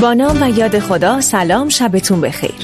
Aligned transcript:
با 0.00 0.14
نام 0.14 0.42
و 0.42 0.58
یاد 0.58 0.78
خدا 0.78 1.20
سلام 1.20 1.68
شبتون 1.68 2.20
بخیر 2.20 2.54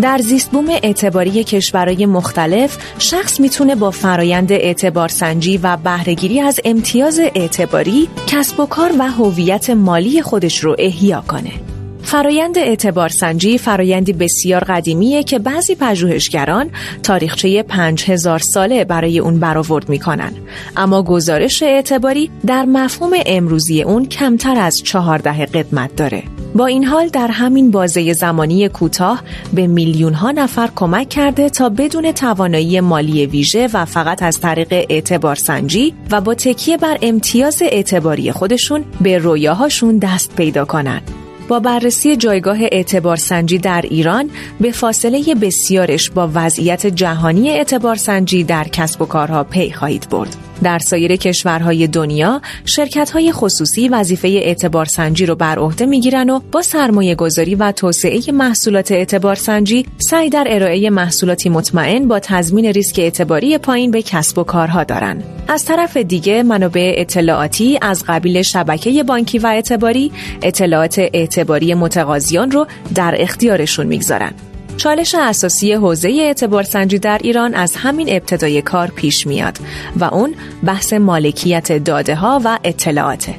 در 0.00 0.18
زیست 0.18 0.50
بوم 0.50 0.68
اعتباری 0.68 1.44
کشورهای 1.44 2.06
مختلف 2.06 2.78
شخص 2.98 3.40
می‌تونه 3.40 3.74
با 3.74 3.90
فرایند 3.90 4.52
اعتبار 4.52 5.08
سنجی 5.08 5.56
و 5.56 5.76
بهرهگیری 5.76 6.40
از 6.40 6.60
امتیاز 6.64 7.20
اعتباری 7.34 8.08
کسب 8.26 8.60
و 8.60 8.66
کار 8.66 8.92
و 8.98 9.02
هویت 9.02 9.70
مالی 9.70 10.22
خودش 10.22 10.58
رو 10.58 10.76
احیا 10.78 11.24
کنه. 11.28 11.69
فرایند 12.10 12.58
اعتبار 12.58 13.08
سنجی 13.08 13.58
فرایندی 13.58 14.12
بسیار 14.12 14.64
قدیمیه 14.64 15.22
که 15.22 15.38
بعضی 15.38 15.74
پژوهشگران 15.74 16.70
تاریخچه 17.02 17.62
5000 17.62 18.38
ساله 18.38 18.84
برای 18.84 19.18
اون 19.18 19.40
برآورد 19.40 19.88
می‌کنن 19.88 20.32
اما 20.76 21.02
گزارش 21.02 21.62
اعتباری 21.62 22.30
در 22.46 22.64
مفهوم 22.64 23.10
امروزی 23.26 23.82
اون 23.82 24.06
کمتر 24.06 24.56
از 24.56 24.82
چهارده 24.82 25.46
قدمت 25.46 25.96
داره 25.96 26.22
با 26.54 26.66
این 26.66 26.84
حال 26.84 27.08
در 27.08 27.28
همین 27.28 27.70
بازه 27.70 28.12
زمانی 28.12 28.68
کوتاه 28.68 29.22
به 29.52 29.66
میلیون 29.66 30.14
ها 30.14 30.30
نفر 30.30 30.68
کمک 30.76 31.08
کرده 31.08 31.50
تا 31.50 31.68
بدون 31.68 32.12
توانایی 32.12 32.80
مالی 32.80 33.26
ویژه 33.26 33.68
و 33.72 33.84
فقط 33.84 34.22
از 34.22 34.40
طریق 34.40 34.86
اعتبار 34.90 35.34
سنجی 35.34 35.94
و 36.10 36.20
با 36.20 36.34
تکیه 36.34 36.76
بر 36.76 36.98
امتیاز 37.02 37.62
اعتباری 37.62 38.32
خودشون 38.32 38.84
به 39.00 39.18
رویاهاشون 39.18 39.98
دست 39.98 40.36
پیدا 40.36 40.64
کنند. 40.64 41.19
با 41.50 41.60
بررسی 41.60 42.16
جایگاه 42.16 42.58
اعتبار 42.62 43.16
سنجی 43.16 43.58
در 43.58 43.84
ایران 43.90 44.30
به 44.60 44.72
فاصله 44.72 45.34
بسیارش 45.34 46.10
با 46.10 46.30
وضعیت 46.34 46.86
جهانی 46.86 47.50
اعتبار 47.50 47.96
سنجی 47.96 48.44
در 48.44 48.64
کسب 48.64 49.02
و 49.02 49.06
کارها 49.06 49.44
پی 49.44 49.72
خواهید 49.72 50.08
برد. 50.10 50.49
در 50.62 50.78
سایر 50.78 51.16
کشورهای 51.16 51.86
دنیا 51.86 52.40
شرکت 52.64 53.10
های 53.10 53.32
خصوصی 53.32 53.88
وظیفه 53.88 54.28
اعتبار 54.28 54.84
سنجی 54.84 55.26
رو 55.26 55.34
بر 55.34 55.58
عهده 55.58 55.86
می‌گیرن 55.86 56.30
و 56.30 56.40
با 56.52 56.62
سرمایه 56.62 57.14
گذاری 57.14 57.54
و 57.54 57.72
توسعه 57.72 58.32
محصولات 58.32 58.92
اعتبار 58.92 59.34
سنجی 59.34 59.86
سعی 59.98 60.30
در 60.30 60.46
ارائه 60.50 60.90
محصولاتی 60.90 61.48
مطمئن 61.48 62.08
با 62.08 62.18
تضمین 62.18 62.66
ریسک 62.66 62.98
اعتباری 62.98 63.58
پایین 63.58 63.90
به 63.90 64.02
کسب 64.02 64.38
و 64.38 64.44
کارها 64.44 64.84
دارند. 64.84 65.24
از 65.48 65.64
طرف 65.64 65.96
دیگه 65.96 66.42
منابع 66.42 66.94
اطلاعاتی 66.96 67.78
از 67.82 68.04
قبیل 68.08 68.42
شبکه 68.42 69.02
بانکی 69.02 69.38
و 69.38 69.46
اعتباری 69.46 70.12
اطلاعات 70.42 70.98
اعتباری 70.98 71.74
متقاضیان 71.74 72.50
رو 72.50 72.66
در 72.94 73.14
اختیارشون 73.18 73.86
می‌گذارن. 73.86 74.32
چالش 74.80 75.14
اساسی 75.14 75.72
حوزه 75.72 76.08
اعتبار 76.08 76.62
سنجی 76.62 76.98
در 76.98 77.20
ایران 77.22 77.54
از 77.54 77.76
همین 77.76 78.08
ابتدای 78.10 78.62
کار 78.62 78.88
پیش 78.88 79.26
میاد 79.26 79.58
و 79.96 80.04
اون 80.04 80.34
بحث 80.64 80.92
مالکیت 80.92 81.84
داده 81.84 82.14
ها 82.14 82.40
و 82.44 82.58
اطلاعاته. 82.64 83.34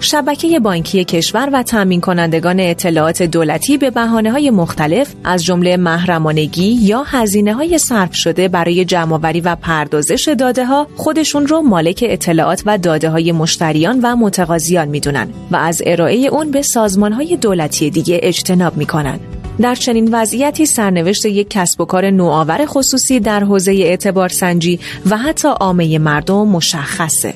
شبکه 0.00 0.60
بانکی 0.60 1.04
کشور 1.04 1.48
و 1.52 1.62
تامین 1.62 2.00
کنندگان 2.00 2.60
اطلاعات 2.60 3.22
دولتی 3.22 3.78
به 3.78 3.90
بحانه 3.90 4.30
های 4.32 4.50
مختلف 4.50 5.14
از 5.24 5.44
جمله 5.44 5.76
محرمانگی 5.76 6.78
یا 6.80 7.02
هزینه 7.02 7.54
های 7.54 7.78
صرف 7.78 8.14
شده 8.14 8.48
برای 8.48 8.84
جمعآوری 8.84 9.40
و 9.40 9.56
پردازش 9.56 10.28
داده 10.38 10.64
ها 10.64 10.86
خودشون 10.96 11.46
رو 11.46 11.60
مالک 11.60 12.04
اطلاعات 12.08 12.62
و 12.66 12.78
داده 12.78 13.10
های 13.10 13.32
مشتریان 13.32 14.00
و 14.02 14.16
متقاضیان 14.16 14.88
می‌دونن 14.88 15.28
و 15.50 15.56
از 15.56 15.82
ارائه 15.86 16.16
اون 16.16 16.50
به 16.50 16.62
سازمان 16.62 17.12
های 17.12 17.36
دولتی 17.36 17.90
دیگه 17.90 18.20
اجتناب 18.22 18.76
می‌کنن. 18.76 19.20
در 19.60 19.74
چنین 19.74 20.08
وضعیتی 20.12 20.66
سرنوشت 20.66 21.26
یک 21.26 21.50
کسب 21.50 21.80
و 21.80 21.84
کار 21.84 22.10
نوآور 22.10 22.66
خصوصی 22.66 23.20
در 23.20 23.44
حوزه 23.44 23.72
اعتبار 23.72 24.28
سنجی 24.28 24.80
و 25.10 25.16
حتی 25.16 25.48
عامه 25.48 25.98
مردم 25.98 26.48
مشخصه. 26.48 27.34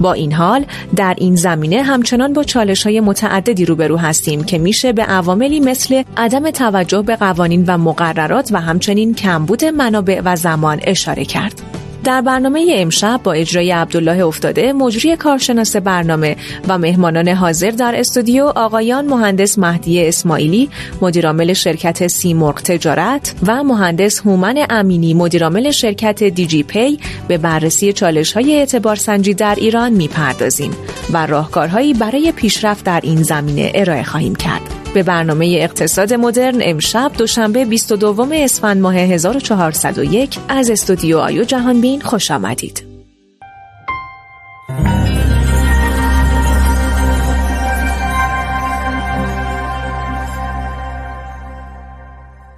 با 0.00 0.12
این 0.12 0.32
حال 0.32 0.64
در 0.96 1.14
این 1.18 1.36
زمینه 1.36 1.82
همچنان 1.82 2.32
با 2.32 2.44
چالش 2.44 2.82
های 2.82 3.00
متعددی 3.00 3.64
روبرو 3.64 3.96
هستیم 3.96 4.44
که 4.44 4.58
میشه 4.58 4.92
به 4.92 5.02
عواملی 5.02 5.60
مثل 5.60 6.02
عدم 6.16 6.50
توجه 6.50 7.02
به 7.02 7.16
قوانین 7.16 7.64
و 7.66 7.78
مقررات 7.78 8.48
و 8.52 8.60
همچنین 8.60 9.14
کمبود 9.14 9.64
منابع 9.64 10.20
و 10.24 10.36
زمان 10.36 10.80
اشاره 10.84 11.24
کرد. 11.24 11.77
در 12.08 12.20
برنامه 12.20 12.66
امشب 12.74 13.20
با 13.24 13.32
اجرای 13.32 13.72
عبدالله 13.72 14.26
افتاده 14.26 14.72
مجری 14.72 15.16
کارشناس 15.16 15.76
برنامه 15.76 16.36
و 16.68 16.78
مهمانان 16.78 17.28
حاضر 17.28 17.70
در 17.70 17.94
استودیو 17.96 18.44
آقایان 18.44 19.06
مهندس 19.06 19.58
مهدی 19.58 20.06
اسماعیلی 20.06 20.70
مدیرعامل 21.00 21.52
شرکت 21.52 22.06
سیمرغ 22.06 22.62
تجارت 22.62 23.34
و 23.46 23.64
مهندس 23.64 24.20
هومن 24.20 24.66
امینی 24.70 25.14
مدیرعامل 25.14 25.70
شرکت 25.70 26.24
دیجی 26.24 26.62
پی 26.62 26.98
به 27.28 27.38
بررسی 27.38 27.92
چالش 27.92 28.32
های 28.32 28.56
اعتبار 28.56 28.96
سنجی 28.96 29.34
در 29.34 29.54
ایران 29.54 29.92
می‌پردازیم 29.92 30.76
و 31.12 31.26
راهکارهایی 31.26 31.94
برای 31.94 32.32
پیشرفت 32.32 32.84
در 32.84 33.00
این 33.02 33.22
زمینه 33.22 33.72
ارائه 33.74 34.02
خواهیم 34.02 34.34
کرد. 34.34 34.77
به 34.94 35.02
برنامه 35.02 35.58
اقتصاد 35.60 36.14
مدرن 36.14 36.58
امشب 36.60 37.12
دوشنبه 37.18 37.64
22 37.64 38.26
اسفند 38.32 38.80
ماه 38.80 38.96
1401 38.96 40.38
از 40.48 40.70
استودیو 40.70 41.18
آیو 41.18 41.44
جهانبین 41.44 42.00
خوش 42.00 42.30
آمدید. 42.30 42.87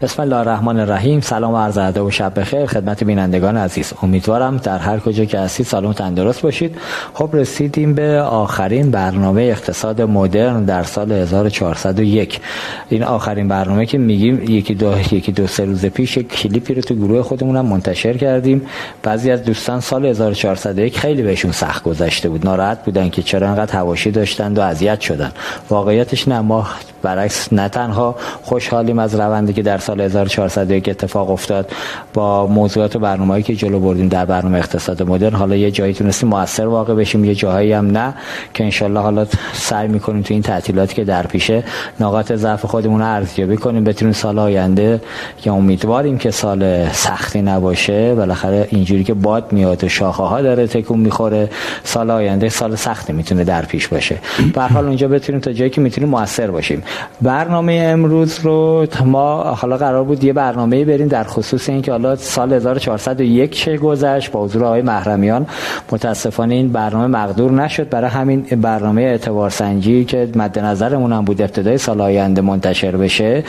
بسم 0.02 0.22
الله 0.22 0.36
الرحمن 0.36 0.78
الرحیم. 0.80 1.20
سلام 1.20 1.54
و 1.54 1.58
عرض 1.58 1.78
ادب 1.78 2.04
و 2.04 2.10
شب 2.10 2.40
بخیر. 2.40 2.66
خدمت 2.66 3.04
بینندگان 3.04 3.56
عزیز. 3.56 3.92
امیدوارم 4.02 4.56
در 4.56 4.78
هر 4.78 4.98
کجا 4.98 5.24
که 5.24 5.38
هستید 5.38 5.66
سالم 5.66 5.92
تندرست 5.92 6.42
باشید. 6.42 6.76
خب 7.14 7.30
رسیدیم 7.32 7.94
به 7.94 8.20
آخرین 8.20 8.90
برنامه 8.90 9.42
اقتصاد 9.42 10.02
مدرن 10.02 10.64
در 10.64 10.82
سال 10.82 11.12
1401 11.12 12.40
این 12.88 13.02
آخرین 13.02 13.48
برنامه 13.48 13.86
که 13.86 13.98
میگیم 13.98 14.42
یکی 14.42 14.74
دو 14.74 14.94
یکی 15.12 15.32
دو 15.32 15.46
سه 15.46 15.64
روز 15.64 15.86
پیش 15.86 16.16
یک 16.16 16.28
کلیپی 16.28 16.74
رو 16.74 16.82
تو 16.82 16.94
گروه 16.94 17.22
خودمون 17.22 17.60
منتشر 17.60 18.16
کردیم. 18.16 18.62
بعضی 19.02 19.30
از 19.30 19.44
دوستان 19.44 19.80
سال 19.80 20.06
1401 20.06 20.98
خیلی 20.98 21.22
بهشون 21.22 21.52
سخت 21.52 21.84
گذشته 21.84 22.28
بود. 22.28 22.44
ناراحت 22.44 22.84
بودن 22.84 23.08
که 23.08 23.22
چرا 23.22 23.48
انقدر 23.48 23.72
حواشی 23.72 24.10
داشتند 24.10 24.58
و 24.58 24.60
اذیت 24.60 25.00
شدن. 25.00 25.32
واقعیتش 25.70 26.28
نه 26.28 26.40
ما 26.40 26.66
برعکس 27.02 27.52
نه 27.52 27.68
تنها. 27.68 28.16
خوشحالیم 28.42 28.98
از 28.98 29.14
روندی 29.14 29.52
که 29.52 29.62
در 29.62 29.78
سال 29.90 30.00
1401 30.00 30.88
اتفاق 30.88 31.30
افتاد 31.30 31.70
با 32.14 32.46
موضوعات 32.46 32.96
و 32.96 32.98
برنامه‌ای 32.98 33.42
که 33.42 33.56
جلو 33.56 33.80
بردیم 33.80 34.08
در 34.08 34.24
برنامه 34.24 34.58
اقتصاد 34.58 35.02
مدرن. 35.02 35.34
حالا 35.34 35.56
یه 35.56 35.70
جایی 35.70 35.94
تونستیم 35.94 36.28
موثر 36.28 36.66
واقع 36.66 36.94
بشیم 36.94 37.24
یه 37.24 37.34
جاهایی 37.34 37.72
هم 37.72 37.86
نه 37.86 38.14
که 38.54 38.64
انشالله 38.64 39.00
حالا 39.00 39.26
سعی 39.52 39.88
می‌کنیم 39.88 40.22
تو 40.22 40.34
این 40.34 40.42
تعطیلاتی 40.42 40.94
که 40.94 41.04
در 41.04 41.26
پیشه 41.26 41.62
نقاط 42.00 42.32
ضعف 42.32 42.64
خودمون 42.64 43.00
رو 43.00 43.06
ارزیابی 43.06 43.56
کنیم 43.56 43.84
بتونیم 43.84 44.14
سال 44.14 44.38
آینده 44.38 45.00
که 45.38 45.50
امیدواریم 45.50 46.18
که 46.18 46.30
سال 46.30 46.88
سختی 46.88 47.42
نباشه 47.42 48.14
بالاخره 48.14 48.68
اینجوری 48.70 49.04
که 49.04 49.14
باد 49.14 49.52
میاد 49.52 49.84
و 49.84 49.88
شاخه 49.88 50.22
ها 50.22 50.42
داره 50.42 50.66
تکون 50.66 51.00
می‌خوره 51.00 51.50
سال 51.84 52.10
آینده 52.10 52.48
سال 52.48 52.76
سختی 52.76 53.12
می‌تونه 53.12 53.44
در 53.44 53.64
پیش 53.64 53.88
باشه. 53.88 54.18
به 54.54 54.62
حال 54.62 54.86
اونجا 54.86 55.08
بتونیم 55.08 55.40
تا 55.40 55.52
جایی 55.52 55.70
که 55.70 55.80
می‌تونیم 55.80 56.10
موثر 56.10 56.50
باشیم. 56.50 56.82
برنامه 57.22 57.72
امروز 57.72 58.40
رو 58.42 58.86
ما 59.04 59.42
حالا 59.42 59.76
قرار 59.80 60.04
بود 60.04 60.24
یه 60.24 60.32
برنامه 60.32 60.84
بریم 60.84 61.08
در 61.08 61.24
خصوص 61.24 61.68
اینکه 61.68 61.92
حالا 61.92 62.16
سال 62.16 62.52
1401 62.52 63.50
چه 63.50 63.76
گذشت 63.76 64.30
با 64.30 64.44
حضور 64.44 64.64
آقای 64.64 64.82
محرمیان. 64.82 65.46
متاسفانه 65.92 66.54
این 66.54 66.72
برنامه 66.72 67.06
مقدور 67.06 67.52
نشد. 67.52 67.88
برای 67.88 68.10
همین 68.10 68.40
برنامه 68.40 69.02
اعتبار 69.02 69.50
سنجی 69.50 70.04
که 70.04 70.28
مد 70.34 70.58
نظرمون 70.58 71.12
هم 71.12 71.24
بود 71.24 71.42
ابتدای 71.42 71.78
سال 71.78 72.00
آینده 72.00 72.40
منتشر 72.40 72.96
بشه 72.96 73.44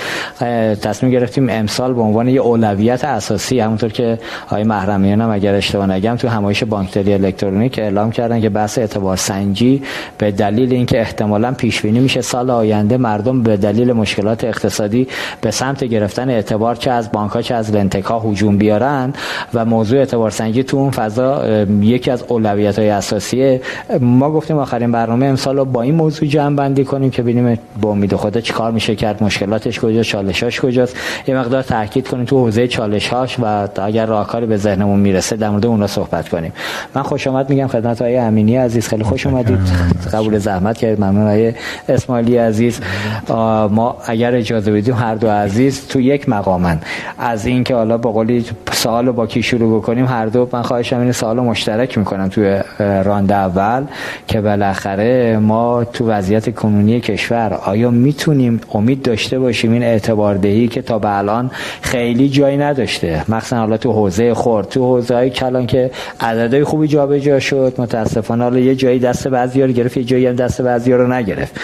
تصمیم 0.82 1.12
گرفتیم 1.12 1.50
امسال 1.50 1.94
به 1.94 2.02
عنوان 2.02 2.28
یه 2.28 2.42
اولویت 2.42 3.06
اساسی 3.06 3.60
همونطور 3.60 3.92
که 3.92 4.20
آقای 4.46 4.64
محرمیان 4.64 5.22
هم 5.22 5.30
اگر 5.30 5.54
اشتباه 5.54 5.88
نگم 5.88 6.16
تو 6.16 6.28
همایش 6.28 6.64
بانکداری 6.64 7.14
الکترونیک 7.14 7.80
اعلام 7.80 8.12
کردن 8.12 8.42
که 8.42 8.50
بحث 8.50 8.78
اعتبار 8.78 9.18
سنجی 9.18 9.84
به 10.18 10.32
دلیل 10.32 10.74
اینکه 10.74 11.00
احتمالاً 11.00 11.52
پیش 11.52 11.82
بینی 11.82 12.00
میشه 12.00 12.22
سال 12.22 12.50
آینده 12.50 12.98
مردم 12.98 13.44
به 13.44 13.58
دلیل 13.58 13.94
مشکلات 13.94 14.44
اقتصادی 14.44 15.08
به 15.42 15.52
سمت 15.52 15.84
گرفتن 15.84 16.21
اعتبار 16.30 16.76
چه 16.76 16.92
از 16.92 17.12
بانک 17.12 17.32
ها 17.32 17.42
چه 17.42 17.56
از 17.56 17.72
لنتک 17.72 18.04
ها 18.04 18.20
هجوم 18.20 18.58
بیارن 18.58 19.14
و 19.54 19.66
موضوع 19.66 20.00
اعتبار 20.00 20.30
سنجی 20.30 20.64
تو 20.64 20.78
اون 20.78 20.92
فضا 20.92 21.46
یکی 21.82 22.12
از 22.12 22.24
اولویت 22.28 22.80
های 22.80 22.90
اساسیه. 22.90 23.62
ما 24.00 24.32
گفتیم 24.32 24.58
آخرین 24.58 24.92
برنامه 24.92 25.26
امسال 25.26 25.58
رو 25.58 25.66
با 25.66 25.82
این 25.82 25.96
موضوع 25.96 26.28
جمع 26.28 26.56
بندی 26.56 26.84
کنیم 26.84 27.10
که 27.10 27.22
ببینیم 27.22 27.60
با 27.82 27.90
امید 27.90 28.16
خدا 28.16 28.42
چیکار 28.42 28.72
میشه 28.72 28.96
کرد 28.96 29.24
مشکلاتش 29.24 29.80
کجا 29.80 30.04
چالشاش 30.04 30.62
کجاست. 30.62 30.96
یه 31.28 31.36
مقدار 31.36 31.64
تاکید 31.64 32.08
کنیم 32.08 32.26
تو 32.26 32.38
حوزه 32.40 32.68
چالش 32.68 33.08
هاش 33.08 33.40
و 33.40 33.68
اگر 33.82 34.06
راهکاری 34.06 34.46
به 34.46 34.58
ذهنمون 34.58 35.00
می‌رسه 35.00 35.36
در 35.36 35.50
مورد 35.50 35.66
اونها 35.66 35.88
صحبت 35.88 36.30
کنیم. 36.30 36.54
من 36.96 37.02
خوش 37.02 37.28
آمد 37.28 37.50
میگم 37.50 37.68
خدمت 37.68 38.02
آقای 38.02 38.18
امینی 38.18 38.58
عزیز 38.58 38.88
خیلی 38.88 39.04
خوش 39.04 39.28
اومدید. 39.28 39.60
قبول 40.14 40.38
زحمت 40.38 40.78
کردید 40.78 41.00
ممنون 41.00 41.28
آقای 41.28 41.54
اسماعیلی 41.90 42.38
عزیز. 42.38 42.80
ما 43.70 43.98
اگر 44.06 44.36
اجازه 44.36 44.72
بدیم 44.72 44.96
هر 44.96 45.16
دو 45.16 45.30
عزیز 45.30 45.88
تو 45.88 46.02
یک 46.12 46.30
مقامن. 46.30 46.80
از 47.20 47.46
اینکه 47.46 47.76
حالا 47.76 47.98
با 47.98 48.12
قولی 48.12 48.46
سوال 48.72 49.12
با 49.12 49.28
کی 49.28 49.44
شروع 49.44 49.80
بکنیم 49.80 50.06
هر 50.06 50.26
دو 50.26 50.50
من 50.54 50.62
خواهشم 50.62 51.00
این 51.00 51.12
سوال 51.12 51.40
مشترک 51.40 51.98
می‌کنم 51.98 52.28
توی 52.28 52.60
رانده 52.80 53.36
اول 53.36 53.84
که 54.28 54.42
بالاخره 54.42 55.38
ما 55.38 55.84
تو 55.84 56.08
وضعیت 56.08 56.56
کنونی 56.56 57.00
کشور 57.00 57.60
آیا 57.66 57.92
می‌تونیم 57.92 58.62
امید 58.74 59.02
داشته 59.02 59.40
باشیم 59.40 59.72
این 59.72 59.84
اعتبار 59.84 60.36
دهی 60.36 60.68
که 60.68 60.82
تا 60.82 61.00
به 61.00 61.18
الان 61.18 61.52
خیلی 61.82 62.30
جایی 62.30 62.58
نداشته؟ 62.58 63.26
مثلا 63.30 63.60
حالا 63.60 63.78
تو 63.78 63.92
حوزه 63.92 64.34
خورد 64.34 64.70
تو 64.70 64.82
حوزه 64.84 65.16
های 65.16 65.30
کلان 65.30 65.66
که 65.68 65.92
عددهای 66.20 66.64
خوبی 66.64 66.88
جابجا 66.88 67.40
شد 67.40 67.74
متاسفانه 67.78 68.44
حالا 68.44 68.60
یه 68.60 68.76
جایی 68.76 69.00
دست 69.00 69.28
بعضی 69.28 69.62
رو 69.62 69.72
گرفت 69.72 69.98
یه 69.98 70.04
جایی 70.04 70.28
هم 70.28 70.36
دست 70.36 70.62
بعضی 70.62 70.94
رو 70.94 71.14
نگرفت. 71.14 71.60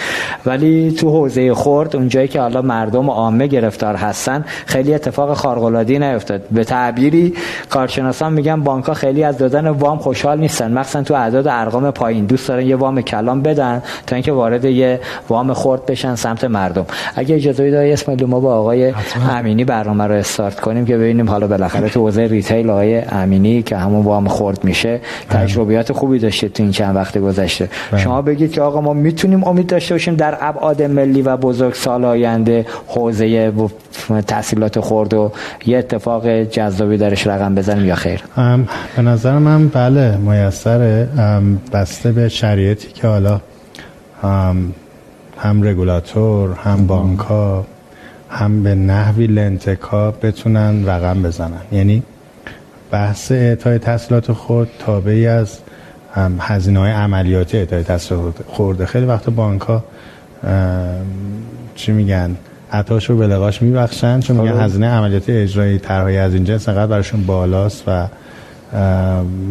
ولی 0.46 0.90
تو 0.90 1.10
حوزه 1.10 1.54
خورد 1.54 1.96
اون 1.96 2.08
جایی 2.08 2.28
که 2.28 2.40
حالا 2.40 2.62
مردم 2.62 3.10
عامه 3.10 3.46
گرفتار 3.46 3.96
هستن 3.96 4.37
خیلی 4.66 4.94
اتفاق 4.94 5.34
خارق 5.34 5.64
العاده 5.64 5.98
نیفتاد. 5.98 6.42
به 6.50 6.64
تعبیری 6.64 7.34
کارشناسان 7.70 8.32
میگن 8.32 8.60
بانک 8.60 8.84
ها 8.84 8.94
خیلی 8.94 9.24
از 9.24 9.38
دادن 9.38 9.68
وام 9.68 9.98
خوشحال 9.98 10.40
نیستن. 10.40 10.72
مثلا 10.72 11.02
تو 11.02 11.14
اعداد 11.14 11.48
ارقام 11.48 11.90
پایین. 11.90 12.24
دوست 12.26 12.48
دارن 12.48 12.66
یه 12.66 12.76
وام 12.76 13.00
کلان 13.00 13.42
بدن 13.42 13.82
تا 14.06 14.16
اینکه 14.16 14.32
وارد 14.32 14.64
یه 14.64 15.00
وام 15.28 15.52
خورد 15.52 15.86
بشن 15.86 16.14
سمت 16.14 16.44
مردم. 16.44 16.86
اگه 17.16 17.34
اجازه 17.34 17.62
بدید 17.62 17.74
اسماعیل 17.74 18.24
ما 18.26 18.40
با 18.40 18.54
آقای 18.54 18.92
امینی 19.30 19.64
برنامه 19.64 20.04
رو 20.04 20.14
استارت 20.14 20.60
کنیم 20.60 20.84
که 20.84 20.96
ببینیم 20.96 21.30
حالا 21.30 21.46
بالاخره 21.46 21.88
تو 21.88 22.00
حوزه 22.00 22.22
ریتیل 22.22 22.70
آقای 22.70 22.98
امینی 22.98 23.62
که 23.62 23.76
همون 23.76 24.04
وام 24.04 24.28
خورد 24.28 24.64
میشه 24.64 25.00
بله. 25.30 25.42
تجربیات 25.42 25.92
خوبی 25.92 26.18
داشته 26.18 26.48
تو 26.48 26.62
این 26.62 26.72
چند 26.72 26.96
وقت 26.96 27.18
گذشته. 27.18 27.68
بله. 27.92 28.00
شما 28.00 28.22
بگید 28.22 28.52
که 28.52 28.62
آقا 28.62 28.80
ما 28.80 28.92
می‌تونیم 28.92 29.44
امید 29.44 29.66
داشته 29.66 29.94
باشیم 29.94 30.14
در 30.14 30.38
ابعاد 30.40 30.82
ملی 30.82 31.22
و 31.22 31.36
بزرگ 31.36 31.74
سال 31.74 32.04
آینده 32.04 32.66
حوزه 32.86 33.52
تحصیلات 34.26 34.80
خورد 34.80 35.14
و 35.14 35.32
یه 35.66 35.78
اتفاق 35.78 36.42
جذابی 36.42 36.96
درش 36.96 37.26
رقم 37.26 37.54
بزنیم 37.54 37.84
یا 37.84 37.94
خیر؟ 37.94 38.22
به 38.96 39.02
نظر 39.02 39.38
من 39.38 39.68
بله 39.68 40.16
میسره. 40.16 41.08
بسته 41.72 42.12
به 42.12 42.28
شریعتی 42.28 42.88
که 42.88 43.06
حالا 43.08 43.40
هم 45.38 45.62
رگولاتور 45.62 46.52
هم 46.64 46.86
بانک 46.86 47.18
ها 47.18 47.66
هم 48.30 48.62
به 48.62 48.74
نحوی 48.74 49.26
لنتکا 49.26 50.10
بتونن 50.10 50.86
رقم 50.86 51.22
بزنن. 51.22 51.62
یعنی 51.72 52.02
بحث 52.90 53.32
اعطای 53.32 53.78
تحصیلات 53.78 54.32
خود 54.32 54.68
تابعی 54.78 55.26
از 55.26 55.58
هزینه 56.38 56.80
های 56.80 56.90
عملیاتی 56.90 57.58
اعطای 57.58 57.82
تحصیلات 57.82 58.34
خورده 58.46 58.86
خیلی 58.86 59.06
وقت 59.06 59.30
بانک 59.30 59.60
ها 59.60 59.84
چی 61.74 61.92
میگن؟ 61.92 62.36
عطاش 62.72 63.10
رو 63.10 63.16
به 63.16 63.26
لقاش 63.26 63.62
میبخشن 63.62 64.20
چون 64.20 64.36
میگن 64.36 64.60
هزینه 64.60 64.86
عملیاتی 64.86 65.32
اجرایی 65.32 65.78
طرحهای 65.78 66.18
از 66.18 66.34
این 66.34 66.44
جنس 66.44 66.68
براشون 66.68 67.26
بالاست 67.26 67.84
و 67.86 68.06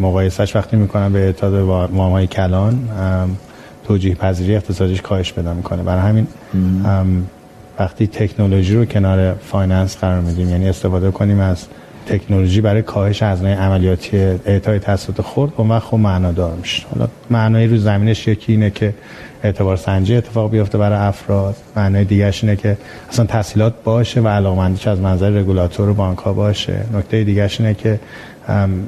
مقایسهش 0.01 0.55
وقتی 0.55 0.77
می‌کنن 0.77 1.13
با 1.13 1.19
اعطای 1.19 1.53
وام 1.53 2.25
کلان 2.25 2.89
توجیه 3.83 4.15
پذیری 4.15 4.55
اقتصادیش 4.55 5.01
کاهش 5.01 5.33
پیدا 5.33 5.53
می‌کنه. 5.53 5.83
برای 5.83 6.01
همین 6.01 6.27
وقتی 7.79 8.07
تکنولوژی 8.07 8.75
رو 8.75 8.85
کنار 8.85 9.33
finance 9.33 9.97
قرار 9.97 10.21
میدیم 10.21 10.49
یعنی 10.49 10.69
استفاده 10.69 11.11
کنیم 11.11 11.39
از 11.39 11.65
تکنولوژی 12.07 12.61
برای 12.61 12.81
کاهش 12.81 13.23
هزینه 13.23 13.55
عملیاتی 13.55 14.17
اعطای 14.17 14.79
تسهیلات 14.79 15.21
خرد 15.21 15.51
اون 15.57 15.69
وقت 15.69 15.83
خب 15.83 15.97
معنادار 15.97 16.55
میشه. 16.55 16.83
حالا 16.93 17.07
معنای 17.29 17.67
رو 17.67 17.77
زمینش 17.77 18.27
یکی 18.27 18.51
اینه 18.51 18.69
که 18.69 18.93
اعتبار 19.43 19.75
سنجی 19.75 20.15
اتفاق 20.15 20.51
بیفته 20.51 20.77
برای 20.77 20.97
افراد. 20.97 21.55
معنای 21.75 22.03
دیگرش 22.03 22.43
اینه 22.43 22.55
که 22.55 22.77
اصلا 23.09 23.25
تسهیلات 23.25 23.73
باشه 23.83 24.21
و 24.21 24.27
علاقمندیش 24.27 24.87
از 24.87 24.99
منظر 24.99 25.29
رگولاتور 25.29 25.89
و 25.89 25.93
بانک 25.93 26.23
باشه. 26.23 26.83
نکته 26.93 27.23
دیگرش 27.23 27.61
اینه 27.61 27.73
که 27.73 27.99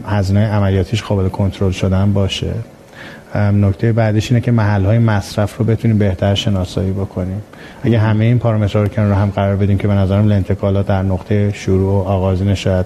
هزینه 0.06 0.48
عملیاتیش 0.48 1.04
قابل 1.04 1.30
کنترل 1.30 1.72
شدن 1.72 2.14
باشه. 2.14 2.54
نکته 3.36 3.92
بعدش 3.92 4.32
اینه 4.32 4.42
که 4.42 4.52
محل 4.52 4.86
های 4.86 5.00
مصرف 5.00 5.58
رو 5.58 5.66
بتونیم 5.66 5.98
بهتر 5.98 6.36
شناسایی 6.36 6.92
بکنیم. 6.92 7.42
اگه 7.84 8.00
همه 8.00 8.26
این 8.26 8.40
پارامترها 8.40 8.84
رو 8.84 8.90
کنار 8.90 9.14
هم 9.14 9.30
قرار 9.30 9.56
بدیم 9.56 9.78
که 9.78 9.88
به 9.88 9.94
نظرم 9.94 10.28
لنتکالا 10.28 10.82
در 10.82 11.04
نقطه 11.04 11.52
شروع 11.54 11.94
و 11.94 12.08
آغازین 12.08 12.54
شاید 12.54 12.86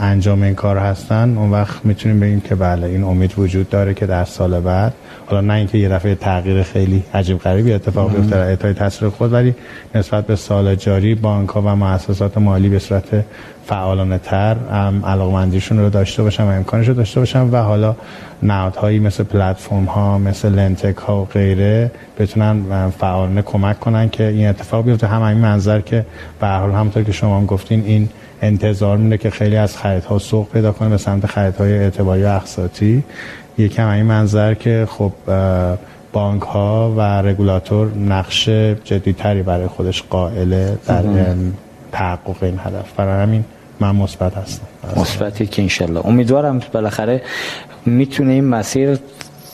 انجام 0.00 0.42
این 0.42 0.54
کار 0.54 0.78
هستن. 0.78 1.36
اون 1.38 1.50
وقت 1.50 1.84
می‌تونیم 1.84 2.20
بگیم 2.20 2.40
که 2.40 2.54
بله 2.54 2.86
این 2.86 3.04
امید 3.04 3.38
وجود 3.38 3.70
داره 3.70 3.94
که 3.94 4.06
در 4.06 4.24
سال 4.24 4.60
بعد 4.60 4.94
حالا 5.26 5.40
نه 5.40 5.54
اینکه 5.54 5.78
یه 5.78 5.88
دفعه 5.88 6.14
تغییر 6.14 6.62
خیلی 6.62 7.02
عجیب 7.14 7.38
غریبی 7.38 7.72
اتفاق 7.72 8.16
بیفته 8.16 8.30
در 8.30 8.42
اعطای 8.42 8.74
تاثیر 8.74 9.08
خود 9.08 9.32
ولی 9.32 9.54
نسبت 9.94 10.26
به 10.26 10.36
سال 10.36 10.74
جاری 10.74 11.14
بانک 11.14 11.48
ها 11.48 11.62
و 11.62 11.76
مؤسسات 11.76 12.38
مالی 12.38 12.68
به 12.68 12.78
صورت 12.78 13.24
فعالانه 13.66 14.18
تر 14.18 14.56
علاقمندیشون 15.04 15.78
رو 15.78 15.90
داشته 15.90 16.22
باشن 16.22 16.44
و 16.44 16.46
امکانش 16.46 16.88
رو 16.88 16.94
داشته 16.94 17.20
باشن 17.20 17.50
و 17.50 17.56
حالا 17.56 17.96
نهادهایی 18.42 18.98
مثل 18.98 19.24
پلتفرم 19.24 19.84
ها 19.84 20.18
مثل 20.18 20.48
لنتک 20.48 20.96
ها 20.96 21.22
و 21.22 21.24
غیره 21.24 21.90
بتونن 22.18 22.90
فعالانه 22.98 23.42
کمک 23.42 23.80
کنن 23.80 24.08
که 24.08 24.24
این 24.28 24.48
اتفاق 24.48 24.84
بیفته. 24.84 25.06
هم 25.06 25.22
این 25.22 25.38
منظر 25.38 25.80
که 25.80 26.06
به 26.40 26.46
حال 26.46 26.70
همونطور 26.70 27.02
که 27.02 27.12
شما 27.12 27.38
هم 27.38 27.46
گفتین 27.46 27.84
این 27.86 28.08
انتظار 28.42 28.96
میده 28.96 29.18
که 29.18 29.30
خیلی 29.30 29.56
از 29.56 29.76
خریدها 29.76 30.18
سوق 30.18 30.48
پیدا 30.48 30.72
کنه 30.72 30.88
به 30.88 30.96
سمت 30.96 31.26
خریدهای 31.26 31.78
اعتباری 31.78 32.22
و 32.22 32.26
اقساطی 32.26 33.04
یکم 33.58 33.88
این 33.88 34.06
منظر 34.06 34.54
که 34.54 34.86
خب 34.90 35.12
بانک 36.12 36.42
ها 36.42 36.94
و 36.96 37.00
رگولاتور 37.00 37.94
نقش 37.94 38.48
جدیتری 38.84 39.42
برای 39.42 39.66
خودش 39.66 40.02
قائله 40.02 40.78
در 40.86 41.02
تحقق 41.92 42.42
این 42.42 42.60
هدف. 42.64 42.92
برای 42.96 43.22
همین 43.22 43.44
من 43.80 43.96
مثبت 43.96 44.34
هستم. 44.36 44.66
مثبتی 44.96 45.46
که 45.46 45.62
انشالله 45.62 46.06
امیدوارم 46.06 46.60
بالاخره 46.72 47.22
می‌تونه 47.86 48.32
این 48.32 48.44
مسیر 48.44 48.98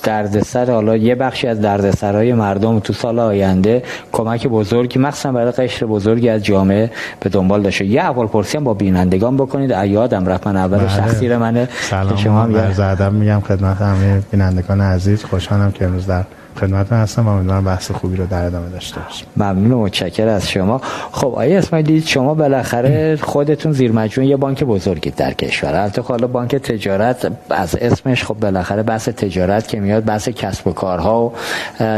دردسر 0.03 0.71
حالا 0.71 0.97
یه 0.97 1.15
بخشی 1.15 1.47
از 1.47 1.61
دردسرهای 1.61 2.33
مردم 2.35 2.79
تو 2.79 2.93
سال 2.93 3.19
آینده 3.19 3.83
کمک 4.13 4.47
بزرگی 4.47 4.99
مخصوصا 4.99 5.33
برای 5.33 5.53
قشر 5.53 5.87
بزرگی 5.87 6.29
از 6.29 6.45
جامعه 6.45 6.91
به 7.21 7.31
دنبال 7.31 7.63
داشته. 7.63 7.85
یه 7.85 8.01
اول 8.01 8.27
پرسی 8.27 8.59
هم 8.59 8.65
با 8.65 8.75
بینندگان 8.75 9.37
بکنید. 9.37 9.73
ایادم 9.73 10.27
رفت 10.27 10.47
من 10.47 10.57
اول 10.57 10.79
بله. 10.79 10.89
شخصی 10.89 11.37
منه. 11.37 11.69
سلام 11.81 12.17
شما 12.17 12.43
هم 12.43 13.15
میگم 13.15 13.41
خدمت 13.41 13.77
همه 13.77 14.23
بینندگان 14.31 14.81
عزیز. 14.81 15.25
خوشحالم 15.25 15.73
که 15.73 15.85
امروز 15.85 16.07
در 16.07 16.25
خدمت 16.57 16.93
هستم 16.93 17.29
و 17.29 17.31
امیدوارم 17.31 17.65
بحث 17.65 17.91
خوبی 17.91 18.17
رو 18.17 18.27
در 18.27 18.45
ادامه 18.45 18.71
داشته 18.71 19.01
باشیم. 19.01 19.27
ممنون 19.37 19.73
و 19.73 19.83
متشکر 19.83 20.29
از 20.29 20.51
شما. 20.51 20.81
خب 21.13 21.35
آیا 21.37 21.59
اسماعیلی 21.59 22.01
شما 22.01 22.35
بالاخره 22.35 23.17
خودتون 23.17 23.73
زیر 23.73 23.93
مجموعه 23.93 24.31
یه 24.31 24.37
بانک 24.37 24.65
بزرگی 24.65 25.11
در 25.11 25.33
کشور. 25.33 25.75
البته 25.75 26.03
حالا 26.03 26.27
بانک 26.27 26.57
تجارت 26.57 27.33
از 27.51 27.75
اسمش 27.75 28.25
خب 28.25 28.35
بالاخره 28.35 28.83
بحث 28.83 29.09
تجارت 29.09 29.69
که 29.69 29.81
میاد 29.81 30.05
بحث 30.05 30.29
کسب 30.29 30.67
و 30.67 30.73
کارها 30.73 31.27
و 31.27 31.33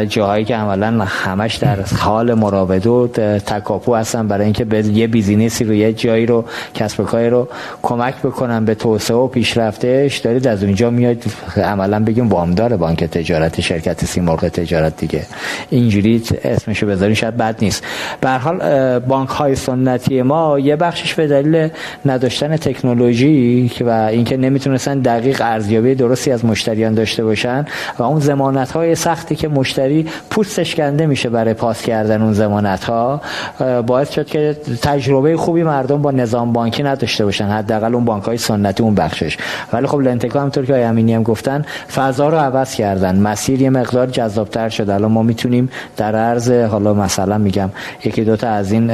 جاهایی 0.04 0.44
که 0.44 0.56
عملا 0.56 1.04
همش 1.04 1.54
در 1.56 1.78
حال 1.98 2.34
مراوده 2.34 2.90
و 2.90 3.06
تکاپو 3.38 3.94
هستن 3.94 4.28
برای 4.28 4.44
اینکه 4.44 4.64
به 4.64 4.86
یه 4.86 5.06
بیزینسی 5.06 5.64
رو 5.64 5.74
یه 5.74 5.92
جایی 5.92 6.26
رو 6.26 6.44
کسب 6.74 7.00
و 7.00 7.04
کاری 7.04 7.30
رو 7.30 7.48
کمک 7.82 8.14
بکنن 8.22 8.64
به 8.64 8.74
توسعه 8.74 9.16
و 9.16 9.26
پیشرفتش. 9.26 10.18
دارید 10.18 10.48
از 10.48 10.62
اونجا 10.64 10.90
میاد 10.90 11.16
عملا 11.56 12.04
بگیم 12.04 12.28
وامدار 12.28 12.76
بانک 12.76 13.04
تجارت 13.04 13.60
شرکت 13.60 14.04
سیمرغ. 14.04 14.41
تجارت 14.48 14.96
دیگه. 14.96 15.26
اینجوری 15.70 16.22
اسمشو 16.44 16.86
بذارین 16.86 17.14
شاید 17.14 17.36
بد 17.36 17.56
نیست. 17.62 17.84
به 18.20 18.30
حال 18.30 18.98
بانک 18.98 19.28
های 19.28 19.54
سنتی 19.54 20.22
ما 20.22 20.58
یه 20.58 20.76
بخشش 20.76 21.14
به 21.14 21.26
دلیل 21.26 21.68
نداشتن 22.06 22.56
تکنولوژی 22.56 23.70
و 23.80 23.90
اینکه 23.90 24.36
نمی‌تونستن 24.36 24.98
دقیق 24.98 25.42
ارزیابی 25.44 25.94
درستی 25.94 26.30
از 26.32 26.44
مشتریان 26.44 26.94
داشته 26.94 27.24
باشن 27.24 27.66
و 27.98 28.02
اون 28.02 28.20
ضمانت 28.20 28.70
های 28.72 28.94
سختی 28.94 29.36
که 29.36 29.48
مشتری 29.48 30.06
پوستش 30.30 30.74
کنده 30.74 31.06
میشه 31.06 31.28
برای 31.28 31.54
پاس 31.54 31.82
کردن 31.82 32.22
اون 32.22 32.32
ضمانت 32.32 32.84
ها 32.84 33.20
باعث 33.86 34.10
شد 34.10 34.26
که 34.26 34.56
تجربه 34.82 35.36
خوبی 35.36 35.62
مردم 35.62 36.02
با 36.02 36.10
نظام 36.10 36.52
بانکی 36.52 36.82
نداشته 36.82 37.24
باشن 37.24 37.46
حداقل 37.46 37.94
اون 37.94 38.04
بانک 38.04 38.24
های 38.24 38.38
سنتی 38.38 38.82
اون 38.82 38.94
بخشش. 38.94 39.36
ولی 39.72 39.86
خب 39.86 39.98
لنتکا 39.98 40.38
همونطور 40.38 40.64
که 40.64 40.72
آقای 40.72 40.84
امینی 40.84 41.14
هم 41.14 41.22
گفتن 41.22 41.64
فضا 41.94 42.28
رو 42.28 42.38
عوض 42.38 42.74
کردن. 42.74 43.20
مسیر 43.20 43.62
یه 43.62 43.70
مقدار 43.70 44.06
جذابتر 44.32 44.68
شده 44.68 44.94
الان 44.94 45.12
ما 45.12 45.22
می‌تونیم 45.22 45.68
در 45.96 46.16
عرض 46.16 46.50
حالا 46.50 46.94
مثلا 46.94 47.38
میگم 47.38 47.70
یکی 48.04 48.24
دوتا 48.24 48.48
از 48.48 48.72
این 48.72 48.90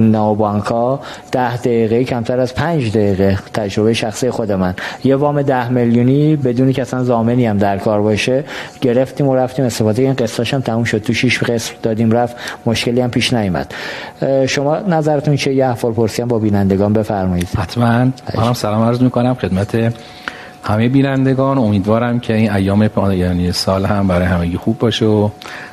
نوبانک 0.00 0.64
ها 0.64 1.00
ده 1.32 1.56
دقیقه 1.56 2.04
کمتر 2.04 2.40
از 2.40 2.54
پنج 2.54 2.90
دقیقه 2.90 3.38
تجربه 3.54 3.94
شخصی 3.94 4.30
خود 4.30 4.52
من. 4.52 4.74
یه 5.04 5.16
وام 5.16 5.42
ده 5.42 5.68
میلیونی 5.68 6.36
بدونی 6.36 6.72
که 6.72 6.82
اصلا 6.82 7.04
زامنی 7.04 7.46
هم 7.46 7.58
در 7.58 7.78
کار 7.78 8.02
باشه 8.02 8.44
گرفتیم 8.80 9.28
و 9.28 9.36
رفتیم. 9.36 9.64
استفاده 9.64 10.02
این 10.02 10.14
قسطاش 10.14 10.54
هم 10.54 10.60
تموم 10.60 10.84
شد. 10.84 10.98
تو 10.98 11.12
شیش 11.12 11.42
قسط 11.42 11.72
دادیم 11.82 12.12
رفت. 12.12 12.36
مشکلی 12.66 13.00
هم 13.00 13.10
پیش 13.10 13.32
نیومد. 13.32 13.74
شما 14.48 14.78
نظرتون 14.78 15.36
چه 15.36 15.54
یه 15.54 15.66
احوال 15.66 15.92
پرسی 15.92 16.22
هم 16.22 16.28
با 16.28 16.38
بینندگان 16.38 16.92
بفرمایید. 16.92 17.48
حتما. 17.58 17.86
منم 18.34 18.52
سلام 18.52 18.82
عرض 18.82 19.02
می‌کنم 19.02 19.34
خدمت 19.34 19.92
همه 20.66 20.88
بینندگان 20.88 21.58
امیدوارم 21.58 22.20
که 22.20 22.34
این 22.34 22.52
ایام 22.52 22.90
یعنی 23.12 23.52
سال 23.52 23.84
هم 23.84 24.08
برای 24.08 24.26
همگی 24.26 24.56
خوب 24.56 24.78
باشه 24.78 25.06
و 25.06 25.28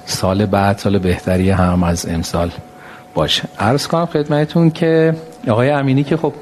سال 0.05 0.45
بعد 0.45 0.77
سال 0.77 0.97
بهتری 0.97 1.49
هم 1.49 1.83
از 1.83 2.05
امسال 2.09 2.51
باشه. 3.13 3.43
عرض 3.59 3.87
کنم 3.87 4.05
خدمتون 4.05 4.69
که 4.69 5.15
آقای 5.47 5.69
امینی 5.69 6.03
که 6.03 6.17
خب 6.17 6.33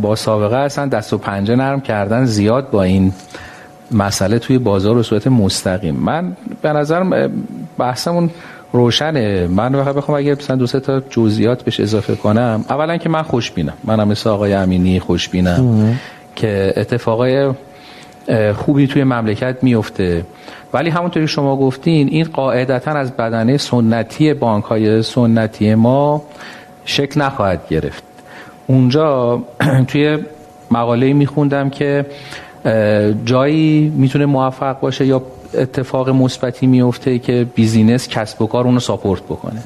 با 0.00 0.16
سابقه 0.16 0.64
هستن 0.64 0.88
دست 0.88 1.12
و 1.12 1.18
پنجه 1.18 1.56
نرم 1.56 1.80
کردن 1.80 2.24
زیاد 2.24 2.70
با 2.70 2.82
این 2.82 3.12
مسئله 3.90 4.38
توی 4.38 4.58
بازار 4.58 4.96
و 4.96 5.02
صورت 5.02 5.26
مستقیم. 5.26 5.94
من 5.94 6.36
به 6.62 6.72
نظرم 6.72 7.30
بحثمون 7.78 8.30
روشنه. 8.72 9.46
من 9.46 9.74
واقعا 9.74 9.92
بخوام 9.92 10.18
اگه 10.18 10.34
مثلا 10.34 10.56
دو 10.56 10.66
تا 10.66 11.00
جزئیات 11.00 11.62
بهش 11.62 11.80
اضافه 11.80 12.14
کنم 12.14 12.64
اولا 12.68 12.96
که 12.96 13.08
من 13.08 13.22
خوشبینم. 13.22 13.74
منم 13.84 14.08
مثل 14.08 14.30
آقای 14.30 14.52
امینی 14.54 15.00
خوشبینم. 15.00 15.96
که 16.40 16.72
اتفاقای 16.76 17.52
خوبی 18.56 18.86
توی 18.86 19.04
مملکت 19.04 19.56
میفته. 19.62 20.24
ولی 20.72 20.90
همونطوری 20.90 21.28
شما 21.28 21.56
گفتین 21.56 22.08
این 22.08 22.24
قاعدتا 22.24 22.90
از 22.90 23.12
بدنه 23.12 23.56
سنتی 23.56 24.34
بانک 24.34 24.64
های 24.64 25.02
سنتی 25.02 25.74
ما 25.74 26.22
شکل 26.84 27.20
نخواهد 27.20 27.68
گرفت. 27.68 28.02
اونجا 28.66 29.42
توی 29.88 30.18
مقاله 30.70 31.12
میخوندم 31.12 31.70
که 31.70 32.06
جایی 33.24 33.92
می‌تونه 33.96 34.26
موفق 34.26 34.80
باشه 34.80 35.06
یا 35.06 35.22
اتفاق 35.54 36.08
مثبتی 36.08 36.66
میفته 36.66 37.18
که 37.18 37.46
business 37.54 38.08
کسب 38.08 38.42
و 38.42 38.46
کار 38.46 38.64
اونو 38.64 38.80
support 38.80 39.22
بکنه. 39.22 39.60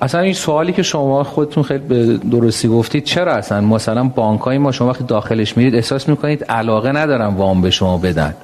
اصلا 0.00 0.20
این 0.20 0.32
سوالی 0.32 0.72
که 0.72 0.82
شما 0.82 1.24
خودتون 1.24 1.62
خیلی 1.62 1.78
به 1.78 2.16
درستی 2.16 2.68
گفتید 2.68 3.04
چرا 3.04 3.32
اصلا؟ 3.32 3.60
مثلا 3.60 4.04
بانک 4.04 4.40
های 4.40 4.58
ما 4.58 4.72
شما 4.72 4.88
وقتی 4.88 5.04
داخلش 5.04 5.56
میرید 5.56 5.74
احساس 5.74 6.08
می‌کنید 6.08 6.44
علاقه 6.44 6.92
ندارن 6.92 7.26
وام 7.26 7.62
به 7.62 7.70
شما 7.70 7.98
بدن. 7.98 8.34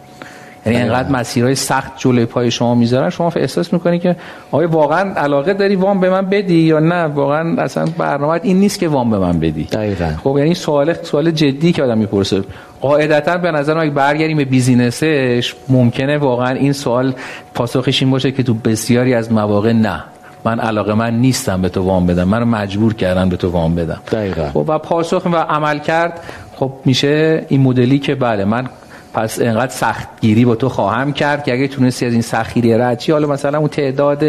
یعنی 0.67 0.79
انقدر 0.79 1.09
مسیرهای 1.09 1.55
سخت 1.55 1.93
جلوی 1.97 2.25
پای 2.25 2.51
شما 2.51 2.75
می‌ذارن 2.75 3.11
شما 3.11 3.33
احساس 3.37 3.73
می‌کنی 3.73 3.99
که 3.99 4.17
آیا 4.51 4.69
واقعا 4.69 5.15
علاقه 5.15 5.55
داری 5.55 5.77
وام 5.77 6.01
به 6.01 6.11
من 6.11 6.27
بدی 6.27 6.55
یا 6.55 6.79
نه؟ 6.79 7.05
واقعا 7.05 7.63
اصلا 7.63 7.87
برنامه 7.99 8.41
این 8.43 8.61
نیست 8.61 8.79
که 8.79 8.89
وام 8.89 9.11
به 9.11 9.19
من 9.19 9.41
بدی. 9.41 9.65
دقیقاً. 9.65 10.11
خب 10.25 10.39
یعنی 10.39 10.55
سوال 10.55 10.93
سوال 10.93 11.31
جدی 11.31 11.73
که 11.73 11.83
آدم 11.83 11.99
می‌پرسه. 11.99 12.43
قاعدتا 12.81 13.37
به 13.37 13.51
نظر 13.51 13.75
من 13.75 13.91
برگردیم 13.91 14.37
به 14.37 14.45
business 14.45 15.33
ش 15.33 15.55
ممکنه 15.69 16.19
واقعا 16.19 16.55
این 16.55 16.73
سوال 16.73 17.15
پاسخش 17.55 18.03
این 18.03 18.11
باشه 18.11 18.33
که 18.33 18.43
تو 18.43 18.55
بسیاری 18.55 19.15
از 19.15 19.33
مواقع 19.33 19.73
نه. 19.73 20.05
من 20.45 20.61
علاقه 20.61 20.95
من 20.95 21.15
نیستم 21.15 21.63
به 21.63 21.69
تو 21.69 21.83
وام 21.83 22.07
بدم. 22.07 22.25
منو 22.25 22.45
مجبور 22.45 22.95
کردن 22.95 23.29
به 23.29 23.37
تو 23.37 23.51
وام 23.51 23.75
بدم. 23.75 24.01
دقیقا. 24.13 24.49
خب 24.49 24.65
و 24.69 24.79
پاسخ 24.79 25.23
و 25.25 25.37
عمل 25.37 25.79
کرد. 25.79 26.21
خب 26.57 26.73
میشه 26.85 27.45
این 27.49 27.61
مدلی 27.61 27.99
که 27.99 28.15
بله 28.15 28.45
من 28.45 28.67
پس 29.15 29.41
انقدر 29.41 29.73
سختگیری 29.73 30.45
با 30.45 30.55
تو 30.55 30.69
خواهم 30.69 31.13
کرد 31.13 31.45
که 31.45 31.53
اگه 31.53 31.69
تونستی 31.69 32.07
از 32.07 32.13
این 32.13 32.23
سختگیری 32.23 32.75
رد 32.75 32.99
چی 32.99 33.13
حالا 33.13 33.27
مثلا 33.27 33.59
اون 33.59 33.69
تعداد 33.69 34.25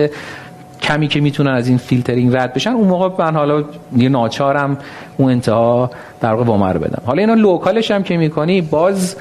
کمی 0.82 1.08
که 1.08 1.22
می‌تونن 1.22 1.52
از 1.52 1.68
این 1.68 1.78
فیلترینگ 1.78 2.36
رد 2.36 2.54
بشن 2.54 2.70
اون 2.70 2.88
موقع 2.88 3.26
من 3.26 3.36
حالا 3.36 3.64
یه 3.98 4.10
ناچارم 4.10 4.78
اون 5.18 5.32
انتها 5.32 5.92
در 6.22 6.34
واقع 6.34 6.74
بدم. 6.74 7.02
حالا 7.06 7.22
اینا 7.22 7.34
local 7.34 7.75
ش 7.75 7.92
هم 7.92 8.04
که 8.04 8.18
می‌کنی 8.18 8.62
باز 8.62 9.16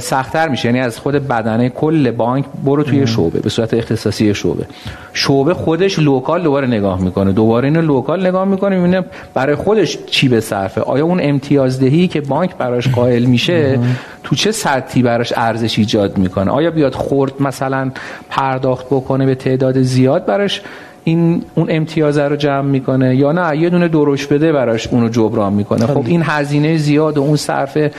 سختتر 0.00 0.48
میشه. 0.48 0.68
یعنی 0.68 0.80
از 0.80 0.98
خود 0.98 1.28
بدنه 1.28 1.68
کل 1.68 2.10
بانک 2.10 2.44
برو 2.64 2.82
توی 2.82 3.06
شعبه 3.06 3.40
به 3.40 3.48
صورت 3.50 3.74
اختصاصی 3.74 4.34
شعبه. 4.34 4.64
شعبه 5.12 5.54
خودش 5.54 5.98
local 5.98 6.42
دوباره 6.42 6.66
نگاه 6.66 7.00
می‌کنه. 7.00 7.32
دوباره 7.32 7.68
اینو 7.68 7.82
local 7.82 8.26
نگاه 8.26 8.44
می‌کنه 8.44 8.76
می‌بینه 8.76 9.04
برای 9.34 9.54
خودش 9.54 9.98
چی 10.06 10.28
به 10.28 10.40
صرفه. 10.40 10.80
آیا 10.80 11.04
اون 11.04 11.20
امتیازدهی 11.22 12.08
که 12.08 12.20
بانک 12.20 12.56
براش 12.56 12.88
قائل 12.88 13.24
میشه 13.24 13.78
تو 14.24 14.34
چه 14.36 14.52
سطحی 14.52 15.02
براش 15.02 15.32
ارزش 15.36 15.78
ایجاد 15.78 16.18
می‌کنه؟ 16.18 16.50
آیا 16.50 16.70
بیاد 16.70 16.94
خرد 16.94 17.32
مثلا 17.40 17.90
پرداخت 18.30 18.86
بکنه 18.86 19.26
به 19.26 19.34
تعداد 19.34 19.82
زیاد؟ 19.82 20.26
براش 20.26 20.62
این 21.10 21.42
اون 21.54 21.66
امتیاز 21.70 22.18
رو 22.18 22.36
جمع 22.36 22.60
می‌کنه 22.60 23.16
یا 23.16 23.32
نه؟ 23.32 23.56
یه 23.56 23.70
دونه 23.70 23.88
دروش 23.88 24.26
بده 24.26 24.52
براش 24.52 24.86
اونو 24.86 25.08
جبران 25.08 25.52
می‌کنه. 25.52 25.86
خب 25.86 26.04
این 26.06 26.22
هزینه 26.24 26.76
زیاد 26.76 27.18
و 27.18 27.22
اون 27.22 27.36
صرفه 27.36 27.90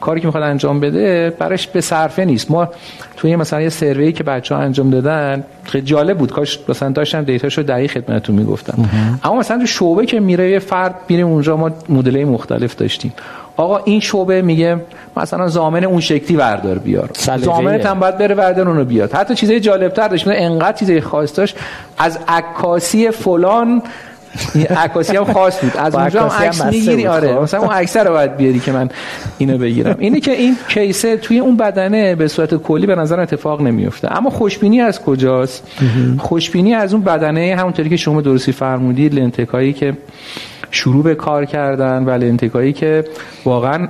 کاری 0.00 0.20
که 0.20 0.26
می‌خواد 0.26 0.44
انجام 0.44 0.80
بده 0.80 1.30
براش 1.38 1.66
به 1.66 1.80
صرفه 1.80 2.24
نیست. 2.24 2.50
ما 2.50 2.68
توی 3.16 3.36
مثلا 3.36 3.60
یه 3.60 3.68
سروی 3.68 4.12
که 4.12 4.24
بچه 4.24 4.54
ها 4.54 4.60
انجام 4.60 4.90
دادن 4.90 5.44
خیلی 5.64 5.84
جالب 5.84 6.18
بود. 6.18 6.32
کاش 6.32 6.58
مثلا 6.68 6.88
داشتم 6.88 7.22
دیتاشو 7.22 7.62
دقیق 7.62 7.90
خدمتتون 7.90 8.36
می‌گفتم. 8.36 8.88
اما 9.24 9.34
مثلا 9.34 9.58
تو 9.58 9.66
شعبه 9.66 10.06
که 10.06 10.20
میره 10.20 10.50
یه 10.50 10.58
فرد 10.58 10.94
میره 11.08 11.22
اونجا 11.22 11.56
ما 11.56 11.70
مدل 11.88 12.24
مختلف 12.24 12.76
داشتیم. 12.76 13.12
آقا 13.56 13.78
این 13.78 14.00
شعبه 14.00 14.42
میگه 14.42 14.76
مثلا 15.16 15.48
زامن 15.48 15.84
اون 15.84 16.00
شکلی 16.00 16.36
وردار 16.36 16.78
بیار. 16.78 17.10
زامن 17.36 17.80
هم 17.80 18.00
باید 18.00 18.18
بره 18.18 18.34
وردار 18.34 18.68
اونو 18.68 18.84
بیاد. 18.84 19.12
حتی 19.12 19.34
چیزای 19.34 19.60
جالب 19.60 19.92
تر 19.92 20.08
داشت 20.08 20.28
انقدر 20.28 20.76
چیزای 20.76 21.00
خاص 21.00 21.38
داشت. 21.38 21.56
از 21.98 22.18
عکاسی 22.28 23.10
فلان 23.10 23.82
عکاسی 24.76 25.16
هم 25.16 25.24
خاص 25.24 25.60
بود. 25.60 25.76
از 25.76 25.94
اونجا 25.94 26.28
هم 26.28 26.46
عکس 26.46 26.64
می‌گیری. 26.64 27.06
آره 27.06 27.34
خب. 27.34 27.42
مثلا 27.42 27.60
اون 27.60 27.70
عکس 27.70 27.96
رو 27.96 28.10
باید 28.10 28.36
بیاری 28.36 28.60
که 28.60 28.72
من 28.72 28.88
اینو 29.38 29.58
بگیرم. 29.58 29.96
اینه 29.98 30.20
که 30.20 30.32
این 30.32 30.56
کیسه 30.68 31.16
توی 31.16 31.38
اون 31.38 31.56
بدنه 31.56 32.14
به 32.14 32.28
صورت 32.28 32.54
کلی 32.54 32.86
به 32.86 32.94
نظر 32.94 33.20
اتفاق 33.20 33.62
نمیفته 33.62 34.16
اما 34.16 34.30
خوشبینی 34.30 34.80
از 34.80 35.02
کجاست؟ 35.02 35.66
خوشبینی 36.18 36.74
از 36.74 36.94
اون 36.94 37.02
بدنه 37.02 37.56
همونطوری 37.58 37.88
که 37.88 37.96
شما 37.96 38.20
درستی 38.20 38.52
فرمودید 38.52 39.14
لنتکایی 39.14 39.72
که 39.72 39.94
شروع 40.70 41.02
به 41.04 41.14
کار 41.14 41.44
کردن 41.44 42.04
و 42.04 42.10
لنتکایی 42.10 42.72
که 42.72 43.04
واقعا 43.44 43.88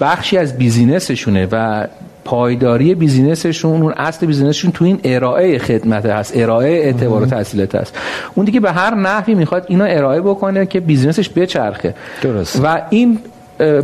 بخشی 0.00 0.38
از 0.38 0.58
بیزینسشونه 0.58 1.48
و 1.52 1.86
پایداری 2.24 2.94
business 2.94 3.53
شون 3.53 3.82
اون 3.82 3.92
اصل 3.96 4.26
business 4.26 4.55
شون 4.55 4.70
تو 4.70 4.84
این 4.84 5.00
ارائه 5.04 5.58
خدمت 5.58 6.06
هست 6.06 6.32
ارائه 6.36 6.70
اعتبار 6.70 7.22
و 7.22 7.26
تسهیلات 7.26 7.74
هست. 7.74 7.98
اون 8.34 8.46
دیگه 8.46 8.60
به 8.60 8.72
هر 8.72 8.94
نحوی 8.94 9.34
می‌خواد 9.34 9.64
اینو 9.68 9.86
ارائه 9.88 10.20
بکنه 10.20 10.66
که 10.66 10.80
business 10.80 11.20
ش 11.20 11.30
بچرخه. 11.36 11.94
درست. 12.22 12.60
و 12.64 12.82
این 12.90 13.18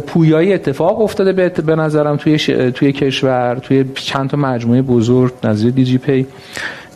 پویایی 0.06 0.52
اتفاق 0.52 1.00
افتاده 1.00 1.50
به 1.50 1.76
نظرم 1.76 2.16
توی 2.16 2.38
توی 2.70 2.92
کشور 2.92 3.58
توی 3.62 3.84
چند 3.94 4.30
تا 4.30 4.36
مجموعه 4.36 4.82
بزرگ 4.82 5.32
نظیر 5.44 5.70
دیجی 5.70 5.98
پی. 5.98 6.26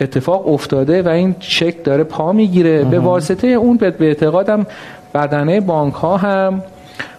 اتفاق 0.00 0.48
افتاده 0.48 1.02
و 1.02 1.08
این 1.08 1.34
چک 1.40 1.84
داره 1.84 2.04
پا 2.04 2.32
می‌گیره. 2.32 2.84
به 2.84 2.98
واسطه 2.98 3.46
اون 3.46 3.76
به 3.76 3.94
اعتقادم 4.00 4.66
بدنه 5.14 5.60
بانک 5.60 5.94
ها 5.94 6.16
هم 6.16 6.62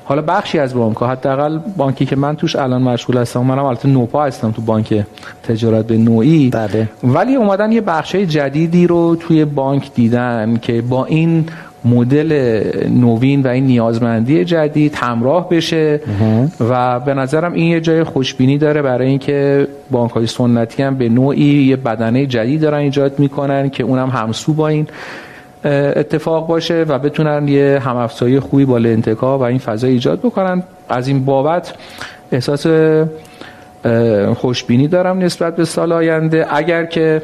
حالا 0.09 0.21
بخشی 0.21 0.59
از 0.59 0.74
بانک 0.74 0.98
ها 0.98 1.07
حداقل 1.07 1.59
بانکی 1.77 2.05
که 2.05 2.15
من 2.15 2.36
توش 2.36 2.55
الان 2.55 2.81
مشغول 2.81 3.17
هستم 3.17 3.39
منم 3.39 3.65
البته 3.65 3.89
نوپا 3.89 4.24
هستم 4.24 4.51
تو 4.51 4.62
بانک 4.62 5.05
تجارت 5.43 5.88
به 5.88 5.98
نوعی. 5.98 6.50
بله. 6.50 6.89
ولی 7.03 7.36
اومدن 7.36 7.71
یه 7.71 7.81
بخش 7.81 8.15
جدیدی 8.15 8.88
رو 8.88 9.15
توی 9.15 9.45
بانک 9.45 9.93
دیدن 9.93 10.57
که 10.62 10.81
با 10.81 11.05
این 11.05 11.45
مدل 11.86 12.62
نوین 12.89 13.41
و 13.41 13.48
این 13.48 13.65
نیازمندی 13.65 14.45
جدید 14.45 14.95
همراه 14.95 15.50
بشه 15.50 16.01
و 16.69 17.00
به 17.00 17.13
نظرم 17.13 17.53
این 17.53 17.67
یه 17.71 17.81
جای 17.81 18.03
خوشبینی 18.03 18.57
داره 18.57 18.81
برای 18.81 19.07
اینکه 19.07 19.67
بانک 19.91 20.12
های 20.12 20.27
سنتی 20.27 20.83
هم 20.83 20.98
به 20.98 21.09
نوعی 21.09 21.63
یه 21.63 21.75
بدنه 21.75 22.25
جدید 22.25 22.62
دارن 22.62 22.77
ایجاد 22.77 23.19
می‌کنن 23.19 23.69
که 23.69 23.83
اونم 23.83 24.09
همسو 24.09 24.53
با 24.53 24.67
این 24.67 24.88
اتفاق 25.65 26.48
باشه 26.48 26.86
و 26.88 27.00
بتونن 27.00 27.48
یه 27.48 27.81
همافزایی 27.86 28.39
خوبی 28.39 28.65
با 28.65 28.77
لنتکا 28.77 29.38
و 29.38 29.43
این 29.43 29.57
فضا 29.57 29.88
ایجاد 29.88 30.19
بکنن. 30.19 30.63
از 30.89 31.07
این 31.07 31.25
بابت 31.25 31.74
احساس 32.31 32.67
خوشبینی 34.36 34.88
دارم 34.88 35.19
نسبت 35.19 35.55
به 35.55 35.65
سال 35.65 35.91
آینده. 35.91 36.45
اگر 36.50 36.86
که 36.86 37.21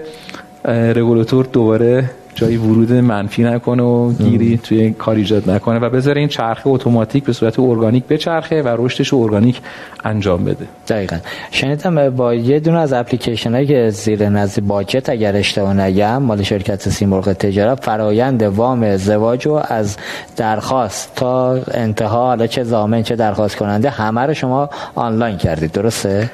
رگولاتور 0.66 1.46
دوباره 1.54 2.04
جایی 2.36 2.58
ورود 2.58 2.92
منفی 2.92 3.44
نکنه 3.44 3.84
و 3.84 4.14
گیری 4.14 4.58
توی 4.58 4.92
کار 4.92 5.16
ایجاد 5.16 5.50
نکنه 5.50 5.80
و 5.80 5.90
بذاره 5.90 6.20
این 6.20 6.30
چرخه 6.30 6.68
اتوماتیک 6.68 7.24
به 7.24 7.34
صورت 7.34 7.60
ارگانیک 7.60 8.04
بچرخه 8.04 8.62
و 8.62 8.76
رشدش 8.78 9.08
رو 9.08 9.20
ارگانیک 9.20 9.62
انجام 10.04 10.46
بده. 10.46 10.66
دقیقا. 10.88 11.18
شنیدم 11.52 12.10
با 12.10 12.34
یه 12.34 12.60
دونه 12.60 12.80
از 12.80 12.94
اپلیکیشن 12.94 13.54
هایی 13.54 13.68
که 13.68 13.90
زیر 13.90 14.30
نزد 14.30 14.62
باجت 14.62 15.10
اگر 15.10 15.36
اشتباه 15.36 15.74
نگم 15.74 16.18
مال 16.18 16.44
شرکت 16.44 16.90
سیمرغ 16.90 17.34
تجارت 17.34 17.84
فرایند 17.84 18.44
وام 18.44 18.84
ازدواج 18.84 19.46
رو 19.46 19.62
از 19.68 19.98
درخواست 20.38 21.16
تا 21.16 21.60
انتها 21.72 22.26
حالا 22.26 22.48
چه 22.48 22.64
زامن 22.64 23.04
چه 23.04 23.16
درخواست 23.16 23.56
کننده 23.56 23.90
همه 23.90 24.22
رو 24.22 24.34
شما 24.34 24.70
آنلاین 24.96 25.38
کردید. 25.38 25.72
درسته؟ 25.72 26.30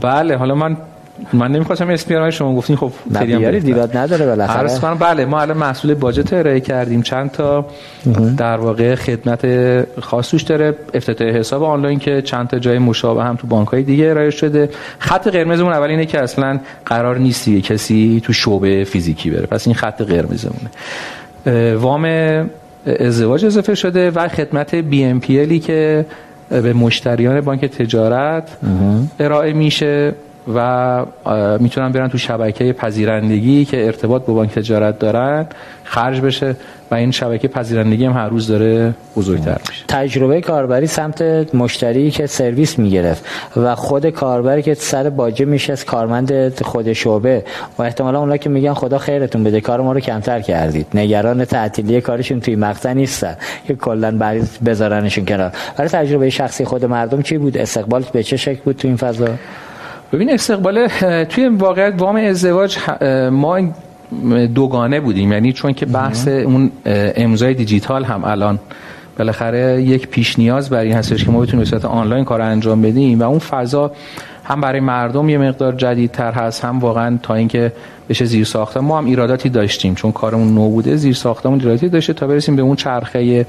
بله 0.00 0.36
حالا 0.36 0.54
من 0.54 0.76
من 1.32 1.52
نمی‌خواستم 1.52 1.88
اسم 1.88 2.08
بیارم 2.08 2.30
شما 2.30 2.56
گفتین 2.56 2.76
خب 2.76 2.92
بیاری 3.10 3.60
دیراد 3.60 3.96
نداره 3.96 4.26
بالاخره. 4.26 4.58
عرض 4.58 4.80
کنم 4.80 4.94
بله 4.94 5.24
ما 5.24 5.40
الان 5.40 5.56
مسئول 5.56 5.94
باجت 5.94 6.32
ارائه 6.32 6.60
کردیم. 6.60 7.02
چند 7.02 7.30
تا 7.30 7.66
در 8.36 8.56
واقع 8.56 8.94
خدمت 8.94 9.46
خاص 10.00 10.30
توش 10.30 10.42
داره. 10.42 10.74
افتتاح 10.94 11.28
حساب 11.28 11.62
آنلاین 11.62 11.98
که 11.98 12.22
چند 12.22 12.48
تا 12.48 12.58
جای 12.58 12.78
مشابه 12.78 13.24
هم 13.24 13.36
تو 13.36 13.46
بانک 13.46 13.68
های 13.68 13.82
دیگه 13.82 14.10
ارائه 14.10 14.30
شده. 14.30 14.70
خط 14.98 15.28
قرمزمون 15.28 15.72
اول 15.72 15.88
اینه 15.88 16.06
که 16.06 16.22
اصلا 16.22 16.60
قرار 16.86 17.18
نیستی 17.18 17.60
کسی 17.60 18.22
تو 18.24 18.32
شعبه 18.32 18.84
فیزیکی 18.84 19.30
بره. 19.30 19.46
پس 19.46 19.66
این 19.66 19.76
خط 19.76 20.02
قرمزمونه. 20.02 20.70
وام 21.76 22.04
ازدواج 22.86 23.44
اضافه 23.44 23.74
شده 23.74 24.10
و 24.10 24.28
خدمت 24.28 24.74
بی 24.74 25.04
ام 25.04 25.20
پی 25.20 25.58
که 25.58 26.06
به 26.50 26.72
مشتریان 26.72 27.40
بانک 27.40 27.64
تجارت 27.64 28.48
ارائه 29.20 29.52
میشه. 29.52 30.14
و 30.54 31.06
می‌تونن 31.60 31.92
برن 31.92 32.08
تو 32.08 32.18
شبکه 32.18 32.72
پذیرندگی 32.72 33.64
که 33.64 33.86
ارتباط 33.86 34.24
با 34.24 34.34
بانک 34.34 34.54
تجارت 34.54 34.98
دارن 34.98 35.46
خرج 35.84 36.20
بشه 36.20 36.56
و 36.90 36.94
این 36.94 37.10
شبکه 37.10 37.48
پذیرندگی 37.48 38.04
هم 38.04 38.12
هر 38.12 38.28
روز 38.28 38.48
داره 38.48 38.94
بزرگتر 39.16 39.56
میشه. 39.68 39.84
تجربه 39.88 40.40
کاربری 40.40 40.86
سمت 40.86 41.22
مشتری 41.54 42.10
که 42.10 42.26
سرویس 42.26 42.78
می‌گرفت 42.78 43.24
و 43.56 43.74
خود 43.74 44.10
کاربری 44.10 44.62
که 44.62 44.74
سر 44.74 45.10
باجه 45.10 45.44
میشه 45.44 45.76
کارمند 45.76 46.62
خود 46.62 46.92
شعبه 46.92 47.44
و 47.78 47.82
احتمالا 47.82 48.20
اونا 48.20 48.36
که 48.36 48.50
میگن 48.50 48.74
خدا 48.74 48.98
خیرتون 48.98 49.44
بده 49.44 49.60
کار 49.60 49.80
ما 49.80 49.92
رو 49.92 50.00
کمتر 50.00 50.40
کردید. 50.40 50.86
نگران 50.94 51.44
تعطیلی 51.44 52.00
کارشون 52.00 52.40
توی 52.40 52.56
مقطع 52.56 52.92
نیستن 52.92 53.36
که 53.66 53.74
کلا 53.74 54.18
بعد 54.18 54.48
بذارنشون 54.66 55.24
کنار. 55.24 55.52
برای 55.76 55.90
تجربه 55.90 56.30
شخصی 56.30 56.64
خود 56.64 56.84
مردم 56.84 57.22
چی 57.22 57.38
بود؟ 57.38 57.58
استقبال 57.58 58.04
به 58.12 58.22
چه 58.22 58.36
شکل 58.36 58.60
بود 58.64 58.76
تو 58.76 58.88
این 58.88 58.96
فضا؟ 58.96 59.28
ببین 60.14 60.30
استقبال 60.30 60.88
توی 61.24 61.48
واقعیت 61.48 61.94
وام 61.98 62.16
ازدواج 62.16 62.78
ما 63.30 63.60
دوگانه 64.54 65.00
بودیم. 65.00 65.32
یعنی 65.32 65.52
چون 65.52 65.72
که 65.72 65.86
بحث 65.86 66.28
اون 66.28 66.70
امضای 66.86 67.54
دیجیتال 67.54 68.04
هم 68.04 68.24
الان 68.24 68.58
بالاخره 69.18 69.82
یک 69.82 70.08
پیش 70.08 70.38
نیاز 70.38 70.70
برای 70.70 70.86
این 70.86 70.96
هستش 70.96 71.24
که 71.24 71.30
ما 71.30 71.40
بتونیم 71.40 71.58
به 71.58 71.64
صورت 71.64 71.84
آنلاین 71.84 72.24
کار 72.24 72.40
انجام 72.40 72.82
بدیم 72.82 73.20
و 73.20 73.22
اون 73.22 73.38
فضا 73.38 73.92
هم 74.44 74.60
برای 74.60 74.80
مردم 74.80 75.28
یه 75.28 75.38
مقدار 75.38 75.72
جدیدتر 75.72 76.32
هست 76.32 76.64
هم 76.64 76.78
واقعا 76.78 77.18
تا 77.22 77.34
اینکه 77.34 77.72
بشه 78.08 78.24
زیر 78.24 78.44
ساخته 78.44 78.80
ما 78.80 78.98
هم 78.98 79.04
ایراداتی 79.04 79.48
داشتیم. 79.48 79.94
چون 79.94 80.12
کارمون 80.12 80.54
نو 80.54 80.68
بوده 80.68 80.96
زیر 80.96 81.14
ساختمون 81.14 81.60
ایراداتی 81.60 81.88
داشته 81.88 82.12
تا 82.12 82.26
برسیم 82.26 82.56
به 82.56 82.62
اون 82.62 82.76
چرخه 82.76 83.46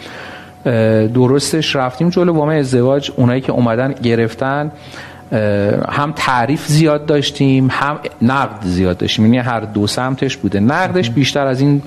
درستش 1.14 1.76
رفتیم 1.76 2.10
جلو. 2.10 2.34
وام 2.34 2.50
ازدواج 2.50 3.12
اونایی 3.16 3.42
که 3.42 3.52
اومدن 3.52 3.96
گرفتن 4.04 4.72
هم 5.90 6.14
تعریف 6.16 6.68
زیاد 6.68 7.06
داشتیم 7.06 7.68
هم 7.72 8.00
نقد 8.22 8.64
زیاد 8.64 8.98
داشتیم. 8.98 9.26
یعنی 9.26 9.38
هر 9.38 9.60
دو 9.60 9.88
سمتش 9.88 10.38
بوده. 10.38 10.60
نقدش 10.60 11.10
بیشتر 11.10 11.48
از 11.48 11.62
این 11.62 11.82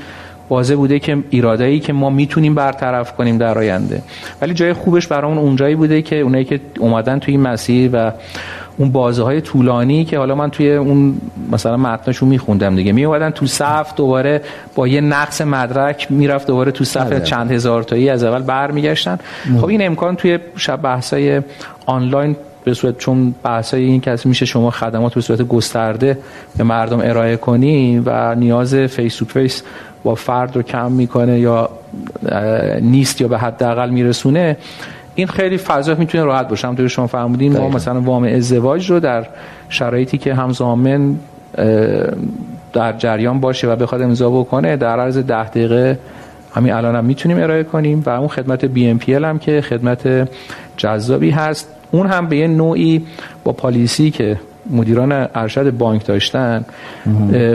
واضح 0.50 0.74
بوده 0.74 0.98
که 0.98 1.18
ایرادایی 1.30 1.80
که 1.80 1.92
ما 1.92 2.10
می‌تونیم 2.10 2.54
برطرف 2.54 3.12
کنیم 3.12 3.38
در 3.38 3.58
آینده. 3.58 4.02
ولی 4.42 4.54
جای 4.54 4.72
خوبش 4.72 5.06
برامون 5.06 5.38
اونجایی 5.38 5.74
بوده 5.74 6.02
که 6.02 6.20
اونایی 6.20 6.44
که 6.44 6.60
اومدن 6.78 7.18
توی 7.18 7.34
این 7.34 7.42
مسیر 7.42 7.90
و 7.92 8.12
اون 8.76 8.92
بازه 8.92 9.22
های 9.22 9.40
طولانی 9.40 10.04
که 10.04 10.18
حالا 10.18 10.34
من 10.34 10.50
توی 10.50 10.72
اون 10.72 11.20
مثلا 11.52 11.76
متنشو 11.76 12.26
میخوندم 12.26 12.76
دیگه. 12.76 12.92
می 12.92 13.04
اومدن 13.04 13.30
تو 13.30 13.46
صف 13.46 13.94
دوباره 13.96 14.42
با 14.74 14.88
یه 14.88 15.00
نقص 15.00 15.40
مدرک 15.40 16.06
می‌رفت 16.10 16.46
دوباره 16.46 16.72
تو 16.72 16.84
صف 16.84 17.10
بله. 17.10 17.20
چند 17.20 17.52
هزار 17.52 17.82
تایی 17.82 18.10
از 18.10 18.24
اول 18.24 18.42
برمیگشتن. 18.42 19.18
خب 19.60 19.66
این 19.66 19.86
امکان 19.86 20.16
توی 20.16 20.38
شب 20.56 20.82
بحثای 20.82 21.42
آنلاین 21.86 22.36
به 22.68 22.74
صورت 22.74 22.98
چون 22.98 23.34
بحثای 23.42 23.84
این 23.84 24.00
که 24.00 24.16
میشه 24.24 24.46
شما 24.46 24.70
خدمات 24.70 25.14
به 25.14 25.20
صورت 25.20 25.42
گسترده 25.42 26.18
به 26.56 26.64
مردم 26.64 27.00
ارائه 27.00 27.36
کنی 27.36 28.02
و 28.06 28.34
نیاز 28.34 28.74
face 28.74 29.16
to 29.16 29.24
face 29.24 29.62
با 30.02 30.14
فرد 30.14 30.56
رو 30.56 30.62
کم 30.62 30.92
می‌کنه 30.92 31.40
یا 31.40 31.70
نیست 32.80 33.20
یا 33.20 33.28
به 33.28 33.38
حداقل 33.38 33.90
میرسونه 33.90 34.56
این 35.14 35.26
خیلی 35.26 35.58
فضا 35.58 35.94
می‌تونه 35.94 36.24
راحت 36.24 36.48
باشه. 36.48 36.66
همونطور 36.66 36.88
شما 36.88 37.06
فرمودین 37.06 37.58
ما 37.58 37.68
مثلا 37.68 38.00
وام 38.00 38.24
ازدواج 38.24 38.90
رو 38.90 39.00
در 39.00 39.26
شرایطی 39.68 40.18
که 40.18 40.34
هم 40.34 40.52
زامن 40.52 41.16
در 42.72 42.92
جریان 42.98 43.40
باشه 43.40 43.68
و 43.68 43.76
بخواد 43.76 44.02
امضا 44.02 44.30
بکنه 44.30 44.76
در 44.76 45.00
عرض 45.00 45.18
ده 45.18 45.48
دقیقه 45.48 45.98
همین 46.54 46.72
الان 46.72 46.96
هم 46.96 47.04
می‌تونیم 47.04 47.42
ارائه 47.42 47.64
کنیم. 47.64 48.02
و 48.06 48.10
اون 48.10 48.28
خدمت 48.28 48.66
BNPL 48.66 49.08
هم 49.08 49.38
که 49.38 49.60
خدمت 49.60 50.28
جذابی 50.76 51.30
هست. 51.30 51.74
اون 51.90 52.06
هم 52.06 52.26
به 52.26 52.36
یه 52.36 52.46
نوعی 52.46 53.06
با 53.44 53.52
پالیسی 53.52 54.10
که 54.10 54.40
مدیران 54.70 55.28
ارشد 55.34 55.70
بانک 55.70 56.06
داشتن 56.06 56.64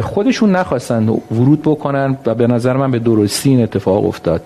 خودشون 0.02 0.56
نخواستن 0.56 1.10
ورود 1.10 1.62
بکنن 1.62 2.18
و 2.26 2.36
به 2.36 2.48
نظر 2.48 2.74
من 2.74 2.92
به 2.92 3.00
درستی 3.00 3.50
این 3.50 3.64
اتفاق 3.64 4.06
افتاد 4.06 4.42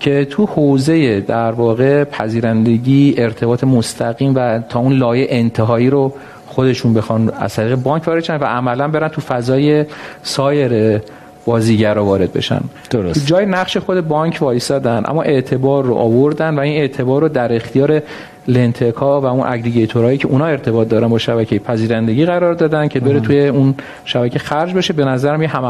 که 0.00 0.24
تو 0.24 0.46
حوزه 0.46 1.20
در 1.20 1.52
واقع 1.52 2.04
پذیرندگی 2.04 3.14
ارتباط 3.18 3.64
مستقیم 3.64 4.32
و 4.34 4.60
تا 4.68 4.80
اون 4.80 4.92
لایه 4.92 5.26
انتهایی 5.30 5.90
رو 5.90 6.12
خودشون 6.46 6.94
بخوان 6.94 7.30
از 7.30 7.54
طریق 7.54 7.74
بانک 7.74 8.08
وارد 8.08 8.30
و 8.30 8.44
عملا 8.44 8.88
برن 8.88 9.08
تو 9.08 9.20
فضای 9.20 9.84
سایر 10.22 11.00
بازیگر 11.44 11.94
رو 11.94 12.04
وارد 12.04 12.32
بشن 12.32 12.60
درست. 12.90 13.26
جای 13.26 13.46
نقش 13.46 13.76
خود 13.76 14.08
بانک 14.08 14.38
وایسادن 14.40 15.02
اما 15.06 15.22
اعتبار 15.22 15.84
رو 15.84 15.94
آوردن 15.94 16.54
و 16.54 16.60
این 16.60 16.80
اعتبار 16.80 17.22
رو 17.22 17.28
در 17.28 17.52
اختیار 17.52 18.02
لنتکا 18.48 19.20
و 19.20 19.24
اون 19.24 19.46
اگریگیتورهایی 19.46 20.18
که 20.18 20.28
اونا 20.28 20.46
ارتباط 20.46 20.88
دارن 20.88 21.08
با 21.08 21.18
شبکه 21.18 21.58
پذیرندگی 21.58 22.26
قرار 22.26 22.54
دادن 22.54 22.88
که 22.88 23.00
بره 23.00 23.20
توی 23.20 23.48
اون 23.48 23.74
شبکه 24.04 24.38
خرج 24.38 24.74
بشه. 24.74 24.92
به 24.92 25.04
نظرم 25.04 25.42
یه 25.42 25.48
هم 25.48 25.64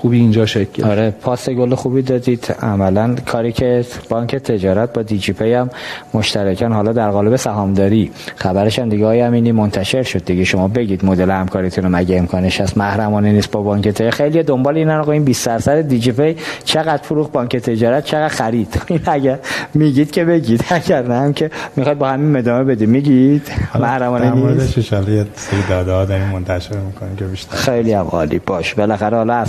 خوبی 0.00 0.18
اینجا 0.18 0.46
شکل 0.46 0.84
آره 0.84 1.10
پاس 1.10 1.48
گل 1.48 1.74
خوبی 1.74 2.02
دادید. 2.02 2.54
عملا 2.62 3.14
کاری 3.26 3.52
که 3.52 3.84
بانک 4.08 4.36
تجارت 4.36 4.92
با 4.92 5.02
دیجی 5.02 5.32
پی 5.32 5.52
هم 5.52 5.70
مشترکان 6.14 6.72
حالا 6.72 6.92
در 6.92 7.10
قالب 7.10 7.36
سهامداری. 7.36 8.10
خبرش 8.36 8.78
هم 8.78 8.88
دیگه 8.88 9.06
های 9.06 9.20
امینی 9.20 9.52
منتشر 9.52 10.02
شد 10.02 10.24
دیگه. 10.24 10.44
شما 10.44 10.68
بگید 10.68 11.04
مدل 11.04 11.30
همکاریتون 11.30 11.84
رو 11.84 11.90
مگه 11.90 12.16
امکانش 12.16 12.60
هست؟ 12.60 12.78
محرمانه 12.78 13.32
نیست 13.32 13.50
با 13.50 13.62
بانک 13.62 13.88
تجارت. 13.88 14.14
خیلی 14.14 14.42
دنبال 14.42 14.76
این 14.76 14.90
آقا 14.90 15.12
این 15.12 15.24
20 15.24 15.46
درصد 15.46 15.80
دیجی 15.80 16.12
پی 16.12 16.36
چقدر 16.64 17.02
فروخت 17.02 17.32
بانک 17.32 17.56
تجارت 17.56 18.04
چقدر 18.04 18.28
خرید. 18.28 18.82
این 18.88 19.00
اگر 19.06 19.38
میگید 19.74 20.10
که 20.10 20.24
بگید. 20.24 20.64
اگر 20.70 21.02
نه 21.02 21.14
هم 21.14 21.32
که 21.32 21.49
می‌خواد 21.76 21.98
با 21.98 22.08
همین 22.08 22.36
ادامه 22.36 22.64
بدید 22.64 22.88
میگید؟ 22.88 23.48
محرمانه 23.80 24.30
نیست؟ 24.34 24.80
شاء 24.80 24.98
الله 24.98 25.26
سری 25.34 25.62
داده 25.68 25.92
ها 25.92 26.04
داریم 26.04 26.26
منتشر 26.26 26.76
می‌کنیم 26.76 27.16
که 27.16 27.24
بیشتر. 27.24 27.56
خیلی 27.56 27.92
هم 27.92 28.06
عالی. 28.06 28.38
باش. 28.38 28.74
بالاخره 28.74 29.16
حالا 29.16 29.44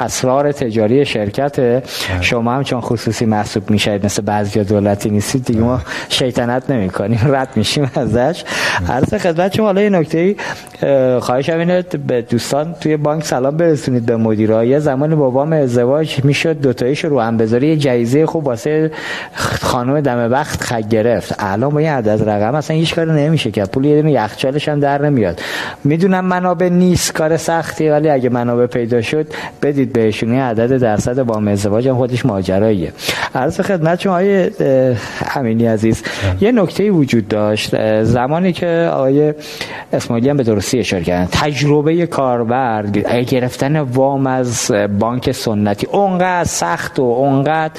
اسرار 0.00 0.52
تجاری 0.52 1.06
شرکت 1.06 1.60
بله. 1.60 1.82
شما 2.20 2.52
هم 2.52 2.62
چون 2.62 2.80
خصوصی 2.80 3.26
محسوب 3.26 3.70
میشید 3.70 4.04
مثل 4.04 4.22
بعضی 4.22 4.64
دولتی 4.64 5.10
نیستید 5.10 5.44
دیگه 5.44 5.60
ما 5.60 5.80
شیطنت 6.08 6.70
نمی‌کنیم. 6.70 7.20
رد 7.34 7.48
میشیم 7.56 7.90
ازش. 7.94 8.44
عرض 8.88 9.14
خدمت 9.14 9.54
شما 9.54 9.66
حالا 9.66 9.82
یه 9.82 9.90
نکته 9.90 10.34
خواهش 11.20 11.50
اینه 11.50 11.82
به 11.82 12.22
دوستان 12.22 12.74
توی 12.80 12.96
بانک 12.96 13.24
سلام 13.24 13.56
برسونید 13.56 14.06
به 14.06 14.16
مدیرا 14.16 14.64
یه 14.64 14.78
زمانی 14.78 15.14
بابام 15.14 15.52
ازدواج 15.52 16.24
می‌شد 16.24 16.60
دو 16.60 16.72
تایش 16.72 17.04
رو 17.04 17.20
هم 17.20 17.36
بذاری. 17.36 17.68
یه 17.68 17.76
جایزه 17.76 18.26
خوب 18.26 18.46
واسه 18.46 18.90
خانم 19.62 20.00
دم 20.00 20.32
وقت 20.32 20.62
خگ 20.62 20.88
گرفت. 20.88 21.37
الان 21.38 21.70
با 21.70 21.78
این 21.78 21.88
عدد 21.88 22.28
رقم 22.28 22.54
اصلا 22.54 22.76
هیچ 22.76 22.94
کاری 22.94 23.10
نمیشه 23.10 23.50
که. 23.50 23.64
پول 23.64 23.84
یه 23.84 23.96
دونه 23.96 24.12
یخچالش 24.12 24.68
هم 24.68 24.80
در 24.80 25.02
نمیاد. 25.02 25.40
می‌دونم 25.84 26.24
منابع 26.24 26.68
نیست 26.68 27.12
کار 27.12 27.36
سختی 27.36 27.88
ولی 27.88 28.10
اگه 28.10 28.28
منابع 28.28 28.66
پیدا 28.66 29.02
شد 29.02 29.26
بدید 29.62 29.92
بهشون. 29.92 30.34
عدد 30.34 30.78
درصد 30.78 31.18
وام 31.18 31.48
ازدواج 31.48 31.88
هم 31.88 31.96
خودش 31.96 32.26
ماجراییه. 32.26 32.92
عرض 33.34 33.60
خدمت 33.60 34.00
شما 34.00 34.12
آقای 34.12 34.50
امینی 35.34 35.66
عزیز 35.66 36.02
یه 36.40 36.52
نکته 36.52 36.90
وجود 36.90 37.28
داشت. 37.28 38.02
زمانی 38.02 38.52
که 38.52 38.90
آقای 38.92 39.34
اسماعیلی 39.92 40.28
هم 40.28 40.36
به 40.36 40.42
درستی 40.42 40.78
اشاره 40.78 41.04
کردن 41.04 41.28
تجربه 41.32 42.06
کاربر 42.06 42.86
گرفتن 43.26 43.80
وام 43.80 44.26
از 44.26 44.72
بانک 44.98 45.32
سنتی 45.32 45.86
اونقدر 45.86 46.44
سخت 46.44 46.98
و 46.98 47.02
اونقدر 47.02 47.72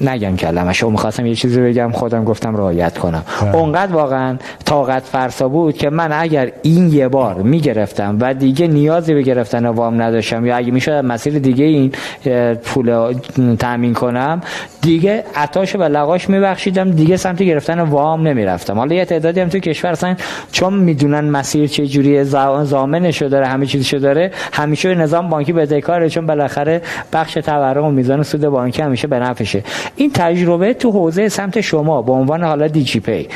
نگم 0.00 0.36
کلمه. 0.36 0.72
شو 0.72 0.90
می‌خواستم 0.90 1.26
یه 1.26 1.34
چیزی 1.34 1.60
بگم 1.60 1.90
خودم 1.92 2.24
گفتم 2.24 2.56
رعایت 2.56 2.98
کنم. 2.98 3.22
بله. 3.42 3.56
اونقدر 3.56 3.92
واقعا 3.92 4.36
طاقت 4.64 5.02
فرسا 5.02 5.48
بود 5.48 5.76
که 5.76 5.90
من 5.90 6.12
اگر 6.12 6.52
این 6.62 6.92
یه 6.92 7.08
بار 7.08 7.34
می‌گرفتم 7.34 8.18
و 8.20 8.34
دیگه 8.34 8.66
نیازی 8.66 9.14
به 9.14 9.22
گرفتن 9.22 9.66
وام 9.66 10.02
نداشتم 10.02 10.46
یا 10.46 10.56
اگه 10.56 10.70
می‌شد 10.70 10.92
مسیر 10.92 11.38
دیگه 11.38 11.64
این 11.64 11.92
پول 12.54 13.14
تامین 13.58 13.94
کنم 13.94 14.40
دیگه 14.82 15.24
عطاش 15.34 15.76
و 15.76 15.82
لقاش 15.82 16.28
میبخشیدم 16.28 16.90
دیگه 16.90 17.16
سمت 17.16 17.42
گرفتن 17.42 17.80
وام 17.80 18.28
نمی‌رفتم. 18.28 18.74
حالا 18.74 18.94
یه 18.94 19.04
تعدادی 19.04 19.40
هم 19.40 19.48
تو 19.48 19.58
کشور 19.58 19.90
هستن 19.90 20.16
چون 20.52 20.74
می‌دونن 20.74 21.20
مسیر 21.20 21.66
چه 21.66 21.86
جوری 21.86 22.24
زامنشو 22.24 23.28
داره 23.28 23.46
همه 23.46 23.66
چیزشو 23.66 23.98
داره 23.98 24.30
همیشه 24.52 24.94
نظام 24.94 25.28
بانکی 25.28 25.52
بدهکاره 25.52 26.08
چون 26.08 26.26
بالاخره 26.26 26.82
بخش 27.12 27.34
تورم 27.34 27.84
و 27.84 27.90
میزان 27.90 28.22
سود 28.22 28.46
بانکی 28.46 28.82
همیشه 28.82 29.08
به 29.08 29.18
نفعشه. 29.18 29.62
این 29.96 30.10
تجربه 30.14 30.74
تو 30.74 30.90
حوزه 30.90 31.28
سمت 31.28 31.60
شما 31.60 32.02
به 32.02 32.12
عنوان 32.12 32.44
حالا 32.44 32.68
دیجی 32.68 33.00
پی 33.00 33.28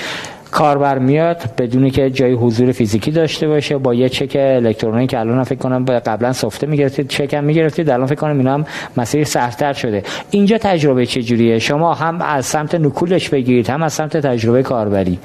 کاربر 0.51 0.99
میاد 0.99 1.43
بدونی 1.59 1.91
که 1.91 2.11
جای 2.11 2.33
حضور 2.33 2.73
فیزیکی 2.73 3.11
داشته 3.11 3.49
باشه 3.49 3.79
با 3.79 3.95
یه 3.95 4.09
چک 4.09 4.37
الکترونیکی 4.37 5.07
که 5.07 5.21
الان 5.21 5.45
فکر 5.45 5.59
کنم 5.59 5.85
قبلا 5.85 6.33
سفته 6.33 6.67
می‌گرفتید 6.67 7.09
چک 7.09 7.35
هم 7.35 7.45
می‌گرفتید 7.45 7.91
الان 7.91 8.07
فکر 8.07 8.15
کنم 8.15 8.39
اینا 8.39 8.55
هم 8.55 8.67
مسیر 8.97 9.25
سختتر 9.25 9.73
شده. 9.73 10.03
اینجا 10.31 10.59
تجربه 10.59 11.07
چه 11.07 11.23
جوریه 11.23 11.59
شما 11.59 11.95
هم 11.95 12.21
از 12.23 12.47
سمت 12.47 12.75
نکولش 12.75 13.29
بگیرید 13.29 13.71
هم 13.71 13.83
از 13.83 13.93
سمت 13.93 14.17
تجربه 14.17 14.63
کاربری. 14.63 15.19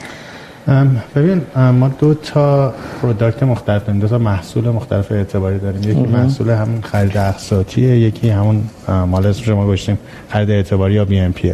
ببین 1.16 1.42
ما 1.56 1.88
دو 2.00 2.14
تا 2.14 2.74
product 3.02 3.44
مختلف 3.44 3.86
داریم 3.86 4.02
دو 4.02 4.08
تا 4.08 4.18
محصول 4.18 4.70
مختلف 4.70 5.12
اعتباری 5.12 5.60
داریم. 5.60 5.92
یکی 5.92 6.12
محصول 6.12 6.50
همون 6.50 6.82
خرید 6.82 7.18
اقساطیه 7.18 8.00
یکی 8.00 8.30
همون 8.30 8.64
مال 9.08 9.26
اسم 9.26 9.44
شما 9.44 9.66
گوشتیم 9.66 9.98
خرید 10.30 10.52
اعتباری 10.52 10.94
یا 10.94 11.06
بی 11.06 11.20
ام 11.20 11.34
پی 11.34 11.54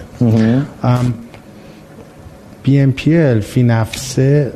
BNPL 2.65 3.41
فی 3.43 3.63
نفسه 3.63 4.52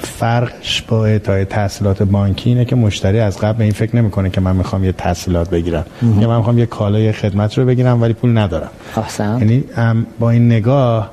فرقش 0.00 0.82
با 0.82 1.06
اعطای 1.06 1.44
تحصیلات 1.44 2.02
بانکی 2.02 2.50
اینه 2.50 2.64
که 2.64 2.76
مشتری 2.76 3.20
از 3.20 3.38
قبل 3.38 3.58
به 3.58 3.64
این 3.64 3.72
فکر 3.72 3.96
نمی‌کنه 3.96 4.30
که 4.30 4.40
من 4.40 4.56
می‌خوام 4.56 4.84
یه 4.84 4.92
تحصیلات 4.92 5.50
بگیرم. 5.50 5.84
یا 6.20 6.28
من 6.28 6.36
می‌خوام 6.36 6.58
یه 6.58 6.66
کالای 6.66 7.12
خدمت 7.12 7.58
رو 7.58 7.64
بگیرم 7.64 8.02
ولی 8.02 8.12
پول 8.12 8.38
ندارم. 8.38 8.70
یعنی 9.18 9.64
با 10.18 10.30
این 10.30 10.46
نگاه 10.46 11.10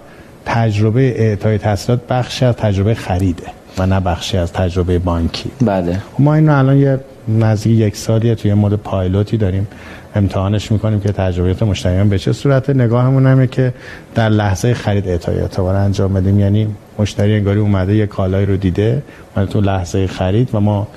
تجربه 0.47 1.01
اعطای 1.01 1.57
تحصیلات 1.57 2.07
بخشی 2.09 2.45
از 2.45 2.55
تجربه 2.55 2.93
خریده 2.93 3.43
و 3.77 3.85
نه 3.85 3.99
بخشی 3.99 4.37
از 4.37 4.53
تجربه 4.53 4.99
بانکی. 4.99 5.51
بله. 5.61 5.97
ما 6.19 6.33
اینو 6.33 6.57
الان 6.57 6.77
یه 6.77 6.99
نزدیک 7.27 7.79
یک 7.79 7.95
سالیه 7.95 8.35
توی 8.35 8.53
mode 8.53 8.73
pilot 8.73 9.27
ی 9.27 9.37
داریم. 9.37 9.67
امتحانش 10.15 10.71
می‌کنیم 10.71 10.99
که 10.99 11.11
تجربیات 11.11 11.63
مشتریان 11.63 12.09
به 12.09 12.19
چه 12.19 12.33
صورت 12.33 12.69
نگاهمون 12.69 13.25
همه 13.25 13.47
که 13.47 13.73
در 14.15 14.29
لحظه 14.29 14.73
خرید 14.73 15.07
اعطای 15.07 15.39
اعتبار 15.39 15.75
انجام 15.75 16.13
بدیم. 16.13 16.39
یعنی 16.39 16.67
مشتری 16.99 17.35
انگاری 17.35 17.59
اومده 17.59 17.95
یه 17.95 18.05
کالایی 18.05 18.45
رو 18.45 18.57
دیده 18.57 19.03
اومده 19.35 19.51
تو 19.51 19.61
لحظه 19.61 20.07
خرید 20.07 20.49
و 20.53 20.59
ما 20.59 20.87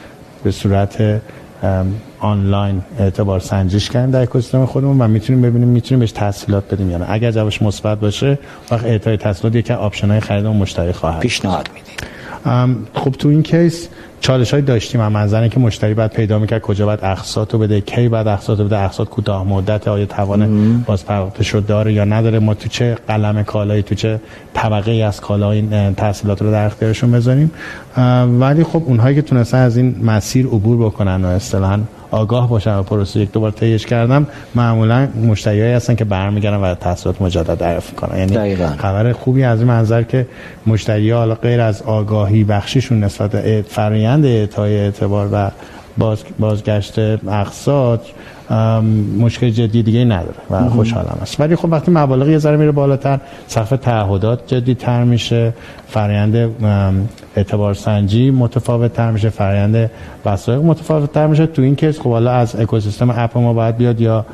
به 0.44 0.50
صورت 0.50 1.20
آنلاین 2.20 2.82
اعتبار 2.98 3.40
سنجش 3.40 3.90
کردیم 3.90 4.10
در 4.10 4.22
اکوسیستم 4.22 4.66
خودمون 4.66 5.00
و 5.00 5.08
می‌تونیم 5.08 5.42
ببینیم 5.42 5.68
می‌تونیم 5.68 6.00
بهش 6.00 6.12
تسهیلات 6.12 6.74
بدیم 6.74 6.90
یعنی 6.90 7.04
اگر 7.08 7.30
جوابش 7.30 7.62
مثبت 7.62 8.00
باشه 8.00 8.38
وقت 8.70 8.84
اعطای 8.84 9.16
تسهیلات 9.16 9.54
یکی 9.54 9.72
option 9.72 10.10
های 10.10 10.20
خرید 10.20 10.46
مشتری 10.46 10.92
خواهد. 10.92 11.20
پیشنهاد 11.20 11.68
میدیم 11.74 12.86
خب 12.94 13.10
تو 13.10 13.28
این 13.28 13.42
case 13.42 13.88
چالش 14.20 14.50
های 14.50 14.62
داشتیم. 14.62 15.00
هم 15.00 15.12
منظره 15.12 15.48
که 15.48 15.60
مشتری 15.60 15.94
بعد 15.94 16.12
پیدا 16.12 16.38
می‌کرد 16.38 16.60
کجا 16.60 16.86
باید 16.86 16.98
اقساط 17.02 17.52
رو 17.52 17.58
بده 17.58 17.80
کی 17.80 18.08
بعد 18.08 18.28
اقساط 18.28 18.58
رو 18.58 18.64
بده 18.64 18.78
اقساط 18.78 19.08
کوتاه 19.08 19.48
مدت 19.48 19.88
آیا 19.88 20.06
توان 20.06 20.82
باز 20.86 21.06
پرداختش 21.06 21.48
رو 21.48 21.60
داره 21.60 21.92
یا 21.92 22.04
نداره 22.04 22.38
ما 22.38 22.54
تو 22.54 22.68
چه 22.68 22.96
قلم 23.08 23.42
کالایی 23.42 23.82
تو 23.82 23.94
چه 23.94 24.20
طبقه 24.54 24.90
ای 24.90 25.02
از 25.02 25.20
کالا 25.20 25.50
این 25.50 25.94
تحصیلات 25.94 26.42
رو 26.42 26.50
در 26.50 26.66
اختیارشون 26.66 27.10
بذاریم. 27.12 27.50
ولی 28.40 28.64
خب 28.64 28.82
اونهایی 28.86 29.14
که 29.14 29.22
تونستن 29.22 29.58
از 29.58 29.76
این 29.76 29.96
مسیر 30.04 30.46
عبور 30.46 30.86
بکنن 30.86 31.24
و 31.24 31.28
اصطلاحاً 31.28 31.78
آگاه 32.10 32.48
باشن 32.48 32.76
و 32.76 32.82
پروسه 32.82 33.20
یک 33.20 33.32
دوبار 33.32 33.50
طیش 33.50 33.86
کردم 33.86 34.26
معمولا 34.54 35.08
مشتریایی 35.26 35.72
هستن 35.72 35.94
که 35.94 36.04
برمیگردن 36.04 36.56
و 36.56 36.74
تحصیلات 36.74 37.22
مجدد 37.22 37.58
دریافت 37.58 37.96
کنن 37.96 38.18
یعنی 38.18 38.34
دقیقا. 38.34 38.66
خبر 38.78 39.12
خوبی 39.12 39.42
از 39.42 39.58
این 39.58 39.68
منظر 39.68 40.02
که 40.02 40.26
مشتری 40.66 41.10
حالا 41.10 41.34
غیر 41.34 41.60
از 41.60 41.82
آگاهی 41.82 42.44
بخشیشون 42.44 43.04
نسبت 43.04 43.60
فرآیند 43.60 44.24
اعطای 44.24 44.78
اعتبار 44.78 45.28
و 45.32 45.50
باز 45.98 46.18
بازگشت 46.38 46.98
اقساط 47.28 48.00
مشکل 49.18 49.50
جدی 49.50 49.82
دیگه 49.82 50.04
نداره 50.04 50.34
و 50.50 50.68
خوشحالم 50.68 51.18
است 51.22 51.40
ولی 51.40 51.56
خب 51.56 51.72
وقتی 51.72 51.90
مبالغ 51.90 52.28
یه 52.28 52.38
ذره 52.38 52.56
میره 52.56 52.72
بالاتر 52.72 53.20
سقف 53.46 53.70
تعهدات 53.70 54.46
جدی 54.46 54.74
تر 54.74 55.04
میشه 55.04 55.52
فرآیند 55.88 56.50
اعتبار 57.36 57.74
سنجی 57.74 58.30
متفاوت 58.30 58.92
تر 58.92 59.10
میشه 59.10 59.28
فرآیند 59.28 59.90
وثایق 60.24 60.60
متفاوت 60.60 61.12
تر 61.12 61.26
میشه. 61.26 61.46
تو 61.46 61.62
این 61.62 61.76
case 61.76 62.00
خب 62.00 62.10
حالا 62.10 62.32
از 62.32 62.56
اکوسیستم 62.60 63.10
app 63.10 63.38
ما 63.38 63.52
باید 63.52 63.76
بیاد 63.76 64.00
یا 64.00 64.26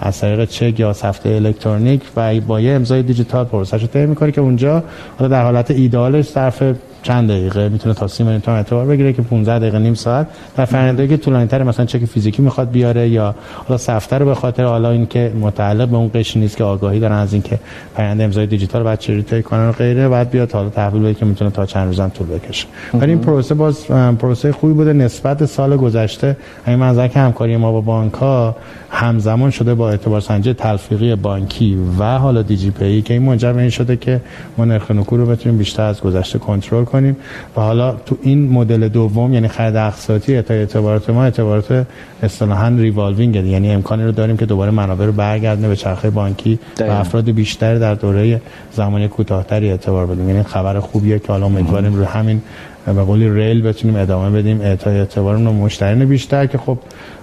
از 0.00 0.20
طریق 0.20 0.44
چک 0.44 0.80
یا 0.80 0.92
سفته 0.92 1.28
الکترونیک 1.28 2.02
و 2.16 2.40
با 2.40 2.60
یه 2.60 2.72
امضای 2.72 3.02
دیجیتال 3.02 3.44
process 3.44 3.74
ش 3.74 3.82
رو 3.82 3.86
طی 3.86 4.06
می‌کنه 4.06 4.32
که 4.32 4.40
اونجا 4.40 4.82
حالا 5.18 5.28
در 5.28 5.44
حالت 5.44 5.70
ایدالش 5.70 6.24
صرف 6.24 6.62
چند 7.02 7.28
دقیقه 7.28 7.68
می‌تونه 7.68 7.94
تا 7.94 8.06
30 8.06 8.22
میلیون 8.22 8.42
اعتبار 8.46 8.86
بگیره 8.86 9.12
که 9.12 9.22
15 9.22 9.58
دقیقه 9.58 9.78
نیم 9.78 9.94
ساعت. 9.94 10.26
در 10.56 10.64
فرآیندی 10.64 11.08
که 11.08 11.16
طولانی 11.16 11.46
تر 11.46 11.62
مثلا 11.62 11.86
چک 11.86 12.04
فیزیکی 12.04 12.42
می‌خواد 12.42 12.70
بیاره 12.70 13.08
یا 13.08 13.34
حالا 13.68 13.78
سفته 13.78 14.18
رو 14.18 14.26
به 14.26 14.34
خاطر 14.34 14.64
حالا 14.64 14.90
اینکه 14.90 15.32
متعلق 15.40 15.88
به 15.88 15.96
اون 15.96 16.10
قش 16.14 16.36
نیست 16.36 16.56
که 16.56 16.64
آگاهی 16.64 17.00
دارن 17.00 17.16
از 17.16 17.32
اینکه 17.32 17.58
فرآیند 17.96 18.20
امضای 18.20 18.46
دیجیتال 18.46 18.82
بعد 18.82 18.98
چه 18.98 19.22
طی 19.22 19.42
کنن 19.42 19.68
و 19.68 19.72
غیره 19.72 20.08
بعد 20.08 20.30
بیاد 20.30 20.52
حالا 20.52 20.68
تحویل 20.68 21.02
بده 21.02 21.14
که 21.14 21.24
می‌تونه 21.24 21.50
تا 21.50 21.66
چند 21.66 21.86
روزم 21.86 22.08
طول 22.08 22.26
بکشه. 22.26 22.66
ولی 22.94 23.10
این 23.10 23.20
پروسه 23.20 23.54
باز 23.54 23.86
پروسه 24.18 24.52
خوبی 24.52 24.72
بوده. 24.72 24.92
نسبت 24.92 25.44
سال 25.44 25.76
گذشته 25.76 26.36
همین 26.66 26.78
منظر 26.78 27.08
که 27.08 27.20
همکاری 27.20 27.56
ما 27.56 27.72
با 27.72 27.80
بانک 27.80 28.12
ها 28.12 28.56
همزمان 28.90 29.50
شده 29.50 29.74
با 29.74 29.90
اعتبار 29.90 30.20
سنجی 30.20 30.54
تلفیقی 30.54 31.14
بانکی 31.14 31.78
و 31.98 32.18
حالا 32.18 32.42
دیجی 32.42 32.70
پی 32.70 33.02
که 33.02 33.14
این 33.14 33.22
منجر 33.22 33.52
به 33.52 33.60
این 33.60 33.70
شده 33.70 33.96
که 33.96 34.20
ما 34.58 34.64
نرخ 34.64 34.90
نکول 34.90 35.20
رو 35.20 35.26
بتونیم 35.26 35.58
بیشتر 35.58 35.82
از 35.82 36.00
گذشته 36.00 36.38
کنترل 36.38 36.84
کنیم. 36.92 37.16
و 37.56 37.60
حالا 37.60 37.92
تو 38.06 38.16
این 38.22 38.48
مدل 38.48 38.88
دوم 38.88 39.34
یعنی 39.34 39.48
خرید 39.48 39.76
اقساطی 39.76 40.42
تا 40.42 40.54
اعتبارات 40.54 41.10
ما 41.10 41.24
اعتبارات 41.24 41.86
اصطلاحا 42.22 42.68
revolving 42.68 43.34
یعنی 43.34 43.70
امکانی 43.70 44.04
رو 44.04 44.12
داریم 44.12 44.36
که 44.36 44.46
دوباره 44.46 44.70
منابع 44.70 45.06
رو 45.06 45.12
برگردونه 45.12 45.68
به 45.68 45.76
چرخه 45.76 46.10
بانکی 46.10 46.58
و 46.80 46.84
افراد 46.84 47.30
بیشتر 47.30 47.78
در 47.78 47.94
دوره 47.94 48.40
زمانی 48.72 49.08
کوتاهتری 49.08 49.70
اعتبار 49.70 50.06
بدیم. 50.06 50.28
یعنی 50.28 50.42
خبر 50.42 50.80
خوبیه 50.80 51.18
که 51.18 51.28
حالا 51.28 51.46
امیدواریم 51.46 51.94
رو 51.94 52.04
همین 52.04 52.42
به 52.86 52.92
قولی 52.92 53.30
rail 53.30 53.62
بتونیم 53.62 53.96
ادامه 53.96 54.38
بدیم. 54.38 54.60
اعطای 54.60 54.98
اعتبار 54.98 55.36
مشتری 55.36 56.06
بیشتر 56.06 56.46
که 56.46 56.58
خب 56.58 56.78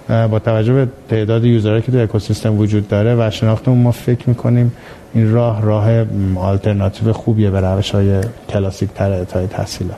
با 0.08 0.38
توجه 0.38 0.72
به 0.72 0.88
تعداد 1.08 1.44
user 1.44 1.66
هایی 1.66 1.82
که 1.82 1.92
تو 1.92 1.98
اکوسیستم 1.98 2.58
وجود 2.58 2.88
داره 2.88 3.14
و 3.14 3.30
شناختمون 3.30 3.78
ما 3.78 3.90
فکر 3.90 4.28
می‌کنیم 4.28 4.72
این 5.14 5.32
راه 5.32 5.62
راه 5.62 6.04
آلترناتیو 6.36 7.12
خوبیه 7.12 7.50
به 7.50 7.60
روش 7.60 7.90
های 7.90 8.20
کلاسیک 8.48 8.88
تر 8.94 9.10
اعطای 9.10 9.46
تحصیلات. 9.46 9.96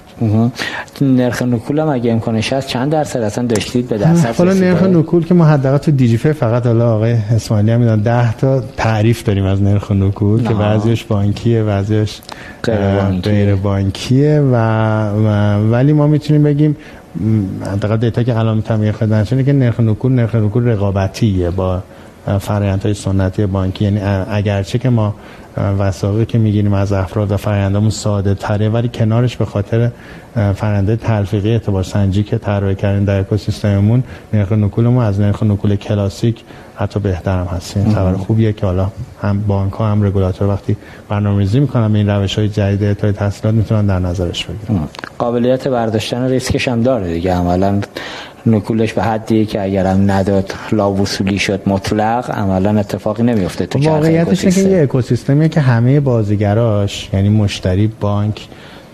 نرخ 1.00 1.42
نکول 1.42 1.78
هم 1.78 1.88
اگه 1.88 2.12
امکانش 2.12 2.52
هست 2.52 2.68
چند 2.68 2.92
درصد؟ 2.92 3.20
اصلا 3.20 3.46
داشتید 3.46 3.88
به 3.88 3.98
درصد 3.98 4.34
حالا 4.34 4.52
نرخ 4.52 4.82
نکول 4.82 5.24
که 5.24 5.34
ما 5.34 5.44
حداقل 5.44 5.78
تو 5.78 5.90
دیجیفه 5.90 6.32
فقط 6.32 6.66
حالا 6.66 6.94
آقای 6.94 7.12
اسماعیلی 7.12 7.70
هم 7.70 7.80
میدن 7.80 8.00
10 8.00 8.34
تا 8.34 8.62
تعریف 8.76 9.24
داریم 9.24 9.44
از 9.44 9.62
نرخ 9.62 9.92
نکول 9.92 10.42
که 10.42 10.54
بعضیش 10.54 11.04
بانکیه 11.04 11.62
بعضیش 11.62 12.20
غیر 13.22 13.54
بانکیه 13.54 14.40
و, 14.40 14.54
و 15.10 15.56
ولی 15.70 15.92
ما 15.92 16.06
می‌تونیم 16.06 16.42
بگیم 16.42 16.76
حداقل 17.72 17.96
دیتا 17.96 18.22
که 18.22 18.38
الان 18.38 18.56
می‌تونم 18.56 18.92
خدمتتون 18.92 19.44
که 19.44 19.52
نرخ 19.52 19.80
نکول 19.80 20.12
نرخ 20.12 20.34
نکول 20.34 20.68
رقابتیه 20.68 21.50
با 21.50 21.82
های 22.84 22.94
سنتی 22.94 23.46
بانکی. 23.46 23.84
یعنی 23.84 24.00
اگرچه 24.30 24.78
که 24.78 24.90
ما 24.90 25.14
وسایلی 25.78 26.26
که 26.26 26.38
می‌گیریم 26.38 26.72
از 26.72 26.92
افراد 26.92 27.32
و 27.32 27.36
فرآیندمون 27.36 27.90
ساده 27.90 28.34
تره 28.34 28.68
ولی 28.68 28.88
کنارش 28.88 29.36
به 29.36 29.44
خاطر 29.44 29.90
فرآیند 30.34 30.94
تلفیقی 30.94 31.50
اعتبار 31.50 31.82
سنجی 31.82 32.22
که 32.22 32.38
طراحی 32.38 32.74
کردیم 32.74 33.04
در 33.04 33.20
اکوسیستممون 33.20 34.02
نرخ 34.32 34.52
نکولمون 34.52 35.04
از 35.04 35.20
نرخ 35.20 35.42
نکول 35.42 35.76
کلاسیک 35.76 36.44
حتی 36.76 37.00
بهتر 37.00 37.40
هم 37.40 37.46
هست. 37.46 37.76
این 37.76 37.94
خبر 37.94 38.14
خوبیه 38.14 38.52
که 38.52 38.66
حالا 38.66 38.90
هم 39.22 39.40
بانک 39.40 39.72
ها 39.72 39.86
هم 39.86 40.02
رگولاتور 40.02 40.48
وقتی 40.48 40.76
برنامه‌ریزی 41.08 41.60
می‌کنن 41.60 41.96
این 41.96 42.10
روش 42.10 42.38
های 42.38 42.48
جدید 42.48 42.84
اعطای 42.84 43.12
تحصیلات 43.12 43.54
می‌تونن 43.54 43.86
در 43.86 43.98
نظرش 43.98 44.46
بگیرن. 44.46 44.88
قابلیت 45.18 45.68
برداشتن 45.68 46.28
ریسکش 46.28 46.68
هم 46.68 46.82
داره 46.82 47.12
دیگه. 47.12 47.34
عملا 47.34 47.80
نکولش 48.46 48.92
به 48.92 49.02
حدی 49.02 49.46
که 49.46 49.62
اگرم 49.62 50.10
نداد 50.10 50.54
لا 50.72 50.92
وصولی 50.92 51.38
شد 51.38 51.62
مطلق 51.66 52.30
عملا 52.30 52.80
اتفاقی 52.80 53.22
نمیفته 53.22 53.66
تو 53.66 53.78
واقعیتش 53.78 54.44
که 54.44 54.60
یه 54.60 54.82
اکوسیستمیه 54.82 55.48
که 55.48 55.60
همه 55.60 56.00
بازیگراش 56.00 57.10
یعنی 57.12 57.28
مشتری 57.28 57.86
بانک 58.00 58.48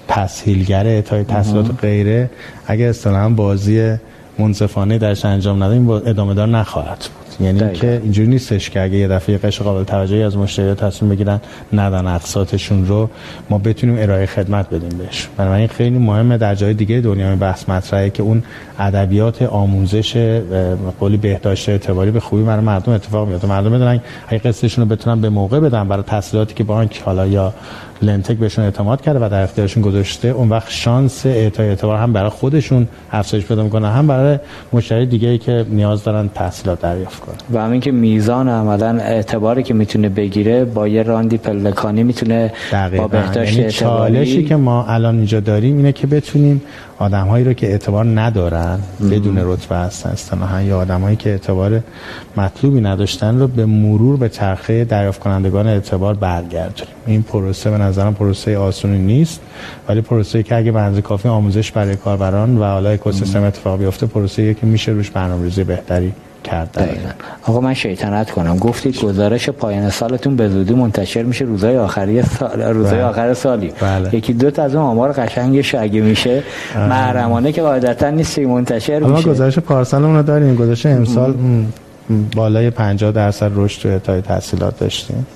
تسهیلگر 0.09 0.87
اعطای 0.87 1.25
تحصیلات 1.25 1.67
غیره 1.81 2.31
اگه 2.67 2.85
اصطلاحا 2.85 3.29
بازی 3.29 3.97
منصفانه 4.39 4.99
درش 4.99 5.25
انجام 5.25 5.63
نده 5.63 5.73
این 5.73 5.91
ادامه 5.91 6.35
دار 6.35 6.49
نخواهد 6.49 6.99
بود. 6.99 7.26
یعنی 7.41 7.59
دقیقا. 7.59 7.79
که 7.79 8.01
اینجوری 8.03 8.29
نیستش 8.29 8.71
که 8.71 8.83
اگه 8.83 8.97
یه 8.97 9.09
دفعه 9.09 9.39
قش 9.39 9.63
قابل 9.63 9.85
توجهی 9.85 10.23
از 10.23 10.37
مشتری 10.37 10.75
تصمیم 10.75 11.11
بگیرن 11.11 11.41
ندن 11.73 12.07
اقساطشون 12.07 12.87
رو 12.87 13.11
ما 13.51 13.59
بتونیم 13.59 13.97
ارائه 13.99 14.27
خدمت 14.27 14.71
بدیم 14.71 14.99
بهش. 14.99 15.29
بنابراین 15.37 15.69
خیلی 15.69 15.99
مهمه 15.99 16.39
در 16.39 16.55
جای 16.55 16.75
دیگه 16.75 17.01
دنیا 17.01 17.37
بحث 17.37 17.69
مطرحه 17.69 18.11
که 18.11 18.23
اون 18.23 18.43
ادبیات 18.79 19.43
آموزش 19.43 20.41
قولی 21.01 21.17
بهداشت 21.17 21.69
اعتباری 21.69 22.11
به 22.11 22.21
خوبی 22.21 22.43
برای 22.43 22.65
مردم 22.65 22.93
اتفاق 22.93 23.29
میفته 23.29 23.49
مردم 23.49 23.71
بدونن 23.71 24.01
اگه 24.29 24.39
قسطشون 24.39 24.85
رو 24.89 24.97
بتونن 24.97 25.21
به 25.21 25.29
موقع 25.29 25.61
بدن 25.61 25.89
برای 25.89 26.03
تحصیلاتی 26.03 26.55
که 26.55 26.65
بانک 26.65 27.03
حالا 27.05 27.27
یا 27.27 27.55
لنتک 28.03 28.37
بهشون 28.37 28.65
اعتماد 28.65 29.01
کرده 29.01 29.27
و 29.27 29.29
در 29.29 29.43
اختیارشون 29.43 29.83
گذاشته 29.83 30.29
اون 30.29 30.49
وقت 30.49 30.71
شانس 30.71 31.27
اعطای 31.27 31.69
اعتبار 31.69 31.99
هم 31.99 32.13
برای 32.13 32.31
خودشون 32.31 32.89
افزایش 33.13 33.45
پیدا 33.45 33.63
می‌کنه 33.63 33.89
هم 33.89 34.07
برای 34.07 34.39
مشتری 34.73 35.07
دیگه 35.07 35.29
ای 35.29 35.39
که 35.39 35.67
نیاز 35.69 36.05
دارن 36.05 36.29
تحصیلات 36.29 36.81
دریافت 36.81 37.26
کنن 37.27 37.37
و 37.53 37.65
همین 37.65 37.81
که 37.81 37.93
میزان 37.93 38.49
عملا 38.49 38.99
اعتباری 38.99 39.63
که 39.63 39.75
می‌تونه 39.75 40.09
بگیره 40.09 40.65
با 40.65 40.89
یه 40.89 41.03
راندی 41.03 41.37
پلکانی 41.37 42.03
می‌تونه 42.03 42.53
با 42.97 43.09
بهداشت 43.09 43.59
یعنی 43.59 43.71
چالشی 43.71 44.45
که 44.45 44.57
ما 44.57 44.85
الان 44.85 45.17
اینجا 45.17 45.41
داریم 45.41 45.77
اینه 45.77 45.93
که 45.93 46.07
بتونیم 46.07 46.63
آدمهایی 46.99 47.45
رو 47.45 47.53
که 47.53 47.67
اعتبار 47.67 48.05
ندارن 48.05 48.79
بدون 49.11 49.39
رتبه 49.45 49.77
هستن 49.77 50.11
اصطلاحا 50.11 50.63
یا 50.63 50.79
آدمهایی 50.79 51.17
که 51.17 51.31
اعتبار 51.31 51.81
مطلوبی 52.37 52.81
نداشتن 52.81 53.39
رو 53.39 53.49
به 53.49 53.67
مرور 53.67 54.17
به 54.17 54.29
چرخه 54.29 54.85
دریافت 54.85 55.21
کنندگان 55.21 55.67
اعتبار 55.67 56.15
برگردونیم. 56.15 56.95
این 57.07 57.23
پروسه 57.23 57.71
به 57.71 57.79
نظرم 57.79 58.15
پروسه 58.15 58.59
آسونی 58.59 58.99
نیست 58.99 59.41
ولی 59.89 60.01
پروسه 60.01 60.43
که 60.43 60.57
اگه 60.57 60.73
بنز 60.73 60.99
کافی 60.99 61.29
آموزش 61.29 61.73
برای 61.73 61.97
کاربران 61.97 62.59
و 62.59 62.65
حالا 62.65 62.91
اکوسیستم 62.91 63.43
اتفاق 63.43 63.79
بیفته 63.79 64.07
پروسه 64.07 64.55
که 64.55 64.67
میشه 64.67 64.93
روش 64.93 65.11
برنامه‌ریزی 65.11 65.65
بهتری 65.65 66.13
کرد. 66.47 66.71
آقا 67.43 67.61
من 67.61 67.75
شیطنت 67.75 68.31
کنم. 68.31 68.57
گفتید 68.59 69.01
گزارش 69.01 69.51
پایان 69.51 69.91
سالتون 69.91 70.37
به 70.37 70.49
زودی 70.49 70.75
منتشر 70.75 71.23
میشه 71.23 71.45
روزهای 71.45 71.79
آخری 71.79 72.23
سال 72.23 72.63
روزهای 72.63 72.99
بله. 72.99 73.05
آخر 73.05 73.35
سالی. 73.35 73.73
بله. 73.81 74.15
یکی 74.15 74.33
دو 74.33 74.51
تا 74.51 74.63
از 74.63 74.75
اون 74.75 74.85
آمار 74.85 75.13
قشنگش 75.13 75.75
اگه 75.75 76.01
میشه 76.01 76.43
محرمانه 76.77 77.53
که 77.53 77.63
قاعدتا 77.63 78.11
نیست 78.11 78.39
منتشر 78.39 78.99
میشه. 78.99 79.13
ما 79.13 79.33
گزارش 79.33 79.59
پارسالمون 79.59 80.17
رو 80.17 80.23
داریم. 80.23 80.55
گزارش 80.55 80.87
امسال 80.87 81.35
بالای 82.37 82.71
50 82.71 83.13
درصد 83.13 83.51
رشد 83.55 83.83
تو 83.83 83.89
اعطای 83.89 84.21
تحصیلات 84.21 84.79
داشتیم. 84.79 85.27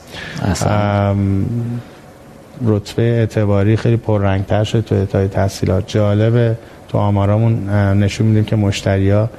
رتبه 2.66 3.02
اعتباری 3.02 3.76
خیلی 3.76 3.96
پررنگتر 3.96 4.64
شد 4.64 4.84
تو 4.84 4.94
اعطای 4.94 5.28
تحصیلات. 5.28 5.84
جالبه 5.86 6.56
تو 6.88 6.98
آمارامون 6.98 7.70
نشون 8.02 8.26
میدیم 8.26 8.44
که 8.44 8.56
مشتریا 8.56 9.30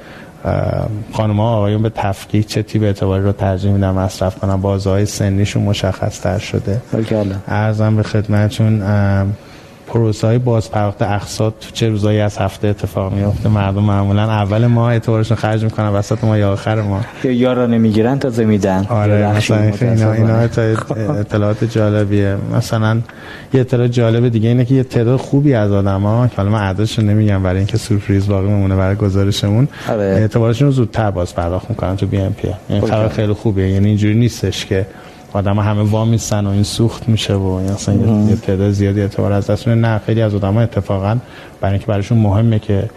خانم 1.12 1.36
ها 1.36 1.56
آقایون 1.56 1.82
به 1.82 1.90
تفکیک 1.94 2.46
چه 2.46 2.62
تیپ 2.62 2.82
اعتباری 2.82 3.24
رو 3.24 3.32
ترجیح 3.32 3.72
میدن 3.72 3.90
مصرف 3.90 4.38
کنن؟ 4.38 4.56
بازهای 4.56 5.06
سنیشون 5.06 5.62
مشخص 5.62 6.20
تر 6.20 6.38
شده 6.38 6.82
ارزم 7.46 7.96
به 7.96 8.02
خدمتشون 8.02 8.82
پروسه 9.86 10.26
های 10.26 10.38
باز 10.38 10.70
پرداخت 10.70 11.02
اقساط 11.02 11.54
چه 11.72 11.88
روزایی 11.88 12.20
از 12.20 12.38
هفته 12.38 12.68
اتفاق 12.68 13.12
میفته 13.12 13.48
مردم 13.48 13.82
معمولا 13.82 14.22
اول 14.22 14.66
ما 14.66 14.90
اعتبارشون 14.90 15.36
خرج 15.36 15.64
می‌کنن 15.64 15.88
وسط 15.88 16.24
ما 16.24 16.38
یا 16.38 16.52
آخر 16.52 16.80
ما 16.80 17.00
یا 17.24 17.32
یارا 17.32 17.66
نمی‌گیرن 17.66 18.18
تا 18.18 18.44
میدن. 18.44 18.86
آره 18.88 19.36
مثلا 19.36 19.72
اینا 19.80 20.12
اینا 20.12 20.38
اطلاعات 21.18 21.64
جالبیه. 21.64 22.36
مثلا 22.56 23.00
یه 23.54 23.60
اطلاع 23.60 23.88
جالب 23.88 24.28
دیگه 24.28 24.48
اینه 24.48 24.64
که 24.64 24.74
یه 24.74 24.82
تعداد 24.82 25.20
خوبی 25.20 25.54
از 25.54 25.72
آدما 25.72 26.28
که 26.28 26.36
حالا 26.36 26.50
من 26.50 26.60
عددش 26.60 26.98
نمیگم 26.98 27.42
برای 27.42 27.58
اینکه 27.58 27.78
سورپرایز 27.78 28.28
باقی 28.28 28.46
میمونه 28.46 28.76
برای 28.76 28.96
گزارشمون 28.96 29.68
آره. 29.88 30.02
اعتبارشون 30.04 30.70
زودتر 30.70 31.10
باز 31.10 31.34
پرداخت 31.34 31.70
می‌کنن 31.70 31.96
تو 31.96 32.06
بی 32.06 32.18
ام 32.18 32.32
پی. 32.32 32.48
یعنی 32.70 32.86
خبر 32.86 33.08
خیلی 33.08 33.32
خوبیه. 33.32 33.68
یعنی 33.68 33.88
اینجوری 33.88 34.14
نیستش 34.14 34.66
که 34.66 34.86
آدم 35.32 35.58
همه 35.58 35.82
وا 35.82 36.04
میستن 36.04 36.46
و 36.46 36.50
این 36.50 36.62
سوخت 36.62 37.08
میشه 37.08 37.34
و 37.34 37.46
اصلا 37.46 37.94
یه 38.28 38.36
تعداد 38.36 38.70
زیادی 38.70 39.00
اعتبار 39.00 39.32
از 39.32 39.50
دست 39.50 39.68
نه 39.68 40.00
خیلی 40.06 40.22
از 40.22 40.34
آدم 40.34 40.56
اتفاقا 40.56 41.16
برای 41.60 41.72
اینکه 41.72 41.86
برایشون 41.86 42.18
مهمه 42.18 42.58
که 42.58 42.90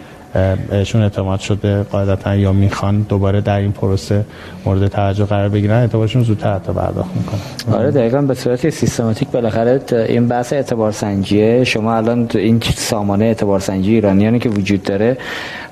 بهشون 0.70 1.02
اعتماد 1.02 1.40
شده 1.40 1.82
قاعدتا 1.82 2.36
یا 2.36 2.52
می‌خوان 2.52 3.06
دوباره 3.08 3.40
در 3.40 3.58
این 3.58 3.72
پروسه 3.72 4.24
مورد 4.64 4.88
توجه 4.88 5.24
قرار 5.24 5.48
بگیرن 5.48 5.80
اعتبارشون 5.80 6.22
زودتر 6.22 6.54
حتی 6.54 6.72
پرداخت 6.72 7.10
می‌کنن. 7.16 7.78
آره 7.78 7.90
دقیقا 7.90 8.22
به 8.22 8.34
صورت 8.34 8.70
سیستماتیک 8.70 9.28
بالاخره 9.28 9.80
این 10.08 10.28
بحث 10.28 10.52
اعتبار 10.52 10.92
سنجیه 10.92 11.64
شما 11.64 11.96
الان 11.96 12.28
این 12.34 12.60
سامانه 12.76 13.24
اعتبار 13.24 13.60
سنجی 13.60 13.94
ایرانیانی 13.94 14.38
که 14.38 14.48
وجود 14.48 14.82
داره 14.82 15.16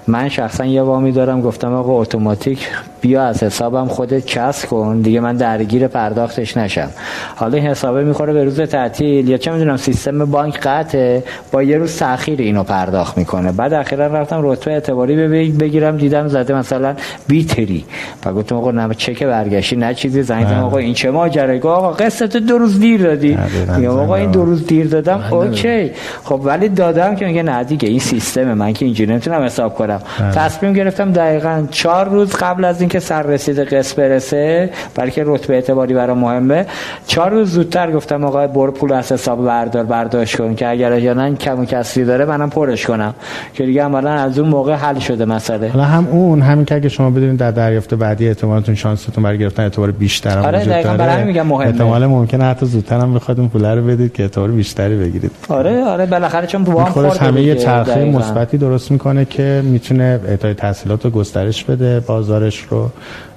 من 0.06 0.28
شخصا 0.28 0.64
یه 0.64 0.82
وامی 0.82 1.12
دارم 1.12 1.40
گفتم 1.40 1.74
آقا 1.74 2.00
اتوماتیک 2.00 2.68
بیا 3.00 3.22
از 3.22 3.42
حسابم 3.42 3.86
خودت 3.86 4.26
کس 4.26 4.66
کن 4.66 5.00
دیگه 5.00 5.20
من 5.20 5.36
درگیر 5.36 5.88
پرداختش 5.88 6.56
نشم. 6.56 6.88
حالا 7.36 7.56
این 7.56 7.66
حسابه 7.66 8.04
می‌خوره 8.04 8.32
به 8.32 8.44
روز 8.44 8.60
تعطیل 8.60 9.28
یا 9.28 9.36
چه 9.36 9.52
می‌دونم 9.52 9.76
سیستم 9.76 10.24
بانک 10.24 10.60
قطعه 10.60 11.22
با 11.52 11.62
یه 11.62 11.78
روز 11.78 11.98
تاخیر 11.98 12.40
اینو 12.40 12.62
پرداخت 12.62 13.18
می‌کنه. 13.18 13.52
بعد 13.52 13.72
اخیرا 13.72 14.06
رفتم 14.06 14.40
رتبه 14.42 14.72
اعتباری 14.72 15.48
بگیرم 15.48 15.96
دیدم 15.96 16.28
زده 16.28 16.54
مثلا 16.54 16.94
بیتری. 17.28 17.84
و 18.26 18.32
گفتم 18.32 18.56
آقا 18.56 18.70
نه 18.70 18.94
چک 18.94 19.22
برگشتی 19.22 19.76
نه 19.76 19.94
چیزی. 19.94 20.22
زنگ 20.22 20.46
زدم 20.46 20.64
آقا 20.64 20.78
این 20.78 20.94
چه 20.94 21.10
ماجرا؟ 21.10 21.74
آقا 21.74 21.90
قسط 21.90 22.36
دو 22.36 22.58
روز 22.58 22.80
دیر 22.80 23.02
دادی. 23.02 23.38
یا 23.80 23.92
آقا 23.92 24.14
این 24.14 24.30
دو 24.30 24.44
روز 24.44 24.66
دیر 24.66 24.86
دادم؟ 24.86 25.24
اوکی. 25.30 25.90
خب 26.24 26.40
ولی 26.44 26.68
دادم 26.68 27.16
که 27.16 27.26
میگه 27.26 27.42
نه 27.42 27.64
دیگه 27.64 27.88
این 27.88 27.98
سیستم 27.98 28.54
من 28.54 28.72
که 28.72 28.84
اینجوری 28.84 29.10
نمی‌تونم 29.10 29.42
حساب 29.42 29.74
کنم. 29.74 29.93
تصمیم 30.34 30.72
گرفتم 30.72 31.12
دقیقا 31.12 31.66
چهار 31.70 32.08
روز 32.08 32.34
قبل 32.34 32.64
از 32.64 32.80
اینکه 32.80 33.00
سر 33.00 33.22
رسید 33.22 33.58
قسط 33.58 33.96
برسه 33.96 34.70
بلکه 34.94 35.22
رتبه 35.26 35.54
اعتباری 35.54 35.94
برای 35.94 36.16
مهمه 36.16 36.66
چهار 37.06 37.30
روز 37.30 37.50
زودتر 37.50 37.92
گفتم 37.92 38.24
آقا 38.24 38.46
برو 38.46 38.72
پول 38.72 38.92
از 38.92 39.12
حساب 39.12 39.46
بردار 39.46 39.84
برداشت 39.84 40.36
کن 40.36 40.54
که 40.54 40.68
اگر 40.68 40.92
احیانا 40.92 41.34
کم 41.34 41.60
و 41.60 41.64
کسری 41.64 42.04
داره 42.04 42.24
منم 42.24 42.50
پرش 42.50 42.86
کنم. 42.86 43.14
که 43.54 43.66
دیگه 43.66 43.82
عملا 43.84 44.10
از 44.10 44.38
اون 44.38 44.48
موقع 44.48 44.74
حل 44.74 44.98
شده 44.98 45.24
مسئله. 45.24 45.68
حالا 45.68 45.84
هم 45.84 46.06
اون 46.06 46.42
همین 46.42 46.64
که 46.64 46.74
اگه 46.74 46.88
شما 46.88 47.10
بدونید 47.10 47.36
در 47.36 47.50
دریافت 47.50 47.94
بعدی 47.94 48.28
احتمالتون 48.28 48.74
شانستون 48.74 49.24
برای 49.24 49.38
گرفتن 49.38 49.62
اعتبار 49.62 49.90
بیشتر 49.90 50.38
آره 50.38 50.60
وجود 50.60 50.82
داره 50.82 50.96
برای 50.96 51.24
میگم 51.24 51.46
مهمه. 51.46 51.66
احتمال 51.66 52.06
ممکنه 52.06 52.44
حتی 52.44 52.66
زودتر 52.66 52.98
هم 52.98 53.14
بخواد 53.14 53.40
اون 53.40 53.48
پول 53.48 53.64
رو 53.64 53.86
بدید 53.86 54.12
که 54.12 54.22
اعتبار 54.22 54.50
بیشتری 54.50 54.96
بگیرید. 54.96 55.30
آره 55.48 55.84
آره 55.84 56.06
بالاخره 56.06 56.46
چون 56.46 56.62
وام 56.62 56.84
خورده 56.84 57.18
همه 57.18 57.42
یه 57.42 57.54
چرخه 57.54 58.04
مثبتی 58.04 58.58
درست 58.58 58.90
می‌کنه 58.90 59.24
که 59.24 59.62
می‌تونه 59.84 60.20
اعطای 60.26 60.54
تحصیلات 60.54 61.04
رو 61.04 61.10
گسترش 61.10 61.64
بده 61.64 62.00
بازارش 62.00 62.64
رو. 62.70 62.90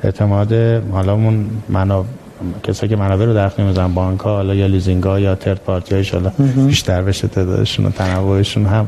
اعتماد 0.03 0.53
حالا 0.91 1.17
منابع 1.69 2.07
کسایی 2.63 2.89
که 2.89 2.95
منابع 2.95 3.25
رو 3.25 3.33
در 3.33 3.45
اختیار 3.45 3.87
بانک 3.87 4.19
ها 4.19 4.35
حالا 4.35 4.55
یا 4.55 4.67
لیزینگ 4.67 5.03
ها 5.03 5.19
یا 5.19 5.35
third 5.35 5.59
party 5.65 5.95
ها 6.13 6.31
بیشتر 6.67 7.01
بشه 7.01 7.27
تعدادشون 7.27 7.85
و 7.85 7.89
تنوعشون 7.89 8.65
هم 8.65 8.87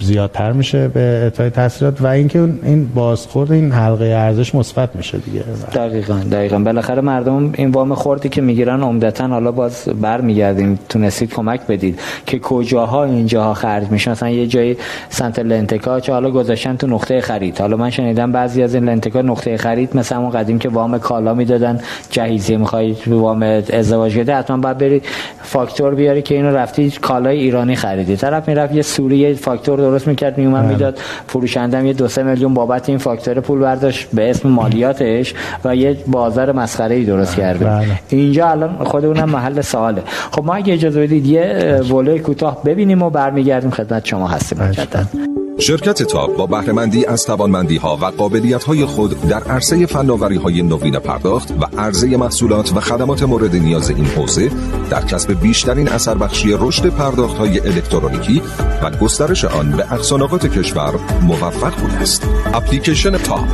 زیادتر 0.00 0.52
میشه 0.52 0.88
به 0.88 1.00
اعطای 1.00 1.50
تسهیلات 1.50 2.00
و 2.00 2.06
اینکه 2.06 2.38
این 2.38 2.88
بازخورد 2.94 3.52
این 3.52 3.72
حلقه 3.72 4.04
ارزش 4.04 4.54
مثبت 4.54 4.96
میشه 4.96 5.18
دیگه. 5.18 5.44
دقیقاً 5.74 6.20
دقیقاً. 6.32 6.58
بالاخره 6.58 7.00
مردم 7.00 7.52
این 7.54 7.70
وام 7.70 7.94
خردی 7.94 8.28
که 8.28 8.40
می‌گیرن 8.40 8.82
عمدتا 8.82 9.26
حالا 9.26 9.52
باز 9.52 9.88
برمیگردیم. 10.00 10.78
تونستید 10.88 11.34
کمک 11.34 11.60
بدید 11.66 12.00
که 12.26 12.38
کجاها 12.38 13.04
اینجاها 13.04 13.54
خرج 13.54 13.90
میشه. 13.90 14.10
مثلا 14.10 14.28
یه 14.28 14.46
جایی 14.46 14.76
صنعت 15.08 15.38
lendtech 15.38 15.93
ها 15.93 16.00
چه 16.00 16.12
حالا 16.12 16.30
گذاشتن 16.30 16.76
تو 16.76 16.86
نقطه 16.86 17.20
خرید. 17.20 17.58
حالا 17.58 17.76
من 17.76 17.90
شنیدم 17.90 18.32
بعضی 18.32 18.62
از 18.62 18.74
این 18.74 18.84
lendtech 18.84 19.18
ها 19.18 19.22
نقطه 19.22 19.56
خرید 19.56 19.96
مثلا 19.96 20.18
اون 20.18 20.30
قدیم 20.30 20.58
که 20.58 20.68
وام 20.68 20.98
کالا 20.98 21.34
می‌دادن 21.34 21.80
جهیزیه 22.10 22.57
می‌خواید 22.58 23.08
وام 23.08 23.42
ازدواج 23.72 24.18
بده 24.18 24.34
حتما 24.34 24.56
باید 24.56 24.78
برید 24.78 25.04
فاکتور 25.42 25.94
بیاری 25.94 26.22
که 26.22 26.34
اینو 26.34 26.56
رفتی 26.56 26.90
کالای 26.90 27.38
ایرانی 27.38 27.76
خریدی 27.76 28.16
طرف 28.16 28.48
می‌رفت 28.48 28.74
یه 28.74 28.82
سوری 28.82 29.34
فاکتور 29.34 29.78
درست 29.78 30.08
می‌کرد 30.08 30.38
میومد 30.38 30.62
بله. 30.62 30.72
می‌داد 30.72 30.98
فروشندم 31.26 31.86
یه 31.86 31.92
دو 31.92 32.08
سه 32.08 32.22
میلیون 32.22 32.54
بابت 32.54 32.88
این 32.88 32.98
فاکتور 32.98 33.40
پول 33.40 33.58
برداشت 33.58 34.08
به 34.12 34.30
اسم 34.30 34.48
مالیاتش 34.48 35.34
و 35.64 35.76
یه 35.76 35.96
بازار 36.06 36.52
مسخره 36.52 36.94
ای 36.94 37.04
درست 37.04 37.36
بله. 37.36 37.42
کرده 37.42 37.64
بله. 37.64 38.00
اینجا 38.08 38.48
الان 38.48 38.84
خود 38.84 39.04
اونم 39.04 39.30
محل 39.30 39.60
سواله 39.60 40.02
خب 40.30 40.44
ما 40.44 40.54
اگه 40.54 40.72
اجازه 40.72 41.02
بدید 41.02 41.26
یه 41.26 41.80
ولوی 41.90 42.18
کوتاه 42.18 42.62
ببینیم 42.64 43.02
و 43.02 43.10
برمیگردیم 43.10 43.70
خدمت 43.70 44.06
شما 44.06 44.28
هستیم 44.28 44.62
مجدد 44.62 45.37
شرکت 45.60 46.02
تاپ 46.02 46.36
با 46.36 46.46
بهرهمندی 46.46 47.06
از 47.06 47.24
توانمندی 47.24 47.76
ها 47.76 47.96
و 47.96 48.04
قابلیت 48.04 48.64
های 48.64 48.84
خود 48.84 49.28
در 49.28 49.44
عرصه 49.44 49.86
فناوری 49.86 50.36
های 50.36 50.62
نوین 50.62 50.98
پرداخت 50.98 51.50
و 51.50 51.80
عرضه 51.80 52.16
محصولات 52.16 52.72
و 52.76 52.80
خدمات 52.80 53.22
مورد 53.22 53.56
نیاز 53.56 53.90
این 53.90 54.04
حوزه 54.04 54.50
در 54.90 55.04
کسب 55.04 55.40
بیشترین 55.40 55.88
اثر 55.88 56.14
بخشی 56.14 56.56
رشد 56.58 56.86
پرداخت 56.88 57.36
های 57.36 57.60
الکترونیکی 57.60 58.42
و 58.82 58.90
گسترش 58.90 59.44
آن 59.44 59.70
به 59.70 59.92
اقصی 59.92 60.19
نقاط 60.19 60.46
کشور 60.46 60.94
موفق 61.22 61.80
بوده 61.80 61.94
است. 61.94 62.28
اپلیکیشن 62.54 63.18
تاپ. 63.18 63.48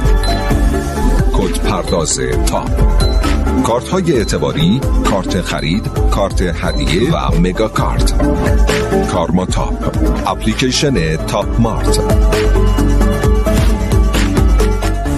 کد 1.32 1.58
پرداز 1.58 2.20
تاپ. 2.46 2.70
کارت 3.62 3.88
های 3.88 4.12
اعتباری، 4.12 4.80
کارت 5.10 5.40
خرید، 5.40 5.90
کارت 6.10 6.42
هدیه 6.42 7.12
و 7.12 7.40
مگا 7.40 7.68
کارت 7.68 8.14
کارما 9.14 9.44
تاپ 9.46 9.98
اپلیکیشن 10.26 11.16
تاپ 11.16 11.60
مارت 11.60 12.00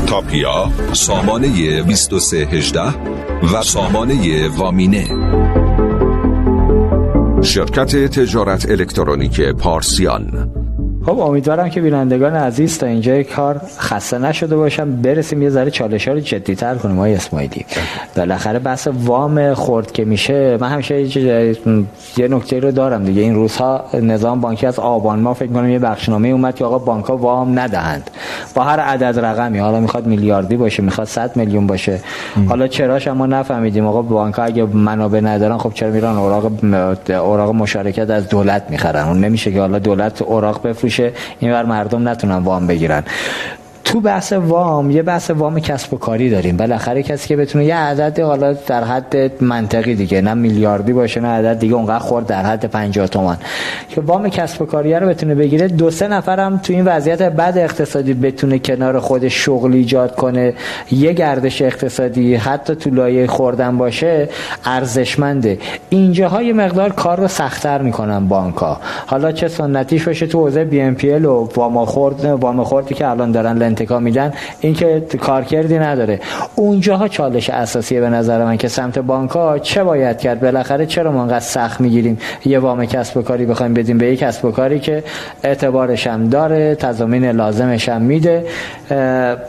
تاپیا 0.06 0.68
سامانه 0.92 1.82
2318 1.82 2.82
و 3.52 3.62
سامانه 3.62 4.48
وامینه. 4.48 5.06
شرکت 7.42 7.96
تجارت 7.96 8.70
الکترونیک 8.70 9.40
پارسیان. 9.40 10.55
خب 11.06 11.18
امیدوارم 11.18 11.68
که 11.68 11.80
بینندگان 11.80 12.34
عزیز 12.34 12.78
تا 12.78 12.86
اینجا 12.86 13.22
کار 13.22 13.60
خسته 13.78 14.18
نشده 14.18 14.56
باشم 14.56 14.96
برسیم 15.02 15.42
یه 15.42 15.50
ذره 15.50 15.70
چالش 15.70 16.08
ها 16.08 16.14
رو 16.14 16.20
جدی 16.20 16.54
تر 16.54 16.74
کنیم 16.74 16.96
های 16.96 17.14
اسماعیلی. 17.14 17.64
بالاخره 18.16 18.58
بحث 18.58 18.88
وام 19.04 19.54
خورد 19.54 19.92
که 19.92 20.04
میشه 20.04 20.58
من 20.60 20.68
همیشه 20.68 21.02
یه 22.16 22.28
نکته 22.28 22.60
رو 22.60 22.70
دارم 22.70 23.04
دیگه. 23.04 23.22
این 23.22 23.34
روزها 23.34 23.84
نظام 24.02 24.40
بانکی 24.40 24.66
از 24.66 24.78
آبان 24.78 25.20
ما 25.20 25.34
فکر 25.34 25.52
کنم 25.52 25.70
یه 25.70 25.78
بخشنامه 25.78 26.28
اومد 26.28 26.54
که 26.54 26.64
آقا 26.64 26.78
بانک 26.78 27.04
ها 27.04 27.16
وام 27.16 27.58
ندهند. 27.58 28.10
با 28.54 28.62
هر 28.62 28.80
عدد 28.80 29.20
رقمی 29.20 29.58
حالا 29.58 29.80
می‌خواد 29.80 30.06
میلیاردی 30.06 30.56
باشه 30.56 30.82
می‌خواد 30.82 31.06
100 31.06 31.36
میلیون 31.36 31.66
باشه. 31.66 32.00
حالا 32.48 32.68
چراش 32.68 33.08
اما 33.08 33.26
نفهمیدیم. 33.26 33.86
آقا 33.86 34.02
بانک 34.02 34.34
ها 34.34 34.42
اگه 34.42 34.64
منابع 34.64 35.20
ندارن 35.20 35.58
خب 35.58 35.72
چرا 35.74 35.90
میرن 35.90 36.16
اوراق 36.16 36.52
اوراق 37.08 37.54
مشارکت 37.54 38.10
از 38.10 38.28
دولت 38.28 38.62
می‌خرن؟ 38.70 39.08
اون 39.08 39.20
نمیشه 39.20 39.52
که 39.52 39.60
حالا 39.60 39.78
دولت 39.78 40.22
اوراق 40.22 40.66
بفروشه 40.66 40.95
میشه. 40.98 41.12
اینور 41.40 41.64
مردم 41.64 42.08
نتونن 42.08 42.36
وام 42.36 42.66
بگیرن. 42.66 43.04
تو 43.86 44.00
بحث 44.00 44.32
وام 44.32 44.90
یه 44.90 45.02
بحث 45.02 45.30
وام 45.30 45.60
کسب 45.60 45.94
و 45.94 45.96
کاری 45.96 46.30
داریم. 46.30 46.56
بالاخره 46.56 47.02
کسی 47.02 47.28
که 47.28 47.36
بتونه 47.36 47.64
یه 47.64 47.76
عدد 47.76 48.20
حالا 48.20 48.52
در 48.52 48.84
حد 48.84 49.42
منطقی 49.42 49.94
دیگه 49.94 50.20
نه 50.20 50.34
میلیاردی 50.34 50.92
باشه 50.92 51.20
نه 51.20 51.28
عدد 51.28 51.58
دیگه 51.58 51.74
اونقدر 51.74 51.98
خورد 51.98 52.26
در 52.26 52.42
حد 52.42 52.66
50 52.66 53.06
تومان. 53.06 53.36
که 53.88 54.00
وام 54.00 54.28
کسب 54.28 54.62
و 54.62 54.66
کاری 54.66 54.94
رو 54.94 55.08
بتونه 55.08 55.34
بگیره 55.34 55.68
دو 55.68 55.90
سه 55.90 56.08
نفرم 56.08 56.56
تو 56.56 56.72
این 56.72 56.84
وضعیت 56.84 57.22
بد 57.22 57.58
اقتصادی 57.58 58.14
بتونه 58.14 58.58
کنار 58.58 59.00
خودش 59.00 59.44
شغل 59.44 59.72
ایجاد 59.72 60.14
کنه 60.14 60.54
یه 60.90 61.12
گردش 61.12 61.62
اقتصادی 61.62 62.34
حتی 62.34 62.74
تو 62.74 62.90
لایه 62.90 63.26
خوردن 63.26 63.78
باشه 63.78 64.28
ارزشمنده. 64.64 65.58
اینجاها 65.88 66.42
یه 66.42 66.52
مقدار 66.52 66.92
کار 66.92 67.20
رو 67.20 67.28
سختتر 67.28 67.82
می‌کنن 67.82 68.28
بانک 68.28 68.56
ها 68.56 68.80
حالا 69.06 69.32
چه 69.32 69.48
سنتیش 69.48 70.04
باشه 70.04 70.26
تو 70.26 70.38
حوزه 70.38 70.64
بی 70.64 70.80
ام 70.80 70.94
پی 70.94 71.12
ال 71.12 71.24
و 71.24 71.48
وام 71.54 71.84
خورد 71.84 72.24
وام 72.24 72.64
خوردی 72.64 72.94
که 72.94 73.08
الان 73.08 73.32
دارن 73.32 73.76
لنتکا 73.86 73.98
میدن 73.98 74.32
این 74.60 74.74
که 74.74 75.02
کارکردی 75.20 75.78
نداره. 75.78 76.20
اونجاها 76.54 77.08
چالش 77.08 77.50
اساسیه 77.50 78.00
به 78.00 78.08
نظر 78.08 78.44
من 78.44 78.56
که 78.56 78.68
سمت 78.68 78.98
بانک 78.98 79.30
ها 79.30 79.58
چه 79.58 79.84
باید 79.84 80.18
کرد؟ 80.18 80.40
بالاخره 80.40 80.86
چرا 80.86 81.12
ما 81.12 81.22
انقدر 81.22 81.40
سخت 81.40 81.80
می‌گیریم؟ 81.80 82.18
یه 82.44 82.58
وام 82.58 82.84
کسب 82.84 83.16
و 83.16 83.22
کاری 83.22 83.46
بخوایم 83.46 83.74
بدیم 83.74 83.98
به 83.98 84.06
یک 84.12 84.18
کسب 84.18 84.44
و 84.44 84.50
کاری 84.50 84.78
که 84.78 85.04
اعتبارش 85.42 86.06
هم 86.06 86.28
داره 86.28 86.74
تضامین 86.74 87.30
لازمش 87.30 87.88
هم 87.88 88.02
میده. 88.02 88.44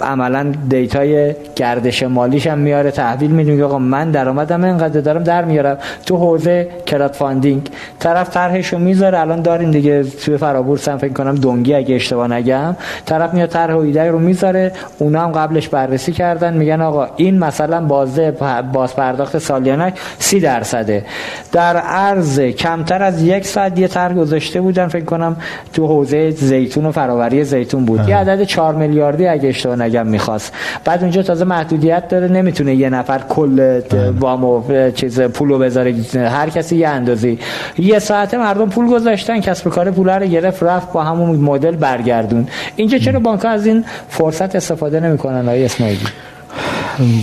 عملا 0.01 0.51
دیتای 0.69 1.33
گردش 1.55 2.03
مالیش 2.03 2.47
هم 2.47 2.57
میاره 2.57 2.91
تحویل 2.91 3.31
میدیم. 3.31 3.63
آقا 3.63 3.79
من 3.79 4.11
درآمدم 4.11 4.63
اینقدر 4.63 5.01
دارم 5.01 5.23
در 5.23 5.45
میارم. 5.45 5.77
تو 6.05 6.17
حوزه 6.17 6.67
crowdfunding. 6.85 7.69
طرف 7.99 8.29
طرحشو 8.29 8.77
می‌ذاره. 8.77 9.19
الان 9.19 9.41
داریم 9.41 9.71
دیگه 9.71 10.03
توی 10.03 10.37
فرابورس 10.37 10.89
هم 10.89 10.97
فکر 10.97 11.13
کنم 11.13 11.35
دونگی 11.35 11.73
اگه 11.73 11.95
اشتباه 11.95 12.27
نگم. 12.27 12.75
طرف 13.05 13.33
میاد 13.33 13.49
طرح 13.49 13.73
و 13.73 13.77
ایده 13.77 14.11
می‌ذاره. 14.19 14.71
اونا 14.99 15.21
هم 15.21 15.31
قبلش 15.31 15.67
بررسی 15.67 16.11
کردن. 16.11 16.53
میگن 16.53 16.81
آقا 16.81 17.07
این 17.15 17.39
مثلا 17.39 17.81
بازه 17.81 18.31
باز 18.73 18.95
پرداخت 18.95 19.37
سالیانه 19.37 19.93
30 20.19 20.39
درصده. 20.39 21.05
در 21.51 21.77
عرض 21.77 22.39
کمتر 22.39 23.03
از 23.03 23.23
یک 23.23 23.45
ساعت 23.45 23.79
یه 23.79 23.87
طرح 23.87 24.13
گذاشته 24.13 24.61
بودن. 24.61 24.87
فکر 24.87 25.05
کنم 25.05 25.35
تو 25.73 25.87
حوزه 25.87 26.31
زیتون 26.31 26.85
و 26.85 26.91
فراوری 26.91 27.43
زیتون 27.43 27.85
بود. 27.85 28.09
یه 28.09 28.17
عدد 28.17 28.43
4 28.43 28.75
میلیاردی 28.75 29.27
اگه 29.27 29.49
اشتباه 29.49 29.75
نگم 29.75 30.07
می‌خواست. 30.07 30.53
بعد 30.85 31.01
اونجا 31.01 31.23
تازه 31.23 31.45
محدودیت 31.45 32.07
داره. 32.07 32.27
نمی‌تونه 32.27 32.75
یه 32.75 32.89
نفر 32.89 33.19
کل 33.29 33.81
وام 34.19 34.43
و 34.45 34.63
چیز 34.91 35.21
پولو 35.21 35.59
بذاره. 35.59 35.95
هر 36.13 36.49
کسی 36.49 36.75
یه 36.75 36.87
اندازی 36.87 37.39
یه 37.77 37.99
ساعت 37.99 38.33
مردم 38.33 38.69
پول 38.69 38.87
گذاشتن. 38.87 39.41
کسب 39.41 39.69
کار 39.69 39.91
پول 39.91 40.09
رو 40.09 40.25
گرفت. 40.25 40.63
رفت 40.63 40.91
با 40.91 41.03
همون 41.03 41.35
مدل 41.35 41.75
برگردون. 41.75 42.47
اینجا 42.75 42.97
چرا 42.97 43.19
بانک 43.19 43.45
از 43.45 43.65
این 43.65 43.85
فرصت 44.09 44.55
استفاده 44.55 44.99
نمی‌کنن 44.99 45.41
آقای 45.41 45.65
اسماعیلی. 45.65 46.05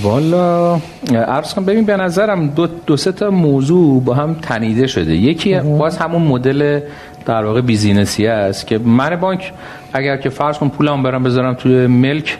والا 0.02 0.74
عرض 1.28 1.54
کنم 1.54 1.64
ببین 1.64 1.84
به 1.84 1.96
نظرم 1.96 2.48
دو, 2.48 2.66
دو 2.66 2.96
سه 2.96 3.12
تا 3.12 3.30
موضوع 3.30 4.02
با 4.02 4.14
هم 4.14 4.34
تنیده 4.34 4.86
شده. 4.86 5.16
یکی 5.16 5.60
باز 5.60 5.98
همون 5.98 6.22
مدل 6.22 6.80
در 7.26 7.44
واقع 7.44 7.60
بیزینسی 7.60 8.26
است 8.26 8.66
که 8.66 8.78
من 8.78 9.16
بانک 9.16 9.52
اگر 9.92 10.16
که 10.16 10.28
فرض 10.28 10.58
کنم 10.58 10.70
پولم 10.70 11.02
برم 11.02 11.22
بذارم 11.22 11.54
توی 11.54 11.86
ملک 11.86 12.38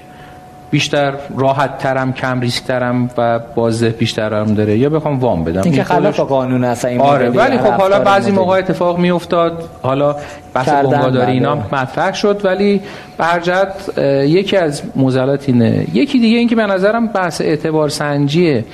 بیشتر 0.75 1.15
راحت 1.37 1.79
ترم 1.79 2.13
کم 2.13 2.41
ریسک 2.41 2.65
ترم 2.65 3.11
و 3.19 3.39
بازده 3.55 3.89
بیشترم 3.89 4.55
داره. 4.55 4.79
یا 4.79 4.89
بخوام 4.89 5.21
وام 5.21 5.45
بدم. 5.45 5.63
این 5.65 5.73
که 5.73 5.85
خلاف 5.85 6.21
قانون 6.21 6.65
هست 6.65 6.85
این 6.85 7.01
آره 7.01 7.31
ولی 7.31 7.59
خب 7.59 7.71
حالا 7.71 8.01
بعضی 8.01 8.33
موقع 8.33 8.59
اتفاق 8.59 8.99
می 8.99 9.11
افتاد 9.11 9.69
حالا 9.83 10.17
بحث 10.55 10.69
بنگاداری 10.69 11.33
اینا 11.33 11.55
مطرح 11.73 12.13
شد 12.13 12.41
ولی 12.45 12.81
به 13.19 13.25
هر 13.25 13.41
جهت 13.41 13.99
یکی 14.27 14.57
از 14.57 14.83
موزلات 14.97 15.49
اینه. 15.49 15.87
یکی 15.93 16.19
دیگه 16.19 16.39
این 16.39 16.49
که 16.49 16.57
به 16.57 16.67
نظرم 16.67 17.07
بحث 17.07 17.41
اعتبار 17.41 17.89
سنجیه. 17.89 18.65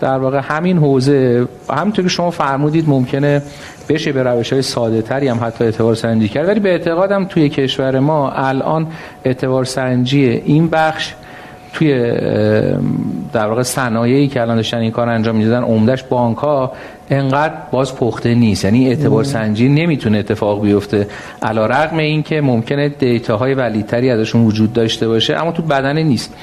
در 0.00 0.18
واقع 0.18 0.40
همین 0.42 0.78
حوزه 0.78 1.46
همونطور 1.70 2.04
که 2.04 2.10
شما 2.10 2.30
فرمودید 2.30 2.88
ممکنه 2.88 3.42
بشه 3.88 4.12
به 4.12 4.22
روش 4.22 4.52
های 4.52 4.62
ساده 4.62 5.02
تری 5.02 5.28
هم 5.28 5.40
حتی 5.42 5.64
اعتبار 5.64 5.94
سنجی 5.94 6.28
کرد. 6.28 6.48
ولی 6.48 6.60
به 6.60 6.68
اعتقادم 6.68 7.24
توی 7.24 7.48
کشور 7.48 7.98
ما 7.98 8.30
الان 8.30 8.86
اعتبار 9.24 9.64
سنجی 9.64 10.24
این 10.24 10.68
بخش 10.68 11.14
توی 11.74 12.12
در 13.32 13.46
واقع 13.46 13.62
صنایعی 13.62 14.28
که 14.28 14.40
الان 14.40 14.56
داشتن 14.56 14.78
این 14.78 14.90
کار 14.90 15.08
انجام 15.08 15.36
می‌دادن 15.36 15.62
عمدش 15.62 16.02
بانک 16.02 16.38
ها 16.38 16.72
انقدر 17.10 17.54
باز 17.70 17.96
پخته 17.96 18.34
نیست. 18.34 18.64
یعنی 18.64 18.88
اعتبار 18.88 19.24
سنجی 19.24 19.68
نمی‌تونه 19.68 20.18
اتفاق 20.18 20.62
بیفته. 20.62 21.06
علا 21.42 21.66
رقم 21.66 21.98
این 21.98 22.22
که 22.22 22.40
ممکنه 22.40 22.88
دیتاهای 22.88 23.54
ولیدتری 23.54 24.10
ازشون 24.10 24.44
وجود 24.44 24.72
داشته 24.72 25.08
باشه 25.08 25.36
اما 25.36 25.52
تو 25.52 25.62
بدنه 25.62 26.02
نیست. 26.02 26.34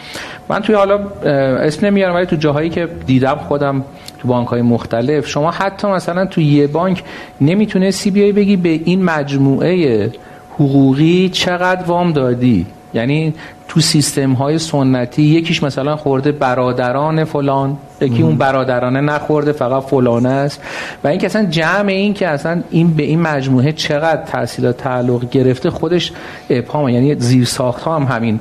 من 0.50 0.60
توی 0.60 0.76
حالا 0.76 1.00
اسم 1.24 1.86
نمیارم 1.86 2.16
ولی 2.16 2.26
تو 2.26 2.36
جاهایی 2.36 2.70
که 2.70 2.88
دیدم 3.06 3.36
خودم 3.36 3.84
تو 4.20 4.28
بانک 4.28 4.48
های 4.48 4.62
مختلف 4.62 5.28
شما 5.28 5.52
حتی 5.52 5.88
مثلا 5.88 6.26
تو 6.26 6.42
یه 6.42 6.68
بانک 6.68 7.04
نمی‌تونستی 7.42 8.12
بیای 8.12 8.32
بگی 8.32 8.56
به 8.56 8.70
این 8.70 9.04
مجموعه 9.04 10.12
حقوقی 10.54 11.30
چقدر 11.30 11.84
وام 11.84 12.12
دادی. 12.12 12.66
یعنی 12.94 13.34
تو 13.68 13.80
سیستم 13.80 14.34
های 14.34 14.60
سنتی 14.60 15.22
یکیش 15.22 15.64
مثلا 15.64 15.96
خورده 15.96 16.32
برادران 16.32 17.24
فلان 17.24 17.78
یکی 18.02 18.24
اون 18.24 18.38
برادرانه 18.38 19.02
نخورده 19.02 19.52
فقط 19.52 19.84
فلانه 19.84 20.30
است. 20.30 20.62
و 21.04 21.08
این 21.08 21.20
که 21.20 21.26
اصلا 21.26 21.46
جمع 21.46 21.92
این 21.92 22.14
که 22.14 22.28
اصلا 22.28 22.62
این 22.72 22.94
به 22.94 23.04
این 23.04 23.22
مجموعه 23.22 23.72
چقدر 23.72 24.24
تحصیلات 24.24 24.78
تعلق 24.78 25.30
گرفته 25.30 25.70
خودش 25.70 26.12
ابهام 26.50 26.90
یعنی 26.90 27.16
زیر 27.16 27.46
ساخت 27.46 27.82
ها 27.84 27.96
هم 27.96 28.04
همین 28.04 28.40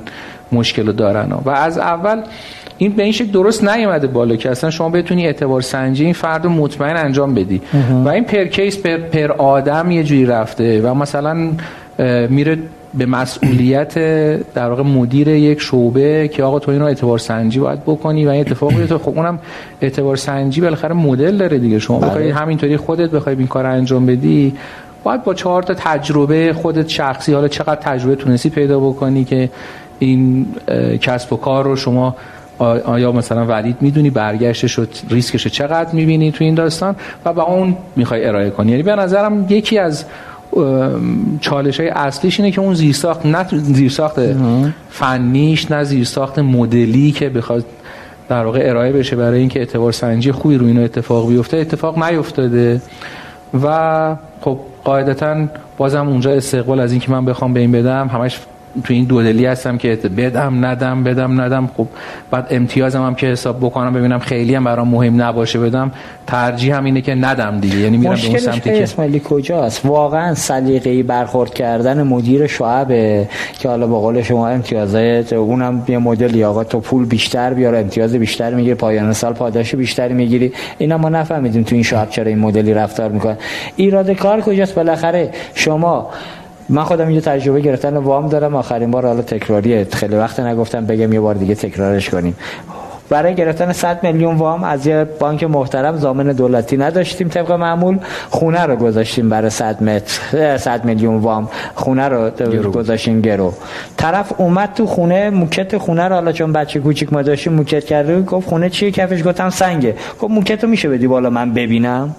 مشکل 0.51 0.87
رو 0.87 0.93
دارن. 0.93 1.31
و 1.45 1.49
از 1.49 1.77
اول 1.77 2.21
این 2.77 2.91
به 2.91 3.03
این 3.03 3.11
شکل 3.11 3.31
درست 3.31 3.63
نیومده 3.63 4.07
بالا 4.07 4.35
که 4.35 4.51
اصلا 4.51 4.69
شما 4.69 4.89
بتونی 4.89 5.25
اعتبار 5.25 5.61
سنجی 5.61 6.03
این 6.03 6.13
فرد 6.13 6.47
مطمئن 6.47 6.97
انجام 6.97 7.33
بدی. 7.33 7.61
و 8.05 8.09
این 8.09 8.23
پر 8.23 8.45
کیس 8.45 8.77
پر, 8.77 8.97
پر 8.97 9.31
آدم 9.31 9.91
یه 9.91 10.03
جوری 10.03 10.25
رفته 10.25 10.81
و 10.81 10.93
مثلا 10.93 11.51
میره 12.29 12.57
به 12.93 13.05
مسئولیت 13.05 13.93
در 14.53 14.69
واقع 14.69 14.83
مدیر 14.83 15.27
یک 15.27 15.61
شعبه 15.61 16.27
که 16.27 16.43
آقا 16.43 16.59
تو 16.59 16.71
اینو 16.71 16.85
اعتبار 16.85 17.17
سنجی 17.17 17.59
باید 17.59 17.83
بکنی 17.83 18.25
و 18.25 18.29
این 18.29 18.41
اتفاق 18.41 18.73
بیفته. 18.73 18.97
خب 18.97 19.13
اونم 19.15 19.39
اعتبار 19.81 20.15
سنجی 20.15 20.61
بالاخره 20.61 20.93
مدل 20.93 21.37
داره 21.37 21.59
دیگه. 21.59 21.79
شما 21.79 21.99
بله. 21.99 22.09
بخوای 22.09 22.29
همینطوری 22.29 22.77
خودت 22.77 23.09
بخوای 23.09 23.35
این 23.35 23.47
کار 23.47 23.65
انجام 23.65 24.05
بدی 24.05 24.53
باید 25.03 25.23
با 25.23 25.33
چهار 25.33 25.63
تا 25.63 25.73
تجربه 25.73 26.53
خودت 26.53 26.89
شخصی 26.89 27.33
حالا 27.33 27.47
چقدر 27.47 27.75
تجربه 27.75 28.15
تونستی 28.15 28.49
پیدا 28.49 28.79
بکنی 28.79 29.23
که 29.23 29.49
این 29.99 30.45
کسب 31.01 31.33
و 31.33 31.37
کار 31.37 31.63
رو 31.63 31.75
شما 31.75 32.15
آیا 32.85 33.11
مثلا 33.11 33.45
ولید 33.45 33.77
می‌دونی 33.81 34.09
برگشتش 34.09 34.79
و 34.79 34.85
ریسکش 35.09 35.47
چقدر 35.47 35.89
می‌بینی 35.93 36.31
تو 36.31 36.43
این 36.43 36.55
داستان 36.55 36.95
و 37.25 37.33
با 37.33 37.43
اون 37.43 37.77
می‌خوای 37.95 38.25
ارائه 38.25 38.49
کنی. 38.49 38.71
یعنی 38.71 38.83
به 38.83 38.95
نظرم 38.95 39.45
یکی 39.49 39.77
از 39.77 40.05
چالش 41.41 41.79
های 41.79 41.89
اصلیش 41.89 42.39
اینه 42.39 42.51
که 42.51 42.61
اون 42.61 42.73
زیرساخت 42.73 43.25
نه 43.25 43.45
زیرساخت 43.51 44.19
فنیش 44.89 45.71
نه 45.71 45.83
زیرساخت 45.83 46.39
مدلی 46.39 47.11
که 47.11 47.29
بخواد 47.29 47.65
در 48.29 48.45
واقع 48.45 48.69
ارائه 48.69 48.91
بشه 48.91 49.15
برای 49.15 49.39
اینکه 49.39 49.59
اعتبار 49.59 49.91
سنجی 49.91 50.31
خوبی 50.31 50.57
رو 50.57 50.65
اینو 50.65 50.83
اتفاق 50.83 51.27
بیفته 51.27 51.57
اتفاق 51.57 52.03
نیفتاده. 52.03 52.81
و 53.63 54.15
خب 54.41 54.59
قاعدتا 54.83 55.47
بازم 55.77 56.07
اونجا 56.07 56.31
استقبال 56.31 56.79
از 56.79 56.91
اینکه 56.91 57.11
من 57.11 57.25
بخوام 57.25 57.53
به 57.53 57.59
این 57.59 57.71
بدم 57.71 58.07
همش 58.07 58.39
تو 58.83 58.93
این 58.93 59.05
دودلی 59.05 59.45
هستم 59.45 59.77
که 59.77 59.95
بدم 59.95 60.65
ندم 60.65 61.03
بدم 61.03 61.41
ندم. 61.41 61.69
خب 61.77 61.87
بعد 62.31 62.47
امتیازم 62.49 63.01
هم 63.05 63.15
که 63.15 63.27
حساب 63.27 63.57
بکنم 63.57 63.93
ببینم 63.93 64.19
خیلی 64.19 64.55
هم 64.55 64.63
برام 64.63 64.87
مهم 64.87 65.21
نباشه 65.21 65.59
بدم. 65.59 65.91
ترجیح 66.27 66.75
هم 66.75 66.83
اینه 66.83 67.01
که 67.01 67.15
ندم 67.15 67.59
دیگه. 67.59 67.77
یعنی 67.77 67.97
میرم 67.97 68.15
به 68.15 68.27
اون 68.27 68.37
سمتی 68.37 68.69
که 68.69 68.83
اسماعیلی 68.83 69.21
کجاست؟ 69.25 69.85
واقعا 69.85 70.35
سلیقه‌ای 70.35 71.03
برخورد 71.03 71.53
کردن 71.53 72.03
مدیر 72.03 72.47
شعبه 72.47 73.27
که 73.59 73.69
حالا 73.69 73.87
با 73.87 73.99
قول 73.99 74.21
شما 74.21 74.47
امتیازات 74.47 75.33
اونم 75.33 75.83
یه 75.87 75.97
مدلی 75.97 76.43
آقا 76.43 76.63
تو 76.63 76.79
پول 76.79 77.05
بیشتر 77.05 77.53
بیار 77.53 77.75
امتیاز 77.75 78.15
بیشتر 78.15 78.53
می‌گیری 78.53 78.75
پایان 78.75 79.13
سال 79.13 79.33
پاداش 79.33 79.75
بیشتری 79.75 80.13
می‌گیری. 80.13 80.53
اینا 80.77 80.97
ما 80.97 81.09
نفهمیدیم 81.09 81.63
تو 81.63 81.75
این 81.75 81.83
شعب 81.83 82.09
چرا 82.09 82.27
این 82.27 82.39
مدلی 82.39 82.73
رفتار 82.73 83.09
می‌کنن. 83.09 83.37
ایراد 83.75 84.11
کار 84.11 84.41
کجاست؟ 84.41 84.75
بالاخره 84.75 85.29
شما 85.53 86.09
من 86.71 86.83
خودم 86.83 87.09
یه 87.09 87.21
تجربه 87.21 87.61
گرفتن 87.61 87.97
وام 87.97 88.29
دارم. 88.29 88.55
آخرین 88.55 88.91
بار 88.91 89.05
حالا 89.05 89.21
تکراریه. 89.21 89.87
خیلی 89.93 90.15
وقت 90.15 90.39
نگفتم 90.39 90.85
بگم 90.85 91.13
یه 91.13 91.19
بار 91.19 91.35
دیگه 91.35 91.55
تکرارش 91.55 92.09
کنیم. 92.09 92.35
برای 93.09 93.35
گرفتن 93.35 93.71
100 93.71 94.03
میلیون 94.03 94.35
وام 94.35 94.63
از 94.63 94.87
یه 94.87 95.03
بانک 95.19 95.43
محترم 95.43 95.97
زامن 95.97 96.27
دولتی 96.27 96.77
نداشتیم 96.77 97.27
طبق 97.27 97.51
معمول. 97.51 97.97
خونه 98.29 98.61
رو 98.65 98.75
گذاشتیم 98.75 99.29
برای 99.29 99.49
100 99.49 99.83
متر 99.83 100.57
100 100.57 100.85
میلیون 100.85 101.17
وام. 101.17 101.49
خونه 101.75 102.07
رو 102.07 102.31
گذاشتیم 102.71 103.21
گرو. 103.21 103.53
طرف 103.97 104.33
اومد 104.37 104.73
تو 104.73 104.85
خونه 104.85 105.29
موکت 105.29 105.77
خونه 105.77 106.07
رو 106.07 106.15
حالا 106.15 106.31
چون 106.31 106.53
بچه 106.53 106.79
کوچیک 106.79 107.13
ما 107.13 107.21
داشتیم 107.21 107.53
موکت 107.53 107.85
کرده 107.85 108.21
گفت 108.21 108.49
خونه 108.49 108.69
چیه؟ 108.69 108.91
کفش. 108.91 109.27
گفتم 109.27 109.49
سنگه. 109.49 109.95
گفت 110.21 110.31
موکت 110.31 110.63
رو 110.63 110.69
میشه 110.69 110.89
بدی 110.89 111.07
بالا 111.07 111.29
من 111.29 111.53
ببینم. 111.53 112.15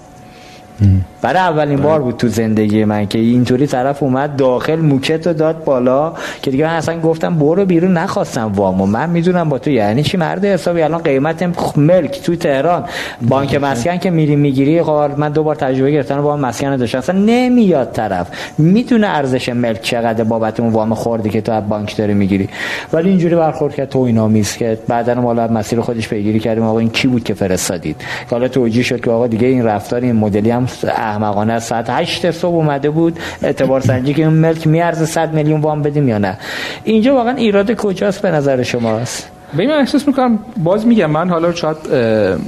برای 1.23 1.40
اولین 1.40 1.81
بار 1.81 2.03
بود 2.03 2.16
تو 2.16 2.29
زندگی 2.29 2.85
من 2.85 3.07
که 3.07 3.19
اینطوری 3.19 3.67
طرف 3.67 4.02
اومد 4.02 4.37
داخل 4.37 4.77
موکت 4.77 5.27
رو 5.27 5.33
داد 5.33 5.65
بالا 5.65 6.13
که 6.42 6.50
دیگه 6.50 6.65
من 6.65 6.75
اصلا 6.75 7.00
گفتم 7.00 7.35
برو 7.35 7.65
بیرون 7.65 7.92
نخواستم 7.92 8.52
وامو 8.52 8.87
من 8.87 9.11
می‌دونم 9.11 9.48
با 9.48 9.59
تو 9.59 9.71
یعنی 9.71 10.02
چی؟ 10.02 10.17
مرد 10.17 10.44
حسابی 10.44 10.83
الان 10.83 11.02
قیمت 11.02 11.42
ملک 11.77 12.23
تو 12.23 12.37
تهران. 12.37 12.85
بانک 13.29 13.54
مسکن 13.54 13.98
که 13.98 14.11
میری 14.11 14.37
می‌گیری 14.37 14.83
خب 14.83 15.11
من 15.17 15.29
دو 15.29 15.42
بار 15.42 15.54
تجربه 15.54 15.90
گرفتم 15.90 16.23
با 16.23 16.37
مسکن 16.37 16.77
داشتم 16.77 16.98
اصلا 16.98 17.19
نمیاد 17.19 17.92
طرف. 17.92 18.29
می‌دونه 18.59 19.06
ارزش 19.06 19.48
ملک 19.48 19.83
چقدر 19.83 20.25
بابت 20.25 20.61
اون 20.61 20.73
وام 20.73 20.94
خوردی 20.94 21.31
که 21.31 21.40
تو 21.40 21.52
از 21.52 21.69
بانک 21.69 21.96
داری 21.96 22.15
می‌گیری. 22.15 22.48
ولی 22.92 23.09
اینجوری 23.09 23.35
برخورد 23.35 23.75
کرد 23.75 23.88
تو 23.88 23.98
اینا 23.98 24.29
میز 24.29 24.56
که 24.56 24.79
بعدا 24.88 25.15
مالا 25.15 25.48
مسیر 25.48 25.81
خودش 25.81 26.09
پیگیری 26.09 26.40
کردیم. 26.40 26.65
آقا 26.65 26.79
این 26.79 26.90
کی 26.90 27.09
بود 27.09 27.25
که 27.25 27.35
فرستادید؟ 27.35 27.96
حالا 28.31 28.48
توجیه 28.48 28.83
شد 28.83 29.00
که 29.00 29.11
آقا 29.11 29.27
دیگه 29.27 29.46
این 29.46 29.65
رفتار 29.65 30.00
این 30.00 30.17
مدلی 30.17 30.50
هم 30.50 30.67
احمقانه 30.85 31.58
ساعت 31.58 31.90
8 31.90 32.31
صبح 32.31 32.54
اومده 32.54 32.90
بود 32.90 33.18
اعتبار 33.42 33.81
سنجی 33.81 34.14
که 34.14 34.29
ملک 34.29 34.66
میارزه 34.66 35.06
100 35.06 35.35
میلیون 35.35 35.60
وام 35.60 35.83
بدیم 35.83 36.08
یا 36.08 36.18
نه. 36.18 36.38
اینجا 36.85 37.14
واقعا 37.14 37.35
ایراد 37.35 37.75
کجاست 37.75 38.23
به 38.23 38.31
نظر 38.31 38.62
شماست؟ 38.62 39.29
ببین 39.54 39.70
من 39.70 39.79
احساس 39.79 40.08
می‌کنم 40.08 40.38
باز 40.56 40.87
میگم 40.87 41.10
من 41.10 41.31
حالا 41.31 41.52
شاید 41.52 41.77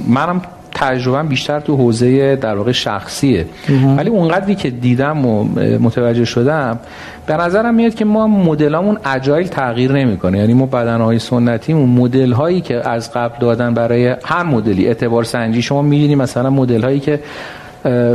منم 0.07 0.41
تجربه 0.77 1.29
بیشتر 1.29 1.59
تو 1.59 1.75
حوزه 1.75 2.35
در 2.35 2.55
واقع 2.55 2.71
شخصیه. 2.71 3.45
ولی 3.97 4.09
اونقدری 4.09 4.55
که 4.55 4.69
دیدم 4.69 5.25
و 5.25 5.43
متوجه 5.79 6.25
شدم 6.25 6.79
به 7.25 7.37
نظرم 7.37 7.75
میاد 7.75 7.95
که 7.95 8.05
ما 8.05 8.27
مدلامون 8.27 8.97
اجایل 9.05 9.47
تغییر 9.47 9.91
نمی‌کنه. 9.91 10.37
یعنی 10.37 10.53
ما 10.53 10.65
بدنهای 10.65 11.19
سنتیمون 11.19 11.89
مدل 11.89 12.31
هایی 12.31 12.61
که 12.61 12.89
از 12.89 13.11
قبل 13.11 13.39
دادن 13.39 13.73
برای 13.73 14.15
هر 14.25 14.43
مدلی 14.43 14.87
اعتبار 14.87 15.23
سنجی 15.23 15.61
شما 15.61 15.81
می‌بینی 15.81 16.15
مثلا 16.15 16.49
مدل 16.49 16.83
هایی 16.83 16.99
که 16.99 17.19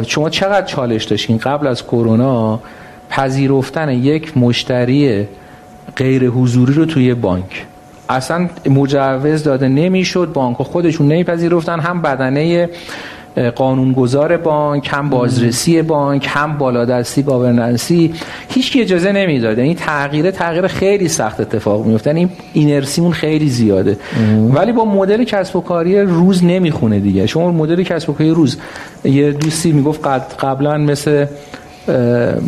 شما 0.06 0.30
چقدر 0.30 0.66
چالش 0.66 1.04
داشتین 1.04 1.38
قبل 1.38 1.66
از 1.66 1.84
کرونا؟ 1.84 2.60
پذیرفتن 3.10 3.88
یک 3.88 4.38
مشتری 4.38 5.28
غیر 5.96 6.26
حضوری 6.26 6.72
رو 6.72 6.84
توی 6.84 7.14
بانک. 7.14 7.66
اصلا 8.08 8.48
مجوز 8.66 9.42
داده 9.42 9.68
نمی‌شد 9.68 10.30
بانک 10.34 10.56
خودشون 10.56 11.08
نمیپذیرفتن 11.08 11.80
هم 11.80 12.02
بدنه 12.02 12.68
قانونگذار 13.56 14.36
بانک 14.36 14.88
هم 14.92 15.10
بازرسی 15.10 15.82
بانک 15.82 16.26
هم 16.30 16.58
بالادستی 16.58 17.22
governance 17.22 18.06
ی 18.06 18.14
هیچ 18.48 18.72
کی 18.72 18.80
اجازه 18.80 19.12
نمی‌داد 19.12 19.58
این 19.58 19.74
تغییر 19.74 20.30
تغییر 20.30 20.66
خیلی 20.66 21.08
سخت 21.08 21.40
اتفاق 21.40 21.86
میفته. 21.86 22.10
این 22.10 22.30
اینرسیمون 22.52 23.12
خیلی 23.12 23.48
زیاده. 23.48 23.96
ولی 24.52 24.72
با 24.72 24.84
مدل 24.84 25.24
کسب 25.24 25.56
و 25.56 25.60
کاری 25.60 26.00
روز 26.00 26.44
نمی‌خونه 26.44 27.00
دیگه. 27.00 27.26
شما 27.26 27.52
مدل 27.52 27.82
کسب 27.82 28.10
و 28.10 28.12
کاری 28.12 28.30
روز. 28.30 28.58
یه 29.04 29.32
دوستی 29.32 29.72
می‌گفت 29.72 30.06
قبلا 30.40 30.78
مثل 30.78 31.26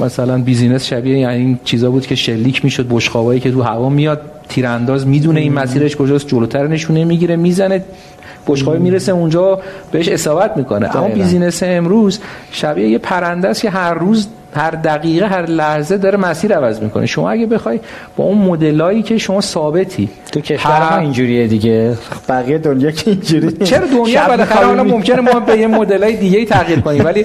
مثلا 0.00 0.38
business 0.38 0.86
شبیه 0.86 1.18
یعنی 1.18 1.36
این 1.36 1.58
چیزا 1.64 1.90
بود 1.90 2.06
که 2.06 2.14
شلیک 2.14 2.64
می‌شد 2.64 2.86
بشقابایی 2.90 3.40
که 3.40 3.50
تو 3.50 3.62
هوا 3.62 3.88
میاد 3.88 4.20
تیرانداز 4.48 5.06
می‌دونه 5.06 5.40
این 5.40 5.52
مسیرش 5.52 5.96
کجاست 5.96 6.28
جلوتر 6.28 6.66
نشونه 6.66 7.04
می‌گیره 7.04 7.36
می‌زنه. 7.36 7.84
بشقابی 8.46 8.78
می‌رسه 8.78 9.12
اونجا 9.12 9.60
بهش 9.92 10.08
اصابت 10.08 10.56
می‌کنه. 10.56 10.96
اما 10.96 11.08
بیزینس 11.08 11.62
امروز 11.62 12.20
شبیه 12.50 12.88
یه 12.88 12.98
پرنده 12.98 13.48
است 13.48 13.62
که 13.62 13.70
هر 13.70 13.94
روز 13.94 14.28
هر 14.56 14.70
دقیقه 14.70 15.26
هر 15.26 15.46
لحظه 15.46 15.98
داره 15.98 16.18
مسیر 16.18 16.54
عوض 16.54 16.80
می‌کنه. 16.80 17.06
شما 17.06 17.30
اگه 17.30 17.46
بخوای 17.46 17.80
با 18.16 18.24
اون 18.24 18.38
مدلایی 18.38 19.02
که 19.02 19.18
شما 19.18 19.40
ثابتی 19.40 20.08
تو 20.32 20.40
کشور 20.40 20.90
ما 20.90 20.98
اینجوریه 20.98 21.46
دیگه. 21.46 21.96
بقیه 22.28 22.58
دنیا 22.58 22.90
که 22.90 23.10
اینجوری 23.10 23.52
چرا 23.52 23.86
دنیا؟ 23.86 24.28
بالاخره 24.28 24.66
حالا 24.66 24.84
ممکنه 24.84 25.20
ما 25.20 25.40
به 25.40 25.58
یه 25.58 25.66
مدلای 25.66 26.16
دیگه 26.16 26.44
تغییر 26.44 26.80
کنیم. 26.80 27.04
ولی 27.04 27.24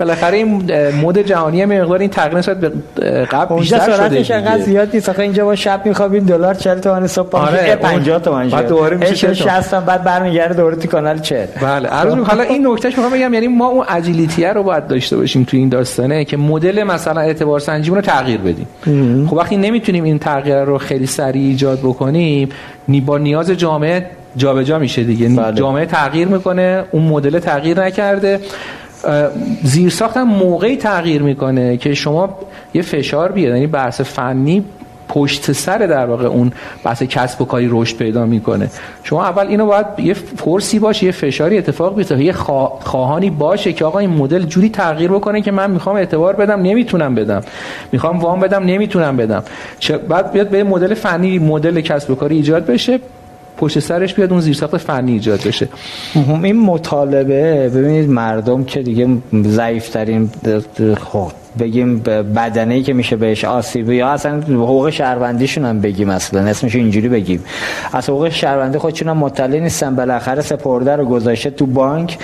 بالاخره 0.00 0.36
این 0.36 0.72
مد 1.02 1.18
جهانی 1.18 1.64
مقدار 1.64 1.98
این 1.98 2.10
تغییر 2.10 2.38
نسبت 2.38 2.56
به 2.60 2.72
قبل 3.24 3.56
بیشتر 3.56 3.96
شده 3.96 4.34
انقدر 4.34 4.62
زیاد 4.62 4.88
نیست. 4.94 5.08
آخه 5.08 5.22
اینجا 5.22 5.44
با 5.44 5.54
شب 5.54 5.86
میخوابیم 5.86 6.24
دلار 6.24 6.54
40 6.54 6.78
تومن 6.78 7.06
صبح 7.06 7.36
آره 7.36 7.76
50 7.76 8.18
تومن 8.18 8.48
بعد 8.48 8.68
دوباره 8.68 8.96
میشه 8.96 9.34
60 9.34 9.74
بعد 9.74 10.04
برمیگرده 10.04 10.54
دوباره 10.54 10.76
تو 10.76 10.88
کانال 10.88 11.18
40 11.18 11.46
بله 11.62 11.88
عرض 11.88 12.14
حالا 12.14 12.42
این 12.42 12.66
نکتهش 12.66 12.98
می‌خوام 12.98 13.12
بگم 13.12 13.34
یعنی 13.34 13.48
ما 13.48 13.66
اون 13.66 13.84
اجیلیتی 13.88 14.44
رو 14.44 14.62
باید 14.62 14.86
داشته 14.86 15.16
باشیم 15.16 15.44
تو 15.44 15.56
این 15.56 15.68
داستانه 15.68 16.24
که 16.24 16.36
مدل 16.36 16.67
مثلا 16.84 17.20
اعتبار 17.20 17.60
سنجیمون 17.60 17.98
رو 17.98 18.04
تغییر 18.04 18.40
بدیم. 18.40 18.66
خب 19.26 19.32
وقتی 19.32 19.56
نمی‌تونیم 19.56 20.04
این 20.04 20.18
تغییر 20.18 20.64
رو 20.64 20.78
خیلی 20.78 21.06
سریع 21.06 21.42
ایجاد 21.42 21.78
بکنیم 21.78 22.48
با 23.06 23.18
نیاز 23.18 23.50
جامعه 23.50 24.06
جابجا 24.36 24.62
جا 24.62 24.78
میشه 24.78 25.04
دیگه. 25.04 25.28
بله. 25.28 25.56
جامعه 25.56 25.86
تغییر 25.86 26.28
می‌کنه 26.28 26.84
اون 26.90 27.02
مدل 27.02 27.38
تغییر 27.38 27.84
نکرده. 27.84 28.40
زیر 29.62 29.92
هم 30.16 30.28
موقعی 30.28 30.76
تغییر 30.76 31.22
می‌کنه 31.22 31.76
که 31.76 31.94
شما 31.94 32.38
یه 32.74 32.82
فشار 32.82 33.32
بیاد 33.32 33.54
یعنی 33.54 33.66
بحث 33.66 34.00
فنی 34.00 34.64
پشت 35.08 35.52
سر 35.52 35.78
در 35.78 36.06
واقع 36.06 36.26
اون 36.26 36.52
بحث 36.84 37.02
کسب 37.02 37.42
و 37.42 37.44
کاری 37.44 37.68
رشد 37.70 37.96
پیدا 37.96 38.26
می‌کنه. 38.26 38.70
شما 39.02 39.24
اول 39.24 39.46
اینو 39.46 39.66
باید 39.66 39.86
یه 39.98 40.14
فرسی 40.14 40.78
باشه 40.78 41.06
یه 41.06 41.12
فشاری 41.12 41.58
اتفاق 41.58 41.96
بیفته. 41.96 42.24
یه 42.24 42.32
خواهانی 42.32 43.30
باشه 43.30 43.72
که 43.72 43.84
آقا 43.84 43.98
این 43.98 44.10
مدل 44.10 44.42
جوری 44.42 44.68
تغییر 44.68 45.10
بکنه 45.10 45.42
که 45.42 45.50
من 45.50 45.70
می‌خوام 45.70 45.96
اعتبار 45.96 46.36
بدم 46.36 46.62
نمی‌تونم 46.62 47.14
بدم. 47.14 47.40
می‌خوام 47.92 48.18
وام 48.18 48.40
بدم 48.40 48.64
نمی‌تونم 48.64 49.16
بدم. 49.16 49.42
بعد 50.08 50.32
بیاد 50.32 50.48
به 50.48 50.64
مدل 50.64 50.94
فنی 50.94 51.38
مدل 51.38 51.80
کسب 51.80 52.10
و 52.10 52.14
کاری 52.14 52.36
ایجاد 52.36 52.66
بشه. 52.66 53.00
پشت 53.56 53.78
سرش 53.78 54.14
بیاد 54.14 54.32
اون 54.32 54.40
زیرساخت 54.40 54.76
فنی 54.76 55.12
ایجاد 55.12 55.40
بشه. 55.46 55.68
این 56.42 56.60
مطالبه 56.60 57.68
ببینید 57.68 58.10
مردم 58.10 58.64
که 58.64 58.82
دیگه 58.82 59.08
ضعیف 59.44 59.88
ترین 59.88 60.30
خب 61.04 61.32
بگیم 61.58 61.98
بدنه 62.36 62.82
که 62.82 62.92
میشه 62.92 63.16
بهش 63.16 63.44
آسیب 63.44 63.90
یا 63.90 64.08
اصلا 64.08 64.40
حقوق 64.40 64.90
شهروندیشون 64.90 65.64
هم 65.64 65.80
بگیم 65.80 66.10
اصلا. 66.10 66.40
اسمش 66.40 66.74
اینجوری 66.74 67.08
بگیم. 67.08 67.44
از 67.92 68.08
حقوق 68.08 68.28
شهروندی 68.28 68.78
خودشون 68.78 69.08
هم 69.08 69.16
مطلع 69.16 69.58
نیستن. 69.58 69.96
بالاخره 69.96 70.42
سپرده 70.42 70.96
رو 70.96 71.04
گذاشته 71.04 71.50
تو 71.50 71.66
بانک. 71.66 72.18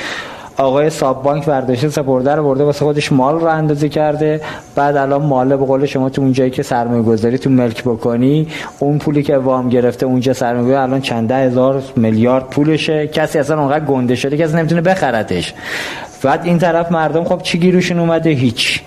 آقای 0.57 0.91
ساب 0.91 1.23
بانک 1.23 1.47
برداشته 1.47 1.89
سپرده 1.89 2.35
رو 2.35 2.45
برده 2.45 2.65
واسه 2.65 2.85
خودش 2.85 3.13
مال 3.13 3.41
رو 3.41 3.47
اندازه 3.47 3.89
کرده. 3.89 4.41
بعد 4.75 4.97
الان 4.97 5.23
مال 5.23 5.49
به 5.49 5.57
قول 5.57 5.87
شما 5.87 6.09
تو 6.09 6.23
اونجایی 6.23 6.51
که 6.51 6.63
سرمایه 6.63 7.03
گذاری 7.03 7.39
تو 7.39 7.51
ملک 7.51 7.83
بکنی 7.83 8.47
اون 8.79 8.99
پولی 8.99 9.23
که 9.23 9.37
وام 9.37 9.69
گرفته 9.69 10.07
اونجا 10.07 10.33
سرمایه 10.33 10.79
الان 10.79 11.01
چند 11.01 11.31
هزار 11.31 11.83
میلیارد 11.97 12.51
پولشه. 12.51 13.07
کسی 13.07 13.39
اصلا 13.39 13.61
اونقدر 13.61 13.85
گنده 13.85 14.15
شده 14.15 14.45
اصلا 14.45 14.59
نمی‌تونه 14.59 14.81
بخرتش. 14.81 15.55
بعد 16.25 16.45
این 16.45 16.59
طرف 16.59 16.93
مردم 16.93 17.25
خب 17.25 17.43
چی 17.43 17.59
گیروشون 17.59 17.99
اومده؟ 17.99 18.31
هیچ. 18.31 18.81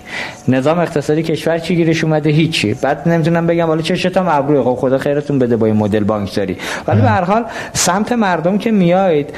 نظام 0.48 0.78
اقتصادی 0.78 1.22
کشور 1.22 1.58
چی 1.58 1.76
گیرش 1.76 2.04
اومده؟ 2.04 2.30
هیچی. 2.30 2.74
بعد 2.74 3.08
نمی‌تونم 3.08 3.46
بگم 3.46 3.66
حالا 3.66 3.82
چشتم 3.82 4.28
ابروه 4.28 4.64
خب 4.64 4.74
خدا 4.74 4.98
خیرتون 4.98 5.38
بده 5.38 5.56
با 5.56 5.66
این 5.66 5.76
مدل 5.76 6.04
بانکداری. 6.04 6.56
ولی 6.86 7.00
به 7.00 7.08
هر 7.08 7.24
حال 7.24 7.44
سمت 7.72 8.12
مردم 8.12 8.58
که 8.58 8.70
میایید 8.70 9.30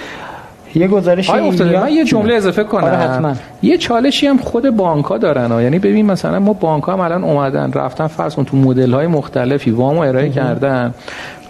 یه 0.75 0.89
گزارش 0.89 1.31
من 1.31 1.93
یه 1.93 2.05
جمله 2.05 2.35
اضافه 2.35 2.65
کنم. 2.65 2.85
آره 2.85 2.97
حتما. 2.97 3.35
یه 3.63 3.79
چالشی 3.79 4.27
هم 4.27 4.39
خود 4.39 4.71
بانک 4.71 5.05
ها 5.05 5.19
دارن 5.19 5.53
ها. 5.53 5.63
یعنی 5.63 5.79
ببین 5.79 6.07
مثلا 6.07 6.39
ما 6.39 6.53
بانک 6.53 6.85
ها 6.85 6.93
هم 6.93 7.01
الان 7.01 7.25
اومدن 7.25 7.73
رفتن 7.73 8.07
فرض 8.07 8.35
کن 8.35 8.45
تو 8.45 8.57
مدل 8.57 8.93
های 8.95 9.07
مختلفی 9.07 9.71
وامو 9.71 10.01
ارائه 10.01 10.31
کردن. 10.31 10.95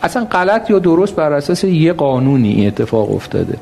اصلا 0.02 0.24
غلط 0.24 0.70
یا 0.70 0.78
درست 0.78 1.16
بر 1.16 1.32
اساس 1.32 1.64
یه 1.64 1.92
قانونی 1.92 2.66
اتفاق 2.66 3.14
افتاده. 3.14 3.54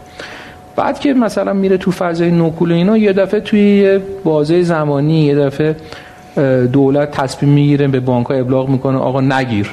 بعد 0.79 1.01
که 1.01 1.15
مثلا 1.15 1.53
میره 1.53 1.77
تو 1.77 1.91
فضای 1.91 2.31
نوکول 2.31 2.73
اینا 2.73 2.97
یه 2.97 3.13
دفعه 3.13 3.41
توی 3.41 3.99
بازه 4.25 4.63
زمانی 4.63 5.21
یه 5.21 5.35
دفعه 5.35 5.77
دولت 6.73 7.11
تصمیم 7.11 7.53
می‌گیره 7.53 7.89
به 7.89 8.01
بانک 8.01 8.27
ها 8.27 8.35
ابلاغ 8.35 8.69
می‌کنه 8.69 8.99
آقا 8.99 9.21
نگیر. 9.21 9.71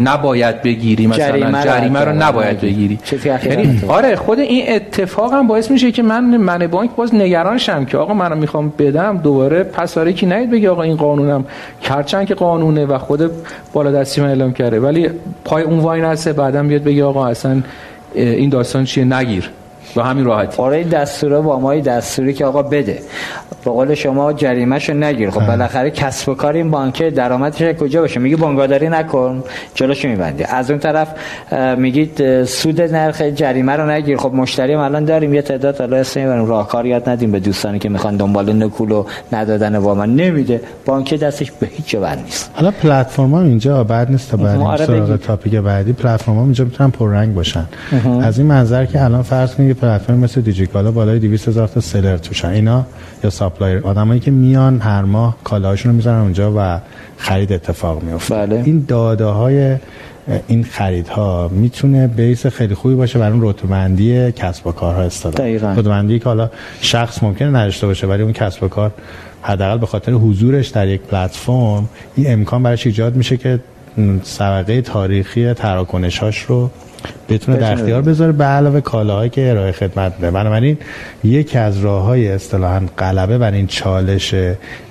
نباید 0.00 0.62
بگیری 0.62 1.06
مثلا. 1.06 1.28
جریمه, 1.28 1.64
جریمه 1.64 2.00
رو 2.00 2.12
نباید 2.12 2.60
بگیری. 2.60 2.98
یعنی 3.46 3.80
آره 3.88 4.16
خود 4.16 4.38
این 4.38 4.64
اتفاق 4.68 5.32
هم 5.32 5.46
باعث 5.46 5.70
میشه 5.70 5.92
که 5.92 6.02
من 6.02 6.36
من 6.36 6.66
بانک 6.66 6.90
باز 6.96 7.14
نگران 7.14 7.58
شم 7.58 7.84
که 7.84 7.98
آقا 7.98 8.14
منو 8.14 8.34
می‌خوام 8.34 8.72
بدم 8.78 9.18
دوباره 9.18 9.62
پس 9.62 9.98
آره 9.98 10.12
کی 10.12 10.26
نید 10.26 10.50
بگی 10.50 10.66
آقا 10.66 10.82
این 10.82 10.96
قانونم 10.96 11.44
کرچن 11.82 12.24
که 12.24 12.34
قانونه 12.34 12.86
و 12.86 12.98
خود 12.98 13.30
بالا 13.72 13.92
دستی 13.92 14.20
من 14.20 14.28
اعلام 14.28 14.52
کرده. 14.52 14.80
ولی 14.80 15.10
پای 15.44 15.62
اون 15.62 15.78
وای 15.78 16.00
نسه 16.00 16.32
بعدم 16.32 16.68
بیاد 16.68 16.82
بگی 16.82 17.02
آقا 17.02 17.26
اصلا 17.26 17.60
این 18.14 18.50
داستان 18.50 18.84
چیه؟ 18.84 19.04
نگیر. 19.04 19.50
به 19.96 20.04
همین 20.04 20.24
راحتی. 20.24 20.62
آره 20.62 20.76
این 20.76 20.88
دستوره 20.88 21.40
با 21.40 21.58
ما 21.58 21.74
دستوری 21.74 22.32
که 22.32 22.44
آقا 22.44 22.62
بده. 22.62 22.98
به 23.64 23.70
قول 23.70 23.94
شما 23.94 24.32
جریمهشو 24.32 24.94
نگیر. 24.94 25.30
خب 25.30 25.46
بالاخره 25.46 25.90
کسب 25.90 26.28
و 26.28 26.34
کار 26.34 26.52
این 26.52 26.70
بانک 26.70 27.02
درآمدش 27.02 27.62
کجا 27.62 28.00
باشه؟ 28.00 28.20
میگی 28.20 28.36
بانگاداری 28.36 28.88
نکن. 28.88 29.44
جلوشو 29.74 30.08
میبندی. 30.08 30.44
از 30.44 30.70
اون 30.70 30.78
طرف 30.80 31.08
میگید 31.78 32.44
سود 32.44 32.80
نرخ 32.80 33.22
جریمه 33.22 33.72
رو 33.72 33.90
نگیر. 33.90 34.16
خب 34.16 34.34
مشتری 34.34 34.74
الان 34.74 35.04
داریم 35.04 35.34
یه 35.34 35.42
تعداد 35.42 35.78
حالا 35.78 35.96
اسم 35.96 36.20
می‌بریم. 36.20 36.46
راهکار 36.46 36.86
یاد 36.86 37.08
ندیم 37.08 37.32
به 37.32 37.40
دوستانی 37.40 37.78
که 37.78 37.88
می‌خوان 37.88 38.16
دنبال 38.16 38.62
نکول 38.64 38.90
و 38.92 39.04
ندادن 39.32 39.76
وام 39.76 40.00
نمیده. 40.00 40.60
بانک 40.86 41.14
دستش 41.14 41.52
به 41.52 41.66
هیچ 41.66 41.88
جا 41.88 42.14
نیست. 42.14 42.50
حالا 42.54 42.70
پلتفرم 42.70 43.34
اینجا 43.34 43.84
بعد 43.84 44.10
نیست 44.10 44.30
تا 44.30 44.36
بعد 44.36 44.60
آره 44.60 45.16
topic 45.16 45.54
بعدی. 45.54 45.92
پلتفرم 45.92 46.38
اینجا 46.38 46.64
می‌تونن 46.64 46.90
پررنگ 46.90 47.34
باشن. 47.34 47.64
از 48.22 48.38
این 48.38 48.46
منظر 48.46 48.84
که 48.84 49.04
الان 49.04 49.22
فرض 49.22 49.54
کنید 49.54 49.76
پلتفرم 49.82 50.18
مثل 50.18 50.40
دیجیکالا 50.40 50.90
بالای 50.90 51.18
200 51.18 51.48
هزار 51.48 51.68
تا 51.68 51.80
seller 51.80 52.16
توشن. 52.16 52.48
اینا 52.48 52.86
یا 53.24 53.30
supplier. 53.30 53.78
آدمایی 53.78 54.20
که 54.20 54.30
میان 54.30 54.80
هر 54.80 55.02
ماه 55.02 55.36
کالاهاشون 55.44 55.90
رو 55.92 55.96
می‌ذارن 55.96 56.20
اونجا 56.20 56.52
و 56.56 56.80
خرید 57.16 57.52
اتفاق 57.52 58.02
میفته 58.02 58.34
بله. 58.34 58.62
این 58.64 58.84
داده 58.88 59.24
های 59.24 59.76
این 60.48 60.64
خریدها 60.64 61.48
می‌تونه 61.48 62.06
base 62.06 62.46
خیلی 62.46 62.74
خوبی 62.74 62.94
باشه 62.94 63.18
برای 63.18 63.32
اون 63.32 63.42
رتبه‌بندی 63.42 64.32
کسب 64.32 64.66
و 64.66 64.72
کارها 64.72 65.02
استفاده. 65.02 65.54
رتبه‌بندی 65.56 66.18
که 66.18 66.24
حالا 66.24 66.50
شخص 66.80 67.22
ممکنه 67.22 67.48
نداشته 67.48 67.86
باشه 67.86 68.06
ولی 68.06 68.22
اون 68.22 68.32
کسب 68.32 68.62
و 68.62 68.68
کار 68.68 68.92
حداقل 69.42 69.78
به 69.78 69.86
خاطر 69.86 70.12
حضورش 70.12 70.68
در 70.68 70.88
یک 70.88 71.00
پلتفرم 71.00 71.88
این 72.16 72.32
امکان 72.32 72.62
براش 72.62 72.86
ایجاد 72.86 73.16
میشه 73.16 73.36
که 73.36 73.60
سابقه 74.22 74.80
تاریخی 74.80 75.52
تراکنش‌هاش 75.52 76.38
رو 76.42 76.70
بتونه 77.28 77.58
در 77.58 77.72
اختیار 77.72 78.02
بذاره. 78.02 78.32
به 78.32 78.44
علاوه 78.44 78.80
کالاهایی 78.80 79.30
که 79.30 79.50
ارائه 79.50 79.72
خدمت 79.72 80.14
میده 80.14 80.30
بنابراین 80.30 80.78
یکی 81.24 81.58
از 81.58 81.78
راه 81.78 82.04
های 82.04 82.28
اصطلاحا 82.28 82.82
غلبه 82.98 83.38
بر 83.38 83.52
این 83.52 83.66
چالش 83.66 84.34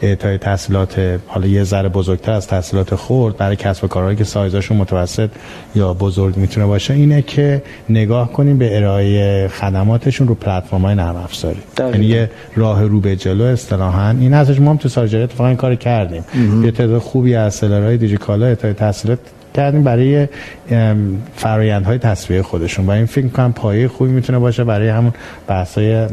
اعطای 0.01 0.37
تحصیلات 0.37 1.19
حالا 1.27 1.47
یه 1.47 1.63
ذره 1.63 1.89
بزرگتر 1.89 2.31
از 2.31 2.47
تحصیلات 2.47 2.95
خورد 2.95 3.37
برای 3.37 3.55
کسب 3.55 3.83
و 3.83 3.87
کارهایی 3.87 4.17
که 4.17 4.23
سایزاشون 4.23 4.77
متوسط 4.77 5.29
یا 5.75 5.93
بزرگ 5.93 6.37
می‌تونه 6.37 6.65
باشه 6.65 6.93
اینه 6.93 7.21
که 7.21 7.63
نگاه 7.89 8.33
کنیم 8.33 8.57
به 8.57 8.77
ارائه 8.77 9.47
خدماتشون 9.47 10.27
رو 10.27 10.35
پلتفرم 10.35 10.81
های 10.81 10.95
نرم 10.95 11.15
افزاری 11.15 11.59
یعنی 11.79 12.05
یه 12.05 12.29
راه 12.55 12.83
رو 12.83 12.99
به 12.99 13.15
جلو 13.15 13.43
اصطلاحا. 13.43 14.09
این 14.09 14.33
ازش 14.33 14.59
ما 14.59 14.71
هم 14.71 14.77
تو 14.77 14.89
سارجری 14.89 15.23
اتفاقا 15.23 15.55
کار 15.55 15.75
کردیم. 15.75 16.23
یه 16.63 16.71
تعداد 16.71 17.01
خوبی 17.01 17.35
از 17.35 17.55
سلرهای 17.55 17.97
دیجیکالا 17.97 18.45
اعطای 18.45 18.73
تحصیلات 18.73 19.19
کردیم 19.53 19.83
برای 19.83 20.27
فرایندهای 21.35 21.97
تصویه 21.97 22.41
خودشون. 22.41 22.85
و 22.85 22.91
این 22.91 23.05
فکر 23.05 23.27
کنم 23.27 23.53
پایه 23.53 23.87
خوبی 23.87 24.11
می‌تونه 24.11 24.39
باشه 24.39 24.63
برای 24.63 24.89
همون 24.89 25.13
بحثای 25.47 26.07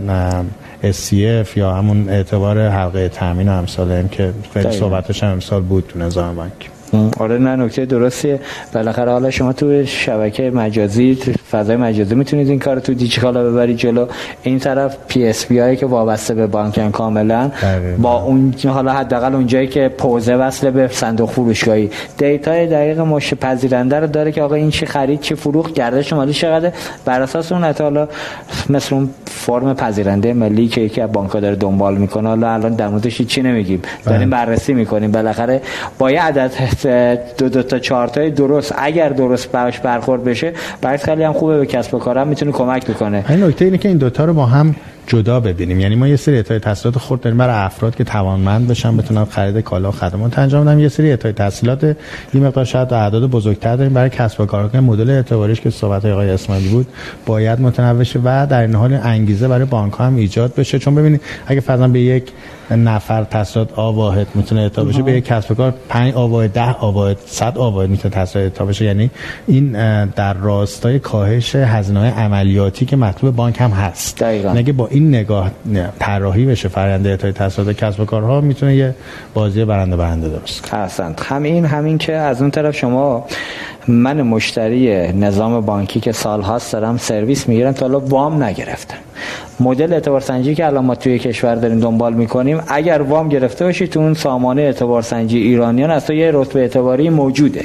SCF 0.83 1.57
یا 1.57 1.73
همون 1.75 2.09
اعتبار 2.09 2.69
حلقه 2.69 3.09
تامین 3.09 3.49
و 3.49 3.53
امثال 3.53 3.91
این 3.91 4.09
که 4.09 4.33
خیلی 4.55 4.73
صحبتش 4.73 5.23
هم 5.23 5.31
امسال 5.31 5.63
بود 5.63 5.85
تو 5.89 5.99
نظام 5.99 6.37
بانک. 6.37 6.71
آره 7.19 7.39
نه 7.39 7.57
نکته 7.57 7.87
درستیه. 7.87 8.41
بالاخره 8.75 9.13
حالا 9.13 9.31
شما 9.31 9.53
تو 9.53 9.85
شبکه 9.85 10.51
مجازی 10.51 11.19
فضای 11.51 11.77
مجازی 11.77 12.15
می‌تونید 12.15 12.49
این 12.49 12.59
کار 12.59 12.79
تو 12.79 12.95
دیجیکالا 12.95 13.45
ببرید 13.51 13.77
جلو. 13.77 14.07
این 14.43 14.59
طرف 14.59 14.97
PSP 15.09 15.59
هایی 15.59 15.77
که 15.77 15.87
وابسته 15.87 16.35
به 16.35 16.47
بانکن 16.47 16.91
کاملا. 16.91 17.51
با 17.99 18.23
اون 18.23 18.55
حالا 18.67 18.93
حداقل 18.93 19.35
اونجایی 19.35 19.67
که 19.67 19.89
POS 19.89 20.23
ه 20.23 20.35
وصل 20.35 20.71
به 20.71 20.89
صندوق 20.89 21.31
فروشگاهی. 21.31 21.91
دیتای 22.19 22.67
دقیق 22.67 23.01
مش 23.01 23.35
پذیرنده 23.35 24.01
رو 24.01 24.07
داره 24.07 24.33
که 24.33 24.43
آقا 24.43 24.55
این 24.55 24.71
چی 24.71 24.87
خرید 24.87 25.21
چی 25.21 25.35
فروخت 25.35 25.73
گردش 25.73 26.13
مالی 26.13 26.33
چقدر 26.33 26.73
بر 27.05 27.23
اساس 27.23 27.53
اون 27.53 27.65
حالا 27.65 28.09
مثل 28.71 28.95
اون 28.95 29.11
فرم 29.27 29.75
پذیرنده 29.75 30.33
ملی 30.33 30.69
که 30.69 30.81
یکی 30.81 31.01
از 31.01 31.13
بانک‌ها 31.13 31.41
داره 31.41 31.57
دنبال 31.57 31.99
می‌کنه 31.99 32.29
حالا 32.29 32.51
الان 32.51 32.75
در 32.75 32.89
موردش 32.89 33.23
چی 33.23 33.43
نمیگیم. 33.43 33.83
داریم 34.05 34.31
بله. 34.31 34.45
بررسی 34.45 34.75
می‌کنیم. 34.75 35.13
بالاخره 35.13 35.63
با 35.99 36.11
یه 36.11 36.23
عدد 36.23 36.51
دو 37.39 37.49
دو 37.49 37.63
تا 37.63 37.79
چهار 37.79 38.09
تای 38.09 38.31
درست 38.31 38.75
اگر 38.79 39.09
درست 39.09 39.53
باش 39.53 39.79
برخورد 39.79 40.25
بشه 40.25 40.53
برای 40.81 40.99
خیلی 40.99 41.23
هم 41.23 41.33
خوبه 41.33 41.59
به 41.59 41.67
کسب 41.67 41.95
و 41.95 41.99
کارم 41.99 42.29
می‌تونه 42.29 42.53
کمک 42.53 42.87
بکنه. 42.87 43.25
این 43.29 43.43
نکته 43.43 43.65
اینه 43.65 43.79
که 43.79 43.89
این 43.89 43.99
دوتا 43.99 44.25
رو 44.25 44.35
با 44.35 44.47
هم 44.47 44.75
جدا 45.09 45.41
ببینیم. 45.41 45.81
یعنی 45.81 45.95
ما 45.95 46.09
یه 46.09 46.17
سری 46.17 46.37
اعطای 46.37 46.59
تحصیلات 46.59 46.99
خرد 46.99 47.21
داریم 47.21 47.39
برای 47.39 47.55
افراد 47.55 47.97
که 47.97 48.05
توانمند 48.05 48.69
بشن 48.69 48.97
بتونن 48.97 49.25
خرید 49.25 49.59
کالا 49.59 49.89
و 49.89 49.93
خدمات 49.93 50.39
انجام 50.39 50.65
بدن. 50.65 50.79
یه 50.79 50.89
سری 50.89 51.11
اعطای 51.11 51.33
تحصیلات 51.33 51.97
این 52.33 52.47
مقدار 52.47 52.65
شاید 52.65 52.93
اعداد 52.93 53.31
بزرگتر 53.31 53.77
داریم 53.77 53.95
برای 53.95 54.11
کسب 54.11 54.41
و 54.41 54.47
کارها 54.47 54.69
که 54.69 54.81
مدل 54.81 55.11
اعتباریش 55.11 55.61
که 55.61 55.71
صحبت 55.71 56.05
آقای 56.05 56.31
اسماعیلی 56.31 56.69
بود 56.69 56.87
باید 57.27 57.61
متنوع 57.61 58.07
و 58.25 58.47
در 58.47 58.61
این 58.61 58.75
حال 58.75 58.95
انگیزه 59.03 59.49
برای 59.49 59.65
بانک 59.65 59.93
ها 59.93 60.07
هم 60.07 60.17
ایجاد 60.17 60.55
بشه. 60.55 60.79
چون 60.79 60.95
ببینید 60.95 61.21
اگه 61.47 61.61
فرضاً 61.61 61.89
به 61.89 62.01
یک 62.01 62.33
نفر 62.71 63.25
تحصیلات 63.25 63.73
آ 63.73 63.93
واحد 63.93 64.27
می‌تونه 64.35 64.61
اعطا 64.61 64.85
بشه 64.85 65.03
به 65.03 65.13
یک 65.13 65.25
کسب 65.25 65.51
و 65.51 65.55
کار 65.55 65.75
5 65.89 66.15
آ 66.15 66.47
10 66.47 66.71
آ 66.71 67.15
100 67.27 67.59
آ 67.59 67.87
می‌تونه 67.87 68.15
تحصیلات 68.15 68.53
اعطا 68.53 68.65
بشه. 68.65 68.85
یعنی 68.85 69.11
این 69.47 69.73
در 70.07 70.35
راستای 70.35 70.99
کاهش 70.99 71.55
هزینه 71.55 72.11
عملیاتی 72.11 72.87
که 72.87 72.97
مطلوب 72.97 73.37
بانک 73.37 73.61
هم 73.61 73.71
هست. 73.71 74.19
دقیقاً. 74.19 74.53
نگه 74.53 74.73
با 74.73 74.87
این 74.99 75.09
نگاه 75.09 75.51
طراحی 75.99 76.47
بشه 76.47 76.69
فرآیند 76.69 77.07
اعطای 77.07 77.33
تحصیلات 77.33 77.77
کسب 77.77 78.01
و 78.01 78.05
کارها 78.05 78.41
می‌تونه 78.41 78.77
یه 78.77 78.95
بازی 79.35 79.65
برنده 79.65 79.97
برنده 79.97 80.29
درست 80.29 80.71
کنه. 80.71 81.15
همین 81.19 81.65
همین 81.65 81.99
که 81.99 82.13
از 82.15 82.43
اون 82.43 82.51
طرف 82.51 82.77
شما 82.77 83.27
من 83.89 84.23
مشتری 84.23 85.13
نظام 85.13 85.61
بانکی 85.61 86.01
که 86.01 86.13
سالهاست 86.13 86.73
دارم 86.73 86.97
سرویس 86.97 87.49
می‌گیرم 87.49 87.73
تا 87.73 87.87
حالا 87.87 88.01
وام 88.01 88.43
نگرفتم. 88.43 88.97
مدل 89.61 89.93
اعتبار 89.93 90.21
سنجی 90.21 90.55
که 90.55 90.67
الان 90.67 90.85
ما 90.85 90.95
توی 90.95 91.19
کشور 91.19 91.55
داریم 91.55 91.81
دنبال 91.81 92.15
می‌کنیم 92.15 92.61
اگر 92.69 93.03
وام 93.03 93.29
گرفته 93.29 93.65
باشی 93.65 93.89
تو 93.89 94.01
اون 94.01 94.15
سامانه 94.15 94.63
اعتبار 94.63 95.03
سنجی 95.03 95.39
ایرانیان 95.39 96.01
تو 96.01 96.13
یه 96.13 96.31
رتبه 96.35 96.61
اعتباری 96.61 97.11
موجوده. 97.11 97.65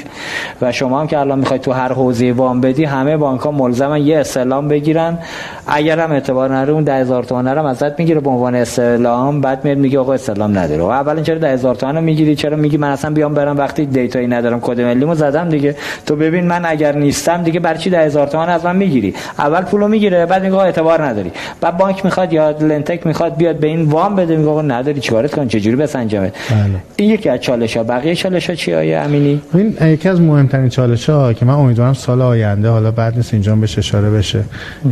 و 0.62 0.72
شما 0.72 1.00
هم 1.00 1.06
که 1.06 1.18
الان 1.18 1.38
می‌خوای 1.38 1.58
تو 1.58 1.72
هر 1.72 1.92
حوزه 1.92 2.32
وام 2.32 2.60
بدی 2.60 2.84
همه 2.84 3.16
بانک 3.16 3.40
ها 3.40 3.50
ملزمن 3.50 4.06
یه 4.06 4.18
استعلام 4.18 4.68
بگیرن. 4.68 5.18
اگر 5.66 5.98
هم 5.98 6.12
اعتبار 6.12 6.52
نره 6.52 6.72
اون 6.72 6.84
10000 6.84 7.24
تومان 7.24 7.48
هم 7.48 7.66
ازت 7.66 7.98
می‌گیره 7.98 8.20
به 8.20 8.30
عنوان 8.30 8.54
استعلام. 8.54 9.40
بعد 9.40 9.64
میاد 9.64 9.78
میگه 9.78 9.98
آقا 9.98 10.12
استعلام 10.12 10.58
نداره. 10.58 10.82
و 10.82 10.86
اولا 10.86 11.22
چرا 11.22 11.38
10000 11.38 11.74
تومان 11.74 12.04
می‌گیری؟ 12.04 12.34
چرا 12.34 12.56
میگی 12.56 12.76
من 12.76 12.90
اصلا 12.90 13.10
بیام 13.10 13.34
برم 13.34 13.58
وقتی 13.58 13.86
دیتایی 13.86 14.26
ندارم؟ 14.26 14.60
کد 14.60 14.80
ملیمو 14.80 15.14
زدم 15.14 15.48
دیگه. 15.48 15.76
تو 16.06 16.13
ببین 16.16 16.46
من 16.46 16.64
اگر 16.64 16.96
نیستم 16.96 17.42
دیگه 17.42 17.60
برای 17.60 17.78
چی 17.78 17.90
10000 17.90 18.26
تومان 18.26 18.48
از 18.48 18.64
من 18.64 18.76
می‌گیری؟ 18.76 19.14
اول 19.38 19.60
پولو 19.60 19.88
می‌گیره 19.88 20.26
بعد 20.26 20.44
میگه 20.44 20.56
اعتبار 20.56 21.04
نداری. 21.04 21.32
بعد 21.60 21.76
بانک 21.76 22.04
می‌خواد 22.04 22.32
یا 22.32 22.50
لنتک 22.50 23.06
می‌خواد 23.06 23.36
بیاد 23.36 23.56
به 23.56 23.66
این 23.66 23.82
وام 23.82 24.16
بده 24.16 24.36
میگه 24.36 24.62
نداری 24.62 25.00
چیکارت 25.00 25.34
کن 25.34 25.48
چجوری 25.48 25.76
بسنجمه 25.76 26.32
بله. 26.50 26.82
این 26.96 27.10
یکی 27.10 27.28
از 27.28 27.40
چالش 27.40 27.76
ها 27.76 27.82
بقیه 27.82 28.14
چالش 28.14 28.50
ها 28.50 28.56
چی 28.56 28.74
آیه 28.74 28.98
امینی؟ 28.98 29.40
این 29.54 29.76
یکی 29.82 30.08
از 30.08 30.20
مهمترین 30.20 30.68
چالش 30.68 31.10
ها 31.10 31.32
که 31.32 31.44
من 31.44 31.54
امیدوارم 31.54 31.92
سال 31.92 32.22
آینده 32.22 32.68
حالا 32.68 32.90
بعد 32.90 33.16
نیست 33.16 33.34
اینجا 33.34 33.56
بهش 33.56 33.78
اشاره 33.78 34.10
بشه. 34.10 34.44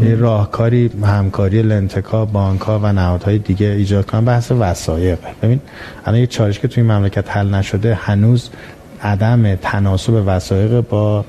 یه 0.03 0.15
راهکاری 0.15 0.91
همکاری 1.05 1.63
لنتکا 1.63 2.25
بانک 2.25 2.61
ها 2.61 2.81
و 2.83 2.93
نهادهای 2.93 3.39
دیگه 3.39 3.67
ایجاد 3.67 4.07
کنن 4.07 4.25
بحث 4.25 4.53
وسایق 4.53 5.19
ببین 5.43 5.61
الان 6.07 6.21
یه 6.21 6.27
چالش 6.27 6.59
که 6.59 6.69
توی 6.69 6.83
مملکت 6.83 7.31
حل 7.31 7.55
نشده 7.55 7.95
هنوز 7.95 8.51
عدم 9.03 9.55
تناسب 9.55 10.23
وسایق 10.27 10.81
با 10.81 11.25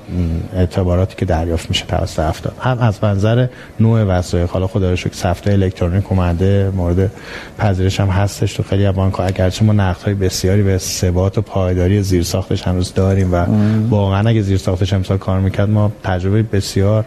اعتباراتی 0.55 1.15
که 1.15 1.25
دریافت 1.25 1.69
میشه 1.69 1.85
توسط 1.85 2.19
افراد 2.19 2.55
هم 2.59 2.77
از 2.79 3.03
منظر 3.03 3.47
نوع 3.79 4.03
وسایق 4.03 4.49
حالا 4.49 4.67
خدا 4.67 4.89
رو 4.89 4.95
شکر 4.95 5.13
سفته 5.13 5.51
الکترونیک 5.51 6.11
اومده 6.11 6.71
مورد 6.75 7.11
پذیرش 7.57 7.99
هم 7.99 8.07
هستش 8.07 8.53
تو 8.53 8.63
خیلی 8.63 8.85
از 8.85 8.95
بانک 8.95 9.19
اگرچه 9.19 9.65
ما 9.65 9.73
نقدهای 9.73 10.13
بسیاری 10.13 10.63
به 10.63 10.77
ثبات 10.77 11.37
و 11.37 11.41
پایداری 11.41 12.03
زیر 12.03 12.23
ساختش 12.23 12.67
هنوز 12.67 12.93
داریم 12.93 13.33
و 13.33 13.45
واقعا 13.89 14.29
اگه 14.29 14.41
زیر 14.41 14.57
ساختش 14.57 14.93
امسال 14.93 15.17
کار 15.17 15.39
می‌کرد 15.39 15.69
ما 15.69 15.91
تجربه 16.03 16.43
بسیار 16.43 17.05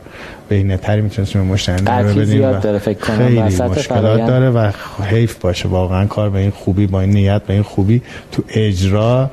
بهینه‌تری 0.48 1.00
می‌تونستیم 1.00 1.42
مشتری 1.42 1.76
رو 1.86 2.20
بدیم 2.20 2.44
و 2.44 2.60
داره 2.60 2.78
فکر 2.78 2.98
کنم 2.98 3.16
خیلی 3.16 3.40
مشکلات 3.40 4.26
داره 4.26 4.50
و 4.50 4.72
حیف 5.02 5.34
باشه. 5.34 5.68
واقعا 5.68 6.06
کار 6.06 6.30
به 6.30 6.38
این 6.38 6.50
خوبی 6.50 6.86
با 6.86 7.00
این 7.00 7.10
نیت 7.10 7.42
به 7.42 7.54
این 7.54 7.62
خوبی 7.62 8.02
تو 8.32 8.42
اجرا. 8.48 9.30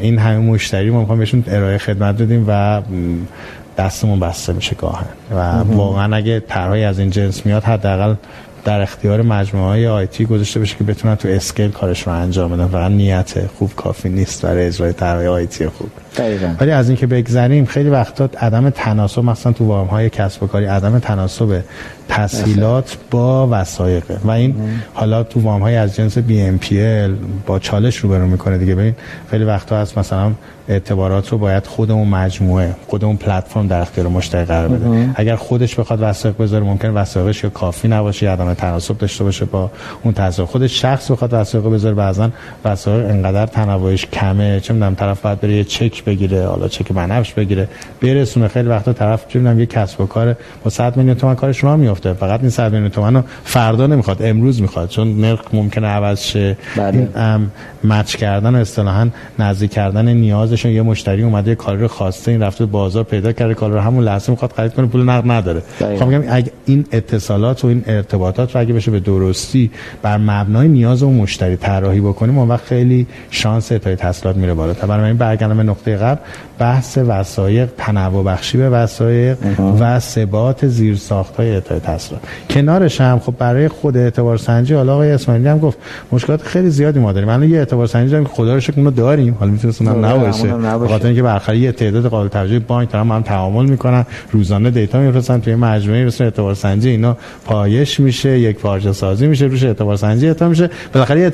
این 0.00 0.18
همه 0.18 0.38
مشتری 0.38 0.90
ما 0.90 1.00
می‌خوام 1.00 1.18
بهشون 1.18 1.44
ارائه 1.46 1.78
خدمت 1.78 2.22
بدیم 2.22 2.44
و 2.48 2.82
دستمون 3.78 4.20
بسته 4.20 4.52
میشه 4.52 4.76
گاهاً. 4.76 5.06
و 5.30 5.40
واقعا 5.76 6.16
اگه 6.16 6.40
طرحی 6.40 6.84
از 6.84 6.98
این 6.98 7.10
جنس 7.10 7.46
میاد 7.46 7.64
حداقل 7.64 8.14
در 8.66 8.80
اختیار 8.80 9.22
مجموعه 9.22 9.66
های 9.66 9.86
IT 9.86 10.24
گذاشته 10.24 10.60
بشه 10.60 10.76
که 10.76 10.84
بتونن 10.84 11.14
تو 11.14 11.28
scale 11.28 11.70
کارش 11.70 12.06
رو 12.06 12.12
انجام 12.12 12.52
بدن. 12.52 12.66
فقط 12.66 12.90
نیت 12.90 13.46
خوب 13.58 13.74
کافی 13.76 14.08
نیست 14.08 14.42
برای 14.42 14.66
اجرای 14.66 14.92
طرح 14.92 15.26
IT 15.26 15.66
خوب. 15.66 15.90
ولی 16.60 16.70
از 16.70 16.88
اینکه 16.88 17.06
بگذریم 17.06 17.64
خیلی 17.64 17.88
وقتا 17.90 18.28
عدم 18.40 18.70
تناسب 18.70 19.24
مثلا 19.24 19.52
تو 19.52 19.66
وام 19.66 19.86
های 19.86 20.10
کسب 20.10 20.42
و 20.42 20.46
کاری 20.46 20.64
عدم 20.64 20.98
تناسب 20.98 21.62
تسهیلات 22.08 22.96
با 23.10 23.48
وثایق 23.50 24.04
و 24.24 24.30
این 24.30 24.54
حالا 24.94 25.22
تو 25.22 25.40
وام 25.40 25.62
های 25.62 25.76
از 25.76 25.96
جنس 25.96 26.18
BNPL 26.18 27.16
با 27.46 27.58
چالش 27.58 27.96
روبرو 27.96 28.26
می‌کنه 28.26 28.58
دیگه. 28.58 28.74
ببین 28.74 28.94
خیلی 29.30 29.44
وقتا 29.44 29.80
هست 29.80 29.98
مثلا 29.98 30.32
اعتبارات 30.68 31.28
رو 31.28 31.38
باید 31.38 31.66
خودمون 31.66 32.08
مجموعه 32.08 32.74
خودمون 32.86 33.16
پلتفرم 33.16 33.66
در 33.66 33.80
اختیار 33.80 34.08
مشتری 34.08 34.44
قرار 34.44 34.68
بده. 34.68 35.10
اگر 35.14 35.36
خودش 35.36 35.74
بخواد 35.74 35.98
وثایق 36.02 36.36
بذاره 36.36 36.64
ممکن 36.64 36.90
وثایقش 36.90 37.44
یا 37.44 37.50
کافی 37.50 37.88
نباشه 37.88 38.26
یا 38.26 38.32
عدم 38.32 38.54
تناسب 38.54 38.98
داشته 38.98 39.24
باشه 39.24 39.44
با 39.44 39.70
اون 40.02 40.14
تسویق 40.14 40.48
خود 40.48 40.66
شخص 40.66 41.10
بخواد 41.10 41.30
وثایق 41.32 41.64
بذاره 41.64 41.94
بعضا 41.94 42.30
وثایق 42.64 43.10
انقدر 43.10 43.46
تنوعش 43.46 44.06
کمه 44.06 44.60
چه 44.60 44.74
می‌دونم 44.74 44.94
طرف 44.94 45.20
باید 45.20 45.40
بره 45.40 45.52
یه 45.52 45.64
چک 45.64 46.04
بگیره 46.04 46.46
حالا 46.46 46.68
چک 46.68 46.92
بنفش 46.92 47.32
بگیره 47.32 47.68
برسونه. 48.02 48.48
خیلی 48.48 48.68
وقتا 48.68 48.92
طرف 48.92 49.28
چه 49.28 49.38
می‌دونم 49.38 49.60
یه 49.60 49.66
کسب 49.66 50.00
و 50.00 50.06
کار 50.06 50.36
با 50.64 50.70
100 50.70 50.96
میلیون 50.96 51.16
تومان 51.16 51.36
کارش 51.36 51.64
راه 51.64 51.76
میفته 51.76 52.12
فقط 52.12 52.40
این 52.40 52.50
100 52.50 52.72
میلیون 52.72 52.90
تومان 52.90 53.14
رو 53.14 53.22
فردا 53.44 53.86
نمی‌خواد 53.86 54.22
امروز 54.22 54.62
می‌خواد 54.62 54.88
چون 54.88 55.20
نرخ 55.20 55.40
ممکنه 55.52 55.86
عوض 55.86 56.20
شه. 56.20 56.56
بله. 56.76 57.08
این 57.16 57.50
مچ 57.84 58.16
کردن 58.16 58.54
و 58.54 58.58
اصطلاحا 58.58 59.08
نزدیک 59.38 59.70
کردن 59.70 60.08
نیازشون 60.56 60.72
یه 60.72 60.82
مشتری 60.82 61.22
اومده 61.22 61.50
یه 61.50 61.54
کار 61.54 61.76
رو 61.76 61.88
خواسته 61.88 62.30
این 62.30 62.42
رفته 62.42 62.66
بازار 62.66 63.04
پیدا 63.04 63.32
کرده 63.32 63.54
کار 63.54 63.70
رو 63.70 63.80
همون 63.80 64.04
لحظه 64.04 64.30
می‌خواد 64.30 64.52
خرید 64.52 64.74
کنه 64.74 64.86
پول 64.86 65.02
نقد 65.02 65.30
نداره. 65.30 65.62
خب 65.78 66.06
میگم 66.06 66.24
اگه 66.28 66.50
این 66.66 66.84
اتصالات 66.92 67.64
و 67.64 67.68
این 67.68 67.84
ارتباطات 67.86 68.54
رو 68.54 68.60
اگه 68.60 68.74
بشه 68.74 68.90
به 68.90 69.00
درستی 69.00 69.70
بر 70.02 70.18
مبنای 70.18 70.68
نیاز 70.68 71.02
اون 71.02 71.14
مشتری 71.14 71.56
طراحی 71.56 72.00
بکنیم 72.00 72.38
اون 72.38 72.48
وقت 72.48 72.64
خیلی 72.64 73.06
شانس 73.30 73.72
اتای 73.72 73.96
تسهیلات 73.96 74.36
میره 74.36 74.54
بالا. 74.54 74.74
تا 74.74 74.86
برای 74.86 75.04
این 75.04 75.16
برگردم 75.16 75.56
به 75.56 75.62
نقطه 75.62 75.96
قبل 75.96 76.20
بحث 76.58 76.98
وسایق 77.06 77.68
تنوع 77.78 78.24
بخشی 78.24 78.58
به 78.58 78.70
وسایق 78.70 79.38
و 79.80 80.00
ثبات 80.00 80.66
زیر 80.66 80.98
های 81.38 81.56
اتای 81.56 81.80
تسهیلات 81.80 82.22
کنارش 82.50 83.00
هم 83.00 83.18
خب 83.18 83.34
برای 83.38 83.68
خود 83.68 83.96
اعتبار 83.96 84.36
سنجی 84.36 84.74
حالا 84.74 84.94
آقای 84.94 85.10
اسماعیلی 85.10 85.48
هم 85.48 85.58
گفت 85.58 85.78
مشکلات 86.12 86.42
خیلی 86.42 86.70
زیادی 86.70 87.00
ما 87.00 87.12
داریم. 87.12 87.28
الان 87.28 87.50
یه 87.50 87.58
اعتبار 87.58 87.86
سنجی 87.86 88.10
داریم 88.10 88.26
که 88.26 88.32
خدا 88.32 88.54
رو 88.54 88.60
شکر 88.60 88.90
داریم. 88.90 89.36
حالا 89.40 89.52
می‌تونه 89.52 89.74
اونم 89.80 90.04
نباشه. 90.04 90.45
بخاطر 90.52 91.06
اینکه 91.06 91.22
برخلاف 91.22 91.58
یه 91.58 91.72
تعداد 91.72 92.06
قابل 92.06 92.28
توجه 92.28 92.58
بانک 92.58 92.92
دارن 92.92 93.10
هم 93.10 93.22
تعامل 93.22 93.64
می‌کنن. 93.66 94.06
روزانه 94.32 94.70
دیتا 94.70 95.00
میفرستن 95.00 95.40
توی 95.40 95.54
مجموعه 95.54 96.04
مثل 96.04 96.24
اعتبار 96.24 96.54
سنجی 96.54 96.88
اینا 96.88 97.16
پایش 97.44 98.00
میشه 98.00 98.38
یک 98.38 98.58
پارچه 98.58 98.92
سازی 98.92 99.26
میشه 99.26 99.44
روش 99.44 99.64
اعتبار 99.64 99.96
سنجی 99.96 100.28
اعطا 100.28 100.48
میشه. 100.48 100.70
بالاخره 100.94 101.32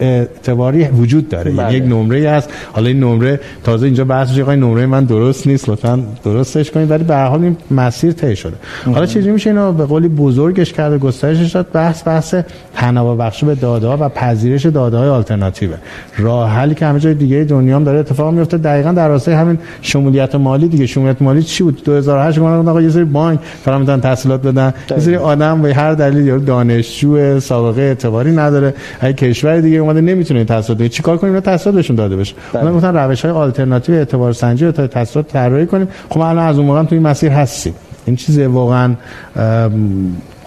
اعتباری 0.00 0.84
وجود 0.84 1.28
داره. 1.28 1.50
یعنی 1.50 1.62
بله. 1.62 1.76
یک 1.76 1.84
نمره 1.84 2.30
هست. 2.30 2.50
حالا 2.72 2.88
این 2.88 3.00
نمره 3.00 3.40
تازه 3.64 3.86
اینجا 3.86 4.04
بحث 4.04 4.30
میشه 4.30 4.56
نمره 4.56 4.86
من 4.86 5.04
درست 5.04 5.46
نیست 5.46 5.68
لطفا 5.68 6.02
درستش 6.24 6.70
کنید. 6.70 6.90
ولی 6.90 7.04
به 7.04 7.14
هر 7.14 7.26
حال 7.26 7.42
این 7.42 7.56
مسیر 7.70 8.12
طی 8.12 8.36
شده. 8.36 8.56
حالا 8.84 9.06
چیزی 9.06 9.30
میشه 9.30 9.50
اینو 9.50 9.72
به 9.72 9.84
قولی 9.84 10.08
بزرگش 10.08 10.72
کرده 10.72 10.98
گسترشش 10.98 11.50
داد؟ 11.50 11.66
بحث 11.72 12.08
بحث 12.08 12.34
تنوع 12.74 13.16
بخش 13.16 13.44
به 13.44 13.54
داده 13.54 13.86
ها 13.86 13.96
و 14.00 14.08
پذیرش 14.08 14.66
داده 14.66 14.96
های 14.96 15.08
آلترناتیوه. 15.08 15.76
راه 16.18 16.50
حلی 16.50 16.74
که 16.74 16.86
همه 16.86 17.00
جای 17.00 17.14
دیگه 17.14 17.44
دنیا 17.44 17.76
هم 17.76 17.84
داره 17.84 17.98
اتفاق 17.98 18.21
میفته 18.30 18.58
دقیقا 18.58 18.92
در 18.92 19.08
راستای 19.08 19.34
همین 19.34 19.58
شمولیت 19.82 20.34
مالی 20.34 20.68
دیگه. 20.68 20.86
شمولیت 20.86 21.22
مالی 21.22 21.42
چی 21.42 21.64
بود؟ 21.64 21.82
2008 21.84 22.38
گفتن 22.38 22.68
آقا 22.68 22.82
یه 22.82 22.90
سری 22.90 23.04
بانک 23.04 23.40
فقط 23.64 23.80
می‌تونن 23.80 24.00
تحصیلات 24.00 24.42
بدن. 24.42 24.74
یه 24.90 24.98
سری 24.98 25.16
آدم 25.16 25.62
به 25.62 25.74
هر 25.74 25.94
دلیل 25.94 26.26
یا 26.26 26.38
دانشجو 26.38 27.40
سابقه 27.40 27.82
اعتباری 27.82 28.32
نداره. 28.32 28.74
اگه 29.00 29.12
کشور 29.12 29.60
دیگه 29.60 29.78
اومده 29.78 30.00
نمی‌تونه 30.00 30.44
تحصیلات 30.44 30.78
بده 30.78 30.88
چیکار 30.88 31.16
کنیم؟ 31.16 31.40
تحصیلات 31.40 31.76
بهشون 31.76 31.96
داده 31.96 32.16
بشه. 32.16 32.34
اونا 32.54 32.74
گفتن 32.74 32.96
روش 32.96 33.24
های 33.24 33.34
آلترناتیو 33.34 33.94
اعتبار 33.94 34.32
سنجی 34.32 34.64
رو 34.64 34.72
تا 34.72 34.86
تحصیلات 34.86 35.28
طراحی 35.28 35.66
کنیم. 35.66 35.88
خب 36.10 36.20
الان 36.20 36.46
از 36.46 36.58
اون 36.58 36.66
موقع 36.66 36.82
تو 36.82 36.94
این 36.94 37.02
مسیر 37.02 37.32
هستیم. 37.32 37.74
این 38.06 38.16
چیز 38.16 38.38
واقعا 38.38 38.94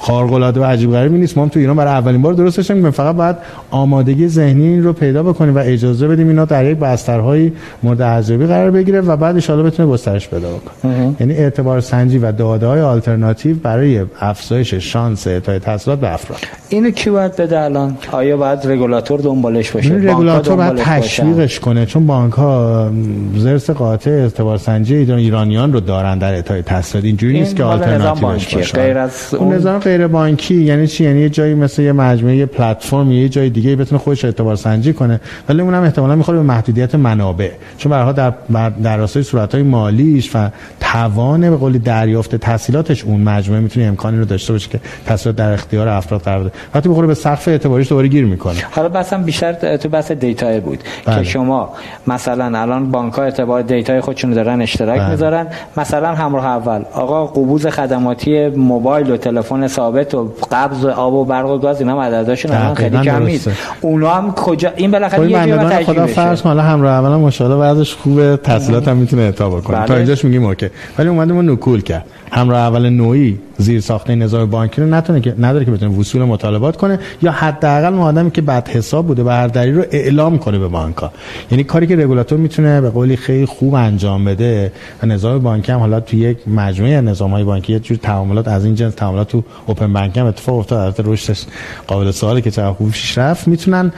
خارق 0.06 0.34
العاده 0.34 0.60
و 0.60 0.64
عجیب 0.64 0.92
غریبی 0.92 1.18
نیست. 1.18 1.38
ما 1.38 1.48
تو 1.48 1.60
ایران 1.60 1.76
برای 1.76 1.94
اولین 1.94 2.22
بار 2.22 2.34
درستش 2.34 2.72
نمی‌کنیم 2.72 2.92
فقط 2.92 3.16
باید 3.16 3.36
آمادگی 3.72 4.28
ذهنی 4.28 4.68
این 4.68 4.84
رو 4.84 4.94
پیدا 4.94 5.24
بکنیم 5.24 5.56
و 5.56 5.60
اجازه 5.64 6.08
بدیم 6.08 6.28
اینا 6.28 6.46
در 6.46 6.66
یک 6.66 6.78
بسترهای 6.78 7.52
مورد 7.84 8.02
ارزیابی 8.02 8.46
قرار 8.46 8.72
بگیره 8.72 9.02
و 9.02 9.18
بعد 9.18 9.52
ان 9.52 9.64
بتونه 9.64 9.90
گسترش 9.90 10.30
پیدا 10.30 10.48
بکنه. 10.50 11.16
یعنی 11.20 11.34
اعتبار 11.34 11.82
سنجی 11.82 12.18
و 12.18 12.32
داده 12.32 12.68
های 12.68 12.82
آلترناتیو 12.82 13.56
برای 13.56 14.06
افزایش 14.20 14.74
شانس 14.74 15.28
اعطای 15.28 15.60
تحصیلات 15.60 16.00
به 16.00 16.14
افراد. 16.14 16.40
اینو 16.70 16.90
کی 16.90 17.10
باید 17.10 17.36
بده 17.36 17.60
الان؟ 17.62 17.98
آیا 18.12 18.38
باید 18.38 18.60
رگولاتور 18.66 19.20
دنبالش 19.20 19.72
باشه؟ 19.72 19.94
این 19.94 20.08
رگولاتور 20.08 20.56
باید 20.56 20.76
تشویقش 20.76 21.60
کنه. 21.60 21.86
چون 21.86 22.08
بانک 22.08 22.34
ها 22.34 22.92
زرس 23.38 23.70
قاطع 23.70 24.12
اعتبار 24.12 24.58
سنجی 24.58 24.96
ایرانیان 24.96 25.74
رو 25.74 25.80
دارن 25.80 26.18
در 26.18 26.34
اعطای 26.34 26.62
تحصیلات. 26.62 27.06
اینجوری 27.06 27.40
نیست 27.40 27.56
که 27.56 27.64
آلترناتیوش 27.64 28.56
باشه. 28.56 28.82
غیر 28.82 28.98
از 28.98 29.34
اون 29.34 29.54
نظام 29.54 29.80
غیر 29.98 30.08
بانکی 30.08 30.56
یعنی 30.56 30.88
چی؟ 30.88 31.04
یعنی 31.04 31.22
یه 31.22 31.30
جایی 31.30 31.54
مثل 31.54 31.82
یه 31.82 31.92
مجموعه 31.92 32.36
یه 32.36 32.46
پلتفرم 32.46 33.12
یه 33.12 33.30
جای 33.30 33.50
دیگه 33.50 33.76
بتونه 33.76 34.00
خودش 34.00 34.26
اعتبار 34.26 34.56
سنجی 34.56 34.94
کنه 34.94 35.20
ولی 35.50 35.62
اونم 35.62 35.84
احتمالاً 35.84 36.16
می‌خوره 36.16 36.38
به 36.38 36.44
محدودیت 36.44 36.96
منابع. 36.96 37.50
چون 37.78 38.06
به 38.06 38.14
در 38.14 38.34
در 38.70 38.98
راستای 38.98 39.24
صورت‌های 39.24 39.64
مالیش 39.64 40.36
و 40.36 40.50
توان 40.80 41.50
به 41.50 41.56
قول 41.56 41.78
دریافت 41.78 42.36
تحصیلاتش 42.36 43.04
اون 43.04 43.22
مجموعه 43.22 43.62
می‌تونه 43.62 43.86
امکانی 43.86 44.18
رو 44.18 44.26
داشته 44.26 44.54
باشه 44.54 44.70
که 44.70 44.80
تحصیلات 45.06 45.36
در 45.36 45.52
اختیار 45.52 45.88
افراد 45.88 46.22
قرار 46.22 46.40
بده. 46.40 46.52
وقتی 46.76 46.90
بخوره 46.90 47.08
به 47.08 47.14
سقف 47.14 47.48
اعتباریش 47.48 47.90
دوباره 47.90 48.08
گیر 48.08 48.26
می‌کنه. 48.26 48.56
حالا 48.72 48.90
بحثم 48.90 49.24
بیشتر 49.24 49.78
تو 49.78 49.90
بحث 49.90 50.12
دیتا 50.12 50.60
بود 50.60 50.80
بله. 51.06 51.18
که 51.18 51.24
شما 51.24 51.74
مثلا 52.08 52.60
الان 52.60 52.92
بانک 52.92 53.14
ها 53.14 53.24
اعتبار 53.24 53.62
دیتای 53.62 54.02
خودشون 54.02 54.32
دارن 54.32 54.62
اشتراک 54.62 55.00
بله. 55.00 55.10
می‌ذارن. 55.10 55.48
مثلا 55.78 56.16
همراه 56.16 56.46
اول 56.46 56.82
آقا 56.94 57.26
قبوز 57.26 57.68
خدماتی 57.68 58.48
موبایل 58.48 59.12
و 59.12 59.18
تلفن 59.18 59.68
ثابت 59.86 60.14
و 60.16 60.32
قبض 60.52 60.86
آب 60.86 61.14
و 61.14 61.26
برق 61.26 61.50
و 61.50 61.58
گاز 61.58 61.82
اینا 61.82 62.00
مدداشون 62.00 62.52
الان 62.52 62.76
خیلی 62.76 62.98
کم 62.98 63.24
نیست. 63.24 63.50
اونا 63.82 64.10
هم 64.10 64.32
کجا 64.32 64.72
این 64.76 64.92
بالاخره 64.92 65.32
یه 65.32 65.46
جوری 65.46 65.86
خدا 65.86 66.08
فرض 66.08 66.46
مالا 66.46 66.62
همراه 66.62 66.94
اول 66.94 67.16
ماشاءالله 67.16 67.60
بعدش 67.60 67.96
خوبه 67.96 68.38
تحصیلات 68.44 68.88
هم 68.88 68.98
می‌تونه 68.98 69.22
اعطا 69.22 69.50
کنه 69.50 69.78
تا 69.78 69.86
بله. 69.86 69.98
اینجاش 69.98 70.26
میگیم 70.26 70.46
اوکی. 70.46 70.70
ولی 71.00 71.10
اومده 71.10 71.34
ما 71.34 71.42
نکول 71.42 71.82
کرد. 71.82 72.06
همراه 72.32 72.60
اول 72.60 72.90
نوعی 72.90 73.40
زیر 73.58 73.82
ساخته 73.82 74.16
نظام 74.16 74.50
بانکی 74.50 74.82
رو 74.82 74.88
نتونه 74.88 75.22
که 75.22 75.36
نداره 75.40 75.66
که 75.66 75.72
بتونه 75.72 75.98
وصول 75.98 76.24
مطالبات 76.24 76.78
کنه 76.78 77.00
یا 77.22 77.32
حداقل 77.32 77.94
اون 77.94 78.02
آدمی 78.02 78.32
که 78.32 78.42
بعد 78.42 78.68
حساب 78.68 79.08
بوده 79.08 79.24
به 79.24 79.34
هر 79.34 79.48
دلیل 79.48 79.76
رو 79.76 79.84
اعلام 79.92 80.38
کنه 80.38 80.60
به 80.60 80.68
بانک‌ها. 80.68 81.12
یعنی 81.52 81.64
کاری 81.64 81.88
که 81.88 81.96
رگولاتور 81.96 82.38
می‌تونه 82.38 82.82
به 82.82 82.90
قولی 82.90 83.16
خیلی 83.16 83.46
خوب 83.46 83.74
انجام 83.74 84.26
بده 84.26 84.72
و 85.04 85.06
نظام 85.06 85.40
بانکی 85.40 85.72
هم 85.72 85.80
حالا 85.80 86.00
تو 86.00 86.18
یک 86.18 86.38
مجموعه 86.48 87.02
نظام‌های 87.02 87.44
بانکی 87.44 87.74
یه 87.74 87.80
جور 87.80 87.98
تعاملات 87.98 88.48
از 88.48 88.66
این 88.66 88.76
جنس 88.76 88.94
تعاملات 88.94 89.28
تو 89.28 89.44
اوپن 89.66 89.94
بانک 89.94 90.18
هم 90.18 90.26
اتفاق 90.26 90.58
افتاد. 90.58 90.80
البته 90.80 91.04
رشدش 91.06 91.46
قابل 91.88 92.12
سواله 92.12 92.42
که 92.42 92.52
چقدر 92.52 92.74
خوب 92.74 92.92
پیش 92.92 93.18
رفت. 93.18 93.48
می‌تونن 93.48 93.92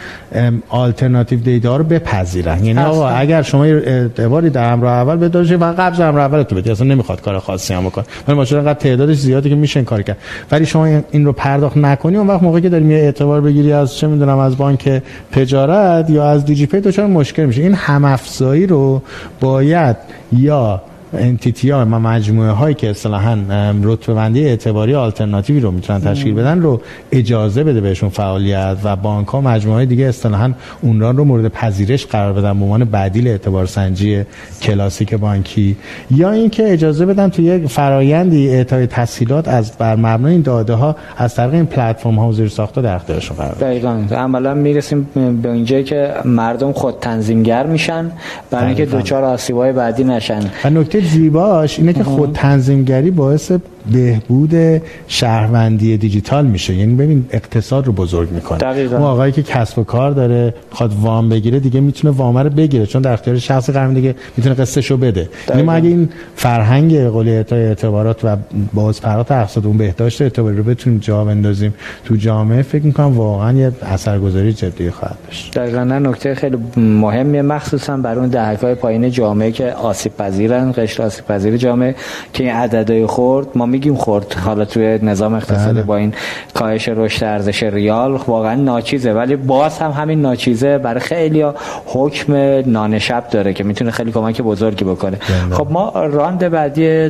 آلترناتیو 0.69 1.39
دیتا 1.39 1.77
رو 1.77 1.83
بپذیرن. 1.83 2.65
یعنی 2.65 2.79
آقا 2.79 3.07
اگر 3.09 3.41
شما 3.41 3.63
اعتباری 3.63 4.49
در 4.49 4.73
امر 4.73 4.85
اول 4.85 5.15
بدارید 5.15 5.61
و 5.61 5.65
قبض 5.65 5.99
امر 5.99 6.19
اول 6.19 6.43
تو 6.43 6.55
بدید. 6.55 6.71
اصلا 6.71 6.87
نمی‌خواد 6.87 7.21
کار 7.21 7.39
خاصی 7.39 7.73
هم 7.73 7.85
بکنه. 7.85 8.05
ولی 8.27 8.37
ماشاءالله 8.37 8.73
تعدادش 8.73 9.17
زیاده 9.17 9.46
که 9.49 9.55
میشه 9.55 9.83
کار 9.83 10.01
کرد. 10.01 10.17
ولی 10.51 10.65
شما 10.65 10.85
این 10.85 11.25
رو 11.25 11.31
پرداخت 11.31 11.77
نکنی 11.77 12.17
اون 12.17 12.27
وقت 12.27 12.43
موقعی 12.43 12.61
که 12.61 12.69
داری 12.69 12.83
می 12.83 12.93
اعتبار 12.93 13.41
بگیری 13.41 13.71
از 13.71 13.95
چه 13.95 14.07
می‌دونم 14.07 14.37
از 14.37 14.57
بانک 14.57 15.01
تجارت 15.31 16.09
یا 16.09 16.29
از 16.29 16.45
دیجی 16.45 16.65
پی 16.65 16.79
دچار 16.79 17.07
مشکل 17.07 17.45
میشه 17.45 17.61
این 17.61 17.73
هم 17.73 18.05
افزایی 18.05 18.67
رو 18.67 19.01
باید 19.39 19.95
یا 20.31 20.81
انتیتی 21.17 21.69
ها 21.69 21.81
و 21.81 21.85
مجموعه 21.85 22.51
هایی 22.51 22.75
که 22.75 22.89
اصطلاحا 22.89 23.37
رتبه 23.83 24.13
بندی 24.13 24.45
اعتباری 24.45 24.95
آلترناتیوی 24.95 25.59
رو 25.59 25.71
می‌تونن 25.71 26.01
تشکیل 26.01 26.33
بدن 26.33 26.61
رو 26.61 26.81
اجازه 27.11 27.63
بده 27.63 27.81
بهشون 27.81 28.09
فعالیت 28.09 28.77
و 28.83 28.95
بانک 28.95 29.27
ها 29.27 29.41
مجموعه 29.41 29.85
دیگه 29.85 30.05
اصطلاحا 30.05 30.51
اونها 30.81 31.11
رو 31.11 31.23
مورد 31.23 31.47
پذیرش 31.47 32.05
قرار 32.05 32.33
بدن 32.33 32.59
به 32.59 32.65
عنوان 32.65 32.85
بدیل 32.85 33.27
اعتبار 33.27 33.65
سنجی 33.65 34.23
کلاسیک 34.61 35.13
بانکی. 35.13 35.77
یا 36.11 36.31
اینکه 36.31 36.73
اجازه 36.73 37.05
بدن 37.05 37.29
تو 37.29 37.41
یک 37.41 37.67
فرایندی 37.67 38.49
اعطای 38.49 38.87
تسهیلات 38.87 39.47
از 39.47 39.71
بر 39.77 39.95
مبنای 39.95 40.31
این 40.31 40.41
داده 40.41 40.73
ها 40.73 40.95
از 41.17 41.35
طریق 41.35 41.53
این 41.53 41.65
پلتفرم 41.65 42.19
ها 42.19 42.27
و 42.27 42.33
زیر 42.33 42.47
ساخته 42.47 42.81
در 42.81 42.95
اختیارشون 42.95 43.37
قرار 43.37 43.55
دقیقاً. 43.55 44.03
عملا 44.11 44.53
می‌رسیم 44.53 45.07
به 45.41 45.51
اینجایی 45.51 45.83
که 45.83 46.13
مردم 46.25 46.71
خود 46.71 46.95
تنظیمگر 47.01 47.65
میشن 47.65 48.11
برای 48.51 48.65
اینکه 48.65 48.85
دوچار 48.85 49.23
آسیبای 49.23 49.71
بعدی 49.71 50.03
نشن. 50.03 50.39
و 50.65 50.69
نکته 50.69 50.99
زیباش 51.11 51.79
اینه 51.79 51.93
که 51.93 52.03
خود 52.03 52.33
تنظیمگری 52.33 53.11
باعث 53.11 53.51
بهبود 53.91 54.81
شهروندی 55.07 55.97
دیجیتال 55.97 56.45
میشه. 56.45 56.73
یعنی 56.73 56.95
ببین 56.95 57.25
اقتصاد 57.31 57.87
رو 57.87 57.93
بزرگ 57.93 58.31
می‌کنه. 58.31 58.57
دقیقاً. 58.57 58.97
اون 58.97 59.05
آقایی 59.05 59.31
که 59.31 59.43
کسب 59.43 59.79
و 59.79 59.83
کار 59.83 60.11
داره 60.11 60.53
خواد 60.71 60.93
وام 61.01 61.29
بگیره 61.29 61.59
دیگه 61.59 61.79
می‌تونه 61.79 62.13
وام 62.13 62.37
رو 62.37 62.49
بگیره. 62.49 62.85
چون 62.85 63.01
در 63.01 63.13
اختیار 63.13 63.37
شخص 63.37 63.69
قرار 63.69 63.93
دیگه 63.93 64.15
می‌تونه 64.37 64.55
قسطشو 64.55 64.97
بده. 64.97 65.29
یعنی 65.49 65.61
ما 65.61 65.73
اگه 65.73 65.89
این 65.89 66.09
فرهنگ 66.35 66.99
قول 66.99 67.43
اعتبارات 67.51 68.19
و 68.23 68.37
بازپرات 68.73 69.31
اقتصاد 69.31 69.65
اون 69.65 69.77
بهداشت 69.77 70.21
اعتباری 70.21 70.57
رو 70.57 70.63
بتونیم 70.63 70.99
جا 70.99 71.25
بندازیم 71.25 71.73
تو 72.05 72.15
جامعه 72.15 72.61
فکر 72.61 72.85
می‌کنم 72.85 73.17
واقعا 73.17 73.53
یه 73.53 73.71
اثرگذاری 73.81 74.53
جدی 74.53 74.91
خواهد 74.91 75.17
داشت. 75.27 75.57
دقیقاً. 75.57 75.83
نکته 75.83 76.35
خیلی 76.35 76.57
مهمیه. 76.77 77.41
مخصوصا 77.41 77.97
برای 77.97 78.19
اون 78.19 78.29
دهک‌های 78.29 78.75
پایین 78.75 79.09
جامعه 79.11 79.51
که 79.51 79.71
آسیب 79.71 80.17
پذیرن 80.17 80.73
قشر 80.77 81.03
آسیب 81.03 81.25
پذیر 81.25 81.57
جامعه 81.57 81.95
که 82.33 82.43
این 82.43 82.53
عددهای 82.53 83.05
خورد 83.05 83.47
ما 83.55 83.65
میگیم 83.77 83.95
خورد. 83.95 84.33
حالا 84.33 84.65
توی 84.65 84.99
نظام 85.01 85.33
اقتصادی 85.33 85.73
بله. 85.73 85.81
با 85.83 85.95
این 85.97 86.13
کاهش 86.53 86.89
رشد 86.89 87.23
ارزش 87.23 87.63
ریال 87.63 88.19
واقعا 88.27 88.55
ناچیزه. 88.55 89.13
ولی 89.13 89.35
باز 89.35 89.79
هم 89.79 89.91
همین 89.91 90.21
ناچیزه 90.21 90.77
برای 90.77 90.99
خیلی 90.99 91.45
حکم 91.85 92.33
نانشب 92.65 93.23
داره 93.31 93.53
که 93.53 93.63
می‌تونه 93.63 93.91
خیلی 93.91 94.11
کمک 94.11 94.41
بزرگی 94.41 94.83
بکنه. 94.83 95.17
بله. 95.17 95.55
خب 95.55 95.67
ما 95.71 95.89
راند 95.95 96.49
بعدی 96.49 97.09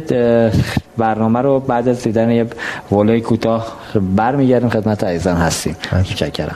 برنامه 0.98 1.42
رو 1.42 1.60
بعد 1.60 1.88
از 1.88 2.04
دیدن 2.04 2.32
یه 2.32 2.46
ولای 2.92 3.22
کوتاه 3.22 3.68
برمیگردیم. 4.16 4.70
خدمت 4.70 5.04
عزیزان 5.04 5.36
هستیم. 5.36 5.76
متشکرم. 5.94 6.56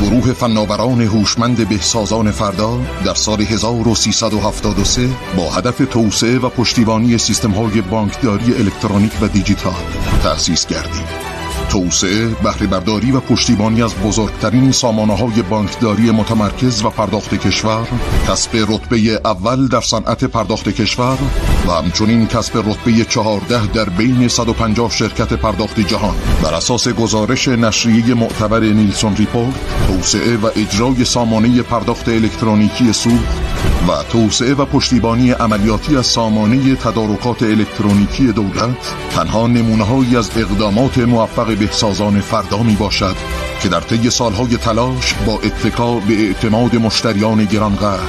گروه 0.00 0.32
فناوران 0.32 1.00
هوشمند 1.00 1.68
بهسازان 1.68 2.30
فردا 2.30 2.80
در 3.04 3.14
سال 3.14 3.40
1373 3.40 5.08
با 5.36 5.50
هدف 5.50 5.78
توسعه 5.90 6.38
و 6.38 6.48
پشتیبانی 6.48 7.18
سیستم 7.18 7.50
های 7.50 7.80
بانکداری 7.80 8.54
الکترونیک 8.54 9.12
و 9.22 9.28
دیجیتال 9.28 9.82
تأسیس 10.22 10.66
گردید. 10.66 11.29
توسعه، 11.70 12.26
بهره 12.28 12.66
برداری 12.66 13.12
و 13.12 13.20
پشتیبانی 13.20 13.82
از 13.82 13.94
بزرگترین 13.94 14.72
سامانه 14.72 15.16
های 15.16 15.42
بانکداری 15.42 16.10
متمرکز 16.10 16.84
و 16.84 16.90
پرداخت 16.90 17.34
کشور، 17.34 17.88
کسب 18.28 18.56
رتبه 18.56 19.20
اول 19.24 19.68
در 19.68 19.80
صنعت 19.80 20.24
پرداخت 20.24 20.68
کشور 20.68 21.18
و 21.66 21.70
همچنین 21.70 22.26
کسب 22.26 22.58
رتبه 22.58 23.04
14 23.04 23.66
در 23.66 23.84
بین 23.84 24.28
150 24.28 24.90
شرکت 24.90 25.32
پرداخت 25.32 25.80
جهان. 25.80 26.14
بر 26.42 26.54
اساس 26.54 26.88
گزارش 26.88 27.48
نشریه 27.48 28.14
معتبر 28.14 28.60
نیلسون 28.60 29.16
ریپورت 29.16 29.54
توسعه 29.86 30.36
و 30.36 30.50
اجرای 30.56 31.04
سامانه 31.04 31.62
پرداخت 31.62 32.08
الکترونیکی 32.08 32.92
سوخت 32.92 33.69
و 33.88 34.02
توسعه 34.02 34.54
و 34.54 34.64
پشتیبانی 34.64 35.30
عملیاتی 35.30 35.96
از 35.96 36.06
سامانه 36.06 36.74
تدارکات 36.74 37.42
الکترونیکی 37.42 38.32
دولت 38.32 38.94
تنها 39.10 39.46
نمونه 39.46 40.18
از 40.18 40.30
اقدامات 40.36 40.98
موفق 40.98 41.56
بهسازان 41.56 42.20
فردا 42.20 42.62
می 42.62 42.76
باشد 42.76 43.16
که 43.62 43.68
در 43.68 43.80
طی 43.80 44.10
سالهای 44.10 44.56
تلاش 44.56 45.14
با 45.26 45.32
اتکا 45.32 45.94
به 45.94 46.14
اعتماد 46.14 46.76
مشتریان 46.76 47.44
گرانقدر 47.44 48.00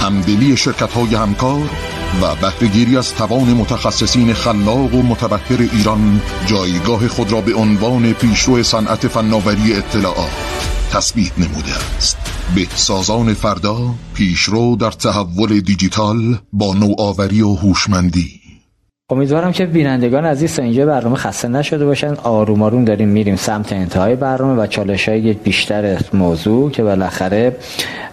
همدلی 0.00 0.56
شرکت 0.56 0.92
های 0.92 1.14
همکار 1.14 1.70
و 2.22 2.34
بهرهگیری 2.34 2.96
از 2.96 3.14
توان 3.14 3.48
متخصصین 3.48 4.34
خلاق 4.34 4.94
و 4.94 5.02
متبهر 5.02 5.68
ایران 5.72 6.20
جایگاه 6.46 7.08
خود 7.08 7.32
را 7.32 7.40
به 7.40 7.54
عنوان 7.54 8.12
پیشرو 8.12 8.62
صنعت 8.62 9.08
فناوری 9.08 9.72
اطلاعات. 9.72 10.79
تثبیت 10.92 11.38
نموده 11.38 11.96
است. 11.96 12.16
بهسازان 12.54 13.34
فردا 13.34 13.76
پیشرو 14.14 14.76
در 14.76 14.90
تحول 14.90 15.60
دیجیتال 15.60 16.16
با 16.52 16.74
نوآوری 16.74 17.42
و 17.42 17.54
هوشمندی. 17.54 18.40
امیدوارم 19.10 19.52
که 19.52 19.66
بینندگان 19.66 20.24
عزیز 20.24 20.56
تا 20.56 20.62
اینجا 20.62 20.86
برنامه 20.86 21.16
خسته 21.16 21.48
نشده 21.48 21.84
باشن. 21.84 22.14
آروم 22.14 22.62
آروم 22.62 22.84
داریم 22.84 23.08
میریم 23.08 23.36
سمت 23.36 23.72
انتهای 23.72 24.16
برنامه 24.16 24.62
و 24.62 24.66
چالش 24.66 25.08
های 25.08 25.32
بیشتر 25.32 25.98
موضوع 26.14 26.70
که 26.70 26.82
بالاخره 26.82 27.56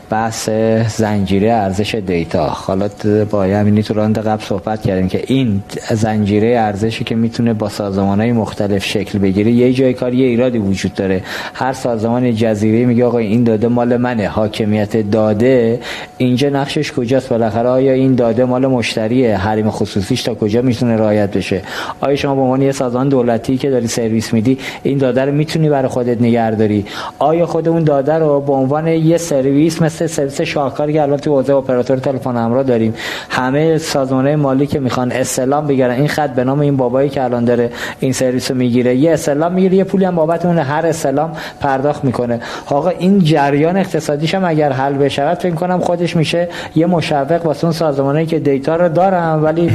بحث 0.10 0.50
زنجیره 0.98 1.54
ارزش 1.54 1.96
دیتا. 1.96 2.46
حالا 2.46 2.90
با 3.32 3.44
همینی 3.44 3.84
تو 3.84 3.94
راند 3.94 4.20
قبل 4.20 4.44
صحبت 4.44 4.82
کردیم 4.82 5.08
که 5.08 5.24
این 5.28 5.64
زنجیره 5.92 6.48
ارزشی 6.48 7.04
که 7.04 7.16
می‌تونه 7.16 7.54
با 7.54 7.70
سازمان 7.70 8.22
های 8.22 8.32
مختلف 8.32 8.86
شکل 8.86 9.20
بگیره 9.20 9.52
یه 9.52 9.74
جای 9.74 9.94
کار 9.94 10.14
یه 10.14 10.28
ایرادی 10.28 10.58
وجود 10.58 10.94
داره. 10.94 11.22
هر 11.54 11.74
سازمان 11.74 12.36
جزیره 12.36 12.86
میگه 12.86 13.06
آقا 13.06 13.18
این 13.18 13.44
داده 13.44 13.68
مال 13.68 13.98
منه 13.98 14.28
حاکمیت 14.28 15.12
داده. 15.12 15.80
اینجا 16.18 16.50
نقشش 16.50 16.92
کجاست 16.92 17.30
بالاخره؟ 17.30 17.70
آیا 17.70 17.94
این 17.94 18.16
داده 18.16 18.46
مال 18.46 18.68
مشتریه؟ 18.68 19.38
حریم 19.38 19.70
خصوصیش 19.70 20.24
تا 20.24 20.36
کجا 20.36 20.62
می‌تونه 20.62 20.98
رعایت 20.98 21.38
بشه؟ 21.38 21.62
آیا 22.02 22.16
شما 22.16 22.36
به 22.36 22.42
عنوان 22.42 22.62
یه 22.62 22.72
سازمان 22.72 23.10
دولتی 23.10 23.58
که 23.58 23.70
داری 23.70 23.88
سرویس 23.88 24.34
میدی 24.34 24.58
این 24.84 24.98
داده 24.98 25.26
رو 25.26 25.32
می‌تونی 25.32 25.70
برای 25.70 25.88
خودت 25.88 26.22
نگهداری 26.22 26.86
آیا 27.20 27.46
خود 27.46 27.68
اون 27.68 27.84
داده 27.84 28.14
رو 28.14 28.42
به 28.42 28.54
عنوان 28.54 28.88
یه 28.88 29.18
سرویس 29.18 29.82
مثل 29.82 29.97
سرویس 30.04 30.42
شاهکاری 30.42 30.94
که 30.94 31.02
الان 31.02 31.18
تو 31.18 31.32
حوزه 31.32 31.56
اپراتور 31.56 31.98
تلفن 31.98 32.36
همراه 32.36 32.64
داریم. 32.64 32.94
همه 33.30 33.78
سازمان‌های 33.78 34.36
مالی 34.36 34.68
که 34.68 34.80
می‌خوان 34.80 35.12
استلام 35.12 35.68
بگیرن 35.68 35.92
این 35.92 36.08
خط 36.08 36.30
به 36.30 36.44
نام 36.44 36.60
این 36.60 36.78
بابایی 36.78 37.10
که 37.10 37.24
الان 37.24 37.46
داره 37.46 37.72
این 38.00 38.14
سرویس 38.14 38.52
رو 38.52 38.58
می‌گیره 38.58 38.96
یه 38.96 39.14
استلام 39.14 39.54
می‌گیره 39.54 39.76
یه 39.78 39.84
پولی 39.84 40.06
هم 40.06 40.16
بابت 40.16 40.46
اون 40.46 40.58
هر 40.58 40.86
استلام 40.86 41.32
پرداخت 41.60 42.04
می‌کنه. 42.04 42.40
آقا 42.66 42.90
این 42.90 43.20
جریان 43.20 43.78
اقتصادیش 43.78 44.36
هم 44.36 44.46
اگر 44.46 44.72
حل 44.72 44.94
بشه 44.94 45.36
فکر 45.36 45.56
کنم 45.56 45.80
خودش 45.80 46.16
میشه 46.16 46.50
یه 46.76 46.86
مشوق 46.86 47.46
واسه 47.46 47.66
اون 47.66 47.74
سازمانایی 47.74 48.26
که 48.26 48.40
دیتا 48.40 48.76
رو 48.76 48.90
دارن 48.90 49.34
ولی 49.34 49.72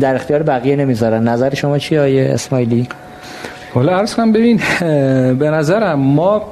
در 0.00 0.14
اختیار 0.14 0.42
بقیه 0.42 0.76
نمی‌ذارن. 0.76 1.28
نظر 1.28 1.54
شما 1.54 1.78
چی 1.78 1.98
آیه 1.98 2.30
اسماعیلی؟ 2.32 2.88
حالا 3.74 3.98
عرض 3.98 4.14
کنم 4.14 4.32
ببین 4.32 4.60
به 5.38 5.50
نظرم 5.50 5.98
ما 5.98 6.42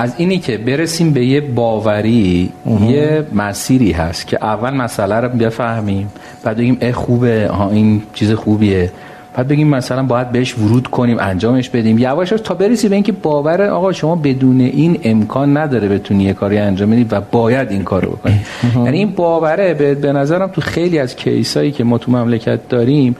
از 0.00 0.14
اینی 0.16 0.38
که 0.38 0.58
برسیم 0.58 1.12
به 1.12 1.24
یه 1.24 1.40
باوری 1.40 2.52
یه 2.88 3.26
مسیری 3.34 3.92
هست 3.92 4.26
که 4.26 4.44
اول 4.44 4.70
مسئله 4.70 5.14
رو 5.14 5.28
بفهمیم 5.28 6.08
بعد 6.44 6.56
بگیم 6.56 6.78
اه 6.80 6.92
خوبه 6.92 7.48
ها 7.52 7.70
این 7.70 8.02
چیز 8.14 8.32
خوبیه. 8.32 8.90
بعد 9.34 9.48
بگیم 9.48 9.68
مثلا 9.68 10.02
باید 10.02 10.32
بهش 10.32 10.58
ورود 10.58 10.86
کنیم 10.86 11.16
انجامش 11.20 11.68
بدیم. 11.68 11.98
یواش 11.98 12.28
تا 12.28 12.54
برسی 12.54 12.88
به 12.88 12.94
اینکه 12.94 13.12
باور 13.12 13.62
آقا 13.62 13.92
شما 13.92 14.16
بدون 14.16 14.60
این 14.60 15.00
امکان 15.04 15.56
نداره 15.56 15.88
بتونی 15.88 16.24
یه 16.24 16.32
کاری 16.32 16.58
انجام 16.58 16.90
بدی 16.90 17.06
و 17.10 17.20
باید 17.20 17.70
این 17.70 17.84
کارو 17.84 18.10
بکنی. 18.10 18.40
یعنی 18.84 18.98
این 18.98 19.10
باوره 19.10 19.74
به 19.94 20.12
نظرم 20.12 20.48
تو 20.48 20.60
خیلی 20.60 20.98
از 20.98 21.16
کیسایی 21.16 21.72
که 21.72 21.84
ما 21.84 21.98
تو 21.98 22.12
مملکت 22.12 22.68
داریم 22.68 23.16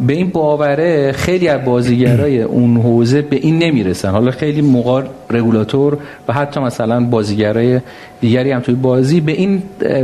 به 0.00 0.12
این 0.12 0.30
باوره 0.30 1.12
خیلی 1.12 1.48
از 1.48 1.64
بازیگرای 1.64 2.42
اون 2.42 2.76
حوزه 2.76 3.22
به 3.22 3.36
این 3.36 3.58
نمی‌رسن. 3.58 4.10
حالا 4.10 4.30
خیلی 4.30 4.60
موقع 4.60 5.02
رگولاتور 5.30 5.98
و 6.28 6.32
حتی 6.32 6.60
مثلا 6.60 7.04
بازیگرای 7.04 7.80
دیگری 8.20 8.50
هم 8.50 8.60
توی 8.60 8.74
بازی 8.74 9.20
به 9.20 9.32
این 9.32 9.62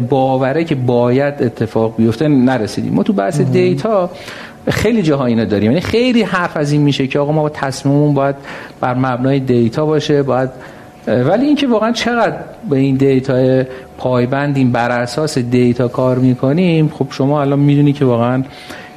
باوره 0.09 0.65
که 0.65 0.75
باید 0.75 1.35
اتفاق 1.41 1.97
بیفته 1.97 2.29
نرسیدیم. 2.29 2.93
ما 2.93 3.03
تو 3.03 3.13
بحث 3.13 3.41
دیتا 3.41 4.11
خیلی 4.69 5.03
جاها 5.03 5.27
اینو 5.27 5.45
داریم. 5.45 5.71
یعنی 5.71 5.81
خیلی 5.81 6.23
حرف 6.23 6.57
از 6.57 6.73
این 6.73 6.81
میشه 6.81 7.07
که 7.07 7.19
آقا 7.19 7.33
ما 7.33 7.43
با 7.43 7.49
تصمیممون 7.49 8.15
باید 8.15 8.37
بر 8.81 8.95
مبنای 8.95 9.41
دیتا 9.41 9.87
باشه 9.87 10.23
باید 10.23 10.51
ولی 11.07 11.47
اینکه 11.47 11.67
واقعا 11.67 11.93
چقدر 11.93 12.37
به 12.71 12.77
این 12.77 12.97
دیتا 12.97 13.65
پایبندیم 13.99 14.73
بر 14.73 14.91
اساس 14.91 15.39
دیتا 15.39 15.89
کار 15.89 16.19
می‌کنیم 16.19 16.89
خب 16.89 17.07
شما 17.11 17.41
الان 17.41 17.59
می‌دونی 17.59 17.93
که 17.93 18.05
واقعا 18.05 18.43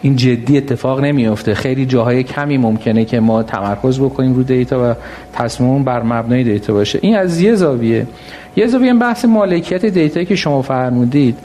این 0.02 0.16
جدی 0.16 0.58
اتفاق 0.58 1.00
نمیفته 1.00 1.56
خیلی 1.56 1.86
جاهای 1.86 2.24
کمی 2.24 2.58
ممکنه 2.58 3.06
که 3.06 3.20
ما 3.20 3.44
تمرکز 3.44 4.00
بکنیم 4.00 4.34
رو 4.34 4.44
دیتا 4.44 4.92
و 4.92 4.96
تصمیم 5.34 5.84
بر 5.84 6.04
مبنای 6.04 6.44
دیتا 6.44 6.74
باشه. 6.74 7.00
این 7.02 7.16
از 7.16 7.42
یه 7.42 7.56
زاویه. 7.56 8.08
یه 8.56 8.68
زاویه 8.68 8.94
بحث 8.94 9.26
مالکیت 9.26 9.86
دیتا 9.86 10.24
که 10.24 10.36
شما 10.36 10.62
فرمودید. 10.62 11.38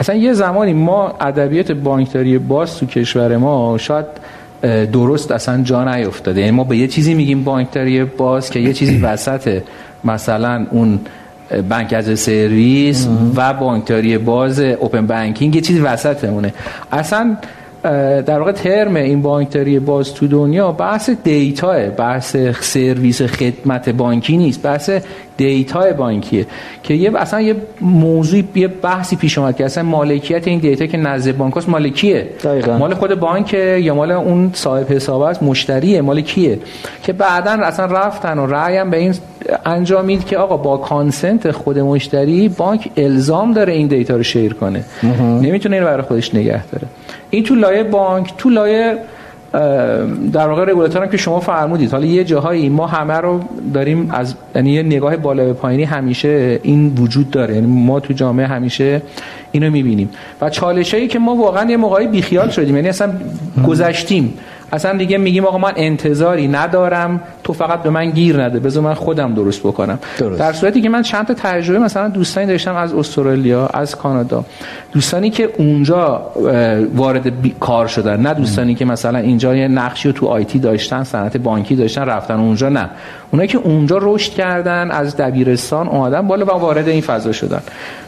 اصلا 0.00 0.16
یه 0.16 0.32
زمانی 0.32 0.72
ما 0.72 1.14
ادبیات 1.20 1.72
بانکداری 1.72 2.38
باز 2.38 2.78
تو 2.78 2.86
کشور 2.86 3.36
ما 3.36 3.78
شاید 3.78 4.06
درست 4.92 5.30
اصلا 5.30 5.62
جا 5.62 5.84
نیفتاده. 5.84 6.40
یعنی 6.40 6.52
ما 6.52 6.64
به 6.64 6.76
یه 6.76 6.88
چیزی 6.88 7.14
میگیم 7.14 7.44
بانکداری 7.44 8.04
باز 8.04 8.50
که 8.50 8.60
یه 8.60 8.72
چیزی 8.72 9.00
وسط 9.06 9.62
مثلا 10.04 10.66
اون 10.70 11.00
بانک 11.68 11.92
از 11.92 12.20
سرویس 12.20 13.08
و 13.36 13.54
بانکداری 13.54 14.18
باز 14.18 14.60
open 14.60 15.06
banking 15.06 15.54
یه 15.54 15.60
چیزی 15.60 15.80
وسط 15.80 16.24
اونه 16.24 16.52
اصلا 16.92 17.36
در 18.26 18.38
واقع 18.38 18.52
ترم 18.52 18.96
این 18.96 19.22
بانکداری 19.22 19.78
باز 19.78 20.14
تو 20.14 20.26
دنیا 20.26 20.72
بحث 20.72 21.10
دیتا 21.10 21.88
بحث 21.88 22.36
سرویس 22.60 23.22
خدمت 23.22 23.88
بانکی 23.88 24.36
نیست. 24.36 24.62
بحث 24.62 24.90
دیتا 25.36 25.92
بانکیه 25.92 26.46
که 26.82 26.94
یه 26.94 27.18
اصلا 27.18 27.40
یه 27.40 27.56
موضوع 27.80 28.42
یه 28.54 28.68
بحثی 28.68 29.16
پیش 29.16 29.38
اومد 29.38 29.56
که 29.56 29.64
اصلا 29.64 29.84
مالکیت 29.84 30.48
این 30.48 30.58
دیتا 30.58 30.86
که 30.86 30.96
نزد 30.96 31.36
بانک 31.36 31.68
مال 31.68 31.88
کیه 31.88 32.28
دقیقا. 32.44 32.78
مال 32.78 32.94
خود 32.94 33.20
بانک 33.20 33.54
یا 33.54 33.94
مال 33.94 34.10
اون 34.10 34.50
صاحب 34.54 34.92
حساب 34.92 35.20
است 35.20 35.42
مشتریه 35.42 36.00
مال 36.00 36.20
کیه؟ 36.20 36.58
که 37.02 37.12
بعدا 37.12 37.50
اصلا 37.50 37.86
رفتن 37.86 38.38
و 38.38 38.46
رأیم 38.46 38.90
به 38.90 38.96
این 38.96 39.14
انجامید 39.66 40.24
که 40.24 40.38
آقا 40.38 40.56
با 40.56 40.76
کانسنت 40.76 41.50
خود 41.50 41.78
مشتری 41.78 42.48
بانک 42.48 42.90
الزام 42.96 43.52
داره 43.52 43.72
این 43.72 43.86
دیتا 43.86 44.16
رو 44.16 44.22
شیر 44.22 44.54
کنه. 44.54 44.84
نمی‌تونه 45.42 45.76
این 45.76 45.84
برای 45.84 46.02
خودش 46.02 46.34
نگه 46.34 46.64
داره. 46.66 46.86
این 47.30 47.44
تو 47.44 47.54
لایه 47.54 47.82
بانک 47.82 48.32
تو 48.38 48.50
لایه 48.50 48.98
در 50.32 50.48
واقع 50.48 50.64
رگولاتور 50.64 51.02
هم 51.02 51.08
که 51.08 51.16
شما 51.16 51.40
فرمودید. 51.40 51.92
حالا 51.92 52.06
یه 52.06 52.24
جاهایی 52.24 52.68
ما 52.68 52.86
همه 52.86 53.14
رو 53.14 53.40
داریم 53.74 54.10
از 54.10 54.34
یعنی 54.54 54.70
یه 54.70 54.82
نگاه 54.82 55.16
بالا 55.16 55.44
به 55.44 55.52
پایینی 55.52 55.84
همیشه 55.84 56.60
این 56.62 56.94
وجود 56.98 57.30
داره. 57.30 57.54
یعنی 57.54 57.66
ما 57.66 58.00
تو 58.00 58.12
جامعه 58.12 58.46
همیشه 58.46 59.02
اینو 59.52 59.70
می‌بینیم. 59.70 60.10
و 60.40 60.50
چالشایی 60.50 61.08
که 61.08 61.18
ما 61.18 61.34
واقعا 61.34 61.70
یه 61.70 61.76
موقعی 61.76 62.06
بیخیال 62.06 62.50
شدیم. 62.50 62.76
یعنی 62.76 62.88
اصلا 62.88 63.12
گذشتیم. 63.68 64.34
اصلا 64.74 64.98
دیگه 64.98 65.18
میگیم 65.18 65.44
آقا 65.44 65.58
من 65.58 65.72
انتظاری 65.76 66.48
ندارم 66.48 67.20
تو 67.44 67.52
فقط 67.52 67.82
به 67.82 67.90
من 67.90 68.10
گیر 68.10 68.42
نده 68.42 68.60
بذار 68.60 68.82
من 68.82 68.94
خودم 68.94 69.34
درست 69.34 69.60
بکنم. 69.60 69.98
درست. 70.18 70.38
در 70.38 70.52
صورتی 70.52 70.80
که 70.80 70.88
من 70.88 71.02
چند 71.02 71.26
تا 71.26 71.34
تجربه 71.34 71.78
مثلا 71.78 72.08
دوستانی 72.08 72.46
داشتم 72.46 72.76
از 72.76 72.94
استرالیا 72.94 73.66
از 73.66 73.96
کانادا. 73.96 74.44
دوستانی 74.92 75.30
که 75.30 75.50
اونجا 75.58 76.30
وارد 76.94 77.32
کار 77.60 77.86
شدن 77.86 78.20
نه 78.20 78.34
دوستانی 78.34 78.74
که 78.74 78.84
مثلا 78.84 79.18
اینجا 79.18 79.56
یه 79.56 79.68
نقشی 79.68 80.08
رو 80.08 80.14
تو 80.14 80.26
آیتی 80.26 80.58
داشتن 80.58 81.04
صنعت 81.04 81.36
بانکی 81.36 81.76
داشتن 81.76 82.02
رفتن 82.02 82.40
اونجا 82.40 82.68
نه. 82.68 82.90
اونایی 83.30 83.48
که 83.48 83.58
اونجا 83.58 83.98
رشد 84.02 84.32
کردن 84.32 84.90
از 84.90 85.16
دبیرستان 85.16 85.88
اومدن 85.88 86.26
بالا 86.26 86.44
و 86.44 86.50
وارد 86.50 86.88
این 86.88 87.00
فضا 87.00 87.32
شدن. 87.32 87.60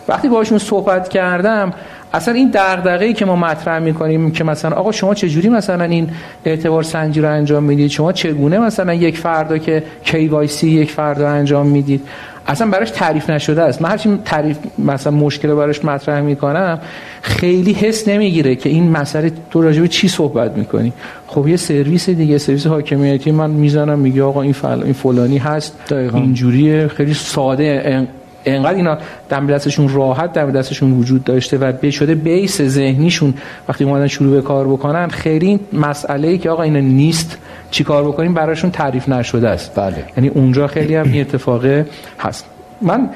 وقتی 0.09 0.29
باشون 0.29 0.59
صحبت 0.59 1.09
کردم 1.09 1.73
اصلا 2.13 2.35
این 2.35 2.51
دغدغه‌ای 2.55 3.13
که 3.13 3.25
ما 3.25 3.37
مطرح 3.37 3.79
می‌کنیم 3.79 4.31
که 4.31 4.45
مثلا 4.45 4.77
آقا 4.77 4.93
شما 4.93 5.15
چه 5.15 5.29
جوری 5.29 5.49
مثلا 5.49 5.85
این 5.85 6.11
اعتبار 6.45 6.83
سنجی 6.83 7.21
رو 7.21 7.33
انجام 7.33 7.63
می‌دید؟ 7.63 7.91
شما 7.91 8.13
چگونه 8.13 8.59
مثلا 8.59 8.95
یک 8.95 9.19
فردا 9.19 9.59
که 9.59 9.83
KYC 10.05 10.65
یک 10.65 10.91
فردا 10.91 11.29
انجام 11.29 11.67
می‌دید؟ 11.67 12.01
اصلا 12.49 12.67
براش 12.67 12.91
تعریف 12.91 13.31
نشده 13.31 13.63
است. 13.63 13.83
من 13.83 13.91
هرچی 13.91 14.19
تعریف 14.25 14.59
مثلا 14.79 15.13
مشکل 15.13 15.55
براش 15.55 15.85
مطرح 15.85 16.21
می‌کنم 16.21 16.79
خیلی 17.23 17.73
حس 17.73 18.09
نمی‌گیره 18.09 18.57
که 18.57 18.69
این 18.69 18.91
مسئله 18.91 19.33
تو 19.51 19.63
راجع 19.63 19.81
به 19.81 19.89
چی 19.89 20.09
صحبت 20.09 20.57
می‌کنی. 20.57 20.93
خب 21.27 21.49
یه 21.49 21.57
سرویس 21.57 22.11
دیگه 22.11 22.39
سرویس 22.39 22.67
حاکمیتی 22.67 23.31
من 23.31 23.51
می‌زنم 23.51 23.99
میگه 23.99 24.23
آقا 24.23 24.43
این, 24.43 24.53
فل... 24.53 24.83
این 24.83 24.93
فلانی 24.93 25.39
هست 25.39 25.79
اینجوریه 25.91 26.89
خیلی 26.89 27.15
ساده 27.15 28.07
انقدر 28.47 28.77
اینا 28.77 28.99
دم 29.29 29.47
دستشون 29.47 29.89
راحت 29.89 30.33
دم 30.33 30.51
دستشون 30.51 30.93
وجود 30.93 31.25
داشته 31.25 31.59
و 31.59 31.73
به 31.73 31.91
شده 31.91 32.15
بیس 32.15 32.63
ذهنیشون 32.63 33.35
وقتی 33.69 33.85
اومدن 33.85 34.07
شروع 34.07 34.37
به 34.37 34.43
کار 34.43 34.67
بکنن 34.67 35.09
خیلی 35.09 35.61
مسئله 35.73 36.29
ای 36.29 36.39
که 36.39 36.51
آقا 36.51 36.63
اینا 36.63 36.81
نیست 36.81 37.39
چی 37.71 37.85
کار 37.85 38.05
بکنیم 38.05 38.35
براشون 38.35 38.71
تعریف 38.71 39.09
نشده 39.09 39.49
است. 39.49 39.75
بله. 39.75 40.05
یعنی 40.17 40.29
اونجا 40.29 40.67
خیلی 40.67 40.95
هم 40.95 41.13
این 41.13 41.21
اتفاقه 41.21 41.87
هست. 42.21 42.45
من 42.83 43.11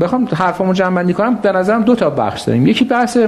بخوام 0.00 0.28
حرفامو 0.34 0.72
جمع 0.72 0.96
بندی 0.96 1.12
کنم. 1.12 1.34
به 1.34 1.52
نظرم 1.52 1.82
دو 1.82 1.94
تا 1.94 2.10
بخش 2.10 2.40
داریم. 2.40 2.66
یکی 2.66 2.84
بحث 2.84 3.18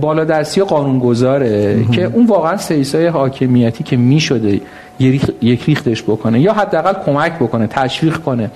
بالادستی 0.00 0.60
و 0.60 0.64
قانونگذاره 0.64 1.84
که 1.92 2.04
اون 2.04 2.26
واقعا 2.26 2.56
سیسای 2.56 3.06
حاکمیتی 3.06 3.84
که 3.84 3.96
می‌شده 3.96 4.60
یک 4.98 5.62
ریختش 5.66 6.02
بکنه 6.02 6.40
یا 6.40 6.52
حداقل 6.52 6.92
کمک 7.06 7.32
بکنه 7.34 7.66
تشویق 7.66 8.16
کنه. 8.16 8.50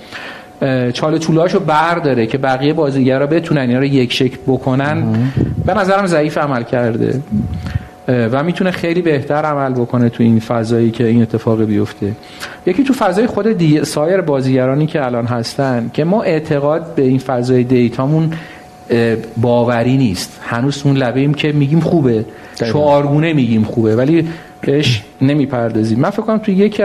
چاله 0.93 1.19
چولهاشو 1.19 1.59
برداره 1.59 2.27
که 2.27 2.37
بقیه 2.37 2.73
بازیگرا 2.73 3.27
بتونن 3.27 3.61
اینا 3.61 3.79
رو 3.79 3.85
یک 3.85 4.13
شکل 4.13 4.37
بکنن. 4.47 5.03
به 5.65 5.73
نظرم 5.73 6.05
ضعیف 6.05 6.37
عمل 6.37 6.63
کرده. 6.63 7.21
و 8.07 8.43
می‌تونه 8.43 8.71
خیلی 8.71 9.01
بهتر 9.01 9.45
عمل 9.45 9.73
بکنه 9.73 10.09
تو 10.09 10.23
این 10.23 10.39
فضایی 10.39 10.91
که 10.91 11.07
این 11.07 11.21
اتفاق 11.21 11.63
بیفته. 11.63 12.11
یکی 12.65 12.83
تو 12.83 12.93
فضای 12.93 13.27
خود 13.27 13.47
دی... 13.47 13.85
سایر 13.85 14.21
بازیگرانی 14.21 14.85
که 14.85 15.05
الان 15.05 15.25
هستن 15.25 15.91
که 15.93 16.03
ما 16.03 16.21
اعتقاد 16.23 16.95
به 16.95 17.01
این 17.01 17.19
فضای 17.19 17.63
دیتامون 17.63 18.33
باوری 19.37 19.97
نیست. 19.97 20.39
هنوز 20.41 20.81
اون 20.85 20.97
لبه 20.97 21.19
ایم 21.19 21.33
که 21.33 21.51
میگیم 21.51 21.79
خوبه. 21.79 22.25
شعارگونه 22.55 23.33
میگیم 23.33 23.63
خوبه. 23.63 23.95
ولی 23.95 24.27
بهش 24.61 25.03
نمی‌پردازیم. 25.21 25.99
من 25.99 26.09
فکر 26.09 26.21
کنم 26.21 26.37
توی 26.37 26.53
یکی 26.53 26.83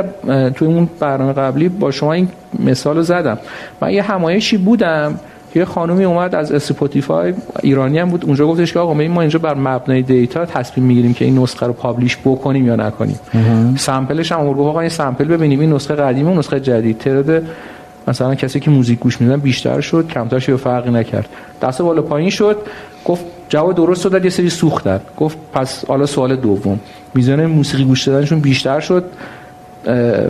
توی 0.55 0.69
اون 0.69 0.89
برنامه 1.01 1.33
قبلی 1.33 1.69
با 1.69 1.91
شما 1.91 2.13
این 2.13 2.29
مثال 2.59 3.03
زدم. 3.03 3.39
من 3.81 3.91
یه 3.93 4.03
همایشی 4.03 4.57
بودم. 4.57 5.21
یه 5.55 5.65
خانومی 5.65 6.05
اومد 6.05 6.35
از 6.35 6.53
اسپاتیفای 6.53 7.35
ایرانی 7.63 7.99
هم 7.99 8.09
بود. 8.09 8.25
اونجا 8.25 8.47
گفتش 8.47 8.73
که 8.73 8.79
آقا 8.79 8.95
ما 8.95 9.21
اینجا 9.21 9.39
بر 9.39 9.55
مبنای 9.55 10.03
دیتا 10.03 10.47
تصمیم 10.47 10.87
می‌گیریم 10.87 11.15
که 11.15 11.25
این 11.25 11.39
نسخه 11.39 11.67
رو 11.67 11.73
publish 11.73 12.17
بکنیم 12.17 12.67
یا 12.67 12.77
نکنیم. 12.77 13.21
sample 13.77 14.19
ش 14.19 14.33
هم 14.33 14.47
گفت 14.47 14.61
آقا 14.61 14.81
این 14.81 14.89
sample 14.89 15.25
ببینیم. 15.25 15.61
این 15.61 15.73
نسخه 15.73 15.95
قدیمی 15.95 16.33
و 16.33 16.39
نسخه 16.39 16.61
جدید. 16.61 16.99
تعداد 16.99 17.43
مثلا 18.09 18.35
کسی 18.35 18.61
که 18.61 18.71
music 18.71 18.99
گوش 18.99 19.21
میدن 19.21 19.37
بیشتر 19.37 19.81
شد 19.81 20.09
کمتر 20.09 20.39
شد 20.39 20.57
فرقی 20.57 20.91
نکرد. 20.91 21.29
دست 21.63 21.83
بالا 21.83 22.03
پایین 22.03 22.31
شد. 22.31 22.57
گفت 23.05 23.25
جواب 23.49 23.75
درست 23.75 24.05
داد 24.05 24.25
یه 24.25 24.31
سری 24.31 24.51
سوختن 24.51 25.01
گفت 25.17 25.39
پس 25.53 25.85
حالا 25.85 26.07
سوال 26.07 26.37
دوم. 26.37 26.81
میزان 27.15 27.47
موسیقی 27.47 27.85
گوش 27.85 28.09
دادنشون 28.09 28.41
بیشتر 28.41 28.81
شد. 28.81 29.05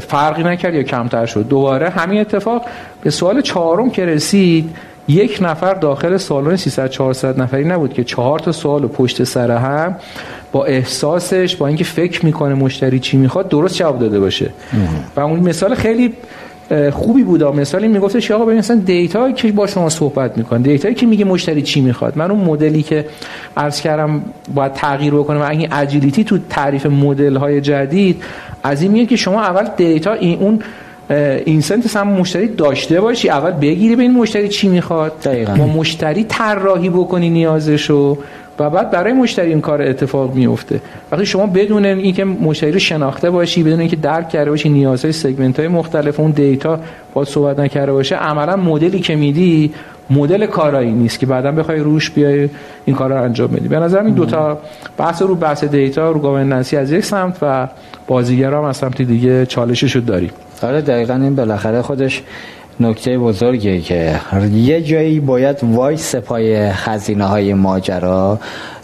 فرقی 0.00 0.42
نکرد 0.42 0.74
یا 0.74 0.82
کمتر 0.82 1.26
شد. 1.26 1.48
دوباره 1.48 1.90
همین 1.90 2.20
اتفاق. 2.20 2.62
به 3.02 3.10
سوال 3.10 3.40
چهارم 3.40 3.90
که 3.90 4.06
رسید 4.06 4.70
یک 5.08 5.38
نفر 5.42 5.74
داخل 5.74 6.16
سالن 6.16 6.56
300 6.56 6.88
400 6.88 7.40
نفری 7.40 7.64
نبود 7.64 7.92
که 7.92 8.04
چهار 8.04 8.38
تا 8.38 8.52
سوال 8.52 8.86
پشت 8.86 9.24
سر 9.24 9.50
هم 9.50 9.96
با 10.52 10.64
احساسش 10.64 11.56
با 11.56 11.66
اینکه 11.66 11.84
فکر 11.84 12.24
می‌کنه 12.26 12.54
مشتری 12.54 12.98
چی 12.98 13.16
می‌خواد 13.16 13.48
درست 13.48 13.76
جواب 13.76 13.98
داده 13.98 14.20
باشه. 14.20 14.50
و 15.16 15.20
اون 15.20 15.40
مثال 15.40 15.74
خیلی 15.74 16.12
خوبی 16.92 17.22
بود 17.22 17.42
مثالی 17.44 17.88
میگفتش 17.88 18.30
آقا 18.30 18.44
ببین 18.44 18.58
مثلا 18.58 18.76
دیتا 18.76 19.32
که 19.32 19.52
با 19.52 19.66
شما 19.66 19.88
صحبت 19.88 20.38
می‌کنه 20.38 20.58
دیتا 20.58 20.92
که 20.92 21.06
میگه 21.06 21.24
مشتری 21.24 21.62
چی 21.62 21.80
می‌خواد؟ 21.80 22.18
من 22.18 22.30
اون 22.30 22.44
مدلی 22.44 22.82
که 22.82 23.06
عرض 23.56 23.80
کردم 23.80 24.22
باید 24.54 24.72
تغییر 24.72 25.14
بکنه 25.14 25.38
و 25.38 25.42
این 25.42 25.72
agility 25.72 26.24
تو 26.24 26.38
تعریف 26.50 26.86
مدل 26.86 27.36
های 27.36 27.60
جدید 27.60 28.22
از 28.62 28.82
این 28.82 28.92
میگه 28.92 29.06
که 29.06 29.16
شما 29.16 29.42
اول 29.42 29.68
دیتا 29.76 30.12
این 30.12 30.38
اون 30.38 30.58
insight 31.44 31.96
هم 31.96 32.08
مشتری 32.08 32.48
داشته 32.48 33.00
باشی 33.00 33.28
اول 33.28 33.50
بگیری 33.50 33.96
به 33.96 34.02
این 34.02 34.12
مشتری 34.12 34.48
چی 34.48 34.68
می‌خواد. 34.68 35.20
دقیقا. 35.24 35.54
با 35.54 35.66
مشتری 35.66 36.24
طراحی 36.24 36.88
بکنی 36.88 37.30
نیازشو. 37.30 38.18
و 38.58 38.70
بعد 38.70 38.90
برای 38.90 39.12
مشتری 39.12 39.48
این 39.48 39.60
کار 39.60 39.82
اتفاق 39.82 40.34
میفته 40.34 40.80
وقتی 41.12 41.26
شما 41.26 41.46
بدون 41.46 41.84
اینکه 41.84 42.24
مشتری 42.24 42.72
رو 42.72 42.78
شناخته 42.78 43.30
باشی 43.30 43.62
بدون 43.62 43.80
اینکه 43.80 43.96
درک 43.96 44.28
کرده 44.28 44.50
باشی 44.50 44.68
نیازهای 44.68 45.12
segment 45.12 45.58
های 45.58 45.68
مختلف 45.68 46.20
اون 46.20 46.30
دیتا 46.30 46.78
با 47.14 47.24
صحبت 47.24 47.58
نکرده 47.58 47.92
باشه 47.92 48.16
عملا 48.16 48.56
مدلی 48.56 49.00
که 49.00 49.16
میدی 49.16 49.72
مدل 50.10 50.46
کارایی 50.46 50.92
نیست 50.92 51.18
که 51.18 51.26
بعدا 51.26 51.52
بخوای 51.52 51.78
روش 51.78 52.10
بیای 52.10 52.48
این 52.84 52.96
کار 52.96 53.10
رو 53.10 53.22
انجام 53.22 53.46
بدی. 53.46 53.68
به 53.68 53.78
نظر 53.78 54.02
این 54.04 54.14
دوتا 54.14 54.58
بحث 54.98 55.22
رو 55.22 55.34
بحث 55.34 55.64
دیتا 55.64 56.10
رو 56.10 56.20
گاوننسی 56.20 56.76
از 56.76 56.92
یک 56.92 57.04
سمت 57.04 57.36
و 57.42 57.68
بازیگرا 58.06 58.58
هم 58.58 58.64
از 58.64 58.76
سمت 58.76 59.02
دیگه 59.02 59.46
چالشش 59.46 59.96
رو 59.96 60.02
داریم 60.02 60.30
آره 60.62 60.80
دقیقا 60.80 61.14
این 61.14 61.34
بالاخره 61.34 61.82
خودش 61.82 62.22
نکته 62.86 63.18
بزرگیه 63.18 63.80
که 63.80 64.20
یه 64.52 64.82
جایی 64.82 65.20
باید 65.20 65.56
وای 65.62 65.96
سپای 65.96 66.72
خزینه 66.72 67.24
های 67.24 67.54
ماجرا 67.54 68.38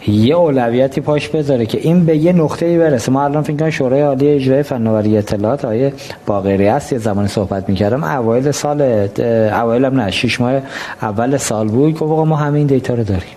یه 0.06 0.34
اولویتی 0.34 1.00
پاش 1.00 1.28
بذاره 1.28 1.66
که 1.66 1.78
این 1.78 2.04
به 2.04 2.16
یه 2.16 2.32
نقطه 2.32 2.78
برسه. 2.78 3.12
ما 3.12 3.24
الان 3.24 3.42
فکر 3.42 3.56
کنم 3.56 3.70
شورای 3.70 4.00
عالی 4.00 4.28
اجرای 4.28 4.62
فناوری 4.62 5.18
اطلاعات 5.18 5.64
آیه 5.64 5.92
باقری 6.26 6.68
است 6.68 6.92
یه 6.92 6.98
زمانی 6.98 7.28
صحبت 7.28 7.68
می‌کردم. 7.68 8.04
اوایل 8.04 8.50
سال 8.50 9.08
اوایل 9.52 9.84
هم 9.84 10.00
نه 10.00 10.10
شش 10.10 10.40
ماه 10.40 10.52
اول 11.02 11.36
سال 11.36 11.68
بود 11.68 11.98
که 11.98 12.04
ما 12.04 12.36
همین 12.36 12.66
دیتا 12.66 12.94
رو 12.94 13.04
داریم. 13.04 13.36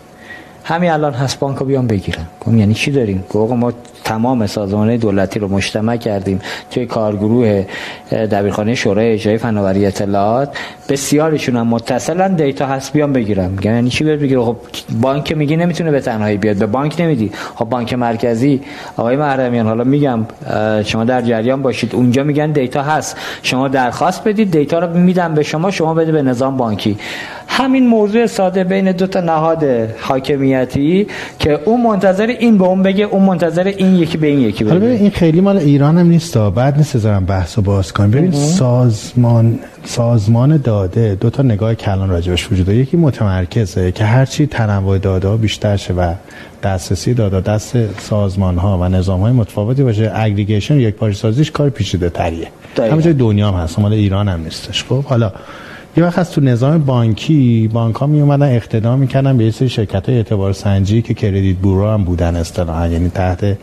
همین 0.64 0.92
الان 0.92 1.14
هست 1.14 1.40
بانک 1.40 1.64
بیان 1.64 1.88
بگیرن. 1.88 2.26
گفتم 2.40 2.58
یعنی 2.58 2.74
چی 2.74 2.92
داریم؟ 2.92 3.24
گفتم 3.34 3.56
ما 3.56 3.72
تمام 4.04 4.48
سازمان 4.48 4.96
دولتی 4.98 5.40
رو 5.40 5.48
مجتمع 5.48 5.98
کردیم 5.98 6.40
توی 6.72 6.86
کارگروه 6.86 7.66
دبیرخانه 8.12 8.76
شورای 8.76 9.14
اجرای 9.14 9.38
فناوری 9.38 9.86
اطلاعات. 9.86 10.58
بسیارشون 10.90 11.56
هم 11.56 11.68
متصلن 11.68 12.36
دیتا 12.36 12.66
هست 12.66 12.94
بیان 12.94 13.14
بگیرم. 13.14 13.58
یعنی 13.64 13.90
چی 13.90 14.04
بیاد 14.04 14.20
بگیره؟ 14.20 14.42
خب 14.42 14.58
بانک 15.02 15.32
میگی 15.38 15.56
نمی‌تونه 15.56 15.92
به 15.92 16.00
تنهایی 16.00 16.38
بیاد. 16.38 16.56
به 16.56 16.66
بانک 16.66 16.96
نمیدی. 17.00 17.32
خب 17.56 17.66
بانک 17.66 17.94
مرکزی. 17.94 18.62
آقای 18.98 19.16
محرمیان 19.16 19.68
حالا 19.68 19.84
میگم 19.84 20.20
شما 20.86 21.04
در 21.04 21.22
جریان 21.22 21.62
باشید. 21.62 21.96
اونجا 21.96 22.24
میگن 22.24 22.52
دیتا 22.52 22.84
هست. 22.84 23.18
شما 23.44 23.68
درخواست 23.68 24.24
بدید. 24.24 24.52
دیتا 24.52 24.80
رو 24.80 24.98
میدن 24.98 25.34
به 25.34 25.44
شما 25.44 25.72
شما 25.72 25.94
بده 25.94 26.12
به 26.12 26.22
نظام 26.22 26.58
بانکی. 26.58 26.98
همین 27.54 27.88
موضوع 27.88 28.26
ساده 28.26 28.64
بین 28.64 28.92
دو 28.92 29.08
تا 29.08 29.22
نهاد 29.22 29.64
حاکمیتی 30.00 31.08
که 31.40 31.60
اون 31.66 31.82
منتظر 31.82 32.28
این 32.28 32.58
به 32.58 32.66
اون 32.66 32.84
بگه 32.84 33.06
اون 33.06 33.24
منتظر 33.24 33.64
این 33.64 33.96
یکی 33.96 34.18
به 34.18 34.28
این 34.28 34.40
یکی 34.40 34.64
بگه. 34.64 34.86
این 34.86 35.10
خیلی 35.10 35.42
مال 35.42 35.58
ایران 35.58 35.98
هم 35.98 36.08
نیست 36.08 36.38
بعد 36.38 36.78
نیست 36.78 36.98
بذارم 36.98 37.26
بحث 37.26 37.58
و 37.58 37.62
باز 37.62 37.94
کنیم. 37.94 38.12
ببین 38.12 38.32
سازمان 38.32 39.60
سازمان 39.84 40.58
داده 40.58 41.16
دو 41.16 41.30
تا 41.30 41.44
نگاه 41.44 41.76
کلان 41.76 42.10
راجبش 42.10 42.52
وجود 42.52 42.66
داره. 42.66 42.78
یکی 42.78 42.98
متمرکزه 42.98 43.92
که 43.92 44.06
هرچی 44.06 44.48
تنوع 44.48 44.98
داده 44.98 45.28
ها 45.28 45.38
بیشتر 45.38 45.78
شه 45.78 45.94
و 45.94 46.14
دسترسی 46.64 47.14
داده 47.14 47.42
دست 47.42 48.00
سازمان 48.00 48.58
ها 48.58 48.78
و 48.78 48.84
نظام 48.90 49.22
های 49.22 49.32
متفاوتی 49.32 49.84
باشه. 49.84 50.12
aggregation 50.16 50.80
یکپارچه 50.80 51.18
سازیش 51.18 51.52
کار 51.52 51.70
پیچیده 51.70 52.10
تریه 52.10 52.48
همه 52.78 53.14
دنیا 53.14 53.52
هم 53.52 53.64
هست 53.64 53.80
مال 53.80 53.94
ایران 53.94 54.28
هم 54.28 54.44
نیستش. 54.44 54.84
خب 54.84 55.04
حالا 55.04 55.32
یه 55.98 56.04
وقت 56.04 56.20
از 56.20 56.32
تو 56.32 56.42
نظام 56.42 56.78
بانکی 56.78 57.70
بانک 57.74 57.96
ها 57.96 58.08
می 58.08 58.22
اومدن 58.22 58.56
اقتدا 58.56 58.96
می‌کردن 58.96 59.38
به 59.38 59.46
یه 59.46 59.52
سری 59.52 59.70
شرکت 59.70 60.10
های 60.10 60.18
اعتبار 60.18 60.54
سنجی 60.54 61.02
که 61.02 61.14
credit 61.14 61.58
bureau 61.58 61.88
هم 61.88 62.04
بودن 62.04 62.36
اصطلاحا. 62.36 62.88
یعنی 62.88 63.10
تحت 63.10 63.58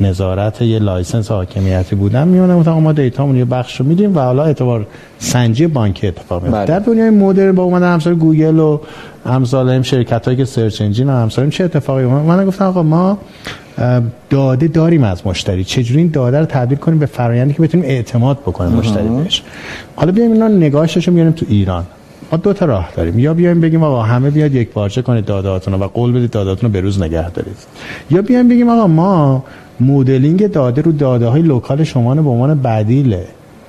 نظارت 0.00 0.62
یه 0.62 0.78
license 0.78 1.30
حاکمیتی 1.30 1.96
بودن. 1.96 2.28
میگن 2.28 2.54
مثلا 2.54 2.80
ما 2.80 2.92
دیتامون 2.92 3.36
یه 3.36 3.44
بخش 3.44 3.80
رو 3.80 3.86
میدیم 3.86 4.16
و 4.16 4.20
حالا 4.20 4.44
اعتبار 4.44 4.86
سنجی 5.18 5.66
بانکی 5.66 6.06
اتفاق 6.06 6.42
میفته 6.42 6.58
بله. 6.58 6.66
در 6.66 6.78
دنیای 6.78 7.10
مدرن 7.10 7.52
با 7.52 7.62
اومدن 7.62 7.92
امثال 7.92 8.14
گوگل 8.14 8.58
و 8.58 8.80
همسال 9.26 9.70
هم 9.70 9.82
شرکت 9.82 10.24
هایی 10.24 10.36
که 10.36 10.44
search 10.44 10.82
engine 10.82 11.08
و 11.08 11.12
همسال 11.12 11.50
چه 11.50 11.64
اتفاقی 11.64 12.04
اومد؟ 12.04 12.24
من 12.24 12.46
گفتم 12.46 12.64
آقا 12.64 12.82
ما 12.82 13.18
داده 14.30 14.68
داریم 14.68 15.04
از 15.04 15.26
مشتری. 15.26 15.64
چجوری 15.64 16.00
این 16.00 16.10
داده 16.10 16.38
رو 16.38 16.46
تبدیل 16.46 16.78
کنیم 16.78 16.98
به 16.98 17.06
فرآیندی 17.06 17.54
که 17.54 17.62
بتونیم 17.62 17.86
اعتماد 17.86 18.38
بکنیم 18.40 18.72
مشتری 18.72 19.08
بهش؟ 19.08 19.42
حالا 19.96 20.12
بیایم 20.12 20.32
اینا 20.32 20.48
نگاهش 20.48 21.06
رو 21.06 21.12
بیاریم 21.12 21.32
تو 21.32 21.46
ایران. 21.48 21.84
ما 22.32 22.38
دو 22.38 22.52
تا 22.52 22.66
راه 22.66 22.92
داریم. 22.96 23.18
یا 23.18 23.34
بیایم 23.34 23.60
بگیم 23.60 23.82
آقا 23.82 24.02
همه 24.02 24.30
بیاد 24.30 24.54
یک 24.54 24.68
پارچه 24.68 25.02
کنید 25.02 25.24
داداتون 25.24 25.74
و 25.74 25.86
قول 25.86 26.12
بدید 26.12 26.30
داداتون 26.30 26.68
رو 26.68 26.72
به 26.72 26.80
روز 26.80 27.02
نگه 27.02 27.30
دارید. 27.30 27.56
یا 28.10 28.22
بیایم 28.22 28.48
بگیم 28.48 28.68
آقا 28.68 28.86
ما 28.86 29.44
مدلینگ 29.80 30.50
داده 30.50 30.82
رو 30.82 30.92
داده 30.92 31.26
های 31.26 31.42
local 31.42 31.84
شما 31.84 32.14
به 32.14 32.30
عنوان 32.30 32.62
بدیل 32.62 33.16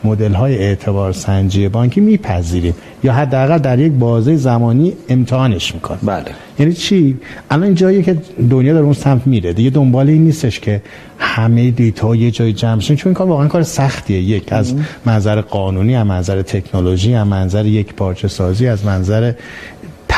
مدل 0.03 0.33
های 0.33 0.57
اعتبار 0.57 1.11
سنجی 1.11 1.67
بانکی 1.67 2.01
میپذیریم 2.01 2.73
یا 3.03 3.13
حداقل 3.13 3.57
در 3.57 3.79
یک 3.79 3.91
بازه 3.91 4.35
زمانی 4.35 4.93
امتحانش 5.09 5.73
می‌کنیم. 5.73 5.99
بله. 6.03 6.25
یعنی 6.59 6.73
چی؟ 6.73 7.17
الان 7.51 7.75
جایی 7.75 8.03
که 8.03 8.17
دنیا 8.49 8.73
در 8.73 8.79
اون 8.79 8.93
سمت 8.93 9.27
میره 9.27 9.53
دیگه 9.53 9.69
دنبال 9.69 10.09
این 10.09 10.23
نیستش 10.23 10.59
که 10.59 10.81
همه 11.19 11.71
data 11.71 12.15
یه 12.15 12.31
جای 12.31 12.53
جمع 12.53 12.79
چون 12.79 12.97
این 13.05 13.13
کار 13.13 13.27
واقعا 13.27 13.47
کار 13.47 13.63
سختیه. 13.63 14.21
یک 14.21 14.53
از 14.53 14.75
منظر 15.05 15.41
قانونی 15.41 15.95
از 15.95 16.07
منظر 16.07 16.41
تکنولوژی 16.41 17.13
از 17.13 17.27
منظر 17.27 17.65
یک 17.65 17.93
پارچه 17.93 18.27
سازی 18.27 18.67
از 18.67 18.85
منظر 18.85 19.33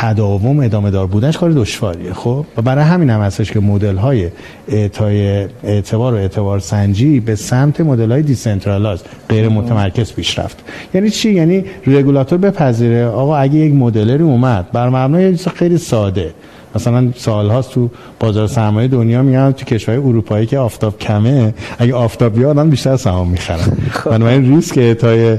تداوم 0.00 0.60
ادامه 0.60 0.90
دار 0.90 1.06
بودنش 1.06 1.38
کار 1.38 1.50
دشواریه 1.50 2.12
خب؟ 2.12 2.44
و 2.56 2.62
برای 2.62 2.84
همین 2.84 3.10
هم 3.10 3.20
هستش 3.20 3.52
که 3.52 3.60
مدل 3.60 3.96
های 3.96 4.30
اعطای 4.68 5.48
اعتبار 5.64 6.14
و 6.14 6.16
اعتبار 6.16 6.58
سنجی 6.58 7.20
به 7.20 7.34
سمت 7.34 7.80
مدل 7.80 8.12
های 8.12 8.22
decentralize 8.22 9.00
غیر 9.28 9.48
متمرکز 9.48 10.12
پیش 10.12 10.38
رفت 10.38 10.64
یعنی 10.94 11.10
چی؟ 11.10 11.32
یعنی 11.32 11.64
رگولاتور 11.86 12.38
بپذیره. 12.38 13.06
آقا 13.06 13.36
اگه 13.36 13.54
یک 13.54 13.74
مدلری 13.74 14.22
اومد 14.22 14.70
بر 14.72 14.88
مبنای 14.88 15.36
خیلی 15.36 15.78
ساده 15.78 16.34
مثلا 16.74 17.12
سالهاست 17.16 17.70
تو 17.70 17.90
بازار 18.20 18.46
سرمایه 18.46 18.88
دنیا 18.88 19.22
میان 19.22 19.52
تو 19.52 19.64
کشورهای 19.64 20.08
اروپایی 20.08 20.46
که 20.46 20.58
آفتاب 20.58 20.98
کمه 20.98 21.54
اگه 21.78 21.94
آفتاب 21.94 22.34
بیاد 22.34 22.58
آدم 22.58 22.70
بیشتر 22.70 22.96
سهام 22.96 23.28
می‌خرن 23.28 23.76
خب. 23.90 24.10
بنابراین 24.10 24.54
ریسک 24.54 24.78
اعطای 24.78 25.38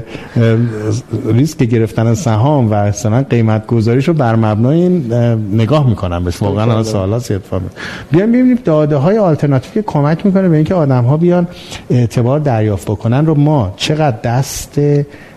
ریسک 1.26 1.58
گرفتن 1.58 2.14
سهام 2.14 2.70
و 2.70 2.74
اصلا 2.74 3.22
قیمت 3.22 3.66
گذاریش 3.66 4.08
رو 4.08 4.14
بر 4.14 4.34
مبنای 4.36 4.80
این 4.80 5.12
نگاه 5.52 5.88
می‌کنن 5.88 6.24
بس 6.24 6.42
واقعا 6.42 6.64
الان 6.64 6.82
سوالات 6.82 7.30
اتفاق 7.30 7.62
بیان 8.10 8.32
ببینیم 8.32 8.58
داده 8.64 8.96
های 8.96 9.18
آلترناتیو 9.18 9.72
که 9.74 9.82
کمک 9.82 10.26
می‌کنه 10.26 10.48
به 10.48 10.56
اینکه 10.56 10.74
آدم 10.74 11.04
ها 11.04 11.16
بیان 11.16 11.48
اعتبار 11.90 12.38
دریافت 12.38 12.90
بکنن 12.90 13.26
رو. 13.26 13.34
ما 13.34 13.74
چقدر 13.76 14.16
دست 14.24 14.80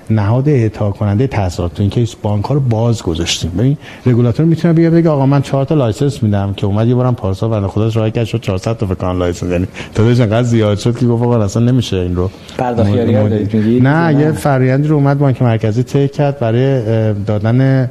نهاد 0.10 0.50
اعطا 0.50 0.92
کننده 0.92 1.28
تسهیلات 1.28 1.74
تو 1.74 1.82
این 1.82 1.90
case 1.90 2.16
بانک 2.16 2.46
ها 2.46 2.54
رو 2.54 2.60
باز 2.60 3.04
گذاشتیم. 3.04 3.52
ببین 3.58 3.78
رگولاتور 4.06 4.46
می‌تونه 4.46 4.74
بگه 4.74 4.90
بگه 4.90 5.10
آقا 5.10 5.26
من 5.26 5.42
4 5.42 5.66
تا 5.66 5.76
license 5.76 6.24
میدم 6.24 6.54
که 6.54 6.66
اومد 6.66 6.88
یه 6.88 6.96
بارم 6.96 7.16
پارسال 7.16 7.50
بنده 7.50 7.68
خودش 7.68 7.98
راه 7.98 8.10
کرد 8.10 8.26
شد 8.26 8.42
400 8.42 8.78
تا 8.78 8.86
فکان 8.86 9.18
license. 9.18 9.52
یعنی 9.52 9.68
تعدادش 9.96 10.20
انقدر 10.20 10.44
زیاد 10.44 10.78
شد 10.78 10.98
که 10.98 11.06
گفت 11.06 11.24
آقا 11.24 11.44
اصلا 11.44 11.64
نمیشه 11.64 11.98
این 11.98 12.16
رو 12.16 12.30
پرداختی 12.58 13.80
نه 13.80 14.16
یه 14.20 14.32
فرآیندی 14.32 14.88
رو 14.88 14.96
اومد 14.96 15.20
بانک 15.20 15.42
مرکزی 15.42 15.84
طی 15.84 16.08
کرد 16.08 16.40
برای 16.40 17.14
دادن 17.14 17.90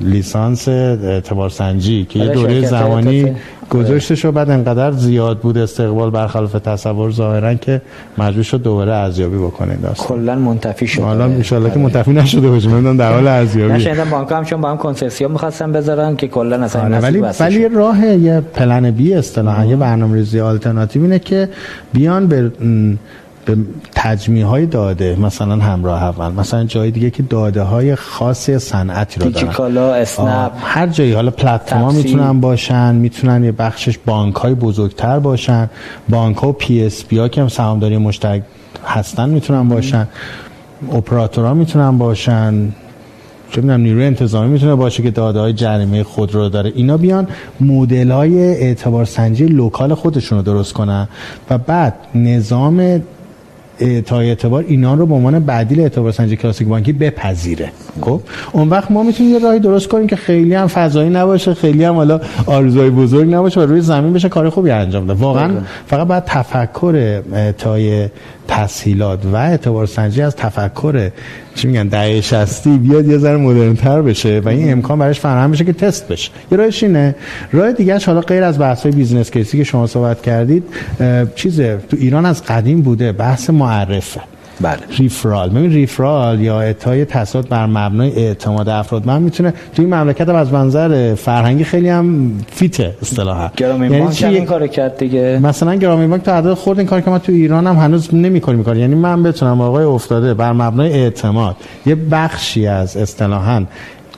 license 0.00 0.68
اعتبار 0.68 1.50
سنجی 1.50 2.04
که 2.04 2.18
یه 2.18 2.28
دوره 2.28 2.66
زمانی 2.66 3.32
گذاشته 3.74 4.14
شد 4.14 4.32
بعد 4.32 4.50
انقدر 4.50 4.92
زیاد 4.92 5.38
بود 5.38 5.58
استقبال 5.58 6.10
برخلاف 6.10 6.52
تصور 6.52 7.10
ظاهرا 7.10 7.54
که 7.54 7.80
مجبور 8.18 8.42
شد 8.42 8.62
دوباره 8.62 8.92
ارزیابی 8.92 9.38
بکنه 9.38 9.76
داست 9.76 10.06
کلا 10.06 10.34
منتفی 10.34 10.86
شد 10.86 11.02
حالا 11.02 11.24
ان 11.24 11.42
که 11.42 11.78
منتفی 11.78 12.12
نشده 12.12 12.50
باشه. 12.50 12.68
من 12.68 12.96
در 12.96 13.12
حال 13.12 13.26
ارزیابی. 13.26 13.72
نشه 13.72 14.04
بانک 14.04 14.32
هم 14.32 14.44
چون 14.44 14.60
با 14.60 14.70
هم 14.70 14.76
کنسرسیوم 14.76 15.32
می‌خواستن 15.32 15.72
بذارن 15.72 16.16
که 16.16 16.28
کلا 16.28 16.64
اصلا 16.64 16.82
آره 16.82 16.98
ولی 16.98 17.20
ولی 17.40 17.68
راه 17.68 18.06
یه 18.06 18.40
پلن 18.40 18.90
بی 18.90 19.14
اصطلاحا 19.14 19.64
یه 19.64 19.76
برنامه‌ریزی 19.76 20.40
آلترناتیو 20.40 21.02
اینه 21.02 21.18
که 21.18 21.48
بیان 21.92 22.26
به 22.26 22.52
به 23.44 23.56
تجمیع 23.94 24.44
های 24.44 24.66
داده 24.66 25.16
مثلا 25.20 25.56
همراه 25.56 26.02
اول 26.02 26.32
مثلا 26.32 26.64
جای 26.64 26.90
دیگه 26.90 27.10
که 27.10 27.22
داده 27.22 27.62
های 27.62 27.94
خاص 27.94 28.50
صنعتی 28.50 29.20
رو 29.20 29.30
دارن. 29.30 29.44
دیجیکالا 29.46 29.94
اسنپ 29.94 30.52
هر 30.64 30.86
جایی 30.86 31.12
حالا 31.12 31.30
پلتفرم 31.30 31.94
می‌تونن 31.94 32.40
باشن 32.40 32.94
می‌تونن 32.94 33.44
یه 33.44 33.52
بخشش 33.52 33.98
بانک 34.06 34.34
های 34.34 34.54
بزرگتر 34.54 35.18
باشن. 35.18 35.70
بانک 36.08 36.36
ها 36.36 36.48
و 36.48 36.52
PSP 36.52 37.18
ها 37.18 37.28
که 37.28 37.40
هم 37.40 37.48
سهامداری 37.48 37.96
مشترک 37.96 38.42
هستن 38.86 39.28
می‌تونن 39.28 39.68
باشن. 39.68 40.08
اپراتورها 40.92 41.54
می‌تونن 41.54 41.98
باشن. 41.98 42.68
چه 43.50 43.60
می‌دونم 43.60 43.80
نیروی 43.80 44.04
انتظامی 44.04 44.48
می‌تونه 44.48 44.74
باشه 44.74 45.02
که 45.02 45.10
داده 45.10 45.40
های 45.40 45.52
جریمه 45.52 46.02
خود 46.02 46.34
رو 46.34 46.48
داره. 46.48 46.72
اینا 46.74 46.96
بیان 46.96 47.28
مدل 47.60 48.10
های 48.10 48.38
اعتبار 48.38 49.04
سنجی 49.04 49.46
local 49.46 49.94
خودشون 49.94 50.38
رو 50.38 50.44
درست 50.44 50.72
کنن. 50.72 51.08
و 51.50 51.58
بعد 51.58 51.94
نظام 52.14 53.02
اعطای 54.06 54.20
اعتبار 54.20 54.64
اینا 54.68 54.94
رو 54.94 55.06
به 55.06 55.14
عنوان 55.14 55.38
بدیل 55.38 55.80
اعتبار 55.80 56.12
سنجی 56.12 56.36
کلاسیک 56.36 56.68
بانکی 56.68 56.92
بپذیره. 56.92 57.72
خب؟ 58.00 58.20
اون 58.52 58.68
وقت 58.68 58.90
ما 58.90 59.02
می‌تونیم 59.02 59.32
یه 59.32 59.38
راهی 59.38 59.60
درست 59.60 59.88
کنیم 59.88 60.06
که 60.06 60.16
خیلی 60.16 60.54
هم 60.54 60.66
فضایی 60.66 61.10
نباشه 61.10 61.54
خیلی 61.54 61.84
هم 61.84 61.94
حالا 61.94 62.20
آرزوهای 62.46 62.90
بزرگ 62.90 63.34
نباشه 63.34 63.60
و 63.60 63.66
روی 63.66 63.80
زمین 63.80 64.12
بشه 64.12 64.28
کار 64.28 64.50
خوبی 64.50 64.70
انجام 64.70 65.06
ده 65.06 65.12
واقعا 65.12 65.50
فقط 65.86 66.06
باید 66.06 66.24
تفکر 66.24 67.22
اعطای 67.58 68.08
تسهیلات 68.48 69.26
و 69.26 69.36
اعتبار 69.36 69.86
سنجی 69.86 70.22
از 70.22 70.36
تفکر 70.36 71.10
چی 71.54 71.68
میگن 71.68 71.88
دهه 71.88 72.20
60 72.20 72.68
بیاد 72.68 73.06
یه 73.06 73.18
ذره 73.18 73.36
مدرن‌تر 73.36 74.02
بشه 74.02 74.40
و 74.44 74.48
این 74.48 74.72
امکان 74.72 74.98
براش 74.98 75.20
فراهم 75.20 75.50
بشه 75.50 75.64
که 75.64 75.72
تست 75.72 76.08
بشه. 76.08 76.30
یه 76.52 76.58
راهش 76.58 76.82
اینه. 76.82 77.14
راه 77.52 77.72
دیگه 77.72 77.98
حالا 77.98 78.20
غیر 78.20 78.42
از 78.42 78.58
بحث‌های 78.58 78.92
business 78.92 79.30
case 79.30 79.52
ی 79.52 79.58
که 79.58 79.64
شما 79.64 79.86
صحبت 79.86 80.22
کردید 80.22 80.64
چیزه 81.34 81.78
تو 81.88 81.96
ایران 82.00 82.26
از 82.26 82.44
قدیم 82.44 82.82
بوده 82.82 83.12
بحث 83.12 83.50
معرفه. 83.50 84.20
بله. 84.60 84.78
referral. 84.98 85.50
ببین 85.50 85.72
referral 85.72 86.40
یا 86.40 86.60
اعطای 86.60 87.04
تسهیلات 87.04 87.48
بر 87.48 87.66
مبنای 87.66 88.12
اعتماد 88.12 88.68
افراد 88.68 89.06
من 89.06 89.22
می‌تونه 89.22 89.50
تو 89.50 89.82
این 89.82 89.94
مملکت 89.94 90.28
هم 90.28 90.34
از 90.34 90.52
منظر 90.52 91.14
فرهنگی 91.14 91.64
خیلی 91.64 91.88
هم 91.88 92.32
fit 92.50 92.83
ه 92.83 92.94
اصطلاحا. 93.02 93.50
گرامین 93.56 93.86
یعنی 93.86 94.00
بانک 94.00 94.24
این 94.24 94.44
کارو 94.44 94.66
کرد 94.66 94.98
دیگه. 94.98 95.40
مثلا 95.42 95.74
گرامین 95.74 96.06
بانک 96.06 96.22
تو 96.22 96.30
عدد 96.30 96.54
خرد 96.54 96.78
این 96.78 96.88
کار 96.88 97.00
که 97.00 97.10
ما 97.10 97.18
تو 97.18 97.32
ایران 97.32 97.66
هم 97.66 97.76
هنوز 97.76 98.14
نمی‌کنیم 98.14 98.64
کار. 98.64 98.76
یعنی 98.76 98.94
من 98.94 99.22
بتونم 99.22 99.60
آقای 99.60 99.84
افتاده 99.84 100.34
بر 100.34 100.52
مبنای 100.52 100.92
اعتماد 100.92 101.56
یه 101.86 101.94
بخشی 101.94 102.66
از 102.66 102.96
اصطلاحا 102.96 103.64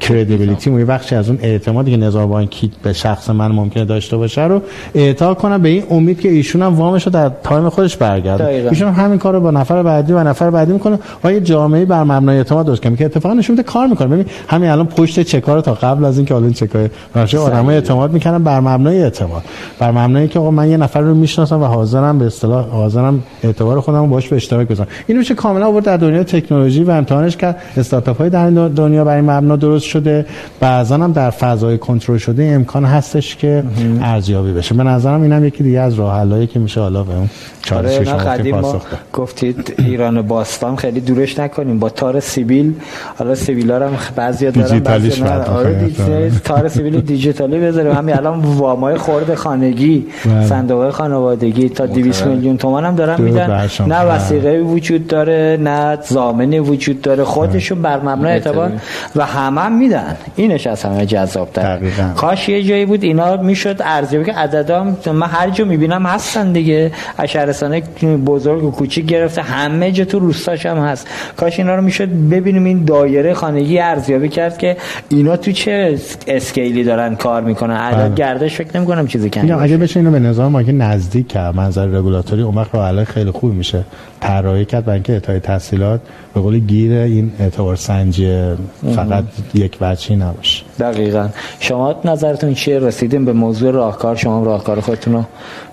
credibility 0.01 0.79
یه 0.79 0.85
بخشی 0.85 1.15
از 1.15 1.29
اون 1.29 1.39
اعتمادی 1.43 1.91
که 1.91 1.97
نظام 1.97 2.29
بانکی 2.29 2.71
به 2.83 2.93
شخص 2.93 3.31
من 3.31 3.53
ممکنه 3.53 3.85
داشته 3.85 4.17
باشه 4.17 4.45
رو 4.45 4.63
اعطا 4.95 5.35
کنم 5.35 5.63
به 5.63 5.69
این 5.69 5.83
امید 5.91 6.21
که 6.21 6.29
ایشون 6.29 6.63
هم 6.63 6.75
وامش 6.75 7.07
رو 7.07 7.13
در 7.13 7.31
time 7.43 7.69
خودش 7.69 7.97
برگرده. 7.97 8.47
ایشون 8.47 8.89
هم 8.89 9.05
همین 9.05 9.19
کارو 9.19 9.41
با 9.41 9.51
نفر 9.51 9.83
بعدی 9.83 10.13
و 10.13 10.25
نفر 10.25 10.51
بعدی 10.51 10.73
می‌کنه. 10.73 10.99
و 11.25 11.33
یه 11.33 11.41
جامعه 11.41 11.85
بر 11.85 12.05
مبنای 12.05 12.37
اعتماد 12.37 12.67
درست 12.67 12.83
کنه 12.83 12.97
که 12.97 13.05
اتفاقا 13.05 13.35
نشون 13.35 13.57
میده 13.57 13.63
کار 13.63 13.87
می‌کنه. 13.87 14.09
ببین 14.09 14.27
همین 14.49 14.71
الان 14.71 14.87
پشت 14.87 15.21
چکا 15.21 15.55
رو 15.55 15.61
تا 15.61 15.75
قبل 15.75 16.05
از 16.05 16.17
اینکه 16.17 16.35
الان 16.35 16.53
چکای 16.53 16.89
راشه 17.15 17.39
آدمای 17.39 17.75
اعتماد 17.75 18.13
می‌کنن 18.13 18.39
بر 18.39 18.61
مبنای 18.61 19.03
اعتماد. 19.03 19.43
بر 19.79 19.91
مبنای 19.91 20.29
که 20.29 20.39
آقا 20.39 20.51
من 20.51 20.71
یه 20.71 20.77
نفر 20.77 21.01
رو 21.01 21.15
می‌شناسم 21.15 21.63
و 21.63 21.65
حاضرم 21.65 22.19
به 22.19 22.27
اصطلاح 22.27 22.69
حاضرم 22.69 23.23
اعتبار 23.43 23.81
خودم 23.81 24.01
رو 24.01 24.07
باش 24.07 24.29
به 24.29 24.37
اشتراک 24.37 24.69
بذارم. 24.69 24.89
اینو 25.07 25.19
میشه 25.19 25.35
کاملا 25.35 25.67
آورد 25.67 25.85
در 25.85 25.97
دنیای 25.97 26.25
تکنولوژی 26.25 26.85
و 26.85 26.91
امتحانش 26.91 27.37
کرد. 27.37 27.57
استارتاپ 27.77 28.19
های 28.19 28.31
در 28.31 28.51
دنیا 28.51 29.05
برای 29.05 29.21
مبنا 29.21 29.57
درست 29.57 29.86
شده 29.87 30.26
بعضا 30.61 30.95
هم 30.95 31.12
در 31.12 31.30
فضای 31.30 31.78
کنترل 31.78 32.18
شده 32.18 32.45
امکان 32.45 32.84
هستش 32.84 33.37
که 33.37 33.62
ارزیابی 34.03 34.53
بشه. 34.53 34.74
به 34.74 34.82
نظرم 34.82 35.22
اینم 35.22 35.45
یکی 35.45 35.62
دیگه 35.62 35.80
از 35.80 35.95
راه 35.95 36.47
که 36.47 36.59
میشه 36.59 36.80
حالا 36.80 37.03
به 37.03 37.14
اون 37.14 37.30
چالش 37.62 38.09
آره 38.09 38.43
شما 38.45 38.61
پاسخ 38.61 38.82
گفتید 39.12 39.74
ایران 39.78 40.22
باستان 40.22 40.76
خیلی 40.76 41.01
دورش 41.01 41.39
نکنیم. 41.39 41.78
با 41.78 41.89
تار 41.89 42.20
سیبیل 42.20 42.74
حالا 43.18 43.34
سیبیلا 43.34 43.89
هم 43.89 43.93
بعضیا 44.16 44.51
دارن 44.51 44.78
بعضی 44.78 45.22
آره 45.22 46.30
تار 46.45 46.68
سیبیل 46.68 47.01
دیجیتالی 47.01 47.59
بذاریم. 47.59 47.93
همین 47.93 48.16
الان 48.16 48.41
وامای 48.41 48.97
خورد 48.97 49.34
خانگی 49.34 50.07
بله. 50.24 50.47
صندوق 50.47 50.91
خانوادگی. 50.91 51.68
تا 51.68 51.87
200 51.87 52.26
میلیون 52.26 52.57
تومان 52.57 52.84
هم 52.84 52.95
دارن 52.95 53.22
میدن. 53.22 53.68
نه 53.87 54.01
وثیقه 54.01 54.59
وجود 54.59 55.07
داره 55.07 55.59
نه 55.61 55.99
ضامنی 56.09 56.59
وجود 56.59 57.03
داره. 57.03 57.24
خودشون 57.24 57.82
بر 57.82 58.01
مبنای 58.01 58.32
اعتبار 58.32 58.72
و 59.16 59.26
همه 59.26 59.61
هم 59.61 59.76
میدن. 59.77 60.16
اینش 60.37 60.66
از 60.66 60.83
همه 60.83 61.07
جذاب 61.07 61.51
تر 61.53 61.81
کاش 62.16 62.49
یه 62.49 62.62
جایی 62.62 62.87
بود 62.87 63.03
اینا 63.03 63.37
می‌شد 63.37 63.77
ارزیابی 63.81 64.24
که 64.24 64.33
عددام 64.33 64.97
من 65.12 65.27
هر 65.27 65.51
جا 65.51 65.64
می‌بینم 65.64 66.07
هستن 66.07 66.53
دیگه. 66.53 66.93
اشهرستانه 67.18 67.83
بزرگ 68.27 68.64
و 68.64 68.70
کوچیک 68.70 69.07
گرفته 69.07 69.43
همه 69.43 69.93
جا 69.93 70.05
تو 70.05 70.18
روستاش 70.18 70.66
هم 70.66 70.79
هست. 70.79 71.09
کاش 71.37 71.59
اینا 71.59 71.74
رو 71.74 71.83
می‌شد 71.83 72.09
ببینیم 72.09 72.64
این 72.64 72.85
دایره 72.85 73.35
خانگی 73.35 73.79
ارزیابی 73.79 74.29
کرد 74.29 74.59
که 74.59 74.77
اینا 75.09 75.37
تو 75.37 75.53
چه 75.53 75.99
اسکیلی 76.27 76.85
دارن 76.85 77.16
کار 77.16 77.43
می‌کنن. 77.43 77.77
عدد 77.77 77.97
بله. 77.97 78.14
گردش 78.14 78.55
فکر 78.55 78.77
نمی‌کنم 78.77 79.07
چیزی 79.07 79.31
کنه 79.31 79.62
اگه 79.62 79.77
بشه 79.77 80.01
اینو 80.01 80.11
به 80.11 80.18
نظام 80.18 80.53
ما 80.53 80.62
که 80.62 80.72
نزدیک 80.72 81.29
کرد. 81.29 81.57
منظر 81.57 81.87
رگولاتوری 81.87 82.43
اون 82.43 82.55
وقت 82.55 82.74
راه 82.74 83.05
خیلی 83.05 83.31
خوب 83.31 83.55
میشه. 83.55 83.85
طراحی 84.20 84.64
کرد 84.64 84.85
برای 84.85 84.95
اینکه 84.95 85.12
اعطای 85.12 85.41
تحصیلات 85.41 86.01
به 86.35 86.41
قول 86.41 86.59
گیر 86.59 86.93
این 86.93 87.33
اعتبار 87.41 87.77
سنجی 87.77 88.55
فقط 88.95 89.24
یک 89.55 89.66
یک 89.67 89.77
وجهی 89.81 90.17
نباشه. 90.17 90.64
دقیقا. 90.81 91.29
شما 91.61 91.95
نظرتون 92.05 92.55
چیه؟ 92.55 92.79
رسیدیم 92.79 93.25
به 93.25 93.33
موضوع 93.33 93.71
راهکار. 93.71 94.17
شما 94.17 94.45
راهکار 94.45 94.81
خودتون 94.81 95.14
رو 95.14 95.25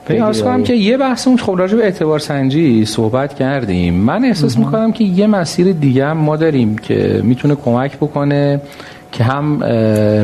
پیاس 0.08 0.42
کنم 0.44 0.64
که 0.64 0.74
یه 0.74 0.98
بحثمون 0.98 1.38
خب 1.38 1.56
راجع 1.58 1.76
به 1.76 1.84
اعتبار 1.84 2.20
سنجی 2.20 2.86
صحبت 2.86 3.34
کردیم. 3.34 3.94
من 3.94 4.26
احساس 4.26 4.58
می‌کنم 4.58 4.92
که 4.92 5.04
یه 5.04 5.28
مسیر 5.28 5.72
دیگه 5.72 6.06
هم 6.06 6.18
ما 6.18 6.36
داریم 6.36 6.78
که 6.78 7.22
می‌تونه 7.24 7.56
کمک 7.56 7.98
بکنه 7.98 8.62
که 9.12 9.24
هم 9.24 9.64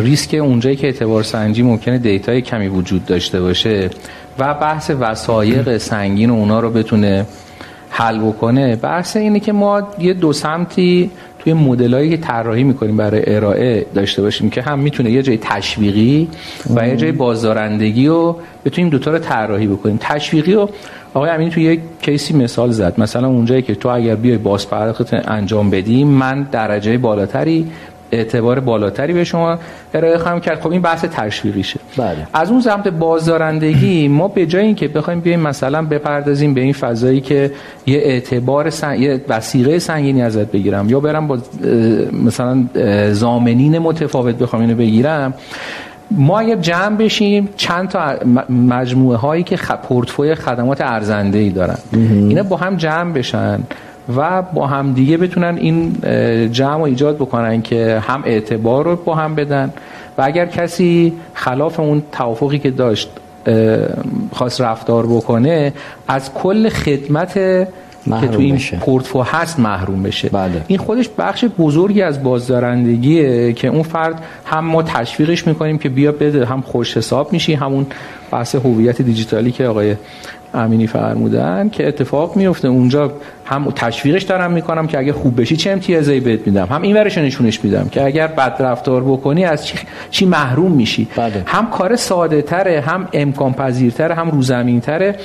ریسک 0.02 0.34
اونجایی 0.34 0.76
که 0.76 0.88
اعتبار 0.88 1.24
سنجی 1.24 1.64
ممکنه 1.64 1.98
دیتای 1.98 2.42
کمی 2.42 2.68
وجود 2.68 3.06
داشته 3.06 3.42
باشه 3.42 3.90
و 4.40 4.54
بحث 4.54 4.92
وسایق 5.00 5.78
سنگین 5.78 6.30
و 6.30 6.34
اونا 6.34 6.60
رو 6.60 6.70
بتونه 6.70 7.26
حل 7.90 8.20
بکنه. 8.20 8.76
بحث 8.76 9.18
اینه 9.18 9.40
که 9.40 9.52
ما 9.52 9.82
یه 10.00 10.14
دو 10.14 10.34
سمتی 10.34 11.12
توی 11.40 11.54
مدلایی 11.54 12.10
که 12.10 12.18
طراحی 12.18 12.64
می‌کنیم 12.64 12.98
برای 12.98 13.36
ارائه 13.36 13.86
داشته 13.96 14.22
باشیم 14.22 14.50
که 14.50 14.62
هم 14.62 14.80
می‌تونه 14.80 15.12
یه 15.12 15.22
جای 15.22 15.38
تشویقی 15.42 16.28
و 16.76 16.88
یه 16.88 16.96
جای 16.96 17.12
بازدارندگی 17.12 18.08
رو 18.08 18.38
بتونیم 18.66 18.90
دوتا 18.90 19.12
رو 19.12 19.20
طراحی 19.20 19.68
بکنیم. 19.68 19.98
تشویقی 20.02 20.54
رو 20.54 20.70
آقای 21.14 21.30
امینی 21.30 21.50
توی 21.50 21.64
یک 21.64 21.80
کیسی 22.02 22.34
مثال 22.34 22.72
زد. 22.72 23.00
مثلا 23.00 23.28
اونجایی 23.28 23.62
که 23.62 23.76
تو 23.76 23.90
اگر 23.90 24.16
بیای 24.16 24.38
باز 24.38 24.68
انجام 25.28 25.70
بدیم 25.70 26.08
من 26.08 26.44
درجه 26.52 26.98
بالاتری 26.98 27.68
اعتبار 28.12 28.60
بالاتری 28.60 29.14
به 29.14 29.24
شما 29.24 29.60
ارائه 29.94 30.18
خواهم 30.18 30.40
کرد. 30.40 30.62
خب 30.62 30.72
این 30.72 30.82
بحث 30.82 31.06
تشویقیشه. 31.06 31.79
بله. 32.00 32.28
از 32.34 32.52
اون 32.52 32.62
سمت 32.62 32.88
بازدارندگی 32.88 34.08
ما 34.08 34.28
به 34.28 34.46
جای 34.46 34.66
اینکه 34.66 34.88
بخوایم 34.88 35.20
بیایم 35.20 35.40
مثلا 35.40 35.82
بپردازیم 35.82 36.54
به 36.54 36.62
این 36.62 36.74
فضایی 36.74 37.22
که 37.22 37.52
یه 37.86 37.98
اعتبار 37.98 38.70
سن... 38.70 39.02
یه 39.02 39.22
وسیقه 39.30 39.80
سنگینی 39.80 40.22
ازت 40.22 40.52
بگیرم 40.52 40.90
یا 40.90 41.00
برم 41.00 41.28
با 41.28 41.38
مثلا 42.26 42.64
زامنین 43.12 43.80
متفاوت 43.80 44.36
بخوام 44.36 44.62
اینو 44.62 44.76
بگیرم 44.76 45.34
ما 46.12 46.40
اگر 46.40 46.56
جمع 46.56 46.96
بشیم 46.96 47.50
چند 47.56 47.90
تا 47.90 48.16
مجموعه 48.50 49.18
هایی 49.18 49.44
که 49.44 49.58
خ... 49.58 49.72
پورتفوی 49.72 50.36
خدمات 50.36 50.82
ارزنده 50.82 51.38
ای 51.38 51.50
دارن 51.50 51.78
اینا 51.94 52.44
با 52.44 52.58
هم 52.58 52.76
جمع 52.76 53.14
بشن 53.14 53.60
و 54.18 54.42
با 54.42 54.68
هم 54.68 54.94
دیگه 54.94 55.18
بتونن 55.18 55.58
این 55.58 55.94
جمع 56.52 56.76
و 56.76 56.82
ایجاد 56.82 57.16
بکنن 57.16 57.62
که 57.62 58.04
هم 58.08 58.24
اعتبار 58.26 58.86
رو 58.86 58.96
با 58.96 59.16
هم 59.16 59.36
بدن 59.36 59.74
و 60.20 60.22
اگر 60.22 60.46
کسی 60.46 61.14
خلاف 61.34 61.80
اون 61.80 62.04
توافقی 62.12 62.60
که 62.60 62.72
داشت 62.72 63.10
خواست 64.32 64.62
رفتار 64.62 65.06
بکنه 65.06 65.74
از 66.08 66.34
کل 66.34 66.70
خدمت 66.70 67.34
که 67.34 68.28
تو 68.32 68.40
این 68.40 68.58
پورتفو 68.58 69.22
هست 69.22 69.60
محروم 69.60 70.04
بشه 70.04 70.30
بله. 70.30 70.62
این 70.68 70.78
خودش 70.80 71.10
بخش 71.18 71.46
بزرگی 71.60 72.02
از 72.02 72.24
بازدارندگیه 72.24 73.54
که 73.54 73.68
اون 73.68 73.84
فرد 73.84 74.24
هم 74.46 74.66
ما 74.66 74.84
تشویقش 74.84 75.48
می‌کنیم 75.48 75.78
که 75.78 75.90
بیا 75.90 76.12
بده 76.12 76.46
هم 76.46 76.62
خوش 76.62 76.98
حساب 76.98 77.34
میشی 77.34 77.54
همون 77.54 77.86
بحث 78.32 78.56
هویت 78.56 79.02
دیجیتالی 79.02 79.52
که 79.52 79.68
آقای 79.68 79.96
امینی 80.54 80.88
فرمودن 80.88 81.70
که 81.70 81.88
اتفاق 81.88 82.36
میفته. 82.36 82.68
اونجا 82.68 83.12
هم 83.46 83.72
تشویقش 83.76 84.24
دارم 84.24 84.52
می‌کنم 84.52 84.88
که 84.88 85.00
اگه 85.00 85.14
خوب 85.14 85.42
بشی 85.42 85.58
چه 85.58 85.72
امتیازی 85.72 86.20
بهت 86.20 86.48
میدم. 86.48 86.68
هم 86.72 86.82
این 86.82 86.96
ورش 86.96 87.18
نشونش 87.18 87.64
میدم 87.64 87.90
که 87.90 88.06
اگر 88.06 88.28
بد 88.28 88.56
رفتار 88.60 89.04
بکنی 89.04 89.46
از 89.46 89.68
چی, 89.68 89.78
چی 90.10 90.26
محروم 90.26 90.72
میشی. 90.72 91.08
بله. 91.16 91.44
هم 91.46 91.70
کار 91.70 91.96
ساده 91.96 92.42
تره 92.42 92.82
هم 92.82 93.08
امکان 93.14 93.54
پذیرتره 93.54 94.16
هم 94.16 94.30
روزمین 94.32 94.80
تره 94.82 95.16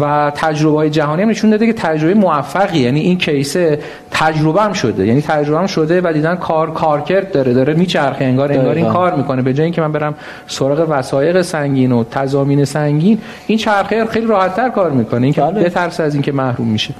و 0.00 0.32
تجربه 0.34 0.76
های 0.76 0.90
جهانی 0.90 1.22
هم 1.22 1.28
نشون 1.28 1.50
داده 1.50 1.66
که 1.66 1.72
تجربه 1.72 2.14
موفقی 2.14 2.78
یعنی 2.78 3.00
این 3.00 3.18
کیسه 3.18 3.78
تجربه 4.10 4.62
هم 4.62 4.72
شده. 4.72 5.06
یعنی 5.06 5.22
تجربه 5.22 5.58
هم 5.58 5.66
شده 5.66 6.00
و 6.00 6.12
دیدن 6.12 6.36
کار 6.36 6.72
کارکرد 6.72 7.32
داره. 7.32 7.54
داره 7.54 7.74
میچرخه. 7.74 8.24
انگار 8.24 8.52
انگار 8.52 8.74
این 8.74 8.88
کار 8.88 9.14
می‌کنه. 9.14 9.42
به 9.42 9.54
جای 9.54 9.64
اینکه 9.64 9.80
من 9.80 9.92
برم 9.92 10.14
سراغ 10.46 10.86
وسایق 10.90 11.42
سنگین 11.42 11.92
و 11.92 12.04
تضامین 12.04 12.64
سنگین 12.64 13.18
این 13.46 13.58
چرخه 13.58 14.06
خیلی 14.06 14.26
راحت 14.26 14.56
تر 14.56 14.68
کار 14.68 14.90
می‌کنه. 14.90 15.22
اینکه 15.22 15.40
بله. 15.40 15.64
بترس 15.64 16.00
از 16.00 16.14
اینکه 16.14 16.32
محروم 16.32 16.68
میشه. 16.68 16.94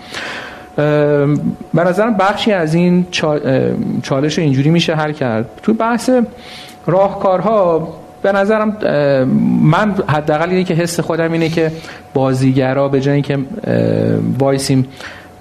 به 1.74 1.84
نظرم 1.86 2.14
بخشی 2.14 2.52
از 2.52 2.74
این 2.74 3.06
چالش 4.02 4.38
اینجوری 4.38 4.70
میشه 4.70 4.94
حل 4.94 5.12
کرد. 5.12 5.46
تو 5.62 5.74
بحث 5.74 6.10
راهکارها 6.86 7.88
به 8.22 8.32
نظرم 8.32 8.76
من 9.62 9.94
حداقل 10.08 10.48
اینه 10.48 10.64
که 10.64 10.74
حس 10.74 11.00
خودم 11.00 11.32
اینه 11.32 11.48
که 11.48 11.72
بازیگرا 12.14 12.88
به 12.88 13.00
جای 13.00 13.14
اینکه 13.14 13.38
وایسیم 14.38 14.86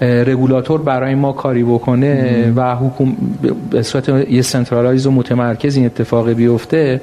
رگولاتور 0.02 0.82
برای 0.82 1.16
ما 1.16 1.32
کاری 1.32 1.64
بکنه 1.64 2.54
و 2.56 2.76
حکوم 2.76 3.18
به 3.72 3.84
صورت 3.84 4.10
یه 4.10 4.42
centralize 4.42 5.08
و 5.08 5.12
متمرکز 5.12 5.76
این 5.76 5.86
اتفاق 5.86 6.30
بیفته 6.30 7.02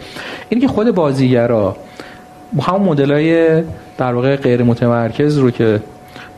اینه 0.48 0.60
که 0.60 0.68
خود 0.68 0.94
بازیگرا 0.94 1.76
همون 2.62 2.88
مدلای 2.88 3.62
در 3.98 4.14
واقع 4.14 4.36
غیر 4.36 4.62
متمرکز 4.62 5.38
رو 5.38 5.50
که 5.50 5.80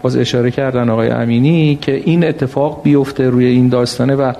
باز 0.02 0.16
اشاره 0.16 0.50
کردن 0.50 0.88
آقای 0.88 1.10
امینی 1.10 1.78
که 1.80 1.92
این 1.92 2.24
اتفاق 2.24 2.82
بیفته 2.82 3.30
روی 3.30 3.44
این 3.44 3.68
داستانه 3.68 4.14
و 4.14 4.32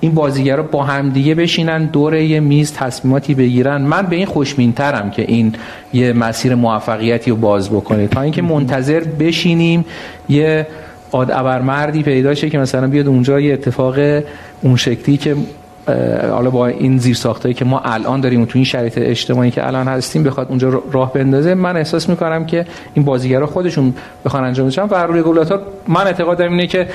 این 0.00 0.14
بازیگرا 0.14 0.62
با 0.62 0.84
هم 0.84 1.10
دیگه 1.10 1.34
بشینن 1.34 1.84
دور 1.84 2.14
یه 2.14 2.40
میز 2.40 2.72
تصمیماتی 2.72 3.34
بگیرن. 3.34 3.82
من 3.82 4.02
به 4.02 4.16
این 4.16 4.26
خوشبین‌ترم 4.26 5.10
که 5.10 5.22
این 5.22 5.54
یه 5.92 6.12
مسیر 6.12 6.54
موفقیتی 6.54 7.30
رو 7.30 7.36
باز 7.36 7.70
بکنه. 7.70 8.06
تا 8.06 8.20
اینکه 8.20 8.42
منتظر 8.42 9.00
بشینیم 9.00 9.84
یه 10.28 10.66
آد 11.10 11.32
مردی 11.32 12.02
پیدا 12.02 12.34
شه 12.34 12.50
که 12.50 12.58
مثلا 12.58 12.86
بیاد 12.86 13.06
اونجا 13.06 13.40
یه 13.40 13.52
اتفاق 13.52 14.22
اون 14.62 14.76
شکلی 14.76 15.16
که 15.16 15.36
حالا 16.30 16.50
با 16.50 16.66
این 16.66 16.98
زیر 16.98 17.14
ساختایی 17.14 17.54
که 17.54 17.64
ما 17.64 17.80
الان 17.80 18.20
داریم 18.20 18.44
تو 18.44 18.50
این 18.54 18.64
شرایط 18.64 18.98
اجتماعی 18.98 19.50
که 19.50 19.66
الان 19.66 19.88
هستیم 19.88 20.22
بخواد 20.22 20.46
اونجا 20.48 20.82
راه 20.92 21.12
بندازه 21.12 21.54
من 21.54 21.76
احساس 21.76 22.08
می‌کنم 22.08 22.46
که 22.46 22.66
این 22.94 23.04
بازیگرا 23.04 23.46
خودشون 23.46 23.94
بخوان 24.24 24.44
انجام 24.44 24.68
بدن. 24.68 24.82
و 24.82 24.94
رگولاتور 24.94 25.60
من 25.88 26.06
اعتقاد 26.06 26.40
اینه 26.40 26.66
که 26.66 26.88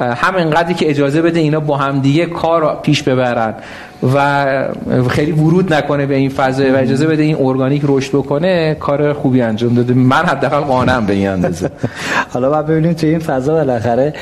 همین 0.00 0.50
قدری 0.50 0.74
که 0.74 0.90
اجازه 0.90 1.22
بده 1.22 1.40
اینا 1.40 1.60
با 1.60 1.76
هم 1.76 2.00
دیگه 2.00 2.26
کار 2.26 2.80
پیش 2.82 3.02
ببرن. 3.02 3.54
و 4.02 4.68
خیلی 5.08 5.32
ورود 5.32 5.74
نکنه 5.74 6.06
به 6.06 6.14
این 6.14 6.30
فضا 6.30 6.72
و 6.72 6.76
اجازه 6.76 7.06
بده 7.06 7.22
این 7.22 7.36
ارگانیک 7.40 7.82
رشد 7.84 8.10
بکنه 8.10 8.76
کار 8.80 9.12
خوبی 9.12 9.42
انجام 9.42 9.74
داده. 9.74 9.94
من 9.94 10.16
حداقل 10.26 10.60
قانعم 10.60 11.06
به 11.06 11.12
این 11.12 11.28
اندازه. 11.28 11.70
حالا 12.32 12.50
بعد 12.50 12.66
ببینیم 12.66 12.92
تو 12.92 13.06
این 13.06 13.18
فضا 13.18 13.54
بالاخره 13.54 14.14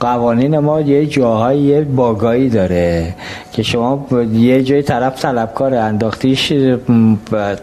قوانین 0.00 0.58
ما 0.58 0.80
یه 0.80 1.06
جاهایی 1.06 1.60
یه 1.60 1.80
باگایی 1.80 2.48
داره 2.48 3.14
که 3.52 3.62
شما 3.62 4.06
یه 4.32 4.62
جای 4.62 4.82
طرف 4.82 5.22
طلبکار 5.22 5.74
انداختیش 5.74 6.52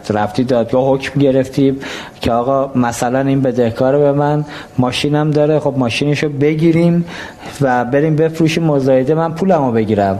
رفتی 0.09 0.43
دادگاه 0.43 0.93
حکم 0.93 1.19
گرفتیم 1.19 1.78
که 2.22 2.32
آقا 2.32 2.80
مثلا 2.80 3.19
این 3.19 3.41
بدهکار 3.41 3.97
به 3.97 4.11
من 4.11 4.45
ماشینم 4.78 5.32
داره 5.32 5.59
خب 5.59 5.74
ماشینشو 5.78 6.30
بگیریم 6.30 7.05
و 7.61 7.86
بریم 7.86 8.15
بفروشیم 8.15 8.63
مزایده 8.63 9.13
من 9.15 9.34
پولمو 9.34 9.72
بگیرم. 9.72 10.19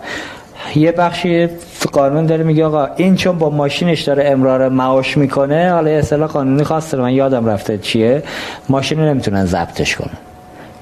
یه 0.76 0.92
بخشی 0.92 1.50
قانون 1.92 2.26
داره 2.26 2.44
میگه 2.44 2.66
آقا 2.66 2.88
این 2.96 3.16
چون 3.16 3.38
با 3.38 3.50
ماشینش 3.50 4.02
داره 4.02 4.30
امرار 4.30 4.70
معاش 4.70 5.18
می‌کنه 5.18 5.72
حالا 5.72 5.90
اصطلاح 5.90 6.30
قانونی 6.30 6.64
خاص 6.64 6.94
من 6.94 7.14
یادم 7.14 7.46
رفته 7.46 7.78
چیه؟ 7.78 8.24
ماشین 8.70 9.00
رو 9.00 9.06
نمی‌تونن 9.06 9.46
ضبطش 9.46 9.96
کنن. 9.96 10.31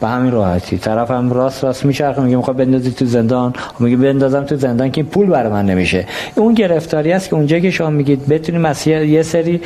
به 0.02 0.08
همین 0.08 0.32
راحتی. 0.32 0.78
طرف 0.78 1.12
هم 1.12 1.34
راست 1.34 1.64
راست 1.64 1.86
میچرخه 1.86 2.22
میگه 2.22 2.36
می‌خواد 2.36 2.58
بندازی 2.58 2.92
تو 2.92 3.06
زندان؟ 3.06 3.54
میگه 3.80 3.98
بندازم 3.98 4.44
تو 4.44 4.56
زندان 4.56 4.92
که 4.92 5.04
پول 5.04 5.28
برای 5.28 5.52
من 5.52 5.66
نمیشه. 5.66 6.06
اون 6.36 6.54
گرفتاری 6.54 7.12
است 7.12 7.30
که 7.30 7.36
اونجا 7.36 7.60
که 7.60 7.72
شما 7.72 7.90
میگید 7.90 8.28
بتونیم 8.28 8.66
از 8.66 8.88
یه 8.88 9.24
سری 9.24 9.62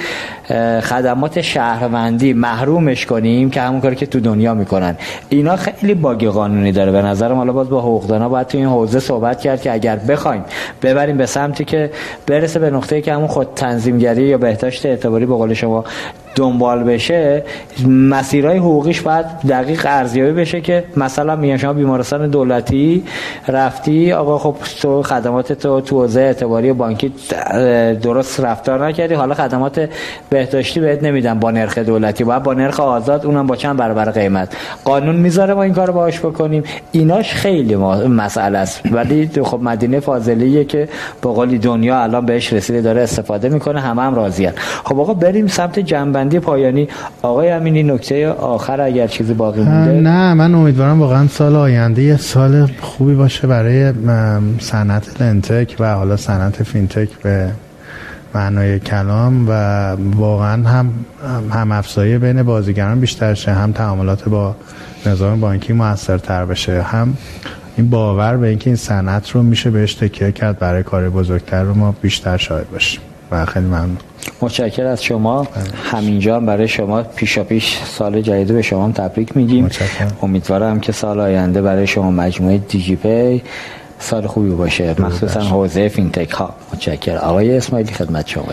خدمات 0.81 1.41
شهروندی 1.41 2.33
محرومش 2.33 3.05
کنیم 3.05 3.49
که 3.49 3.61
همون 3.61 3.81
کاری 3.81 3.95
که 3.95 4.05
تو 4.05 4.19
دنیا 4.19 4.53
می‌کنن. 4.53 4.95
اینا 5.29 5.55
خیلی 5.55 5.93
باگ 5.93 6.25
قانونی 6.25 6.71
داره. 6.71 6.91
به 6.91 7.01
نظرم 7.01 7.35
حالا 7.35 7.53
باز 7.53 7.69
با 7.69 7.81
حقوقدانا 7.81 8.29
باید 8.29 8.47
تو 8.47 8.57
این 8.57 8.67
حوزه 8.67 8.99
صحبت 8.99 9.41
کرد 9.41 9.61
که 9.61 9.73
اگر 9.73 9.95
بخوایم 9.95 10.43
ببریم 10.81 11.17
به 11.17 11.25
سمتی 11.25 11.65
که 11.65 11.91
برسه 12.27 12.59
به 12.59 12.69
نقطه‌ای 12.69 13.01
که 13.01 13.13
همون 13.13 13.27
خود 13.27 13.47
تنظیمگری 13.55 14.23
یا 14.23 14.37
بهداشت 14.37 14.85
اعتباری 14.85 15.25
به 15.25 15.35
قول 15.35 15.53
شما 15.53 15.83
دنبال 16.35 16.83
بشه 16.83 17.43
مسیرهای 17.87 18.57
حقوقیش 18.57 19.01
باید 19.01 19.25
دقیق 19.49 19.85
ارزیابی 19.89 20.31
بشه 20.31 20.61
که 20.61 20.83
مثلا 20.97 21.35
میگن 21.35 21.57
شما 21.57 21.73
بیمارستان 21.73 22.29
دولتی 22.29 23.03
رفتی 23.47 24.13
آقا 24.13 24.37
خب 24.37 24.55
تو 24.81 25.03
خدمات 25.03 25.53
تو 25.53 25.81
تو 25.81 26.01
حوزه 26.01 26.21
اعتباری 26.21 26.73
بانکی 26.73 27.13
درست 28.01 28.39
رفتار 28.39 28.87
نکردی 28.87 29.13
حالا 29.13 29.33
خدمات 29.33 29.89
بهداشتی 30.29 30.79
بهت 30.79 31.03
نمیدن 31.03 31.39
با 31.39 31.51
نرخ 31.51 31.77
دولتی 31.77 32.23
باید 32.23 32.43
با 32.43 32.53
نرخ 32.53 32.79
آزاد 32.79 33.25
اونم 33.25 33.47
با 33.47 33.55
چند 33.55 33.77
برابر 33.77 34.11
قیمت. 34.11 34.55
قانون 34.85 35.15
می‌ذاره 35.15 35.53
ما 35.53 35.63
این 35.63 35.73
کارو 35.73 35.93
باهاش 35.93 36.19
بکنیم. 36.19 36.63
ایناش 36.91 37.33
خیلی 37.33 37.75
مسئله 37.75 38.57
است. 38.57 38.81
ولی 38.91 39.29
خب 39.43 39.59
مدینه 39.61 39.99
فاضلیه 39.99 40.65
که 40.65 40.89
به 41.21 41.29
قولی 41.29 41.57
دنیا 41.57 41.99
الان 41.99 42.25
بهش 42.25 42.53
رسیده 42.53 42.81
داره 42.81 43.01
استفاده 43.01 43.49
می‌کنه 43.49 43.79
همه 43.79 44.01
هم 44.01 44.15
راضیان. 44.15 44.53
خب 44.83 44.99
آقا 44.99 45.13
بریم 45.13 45.47
سمت 45.47 45.79
جنبندی. 45.79 46.22
جنبندی 46.23 46.39
پایانی. 46.39 46.87
آقای 47.21 47.49
امینی 47.49 47.83
نکته 47.83 48.27
آخر 48.29 48.81
اگر 48.81 49.07
چیزی 49.07 49.33
باقی 49.33 49.61
مونده؟ 49.61 49.91
نه 49.91 50.33
من 50.33 50.55
امیدوارم 50.55 50.99
واقعا 50.99 51.27
سال 51.27 51.55
آینده 51.55 52.03
یه 52.03 52.17
سال 52.17 52.67
خوبی 52.81 53.13
باشه 53.13 53.47
برای 53.47 53.93
صنعت 54.59 55.21
لنتک 55.21 55.75
و 55.79 55.93
حالا 55.93 56.17
صنعت 56.17 56.63
فینتک 56.63 57.09
به 57.23 57.49
معنای 58.35 58.79
کلام 58.79 59.45
و 59.49 59.51
واقعا 60.15 60.63
هم 60.63 60.89
هم 61.51 61.71
افزایی 61.71 62.17
بین 62.17 62.43
بازیگران 62.43 62.99
بیشتر 62.99 63.33
شه 63.33 63.51
هم 63.51 63.71
تعاملات 63.71 64.29
با 64.29 64.55
نظام 65.05 65.39
بانکی 65.39 65.73
موثرتر 65.73 66.45
بشه 66.45 66.81
هم 66.81 67.17
این 67.77 67.89
باور 67.89 68.37
به 68.37 68.47
اینکه 68.47 68.69
این 68.69 68.77
صنعت 68.77 69.29
رو 69.29 69.43
میشه 69.43 69.69
بهش 69.69 69.93
تکیه 69.93 70.31
کرد 70.31 70.59
برای 70.59 70.83
کار 70.83 71.09
بزرگتر 71.09 71.63
رو 71.63 71.73
ما 71.73 71.95
بیشتر 72.01 72.37
شاهد 72.37 72.71
باشیم. 72.71 73.01
و 73.31 73.45
خیلی 73.45 73.65
ممنون. 73.65 73.97
متشکر 74.41 74.85
از 74.85 75.03
شما. 75.03 75.47
همینجا 75.83 76.35
هم 76.35 76.45
برای 76.45 76.67
شما 76.67 77.03
پیشا 77.03 77.43
پیش 77.43 77.79
سال 77.85 78.21
جدید 78.21 78.47
به 78.47 78.61
شما 78.61 78.91
تبریک 78.91 79.37
میگیم. 79.37 79.69
امیدوارم 80.21 80.79
که 80.79 80.91
سال 80.91 81.19
آینده 81.19 81.61
برای 81.61 81.87
شما 81.87 82.11
مجموعه 82.11 82.57
دیجی 82.57 82.95
پی 82.95 83.41
سال 83.99 84.27
خوبی 84.27 84.49
باشه. 84.49 84.95
مخصوصا 85.01 85.41
حوزه 85.41 85.87
فینتک 85.87 86.31
ها 86.31 86.55
متشکر 86.73 87.17
آقای 87.17 87.57
اسماعیلی 87.57 87.93
خدمت 87.93 88.27
شما 88.27 88.45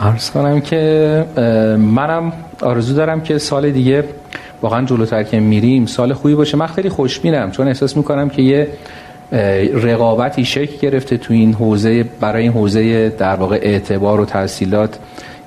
عرض 0.00 0.30
کنم 0.30 0.60
که 0.60 1.24
منم 1.78 2.32
آرزو 2.62 2.94
دارم 2.94 3.20
که 3.20 3.38
سال 3.38 3.70
دیگه 3.70 4.04
واقعا 4.62 4.86
جلوتر 4.86 5.22
که 5.22 5.40
میریم 5.40 5.86
سال 5.86 6.12
خوبی 6.12 6.34
باشه. 6.34 6.56
من 6.56 6.66
خیلی 6.66 6.88
خوشبینم 6.88 7.50
چون 7.50 7.68
احساس 7.68 7.96
می‌کنم 7.96 8.28
که 8.28 8.42
یه 8.42 8.68
رقابتی 9.72 10.44
شکل 10.44 10.76
گرفته 10.80 11.16
تو 11.16 11.34
این 11.34 11.54
حوزه 11.54 12.04
برای 12.20 12.42
این 12.42 12.52
حوزه 12.52 13.08
در 13.08 13.34
واقع 13.34 13.58
اعتبار 13.62 14.20
و 14.20 14.24
تحصیلات. 14.24 14.98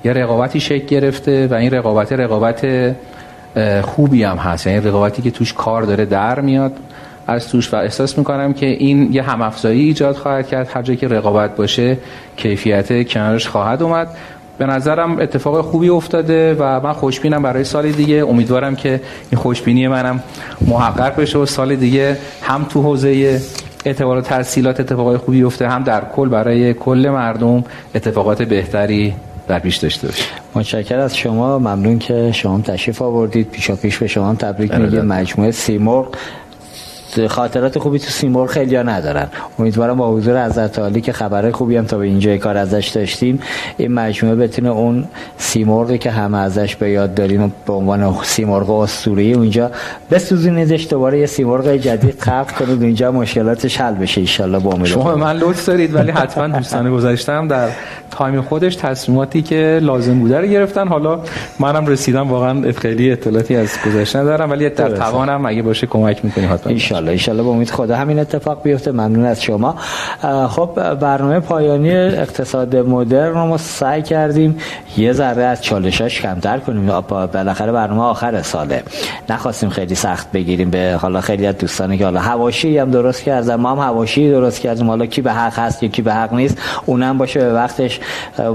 یه 0.04 0.12
رقابتی 0.12 0.60
شکل 0.60 0.86
گرفته 0.86 1.46
و 1.46 1.54
این 1.54 1.70
رقابت 1.70 2.12
رقابت 2.12 2.66
خوبی 3.82 4.22
هم 4.22 4.36
هست. 4.36 4.66
یعنی 4.66 4.80
رقابتی 4.80 5.22
که 5.22 5.30
توش 5.30 5.52
کار 5.52 5.82
داره 5.82 6.04
در 6.04 6.40
میاد 6.40 6.72
از 7.26 7.48
توش. 7.48 7.74
و 7.74 7.76
احساس 7.76 8.18
می‌کنم 8.18 8.52
که 8.52 8.66
این 8.66 9.12
یه 9.12 9.22
همافزایی 9.22 9.80
ایجاد 9.80 10.16
خواهد 10.16 10.48
کرد. 10.48 10.70
هر 10.74 10.82
جایی 10.82 10.96
که 10.96 11.08
رقابت 11.08 11.56
باشه 11.56 11.98
کیفیت 12.36 13.08
کنارش 13.08 13.48
خواهد 13.48 13.82
اومد. 13.82 14.08
به 14.58 14.66
نظرم 14.66 15.18
اتفاق 15.18 15.64
خوبی 15.64 15.88
افتاده 15.88 16.56
و 16.58 16.80
من 16.80 16.92
خوشبینم 16.92 17.42
برای 17.42 17.64
سال 17.64 17.90
دیگه. 17.90 18.26
امیدوارم 18.28 18.76
که 18.76 19.00
این 19.30 19.40
خوشبینی 19.40 19.88
منم 19.88 20.22
محقق 20.66 21.20
بشه 21.20 21.38
و 21.38 21.46
سال 21.46 21.76
دیگه 21.76 22.16
هم 22.42 22.64
تو 22.64 22.82
حوزه 22.82 23.40
اعتبار 23.86 24.20
تحصیلات 24.20 24.80
اتفاقای 24.80 25.16
خوبی 25.16 25.42
افته 25.42 25.68
هم 25.68 25.82
در 25.82 26.04
کل 26.04 26.28
برای 26.28 26.74
کل 26.74 27.08
مردم 27.12 27.64
اتفاقات 27.94 28.42
بهتری 28.42 29.14
در 29.48 29.58
پیش 29.58 29.76
داشته 29.76 30.06
باشه 30.06 30.24
متشکر 30.54 30.98
از 30.98 31.16
شما. 31.16 31.58
ممنون 31.58 31.98
که 31.98 32.32
شما 32.32 32.60
تشریف 32.60 33.02
آوردید. 33.02 33.50
پیشا 33.50 33.76
پیش 33.76 33.98
به 33.98 34.06
شما 34.06 34.34
تبریک 34.34 34.74
میگه 34.74 35.02
مجموعه 35.02 35.50
سیمرغ. 35.50 36.06
خاطرات 37.20 37.78
خوبی 37.78 37.98
تو 37.98 38.10
سیمور 38.10 38.48
خیلی 38.48 38.76
ها 38.76 38.82
ندارن. 38.82 39.26
امیدوارم 39.58 39.96
با 39.96 40.10
حضور 40.10 40.46
حضرت 40.46 40.78
عالی 40.78 41.00
که 41.00 41.12
خبر 41.12 41.50
خوبی 41.50 41.76
هم 41.76 41.84
تا 41.84 41.98
به 41.98 42.06
اینجای 42.06 42.38
کار 42.38 42.56
ازش 42.56 42.88
داشتیم 42.88 43.40
این 43.76 43.92
مجموعه 43.92 44.36
بتونه 44.36 44.68
اون 44.68 45.04
سیمرغی 45.38 45.98
که 45.98 46.10
همه 46.10 46.38
ازش 46.38 46.76
به 46.76 46.90
یاد 46.90 47.14
داریم 47.14 47.52
به 47.66 47.72
عنوان 47.72 48.14
سیمرغ 48.22 48.70
اسطوره‌ای 48.70 49.32
اونجا 49.32 49.70
بسوزونیدش 50.10 50.86
دوباره 50.90 51.18
یه 51.18 51.26
سیمرغ 51.26 51.76
جدید 51.76 52.20
خلق 52.20 52.52
کنید 52.52 52.82
اونجا 52.82 53.12
مشکلاتش 53.12 53.80
حل 53.80 53.94
بشه 53.94 54.42
ان 54.42 54.58
با 54.58 54.70
امید. 54.70 54.86
شما 54.86 55.14
من 55.14 55.36
لطف 55.36 55.66
دارید 55.66 55.94
ولی 55.94 56.10
حتما 56.10 56.48
دوستان 56.48 56.90
گذاشتم 56.90 57.48
در 57.48 57.68
تایم 58.10 58.40
خودش 58.40 58.76
تصمیماتی 58.76 59.42
که 59.42 59.78
لازم 59.82 60.18
بوده 60.18 60.40
رو 60.40 60.46
گرفتن. 60.46 60.88
حالا 60.88 61.20
منم 61.60 61.86
رسیدم 61.86 62.30
واقعا 62.30 62.72
خیلی 62.72 63.12
اطلاعاتی 63.12 63.56
از 63.56 63.68
گذشته 63.86 64.18
ندارم 64.18 64.50
ولی 64.50 64.70
در 64.70 64.88
توانم 64.88 65.46
اگه 65.46 65.62
باشه 65.62 65.86
کمک 65.86 66.24
می‌کنی 66.24 66.44
حتما. 66.44 66.72
ان 66.72 66.78
با 67.42 67.50
امید 67.50 67.70
خدا 67.70 67.96
همین 67.96 68.18
اتفاق 68.18 68.62
بیفته. 68.62 68.92
ممنون 68.92 69.24
از 69.24 69.42
شما. 69.42 69.76
خب 70.48 70.94
برنامه 70.94 71.40
پایانی 71.40 71.90
اقتصاد 71.90 72.76
مدرن 72.76 73.34
رو 73.34 73.46
ما 73.46 73.56
سعی 73.56 74.02
کردیم. 74.02 74.58
یه 74.96 75.12
ذره 75.12 75.42
از 75.42 75.62
چالشاش 75.62 76.20
کمتر 76.20 76.58
کنیم. 76.58 76.90
بالاخره 77.32 77.72
برنامه 77.72 78.02
آخر 78.02 78.42
ساله. 78.42 78.82
نخواستیم 79.28 79.68
خیلی 79.68 79.94
سخت 79.94 80.32
بگیریم 80.32 80.70
به 80.70 80.98
حالا 81.02 81.20
خیلی 81.20 81.46
از 81.46 81.58
دوستانی 81.58 81.98
که 81.98 82.04
حالا 82.04 82.20
هواشی 82.20 82.78
هم 82.78 82.90
درست 82.90 83.22
کردن. 83.22 83.56
ما 83.56 83.70
هم 83.70 83.78
هواشی 83.78 84.30
درست 84.30 84.60
کردیم. 84.60 84.86
حالا 84.86 85.06
کی 85.06 85.20
به 85.20 85.32
حق 85.32 85.58
هست 85.58 85.82
یا 85.82 85.88
کی 85.88 86.02
به 86.02 86.14
حق 86.14 86.34
نیست 86.34 86.58
اونم 86.86 87.18
باشه. 87.18 87.40
به 87.40 87.52
وقتش 87.52 88.00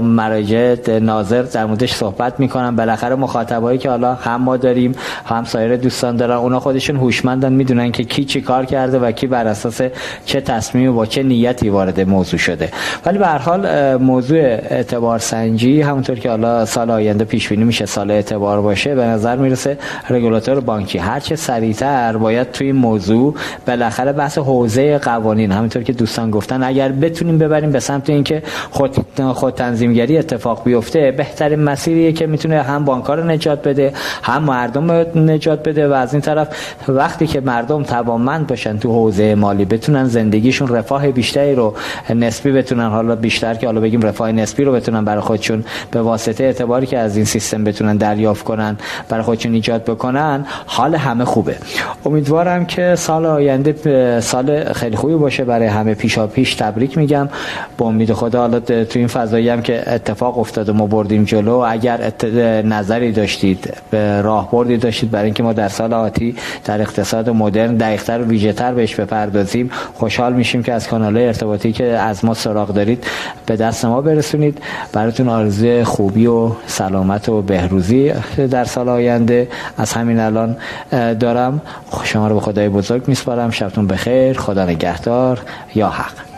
مراجع 0.02 0.98
ناظر 0.98 1.42
در 1.42 1.66
موردش 1.66 1.94
صحبت 1.94 2.40
می‌کنن 2.40 2.76
بالاخره 2.76 3.14
مخاطبایی 3.14 3.78
که 3.78 3.90
حالا 3.90 4.14
هم 4.14 4.42
ما 4.42 4.56
داریم 4.56 4.94
هم 5.24 5.44
سایر 5.44 5.76
دوستان 5.76 6.16
دارن 6.16 6.36
اونا 6.36 6.60
خودشون 6.60 6.96
هوشمندن 6.96 7.52
می‌دونن 7.52 7.92
که 7.92 8.04
کی 8.04 8.24
چی 8.32 8.40
کار 8.40 8.64
کرده 8.64 8.98
و 8.98 9.10
کی 9.12 9.26
بر 9.26 9.46
اساس 9.46 9.80
چه 10.24 10.40
تصمیمی 10.40 10.92
با 10.92 11.06
چه 11.06 11.22
نیتی 11.22 11.68
وارد 11.68 12.00
موضوع 12.00 12.38
شده. 12.38 12.68
ولی 13.06 13.18
به 13.18 13.26
هر 13.26 13.38
حال 13.38 13.96
موضوع 13.96 14.38
اعتبار 14.38 15.18
سنجی 15.18 15.82
همونطور 15.82 16.18
که 16.18 16.30
حالا 16.30 16.64
سال 16.64 16.90
آینده 16.90 17.24
پیش 17.24 17.48
بینی 17.48 17.64
میشه 17.64 17.86
سال 17.86 18.10
اعتبار 18.10 18.60
باشه 18.60 18.94
به 18.94 19.04
نظر 19.04 19.36
می‌رسه 19.36 19.78
رگولاتور 20.10 20.60
بانکی. 20.60 20.98
هر 20.98 21.20
چه 21.20 21.36
سریعتر 21.36 22.16
باید 22.16 22.52
توی 22.52 22.72
موضوع 22.72 23.34
بالاخره 23.66 24.12
بحث 24.12 24.38
حوزه 24.38 24.98
قوانین 24.98 25.52
همونطور 25.52 25.82
که 25.82 25.92
دوستان 25.92 26.30
گفتن 26.30 26.62
اگر 26.62 26.92
بتونیم 26.92 27.38
ببریم 27.38 27.70
به 27.70 27.80
سمت 27.80 28.10
اینکه 28.10 28.42
خود 28.70 28.96
خود 29.32 29.54
تنظیمگری 29.54 30.18
اتفاق 30.18 30.64
بیفته 30.64 31.10
بهترین 31.10 31.62
مسیریه 31.62 32.12
که 32.12 32.26
می‌تونه 32.26 32.62
هم 32.62 32.84
بانک‌ها 32.84 33.14
رو 33.14 33.24
نجات 33.24 33.68
بده 33.68 33.92
هم 34.22 34.42
مردم 34.42 34.90
رو 34.90 35.18
نجات 35.18 35.68
بده. 35.68 35.88
و 35.88 35.92
از 35.92 36.12
این 36.14 36.20
طرف 36.20 36.48
وقتی 36.88 37.26
که 37.26 37.40
مردم 37.40 37.82
توانمند 38.22 38.46
باشن 38.46 38.78
تو 38.78 38.92
حوزه 38.92 39.34
مالی. 39.34 39.64
بتونن 39.64 40.04
زندگیشون 40.04 40.68
رفاه 40.68 41.10
بیشتری 41.10 41.54
رو 41.54 41.74
نسبی 42.14 42.52
بتونن. 42.52 42.88
حالا 42.88 43.16
بیشتر 43.16 43.54
که 43.54 43.66
حالا 43.66 43.80
بگیم 43.80 44.02
رفاه 44.02 44.32
نسبی 44.32 44.64
رو 44.64 44.72
بتونن 44.72 45.04
برای 45.04 45.20
خودشون 45.20 45.64
به 45.90 46.02
واسطه 46.02 46.44
اعتباری 46.44 46.86
که 46.86 46.98
از 46.98 47.16
این 47.16 47.24
سیستم 47.24 47.64
بتونن 47.64 47.96
دریافت 47.96 48.44
کنن 48.44 48.76
برای 49.08 49.22
خودشون 49.22 49.52
ایجاد 49.54 49.84
بکنن 49.84 50.46
حال 50.66 50.94
همه 50.94 51.24
خوبه. 51.24 51.56
امیدوارم 52.04 52.66
که 52.66 52.94
سال 52.94 53.26
آینده 53.26 54.20
سال 54.20 54.72
خیلی 54.72 54.96
خوبی 54.96 55.14
باشه. 55.14 55.44
برای 55.44 55.66
همه 55.66 55.94
پیشا 55.94 56.26
پیش 56.26 56.54
تبریک 56.54 56.98
میگم. 56.98 57.28
با 57.78 57.86
امید 57.86 58.12
خدا 58.12 58.40
حالا 58.40 58.60
تو 58.60 58.98
این 58.98 59.08
فضایی 59.08 59.48
هم 59.48 59.62
که 59.62 59.92
اتفاق 59.92 60.38
افتاد 60.38 60.68
و 60.68 60.72
ما 60.72 60.86
بردیم 60.86 61.24
جلو 61.24 61.56
اگر 61.56 62.12
نظری 62.64 63.12
داشتید 63.12 63.74
به 63.90 64.22
راهبردی 64.22 64.76
داشتید 64.76 65.10
برای 65.10 65.24
اینکه 65.24 65.42
ما 65.42 65.52
در 65.52 65.68
سال 65.68 65.92
آتی 65.92 66.36
در 66.64 66.80
اقتصاد 66.80 67.30
مدرن 67.30 67.76
دقیق‌تر 68.12 68.22
و 68.22 68.30
ویژه‌تر 68.30 68.74
بهش 68.74 68.94
بپردازیم. 68.94 69.70
خوشحال 69.94 70.32
میشیم 70.32 70.62
که 70.62 70.72
از 70.72 70.88
کانال 70.88 71.16
ارتباطی 71.16 71.72
که 71.72 71.84
از 71.84 72.24
ما 72.24 72.34
سراغ 72.34 72.68
دارید 72.68 73.04
به 73.46 73.56
دست 73.56 73.84
ما 73.84 74.00
برسونید. 74.00 74.58
براتون 74.92 75.28
آرزوی 75.28 75.84
خوبی 75.84 76.26
و 76.26 76.50
سلامت 76.66 77.28
و 77.28 77.42
بهروزی 77.42 78.12
در 78.50 78.64
سال 78.64 78.88
آینده. 78.88 79.48
از 79.78 79.92
همین 79.92 80.20
الان 80.20 80.56
دارم. 81.20 81.60
شما 82.04 82.28
رو 82.28 82.34
به 82.34 82.40
خدای 82.40 82.68
بزرگ 82.68 83.08
میسپارم. 83.08 83.50
شبتون 83.50 83.86
بخیر. 83.86 84.38
خدا 84.38 84.64
نگهدار. 84.64 85.40
یا 85.74 85.88
حق. 85.88 86.31